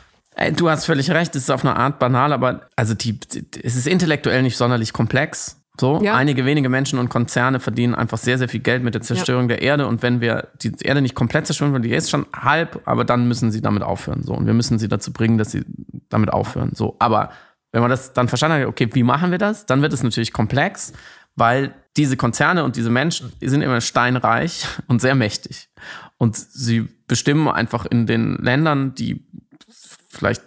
Du 0.55 0.69
hast 0.69 0.85
völlig 0.85 1.09
recht, 1.09 1.35
es 1.35 1.43
ist 1.43 1.49
auf 1.49 1.65
eine 1.65 1.75
Art 1.75 1.97
banal, 1.97 2.31
aber 2.31 2.61
also 2.75 2.93
die, 2.93 3.19
die, 3.19 3.45
es 3.63 3.75
ist 3.75 3.87
intellektuell 3.87 4.43
nicht 4.43 4.55
sonderlich 4.55 4.93
komplex. 4.93 5.59
So, 5.79 5.99
ja. 6.01 6.15
einige 6.15 6.45
wenige 6.45 6.69
Menschen 6.69 6.97
und 6.97 7.09
Konzerne 7.09 7.59
verdienen 7.59 7.93
einfach 7.93 8.17
sehr, 8.17 8.39
sehr 8.39 8.49
viel 8.49 8.61
Geld 8.61 8.83
mit 8.83 8.95
der 8.95 9.01
Zerstörung 9.01 9.43
ja. 9.43 9.55
der 9.55 9.61
Erde. 9.61 9.87
Und 9.87 10.01
wenn 10.01 10.21
wir 10.21 10.47
die 10.61 10.71
Erde 10.81 11.01
nicht 11.01 11.13
komplett 11.13 11.45
zerstören 11.45 11.71
wollen, 11.71 11.83
die 11.83 11.93
ist 11.93 12.09
schon 12.09 12.25
halb, 12.35 12.81
aber 12.85 13.05
dann 13.05 13.27
müssen 13.27 13.51
sie 13.51 13.61
damit 13.61 13.83
aufhören. 13.83 14.23
So, 14.23 14.33
und 14.33 14.47
wir 14.47 14.53
müssen 14.53 14.79
sie 14.79 14.87
dazu 14.87 15.13
bringen, 15.13 15.37
dass 15.37 15.51
sie 15.51 15.65
damit 16.09 16.33
aufhören. 16.33 16.71
So, 16.73 16.95
aber 16.97 17.29
wenn 17.71 17.81
man 17.81 17.91
das 17.91 18.13
dann 18.13 18.27
verstanden 18.27 18.61
hat, 18.61 18.67
okay, 18.67 18.89
wie 18.93 19.03
machen 19.03 19.29
wir 19.29 19.37
das? 19.37 19.65
Dann 19.67 19.81
wird 19.81 19.93
es 19.93 20.01
natürlich 20.01 20.33
komplex 20.33 20.93
weil 21.37 21.73
diese 21.95 22.17
Konzerne 22.17 22.63
und 22.63 22.75
diese 22.75 22.89
Menschen 22.89 23.31
die 23.41 23.47
sind 23.47 23.61
immer 23.61 23.79
steinreich 23.79 24.67
und 24.87 24.99
sehr 25.01 25.15
mächtig. 25.15 25.69
Und 26.17 26.35
sie 26.35 26.89
bestimmen 27.07 27.47
einfach 27.47 27.85
in 27.85 28.07
den 28.07 28.35
Ländern, 28.35 28.95
die 28.95 29.25
vielleicht 30.09 30.41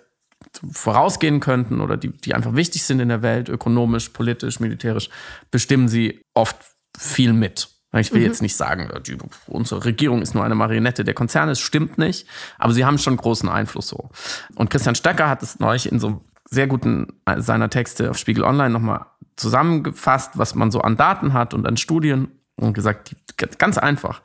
vorausgehen 0.72 1.40
könnten 1.40 1.80
oder 1.80 1.96
die, 1.96 2.08
die 2.08 2.34
einfach 2.34 2.54
wichtig 2.54 2.82
sind 2.82 3.00
in 3.00 3.08
der 3.08 3.22
Welt, 3.22 3.48
ökonomisch, 3.48 4.08
politisch, 4.10 4.58
militärisch, 4.58 5.08
bestimmen 5.50 5.88
sie 5.88 6.22
oft 6.34 6.56
viel 6.98 7.32
mit. 7.32 7.68
Ich 7.96 8.12
will 8.12 8.20
mhm. 8.20 8.26
jetzt 8.26 8.42
nicht 8.42 8.56
sagen, 8.56 8.88
die, 9.06 9.16
unsere 9.46 9.84
Regierung 9.84 10.22
ist 10.22 10.34
nur 10.34 10.44
eine 10.44 10.54
Marionette 10.54 11.04
der 11.04 11.14
Konzerne, 11.14 11.52
es 11.52 11.60
stimmt 11.60 11.98
nicht, 11.98 12.26
aber 12.58 12.72
sie 12.72 12.84
haben 12.84 12.98
schon 12.98 13.16
großen 13.16 13.48
Einfluss 13.48 13.88
so. 13.88 14.10
Und 14.54 14.70
Christian 14.70 14.94
Stöcker 14.94 15.28
hat 15.28 15.42
es 15.42 15.58
neulich 15.60 15.90
in 15.90 15.98
so 15.98 16.24
sehr 16.50 16.66
guten 16.66 17.20
äh, 17.26 17.40
seiner 17.40 17.70
Texte 17.70 18.10
auf 18.10 18.18
Spiegel 18.18 18.44
Online 18.44 18.70
nochmal 18.70 19.06
zusammengefasst, 19.40 20.38
was 20.38 20.54
man 20.54 20.70
so 20.70 20.80
an 20.80 20.96
Daten 20.96 21.32
hat 21.32 21.54
und 21.54 21.66
an 21.66 21.76
Studien 21.76 22.28
und 22.56 22.74
gesagt, 22.74 23.16
ganz 23.58 23.78
einfach, 23.78 24.22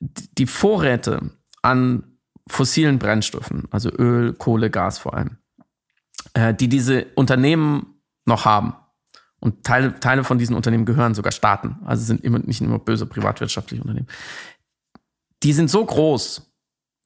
die 0.00 0.46
Vorräte 0.46 1.30
an 1.62 2.18
fossilen 2.48 2.98
Brennstoffen, 2.98 3.68
also 3.70 3.90
Öl, 3.90 4.34
Kohle, 4.34 4.70
Gas 4.70 4.98
vor 4.98 5.14
allem, 5.14 5.38
äh, 6.34 6.52
die 6.54 6.68
diese 6.68 7.06
Unternehmen 7.14 8.00
noch 8.26 8.44
haben, 8.44 8.74
und 9.44 9.62
Teile, 9.62 10.00
Teile 10.00 10.24
von 10.24 10.38
diesen 10.38 10.56
Unternehmen 10.56 10.86
gehören 10.86 11.14
sogar 11.14 11.30
Staaten, 11.30 11.76
also 11.84 12.02
sind 12.02 12.24
immer, 12.24 12.38
nicht 12.38 12.62
immer 12.62 12.78
böse 12.78 13.04
privatwirtschaftliche 13.04 13.82
Unternehmen. 13.82 14.08
Die 15.42 15.52
sind 15.52 15.68
so 15.68 15.84
groß, 15.84 16.50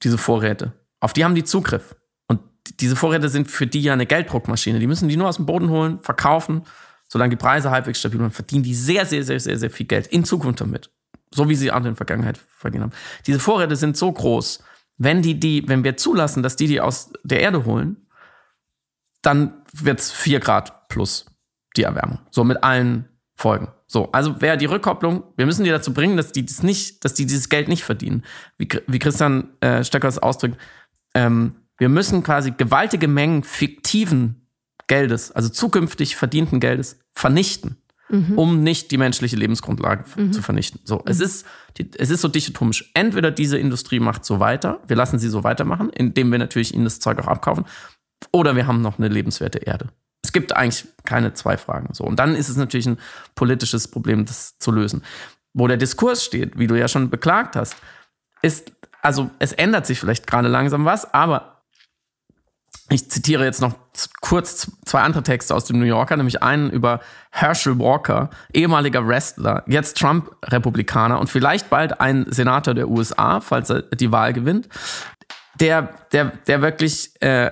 diese 0.03 0.17
Vorräte, 0.17 0.71
auf 1.01 1.11
die 1.11 1.25
haben 1.25 1.35
die 1.35 1.43
Zugriff. 1.43 1.97
Und 2.27 2.39
diese 2.79 2.95
Vorräte 2.95 3.27
sind 3.27 3.49
für 3.49 3.67
die 3.67 3.81
ja 3.81 3.91
eine 3.91 4.05
Gelddruckmaschine. 4.05 4.79
Die 4.79 4.87
müssen 4.87 5.09
die 5.09 5.17
nur 5.17 5.27
aus 5.27 5.35
dem 5.35 5.45
Boden 5.45 5.69
holen, 5.69 5.99
verkaufen, 5.99 6.63
solange 7.09 7.31
die 7.31 7.35
Preise 7.35 7.71
halbwegs 7.71 7.99
stabil 7.99 8.19
sind, 8.19 8.31
verdienen 8.31 8.63
die 8.63 8.75
sehr, 8.75 9.05
sehr, 9.05 9.23
sehr, 9.23 9.39
sehr, 9.39 9.57
sehr 9.57 9.69
viel 9.69 9.87
Geld 9.87 10.07
in 10.07 10.23
Zukunft 10.23 10.61
damit. 10.61 10.89
So 11.33 11.49
wie 11.49 11.55
sie 11.55 11.71
auch 11.71 11.77
in 11.77 11.83
der 11.83 11.95
Vergangenheit 11.95 12.37
verdient 12.37 12.83
haben. 12.83 12.93
Diese 13.27 13.39
Vorräte 13.39 13.75
sind 13.75 13.97
so 13.97 14.11
groß, 14.11 14.63
wenn 14.97 15.21
die, 15.21 15.39
die, 15.39 15.67
wenn 15.67 15.83
wir 15.83 15.97
zulassen, 15.97 16.43
dass 16.43 16.55
die 16.55 16.67
die 16.67 16.81
aus 16.81 17.11
der 17.23 17.41
Erde 17.41 17.65
holen, 17.65 17.97
dann 19.21 19.63
wird's 19.73 20.11
vier 20.11 20.39
Grad 20.39 20.87
plus 20.87 21.25
die 21.75 21.83
Erwärmung. 21.83 22.19
So 22.31 22.43
mit 22.43 22.63
allen 22.63 23.09
Folgen. 23.35 23.69
So, 23.87 24.11
also 24.11 24.41
wäre 24.41 24.57
die 24.57 24.65
Rückkopplung, 24.65 25.23
wir 25.35 25.45
müssen 25.45 25.63
die 25.63 25.69
dazu 25.69 25.93
bringen, 25.93 26.17
dass 26.17 26.31
die 26.31 26.45
das 26.45 26.61
nicht, 26.61 27.03
dass 27.05 27.13
die 27.13 27.25
dieses 27.25 27.49
Geld 27.49 27.67
nicht 27.67 27.83
verdienen. 27.83 28.23
Wie, 28.57 28.67
wie 28.87 28.99
Christian 28.99 29.49
äh, 29.61 29.83
Stöcker 29.83 30.07
es 30.07 30.19
ausdrückt, 30.19 30.57
ähm, 31.15 31.55
wir 31.77 31.89
müssen 31.89 32.21
quasi 32.21 32.51
gewaltige 32.51 33.07
Mengen 33.07 33.43
fiktiven 33.43 34.48
Geldes, 34.89 35.31
also 35.31 35.47
zukünftig 35.47 36.17
verdienten 36.17 36.59
Geldes, 36.59 36.99
vernichten, 37.13 37.77
mhm. 38.09 38.37
um 38.37 38.63
nicht 38.63 38.91
die 38.91 38.97
menschliche 38.97 39.37
Lebensgrundlage 39.37 40.03
mhm. 40.17 40.33
zu 40.33 40.41
vernichten. 40.41 40.81
So, 40.83 40.95
mhm. 40.97 41.03
es 41.05 41.21
ist, 41.21 41.45
es 41.97 42.09
ist 42.09 42.19
so 42.19 42.27
dichotomisch. 42.27 42.91
Entweder 42.93 43.31
diese 43.31 43.57
Industrie 43.57 44.01
macht 44.01 44.25
so 44.25 44.41
weiter, 44.41 44.81
wir 44.87 44.97
lassen 44.97 45.17
sie 45.17 45.29
so 45.29 45.45
weitermachen, 45.45 45.89
indem 45.91 46.31
wir 46.31 46.39
natürlich 46.39 46.73
ihnen 46.73 46.83
das 46.83 46.99
Zeug 46.99 47.19
auch 47.19 47.27
abkaufen, 47.27 47.63
oder 48.33 48.57
wir 48.57 48.67
haben 48.67 48.81
noch 48.81 48.97
eine 48.99 49.07
lebenswerte 49.07 49.59
Erde. 49.59 49.87
Es 50.21 50.33
gibt 50.33 50.53
eigentlich 50.53 50.85
keine 51.05 51.33
zwei 51.33 51.55
Fragen. 51.55 51.93
So. 51.93 52.03
Und 52.03 52.17
dann 52.19 52.35
ist 52.35 52.49
es 52.49 52.57
natürlich 52.57 52.87
ein 52.87 52.97
politisches 53.35 53.87
Problem, 53.87 54.25
das 54.25 54.57
zu 54.57 54.71
lösen. 54.71 55.03
Wo 55.53 55.67
der 55.67 55.77
Diskurs 55.77 56.25
steht, 56.25 56.59
wie 56.59 56.67
du 56.67 56.77
ja 56.77 56.89
schon 56.89 57.09
beklagt 57.09 57.55
hast, 57.55 57.77
ist, 58.41 58.73
also 59.01 59.29
es 59.39 59.53
ändert 59.53 59.85
sich 59.85 59.99
vielleicht 59.99 60.27
gerade 60.27 60.49
langsam 60.49 60.83
was, 60.83 61.13
aber 61.13 61.58
ich 62.89 63.09
zitiere 63.09 63.45
jetzt 63.45 63.61
noch 63.61 63.73
kurz 64.21 64.71
zwei 64.85 65.01
andere 65.01 65.23
Texte 65.23 65.53
aus 65.53 65.65
dem 65.65 65.79
New 65.79 65.85
Yorker, 65.85 66.17
nämlich 66.17 66.41
einen 66.41 66.69
über 66.69 66.99
Herschel 67.31 67.79
Walker, 67.79 68.29
ehemaliger 68.53 69.07
Wrestler, 69.07 69.63
jetzt 69.67 69.97
Trump-Republikaner 69.97 71.19
und 71.19 71.29
vielleicht 71.29 71.69
bald 71.69 72.01
ein 72.01 72.25
Senator 72.29 72.73
der 72.73 72.89
USA, 72.89 73.41
falls 73.41 73.69
er 73.69 73.83
die 73.83 74.11
Wahl 74.11 74.33
gewinnt 74.33 74.69
der, 75.59 75.89
der, 76.11 76.31
der 76.47 76.61
wirklich 76.61 77.11
äh, 77.21 77.51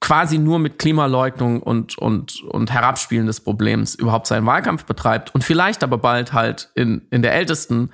quasi 0.00 0.38
nur 0.38 0.58
mit 0.58 0.78
Klimaleugnung 0.78 1.62
und, 1.62 1.98
und, 1.98 2.42
und 2.44 2.72
Herabspielen 2.72 3.26
des 3.26 3.40
Problems 3.40 3.94
überhaupt 3.94 4.26
seinen 4.26 4.46
Wahlkampf 4.46 4.84
betreibt 4.84 5.34
und 5.34 5.44
vielleicht 5.44 5.82
aber 5.82 5.98
bald 5.98 6.32
halt 6.32 6.70
in, 6.74 7.02
in 7.10 7.22
der 7.22 7.34
ältesten, 7.34 7.90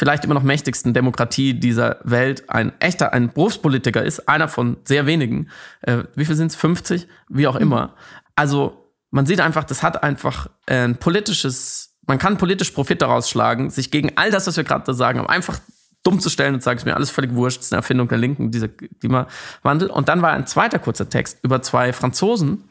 vielleicht 0.00 0.24
immer 0.24 0.32
noch 0.32 0.42
mächtigsten 0.42 0.94
Demokratie 0.94 1.52
dieser 1.52 1.98
Welt 2.04 2.48
ein 2.48 2.72
echter, 2.80 3.12
ein 3.12 3.34
Berufspolitiker 3.34 4.02
ist, 4.02 4.30
einer 4.30 4.48
von 4.48 4.78
sehr 4.84 5.04
wenigen. 5.04 5.48
Äh, 5.82 6.04
wie 6.14 6.24
viel 6.24 6.36
sind 6.36 6.46
es? 6.46 6.56
50? 6.56 7.06
Wie 7.28 7.46
auch 7.46 7.56
immer. 7.56 7.94
Also 8.34 8.82
man 9.10 9.26
sieht 9.26 9.40
einfach, 9.40 9.62
das 9.62 9.82
hat 9.82 10.02
einfach 10.02 10.48
ein 10.64 10.96
politisches, 10.96 11.98
man 12.06 12.18
kann 12.18 12.38
politisch 12.38 12.70
Profit 12.70 13.02
daraus 13.02 13.28
schlagen, 13.28 13.68
sich 13.68 13.90
gegen 13.90 14.12
all 14.16 14.30
das, 14.30 14.46
was 14.46 14.56
wir 14.56 14.64
gerade 14.64 14.84
da 14.86 14.94
sagen, 14.94 15.20
einfach 15.26 15.60
dumm 16.02 16.18
zu 16.18 16.30
stellen 16.30 16.54
und 16.54 16.62
sage, 16.62 16.78
es 16.78 16.86
mir 16.86 16.96
alles 16.96 17.10
völlig 17.10 17.34
wurscht, 17.34 17.58
das 17.58 17.66
ist 17.66 17.72
eine 17.74 17.80
Erfindung 17.80 18.08
der 18.08 18.16
Linken, 18.16 18.50
dieser 18.50 18.68
Klimawandel. 18.68 19.90
Und 19.90 20.08
dann 20.08 20.22
war 20.22 20.32
ein 20.32 20.46
zweiter 20.46 20.78
kurzer 20.78 21.10
Text 21.10 21.40
über 21.42 21.60
zwei 21.60 21.92
Franzosen, 21.92 22.64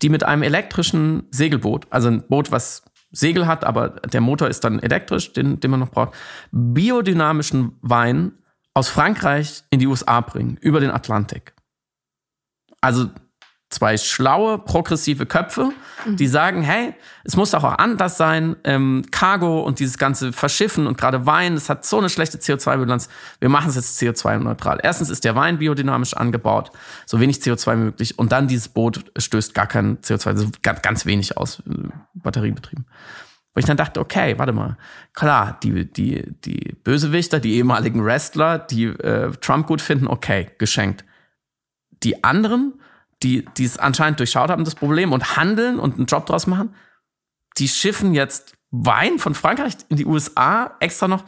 die 0.00 0.08
mit 0.08 0.24
einem 0.24 0.42
elektrischen 0.42 1.24
Segelboot, 1.30 1.88
also 1.90 2.08
ein 2.08 2.22
Boot, 2.26 2.50
was 2.50 2.84
Segel 3.12 3.46
hat, 3.46 3.64
aber 3.64 3.88
der 3.90 4.20
Motor 4.20 4.48
ist 4.48 4.64
dann 4.64 4.78
elektrisch, 4.78 5.32
den, 5.32 5.60
den 5.60 5.70
man 5.70 5.80
noch 5.80 5.90
braucht, 5.90 6.14
biodynamischen 6.52 7.76
Wein 7.82 8.32
aus 8.74 8.88
Frankreich 8.88 9.64
in 9.70 9.80
die 9.80 9.86
USA 9.86 10.20
bringen, 10.20 10.56
über 10.60 10.80
den 10.80 10.90
Atlantik. 10.90 11.54
Also 12.80 13.10
zwei 13.70 13.96
schlaue, 13.96 14.58
progressive 14.58 15.26
Köpfe, 15.26 15.72
mhm. 16.04 16.16
die 16.16 16.26
sagen, 16.26 16.62
hey, 16.62 16.92
es 17.22 17.36
muss 17.36 17.52
doch 17.52 17.62
auch 17.62 17.78
anders 17.78 18.16
sein, 18.16 18.56
ähm, 18.64 19.04
Cargo 19.12 19.60
und 19.60 19.78
dieses 19.78 19.96
ganze 19.96 20.32
Verschiffen 20.32 20.88
und 20.88 20.98
gerade 20.98 21.24
Wein, 21.24 21.54
das 21.54 21.68
hat 21.68 21.86
so 21.86 21.98
eine 21.98 22.10
schlechte 22.10 22.38
CO2-Bilanz, 22.38 23.08
wir 23.38 23.48
machen 23.48 23.70
es 23.70 23.76
jetzt 23.76 24.00
CO2-neutral. 24.00 24.80
Erstens 24.82 25.08
ist 25.08 25.24
der 25.24 25.36
Wein 25.36 25.58
biodynamisch 25.58 26.14
angebaut, 26.14 26.72
so 27.06 27.20
wenig 27.20 27.36
CO2 27.36 27.76
möglich 27.76 28.18
und 28.18 28.32
dann 28.32 28.48
dieses 28.48 28.68
Boot 28.68 29.04
stößt 29.16 29.54
gar 29.54 29.68
kein 29.68 29.98
CO2, 29.98 30.26
also 30.26 30.48
ganz, 30.62 30.82
ganz 30.82 31.06
wenig 31.06 31.36
aus, 31.36 31.60
äh, 31.60 31.88
batteriebetrieben. 32.14 32.86
Wo 33.54 33.58
ich 33.58 33.64
dann 33.64 33.76
dachte, 33.76 34.00
okay, 34.00 34.38
warte 34.38 34.52
mal, 34.52 34.76
klar, 35.12 35.58
die, 35.62 35.90
die, 35.90 36.24
die 36.44 36.76
Bösewichter, 36.84 37.40
die 37.40 37.54
ehemaligen 37.54 38.04
Wrestler, 38.04 38.58
die 38.58 38.84
äh, 38.84 39.30
Trump 39.40 39.66
gut 39.66 39.80
finden, 39.80 40.06
okay, 40.06 40.50
geschenkt. 40.58 41.04
Die 42.02 42.22
anderen, 42.24 42.74
die, 43.22 43.44
die 43.56 43.64
es 43.64 43.78
anscheinend 43.78 44.18
durchschaut 44.18 44.50
haben, 44.50 44.64
das 44.64 44.74
Problem, 44.74 45.12
und 45.12 45.36
handeln 45.36 45.78
und 45.78 45.96
einen 45.96 46.06
Job 46.06 46.26
draus 46.26 46.46
machen, 46.46 46.74
die 47.58 47.68
schiffen 47.68 48.14
jetzt 48.14 48.54
Wein 48.70 49.18
von 49.18 49.34
Frankreich 49.34 49.74
in 49.88 49.96
die 49.96 50.06
USA 50.06 50.76
extra 50.80 51.08
noch. 51.08 51.24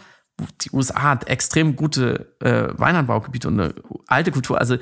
Die 0.63 0.71
USA 0.73 1.03
hat 1.03 1.29
extrem 1.29 1.77
gute 1.77 2.37
äh, 2.41 2.69
Weinanbaugebiete 2.79 3.49
und 3.49 3.61
eine 3.61 3.75
alte 4.07 4.31
Kultur. 4.31 4.59
Also 4.59 4.77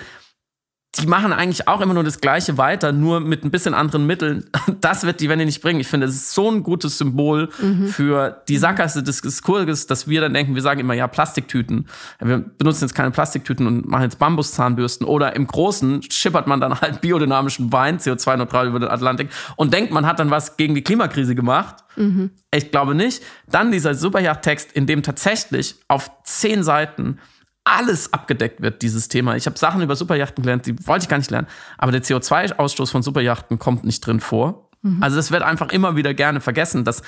die 0.99 1.07
machen 1.07 1.32
eigentlich 1.32 1.68
auch 1.68 1.80
immer 1.80 1.95
nur 1.95 2.03
das 2.03 2.20
Gleiche 2.20 2.59
weiter, 2.59 2.91
nur 2.91 3.20
mit 3.20 3.45
ein 3.45 3.53
bisschen 3.53 3.74
anderen 3.74 4.07
Mitteln. 4.07 4.45
Das 4.80 5.05
wird 5.05 5.20
die 5.20 5.28
Wende 5.28 5.45
nicht 5.45 5.61
bringen. 5.61 5.78
Ich 5.78 5.88
finde, 5.88 6.07
es 6.07 6.14
ist 6.14 6.32
so 6.32 6.51
ein 6.51 6.62
gutes 6.62 6.97
Symbol 6.97 7.51
mhm. 7.61 7.88
für 7.88 8.43
die 8.49 8.57
Sackgasse 8.57 9.03
des 9.03 9.20
Diskurses, 9.20 9.86
dass 9.86 10.09
wir 10.09 10.22
dann 10.22 10.32
denken, 10.32 10.55
wir 10.55 10.62
sagen 10.62 10.80
immer, 10.80 10.95
ja, 10.95 11.07
Plastiktüten. 11.07 11.86
Wir 12.18 12.38
benutzen 12.38 12.84
jetzt 12.84 12.95
keine 12.95 13.11
Plastiktüten 13.11 13.66
und 13.66 13.86
machen 13.86 14.05
jetzt 14.05 14.18
Bambuszahnbürsten. 14.18 15.07
Oder 15.07 15.36
im 15.36 15.47
Großen 15.47 16.03
schippert 16.11 16.47
man 16.47 16.61
dann 16.61 16.80
halt 16.80 17.03
biodynamischen 17.03 17.72
Wein, 17.72 17.99
CO2-neutral 17.99 18.68
über 18.68 18.80
den 18.80 18.88
Atlantik 18.88 19.28
und 19.57 19.74
denkt, 19.74 19.93
man 19.93 20.07
hat 20.07 20.18
dann 20.18 20.30
was 20.30 20.57
gegen 20.57 20.74
die 20.74 20.82
Klimakrise 20.82 21.34
gemacht. 21.34 21.84
Mhm. 21.97 22.30
Ich 22.55 22.70
glaube 22.70 22.95
nicht. 22.95 23.22
Dann 23.51 23.70
dieser 23.70 23.95
Superjacht-Text, 23.95 24.72
in 24.72 24.86
dem 24.86 25.03
tatsächlich 25.03 25.76
auf 25.88 26.11
zehn 26.24 26.62
Seiten 26.62 27.18
alles 27.64 28.12
abgedeckt 28.12 28.61
wird, 28.62 28.82
dieses 28.82 29.08
Thema. 29.08 29.36
Ich 29.36 29.46
habe 29.46 29.58
Sachen 29.58 29.82
über 29.82 29.96
Superjachten 29.96 30.42
gelernt, 30.42 30.66
die 30.66 30.86
wollte 30.86 31.04
ich 31.04 31.08
gar 31.08 31.18
nicht 31.18 31.30
lernen. 31.30 31.46
Aber 31.78 31.92
der 31.92 32.02
CO2-Ausstoß 32.02 32.90
von 32.90 33.02
Superjachten 33.02 33.58
kommt 33.58 33.84
nicht 33.84 34.04
drin 34.04 34.20
vor. 34.20 34.70
Mhm. 34.82 35.02
Also 35.02 35.18
es 35.18 35.30
wird 35.30 35.42
einfach 35.42 35.70
immer 35.70 35.96
wieder 35.96 36.14
gerne 36.14 36.40
vergessen, 36.40 36.84
dass 36.84 37.02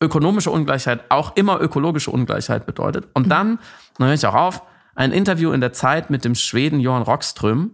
ökonomische 0.00 0.50
Ungleichheit 0.50 1.10
auch 1.10 1.36
immer 1.36 1.60
ökologische 1.60 2.10
Ungleichheit 2.10 2.66
bedeutet. 2.66 3.08
Und 3.14 3.26
mhm. 3.26 3.30
dann, 3.30 3.58
dann 3.98 4.06
höre 4.08 4.14
ich 4.14 4.26
auch 4.26 4.34
auf, 4.34 4.62
ein 4.94 5.12
Interview 5.12 5.52
in 5.52 5.60
der 5.60 5.72
Zeit 5.72 6.10
mit 6.10 6.24
dem 6.24 6.34
Schweden 6.34 6.80
Johan 6.80 7.02
Rockström, 7.02 7.72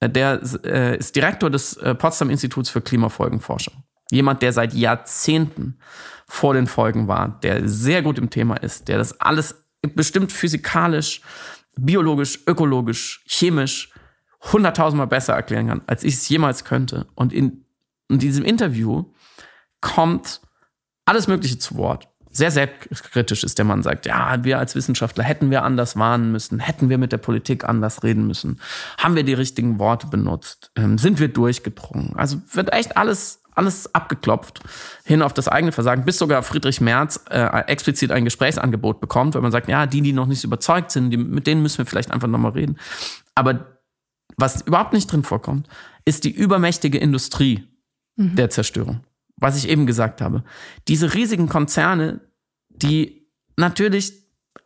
äh, 0.00 0.08
der 0.08 0.40
äh, 0.64 0.96
ist 0.96 1.16
Direktor 1.16 1.50
des 1.50 1.76
äh, 1.76 1.94
Potsdam 1.94 2.30
Instituts 2.30 2.70
für 2.70 2.80
Klimafolgenforschung. 2.80 3.74
Jemand, 4.10 4.42
der 4.42 4.52
seit 4.52 4.74
Jahrzehnten 4.74 5.78
vor 6.26 6.54
den 6.54 6.66
Folgen 6.66 7.08
war, 7.08 7.40
der 7.42 7.68
sehr 7.68 8.02
gut 8.02 8.18
im 8.18 8.30
Thema 8.30 8.56
ist, 8.56 8.88
der 8.88 8.98
das 8.98 9.20
alles 9.20 9.64
bestimmt 9.94 10.32
physikalisch 10.32 11.22
biologisch, 11.76 12.40
ökologisch, 12.46 13.24
chemisch 13.26 13.92
hunderttausendmal 14.52 15.06
besser 15.06 15.34
erklären 15.34 15.68
kann, 15.68 15.82
als 15.86 16.04
ich 16.04 16.14
es 16.14 16.28
jemals 16.28 16.64
könnte. 16.64 17.06
Und 17.14 17.32
in, 17.32 17.64
in 18.08 18.18
diesem 18.18 18.44
Interview 18.44 19.04
kommt 19.80 20.40
alles 21.04 21.28
Mögliche 21.28 21.58
zu 21.58 21.76
Wort. 21.76 22.08
Sehr 22.30 22.50
selbstkritisch 22.50 23.44
ist 23.44 23.58
der 23.58 23.66
Mann, 23.66 23.82
sagt, 23.82 24.06
ja, 24.06 24.42
wir 24.42 24.58
als 24.58 24.74
Wissenschaftler 24.74 25.22
hätten 25.22 25.50
wir 25.50 25.64
anders 25.64 25.96
warnen 25.96 26.32
müssen, 26.32 26.60
hätten 26.60 26.88
wir 26.88 26.96
mit 26.96 27.12
der 27.12 27.18
Politik 27.18 27.64
anders 27.64 28.02
reden 28.02 28.26
müssen, 28.26 28.58
haben 28.96 29.16
wir 29.16 29.22
die 29.22 29.34
richtigen 29.34 29.78
Worte 29.78 30.06
benutzt, 30.06 30.70
ähm, 30.74 30.96
sind 30.96 31.20
wir 31.20 31.28
durchgedrungen. 31.28 32.16
Also 32.16 32.40
wird 32.52 32.72
echt 32.72 32.96
alles 32.96 33.41
alles 33.54 33.94
abgeklopft 33.94 34.60
hin 35.04 35.22
auf 35.22 35.32
das 35.32 35.48
eigene 35.48 35.72
Versagen, 35.72 36.04
bis 36.04 36.18
sogar 36.18 36.42
Friedrich 36.42 36.80
Merz 36.80 37.20
äh, 37.30 37.44
explizit 37.66 38.10
ein 38.10 38.24
Gesprächsangebot 38.24 39.00
bekommt, 39.00 39.34
weil 39.34 39.42
man 39.42 39.52
sagt, 39.52 39.68
ja, 39.68 39.86
die, 39.86 40.00
die 40.00 40.12
noch 40.12 40.26
nicht 40.26 40.44
überzeugt 40.44 40.90
sind, 40.90 41.10
die, 41.10 41.16
mit 41.16 41.46
denen 41.46 41.62
müssen 41.62 41.78
wir 41.78 41.86
vielleicht 41.86 42.10
einfach 42.10 42.28
nochmal 42.28 42.52
reden. 42.52 42.78
Aber 43.34 43.66
was 44.36 44.62
überhaupt 44.62 44.92
nicht 44.92 45.10
drin 45.10 45.22
vorkommt, 45.22 45.68
ist 46.04 46.24
die 46.24 46.30
übermächtige 46.30 46.98
Industrie 46.98 47.68
mhm. 48.16 48.36
der 48.36 48.50
Zerstörung. 48.50 49.00
Was 49.36 49.56
ich 49.56 49.68
eben 49.68 49.86
gesagt 49.86 50.20
habe. 50.20 50.44
Diese 50.88 51.14
riesigen 51.14 51.48
Konzerne, 51.48 52.20
die 52.68 53.28
natürlich 53.56 54.12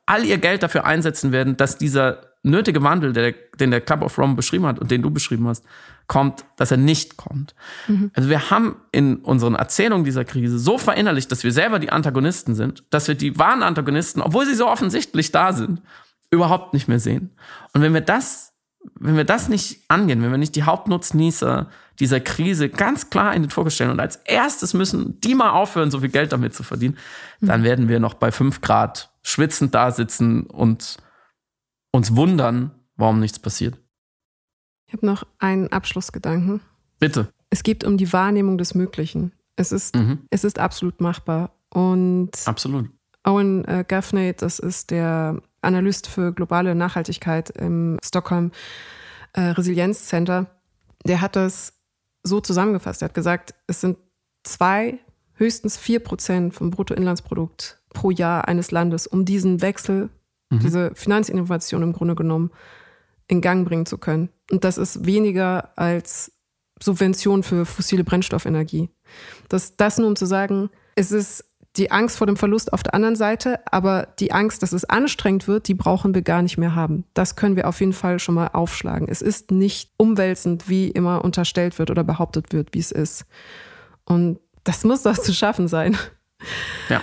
all 0.04 0.24
ihr 0.24 0.38
Geld 0.38 0.62
dafür 0.62 0.84
einsetzen 0.84 1.32
werden, 1.32 1.56
dass 1.56 1.78
dieser 1.78 2.36
nötige 2.42 2.82
Wandel, 2.82 3.12
der, 3.12 3.34
den 3.58 3.70
der 3.70 3.80
Club 3.80 4.02
of 4.02 4.16
Rome 4.18 4.34
beschrieben 4.34 4.66
hat 4.66 4.78
und 4.78 4.90
den 4.90 5.02
du 5.02 5.10
beschrieben 5.10 5.48
hast, 5.48 5.64
kommt, 6.06 6.44
dass 6.56 6.70
er 6.70 6.76
nicht 6.76 7.16
kommt. 7.16 7.54
Mhm. 7.88 8.10
Also 8.14 8.28
wir 8.28 8.50
haben 8.50 8.76
in 8.92 9.16
unseren 9.16 9.54
Erzählungen 9.54 10.04
dieser 10.04 10.24
Krise 10.24 10.58
so 10.58 10.78
verinnerlicht, 10.78 11.30
dass 11.32 11.44
wir 11.44 11.52
selber 11.52 11.78
die 11.78 11.90
Antagonisten 11.90 12.54
sind, 12.54 12.84
dass 12.90 13.08
wir 13.08 13.14
die 13.14 13.38
wahren 13.38 13.62
Antagonisten, 13.62 14.22
obwohl 14.22 14.46
sie 14.46 14.54
so 14.54 14.68
offensichtlich 14.68 15.32
da 15.32 15.52
sind, 15.52 15.82
überhaupt 16.30 16.74
nicht 16.74 16.88
mehr 16.88 17.00
sehen. 17.00 17.30
Und 17.72 17.82
wenn 17.82 17.94
wir 17.94 18.00
das, 18.00 18.52
wenn 18.94 19.16
wir 19.16 19.24
das 19.24 19.48
nicht 19.48 19.80
angehen, 19.88 20.22
wenn 20.22 20.30
wir 20.30 20.38
nicht 20.38 20.54
die 20.54 20.62
Hauptnutznießer 20.62 21.68
dieser 21.98 22.20
Krise 22.20 22.68
ganz 22.68 23.10
klar 23.10 23.34
in 23.34 23.42
den 23.42 23.50
Fokus 23.50 23.74
stellen 23.74 23.90
und 23.90 24.00
als 24.00 24.16
erstes 24.16 24.74
müssen 24.74 25.20
die 25.20 25.34
mal 25.34 25.50
aufhören, 25.50 25.90
so 25.90 26.00
viel 26.00 26.10
Geld 26.10 26.32
damit 26.32 26.54
zu 26.54 26.62
verdienen, 26.62 26.96
mhm. 27.40 27.46
dann 27.46 27.62
werden 27.64 27.88
wir 27.88 28.00
noch 28.00 28.14
bei 28.14 28.30
fünf 28.30 28.60
Grad 28.60 29.10
schwitzend 29.22 29.74
da 29.74 29.90
sitzen 29.90 30.44
und 30.44 30.98
uns 31.90 32.14
wundern, 32.14 32.70
warum 32.96 33.18
nichts 33.18 33.38
passiert. 33.38 33.76
Ich 34.86 34.92
habe 34.92 35.06
noch 35.06 35.26
einen 35.38 35.68
Abschlussgedanken. 35.68 36.60
Bitte. 36.98 37.28
Es 37.50 37.62
geht 37.62 37.84
um 37.84 37.96
die 37.96 38.12
Wahrnehmung 38.12 38.58
des 38.58 38.74
Möglichen. 38.74 39.32
Es 39.56 39.72
ist, 39.72 39.96
mhm. 39.96 40.20
es 40.30 40.44
ist 40.44 40.58
absolut 40.58 41.00
machbar. 41.00 41.50
Und 41.70 42.30
absolut. 42.46 42.90
Owen 43.24 43.64
äh, 43.64 43.84
Gaffney, 43.86 44.34
das 44.36 44.58
ist 44.58 44.90
der 44.90 45.40
Analyst 45.60 46.06
für 46.06 46.32
globale 46.32 46.74
Nachhaltigkeit 46.74 47.50
im 47.50 47.98
Stockholm 48.04 48.52
äh, 49.32 49.40
Resilienz 49.40 50.06
Center, 50.06 50.46
der 51.04 51.20
hat 51.20 51.36
das 51.36 51.74
so 52.22 52.40
zusammengefasst. 52.40 53.02
Er 53.02 53.06
hat 53.06 53.14
gesagt, 53.14 53.54
es 53.66 53.80
sind 53.80 53.98
zwei, 54.44 54.98
höchstens 55.34 55.76
vier 55.76 56.00
Prozent 56.00 56.54
vom 56.54 56.70
Bruttoinlandsprodukt 56.70 57.80
pro 57.90 58.10
Jahr 58.10 58.48
eines 58.48 58.70
Landes, 58.70 59.06
um 59.06 59.24
diesen 59.24 59.60
Wechsel, 59.60 60.08
mhm. 60.50 60.60
diese 60.60 60.94
Finanzinnovation 60.94 61.82
im 61.82 61.92
Grunde 61.92 62.14
genommen 62.14 62.50
in 63.28 63.40
Gang 63.40 63.66
bringen 63.66 63.86
zu 63.86 63.98
können. 63.98 64.30
Und 64.50 64.64
das 64.64 64.78
ist 64.78 65.06
weniger 65.06 65.70
als 65.76 66.32
Subvention 66.80 67.42
für 67.42 67.66
fossile 67.66 68.04
Brennstoffenergie. 68.04 68.90
Das, 69.48 69.76
das 69.76 69.98
nur 69.98 70.08
um 70.08 70.16
zu 70.16 70.26
sagen, 70.26 70.70
es 70.94 71.12
ist 71.12 71.44
die 71.76 71.90
Angst 71.90 72.16
vor 72.16 72.26
dem 72.26 72.36
Verlust 72.36 72.72
auf 72.72 72.82
der 72.82 72.94
anderen 72.94 73.16
Seite, 73.16 73.60
aber 73.70 74.08
die 74.18 74.32
Angst, 74.32 74.62
dass 74.62 74.72
es 74.72 74.84
anstrengend 74.84 75.46
wird, 75.46 75.68
die 75.68 75.74
brauchen 75.74 76.14
wir 76.14 76.22
gar 76.22 76.42
nicht 76.42 76.56
mehr 76.56 76.74
haben. 76.74 77.04
Das 77.12 77.36
können 77.36 77.56
wir 77.56 77.68
auf 77.68 77.80
jeden 77.80 77.92
Fall 77.92 78.18
schon 78.18 78.34
mal 78.34 78.48
aufschlagen. 78.48 79.08
Es 79.08 79.20
ist 79.20 79.50
nicht 79.50 79.92
umwälzend, 79.98 80.68
wie 80.68 80.88
immer 80.88 81.24
unterstellt 81.24 81.78
wird 81.78 81.90
oder 81.90 82.04
behauptet 82.04 82.52
wird, 82.52 82.72
wie 82.72 82.78
es 82.78 82.92
ist. 82.92 83.26
Und 84.04 84.38
das 84.64 84.84
muss 84.84 85.02
doch 85.02 85.18
zu 85.18 85.32
schaffen 85.34 85.68
sein. 85.68 85.96
Ja. 86.88 87.00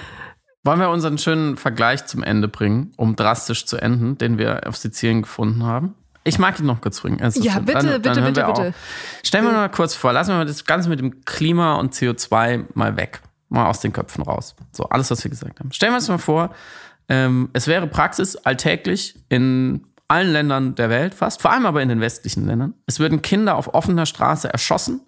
Wollen 0.64 0.80
wir 0.80 0.90
unseren 0.90 1.18
schönen 1.18 1.58
Vergleich 1.58 2.06
zum 2.06 2.24
Ende 2.24 2.48
bringen, 2.48 2.94
um 2.95 3.18
drastisch 3.18 3.66
zu 3.66 3.78
enden, 3.78 4.18
den 4.18 4.38
wir 4.38 4.66
auf 4.66 4.78
Sizilien 4.78 5.24
gefunden 5.24 5.64
haben? 5.64 5.94
Ich 6.24 6.40
mag 6.40 6.60
ihn 6.60 6.66
noch 6.66 6.82
kurz 6.82 7.02
bringen. 7.02 7.22
Also 7.22 7.41
ja, 7.41 7.60
bitte, 7.60 7.74
dann, 7.74 7.86
bitte, 8.02 8.02
dann 8.02 8.34
bitte, 8.34 8.45
bitte. 8.45 8.74
Stellen 9.24 9.45
wir 9.45 9.52
mal 9.52 9.70
kurz 9.70 9.94
vor, 9.94 10.14
lassen 10.14 10.32
wir 10.32 10.38
mal 10.38 10.45
das 10.45 10.66
Ganze 10.66 10.90
mit 10.90 11.00
dem 11.00 11.26
Klima 11.26 11.76
und 11.76 11.94
CO2 11.94 12.66
mal 12.74 12.95
weg 12.95 13.22
mal 13.54 13.70
aus 13.70 13.80
den 13.80 13.94
Köpfen 13.94 14.24
raus. 14.24 14.56
So, 14.72 14.86
alles, 14.86 15.10
was 15.12 15.24
wir 15.24 15.30
gesagt 15.30 15.60
haben. 15.60 15.72
Stellen 15.72 15.94
wir 15.94 15.98
uns 15.98 16.10
mal 16.10 16.18
vor, 16.18 16.54
ähm, 17.08 17.50
es 17.54 17.68
wäre 17.68 17.88
Praxis 17.88 18.36
alltäglich 18.36 19.16
in 19.30 19.86
allen 20.08 20.32
Ländern 20.32 20.76
der 20.76 20.90
Welt 20.90 21.14
fast, 21.14 21.41
vor 21.41 21.52
allem 21.52 21.66
aber 21.66 21.82
in 21.82 21.90
den 21.90 22.02
westlichen 22.02 22.45
Ländern. 22.45 22.74
Es 22.88 23.00
würden 23.00 23.22
Kinder 23.22 23.56
auf 23.56 23.74
offener 23.74 24.06
Straße 24.06 24.52
erschossen 24.52 25.02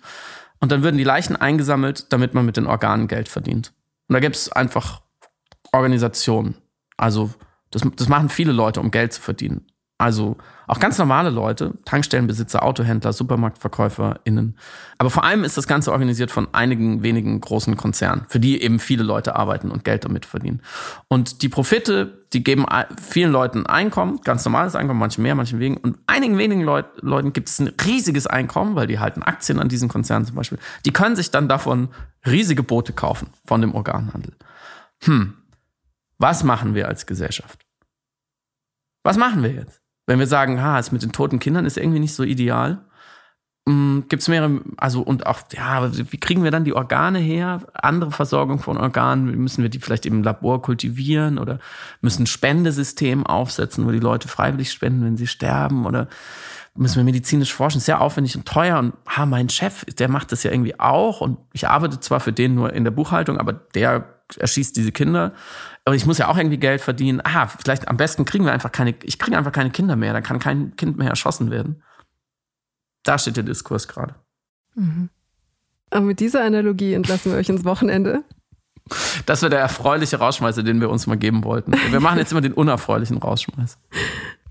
und 0.59 0.71
dann 0.71 0.83
würden 0.83 0.97
die 0.97 1.03
Leichen 1.03 1.35
eingesammelt, 1.35 2.13
damit 2.13 2.33
man 2.33 2.45
mit 2.45 2.55
den 2.57 2.67
Organen 2.67 3.07
Geld 3.07 3.27
verdient. 3.27 3.73
Und 4.07 4.13
da 4.13 4.19
gibt 4.19 4.35
es 4.35 4.51
einfach 4.51 5.01
Organisationen. 5.71 6.55
Also 6.97 7.31
das, 7.71 7.81
das 7.95 8.07
machen 8.07 8.29
viele 8.29 8.51
Leute, 8.51 8.79
um 8.79 8.91
Geld 8.91 9.11
zu 9.11 9.21
verdienen. 9.21 9.67
Also 9.97 10.35
auch 10.67 10.81
ganz 10.81 10.97
normale 10.97 11.29
Leute, 11.29 11.73
Tankstellenbesitzer, 11.85 12.63
Autohändler, 12.63 13.13
SupermarktverkäuferInnen. 13.13 14.57
Aber 14.97 15.09
vor 15.09 15.23
allem 15.23 15.45
ist 15.45 15.55
das 15.55 15.67
Ganze 15.67 15.93
organisiert 15.93 16.31
von 16.31 16.49
einigen 16.53 17.01
wenigen 17.01 17.39
großen 17.39 17.77
Konzernen, 17.77 18.25
für 18.27 18.41
die 18.41 18.61
eben 18.61 18.79
viele 18.79 19.03
Leute 19.03 19.37
arbeiten 19.37 19.71
und 19.71 19.85
Geld 19.85 20.03
damit 20.03 20.25
verdienen. 20.25 20.61
Und 21.07 21.43
die 21.43 21.49
Profite, 21.49 22.25
die 22.33 22.43
geben 22.43 22.65
vielen 23.01 23.31
Leuten 23.31 23.65
Einkommen, 23.67 24.19
ganz 24.21 24.43
normales 24.43 24.75
Einkommen, 24.75 24.99
manchen 24.99 25.21
mehr, 25.21 25.35
manchen 25.35 25.59
weniger. 25.59 25.81
Und 25.81 25.97
einigen 26.07 26.37
wenigen 26.37 26.63
Leut 26.63 26.87
Leuten 27.01 27.31
gibt 27.31 27.47
es 27.47 27.59
ein 27.59 27.71
riesiges 27.85 28.27
Einkommen, 28.27 28.75
weil 28.75 28.87
die 28.87 28.99
halten 28.99 29.23
Aktien 29.23 29.59
an 29.59 29.69
diesen 29.69 29.87
Konzernen 29.87 30.25
zum 30.25 30.35
Beispiel. 30.35 30.59
Die 30.85 30.91
können 30.91 31.15
sich 31.15 31.31
dann 31.31 31.47
davon 31.47 31.87
riesige 32.25 32.63
Boote 32.63 32.91
kaufen 32.91 33.29
von 33.45 33.61
dem 33.61 33.73
Organhandel. 33.73 34.33
Hm, 35.03 35.35
was 36.17 36.43
machen 36.43 36.75
wir 36.75 36.89
als 36.89 37.05
Gesellschaft? 37.05 37.61
Was 39.03 39.17
machen 39.17 39.43
wir 39.43 39.51
jetzt? 39.51 39.84
Wenn 40.07 40.19
wir 40.19 40.27
sagen, 40.27 40.61
ha, 40.61 40.79
es 40.79 40.91
mit 40.91 41.03
den 41.03 41.11
toten 41.11 41.39
Kindern 41.39 41.65
ist 41.65 41.77
irgendwie 41.77 41.99
nicht 41.99 42.13
so 42.13 42.23
ideal, 42.23 42.79
mm, 43.65 44.01
gibt 44.07 44.21
es 44.21 44.27
mehrere, 44.27 44.61
also 44.77 45.01
und 45.01 45.25
auch, 45.25 45.41
ja, 45.53 45.89
wie 45.93 46.19
kriegen 46.19 46.43
wir 46.43 46.51
dann 46.51 46.63
die 46.63 46.75
Organe 46.75 47.19
her? 47.19 47.61
Andere 47.73 48.11
Versorgung 48.11 48.59
von 48.59 48.77
Organen, 48.77 49.37
müssen 49.39 49.63
wir 49.63 49.69
die 49.69 49.79
vielleicht 49.79 50.05
im 50.05 50.23
Labor 50.23 50.61
kultivieren 50.61 51.37
oder 51.37 51.59
müssen 52.01 52.27
Spendesystem 52.27 53.25
aufsetzen, 53.25 53.85
wo 53.85 53.91
die 53.91 53.99
Leute 53.99 54.27
freiwillig 54.27 54.71
spenden, 54.71 55.05
wenn 55.05 55.17
sie 55.17 55.27
sterben 55.27 55.85
oder 55.85 56.07
müssen 56.75 56.97
wir 56.97 57.03
medizinisch 57.05 57.53
forschen, 57.53 57.79
sehr 57.79 58.01
aufwendig 58.01 58.35
und 58.35 58.45
teuer 58.45 58.77
und 58.79 58.93
ha, 59.07 59.25
mein 59.25 59.49
Chef, 59.49 59.85
der 59.85 60.09
macht 60.09 60.31
das 60.31 60.43
ja 60.43 60.51
irgendwie 60.51 60.79
auch 60.79 61.21
und 61.21 61.37
ich 61.53 61.67
arbeite 61.67 61.99
zwar 61.99 62.19
für 62.19 62.33
den 62.33 62.53
nur 62.53 62.73
in 62.73 62.83
der 62.83 62.91
Buchhaltung, 62.91 63.39
aber 63.39 63.53
der 63.53 64.14
erschießt 64.37 64.75
diese 64.75 64.91
Kinder. 64.91 65.33
Und 65.85 65.93
ich 65.93 66.05
muss 66.05 66.17
ja 66.17 66.27
auch 66.27 66.37
irgendwie 66.37 66.57
Geld 66.57 66.81
verdienen. 66.81 67.21
Ah, 67.23 67.47
vielleicht 67.47 67.87
am 67.87 67.97
besten 67.97 68.25
kriegen 68.25 68.45
wir 68.45 68.53
einfach 68.53 68.71
keine, 68.71 68.95
ich 69.03 69.19
kriege 69.19 69.37
einfach 69.37 69.51
keine 69.51 69.69
Kinder 69.69 69.95
mehr, 69.95 70.13
da 70.13 70.21
kann 70.21 70.39
kein 70.39 70.75
Kind 70.75 70.97
mehr 70.97 71.09
erschossen 71.09 71.51
werden. 71.51 71.83
Da 73.03 73.19
steht 73.19 73.37
der 73.37 73.43
Diskurs 73.43 73.87
gerade. 73.87 74.15
Mhm. 74.73 75.09
Und 75.91 76.05
mit 76.05 76.19
dieser 76.19 76.43
Analogie 76.43 76.93
entlassen 76.93 77.31
wir 77.31 77.39
euch 77.39 77.49
ins 77.49 77.63
Wochenende. 77.63 78.23
Das 79.25 79.41
wäre 79.41 79.49
der 79.49 79.59
erfreuliche 79.59 80.17
Rausschmeißer, 80.17 80.61
den 80.61 80.79
wir 80.79 80.89
uns 80.89 81.07
mal 81.07 81.17
geben 81.17 81.43
wollten. 81.43 81.73
Wir 81.89 81.99
machen 81.99 82.19
jetzt 82.19 82.31
immer 82.31 82.41
den 82.41 82.53
unerfreulichen 82.53 83.17
Rausschmeißer. 83.17 83.77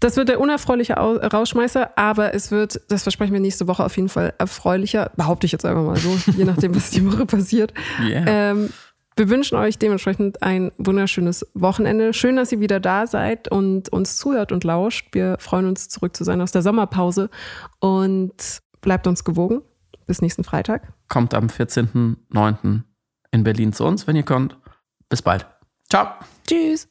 Das 0.01 0.16
wird 0.16 0.28
der 0.28 0.40
unerfreuliche 0.40 0.94
Rausschmeißer, 0.94 1.96
aber 1.96 2.34
es 2.34 2.51
wird, 2.51 2.80
das 2.88 3.05
versprechen 3.05 3.32
wir 3.32 3.40
nächste 3.40 3.68
Woche 3.68 3.84
auf 3.84 3.96
jeden 3.96 4.09
Fall 4.09 4.34
erfreulicher, 4.38 5.12
behaupte 5.16 5.46
ich 5.46 5.52
jetzt 5.52 5.64
einfach 5.64 5.84
mal 5.84 5.96
so, 5.96 6.18
je 6.32 6.44
nachdem, 6.44 6.74
was 6.74 6.90
die 6.90 7.10
Woche 7.10 7.26
passiert. 7.26 7.72
Yeah. 8.01 8.51
Ähm, 8.51 8.70
wir 9.16 9.28
wünschen 9.28 9.57
euch 9.57 9.78
dementsprechend 9.78 10.43
ein 10.43 10.73
wunderschönes 10.77 11.47
Wochenende. 11.55 12.12
Schön, 12.12 12.36
dass 12.36 12.51
ihr 12.53 12.61
wieder 12.61 12.81
da 12.81 13.07
seid 13.07 13.49
und 13.49 13.89
uns 13.91 14.16
zuhört 14.16 14.51
und 14.51 14.65
lauscht. 14.65 15.09
Wir 15.12 15.36
freuen 15.39 15.66
uns, 15.66 15.89
zurück 15.89 16.16
zu 16.16 16.24
sein 16.24 16.41
aus 16.41 16.53
der 16.53 16.62
Sommerpause 16.62 17.31
und 17.81 18.61
bleibt 18.81 19.07
uns 19.07 19.24
gewogen. 19.24 19.62
Bis 20.07 20.20
nächsten 20.20 20.45
Freitag. 20.45 20.93
Kommt 21.09 21.32
am 21.32 21.47
14.09. 21.47 22.82
in 23.31 23.45
Berlin 23.45 23.73
zu 23.73 23.85
uns, 23.85 24.07
wenn 24.07 24.16
ihr 24.16 24.23
könnt. 24.23 24.59
Bis 25.09 25.23
bald. 25.23 25.47
Ciao. 25.89 26.09
Tschüss. 26.47 26.89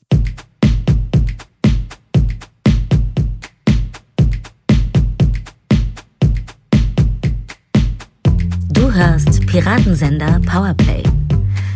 Du 8.71 8.91
hörst 8.91 9.45
Piratensender 9.45 10.39
Powerplay. 10.45 11.03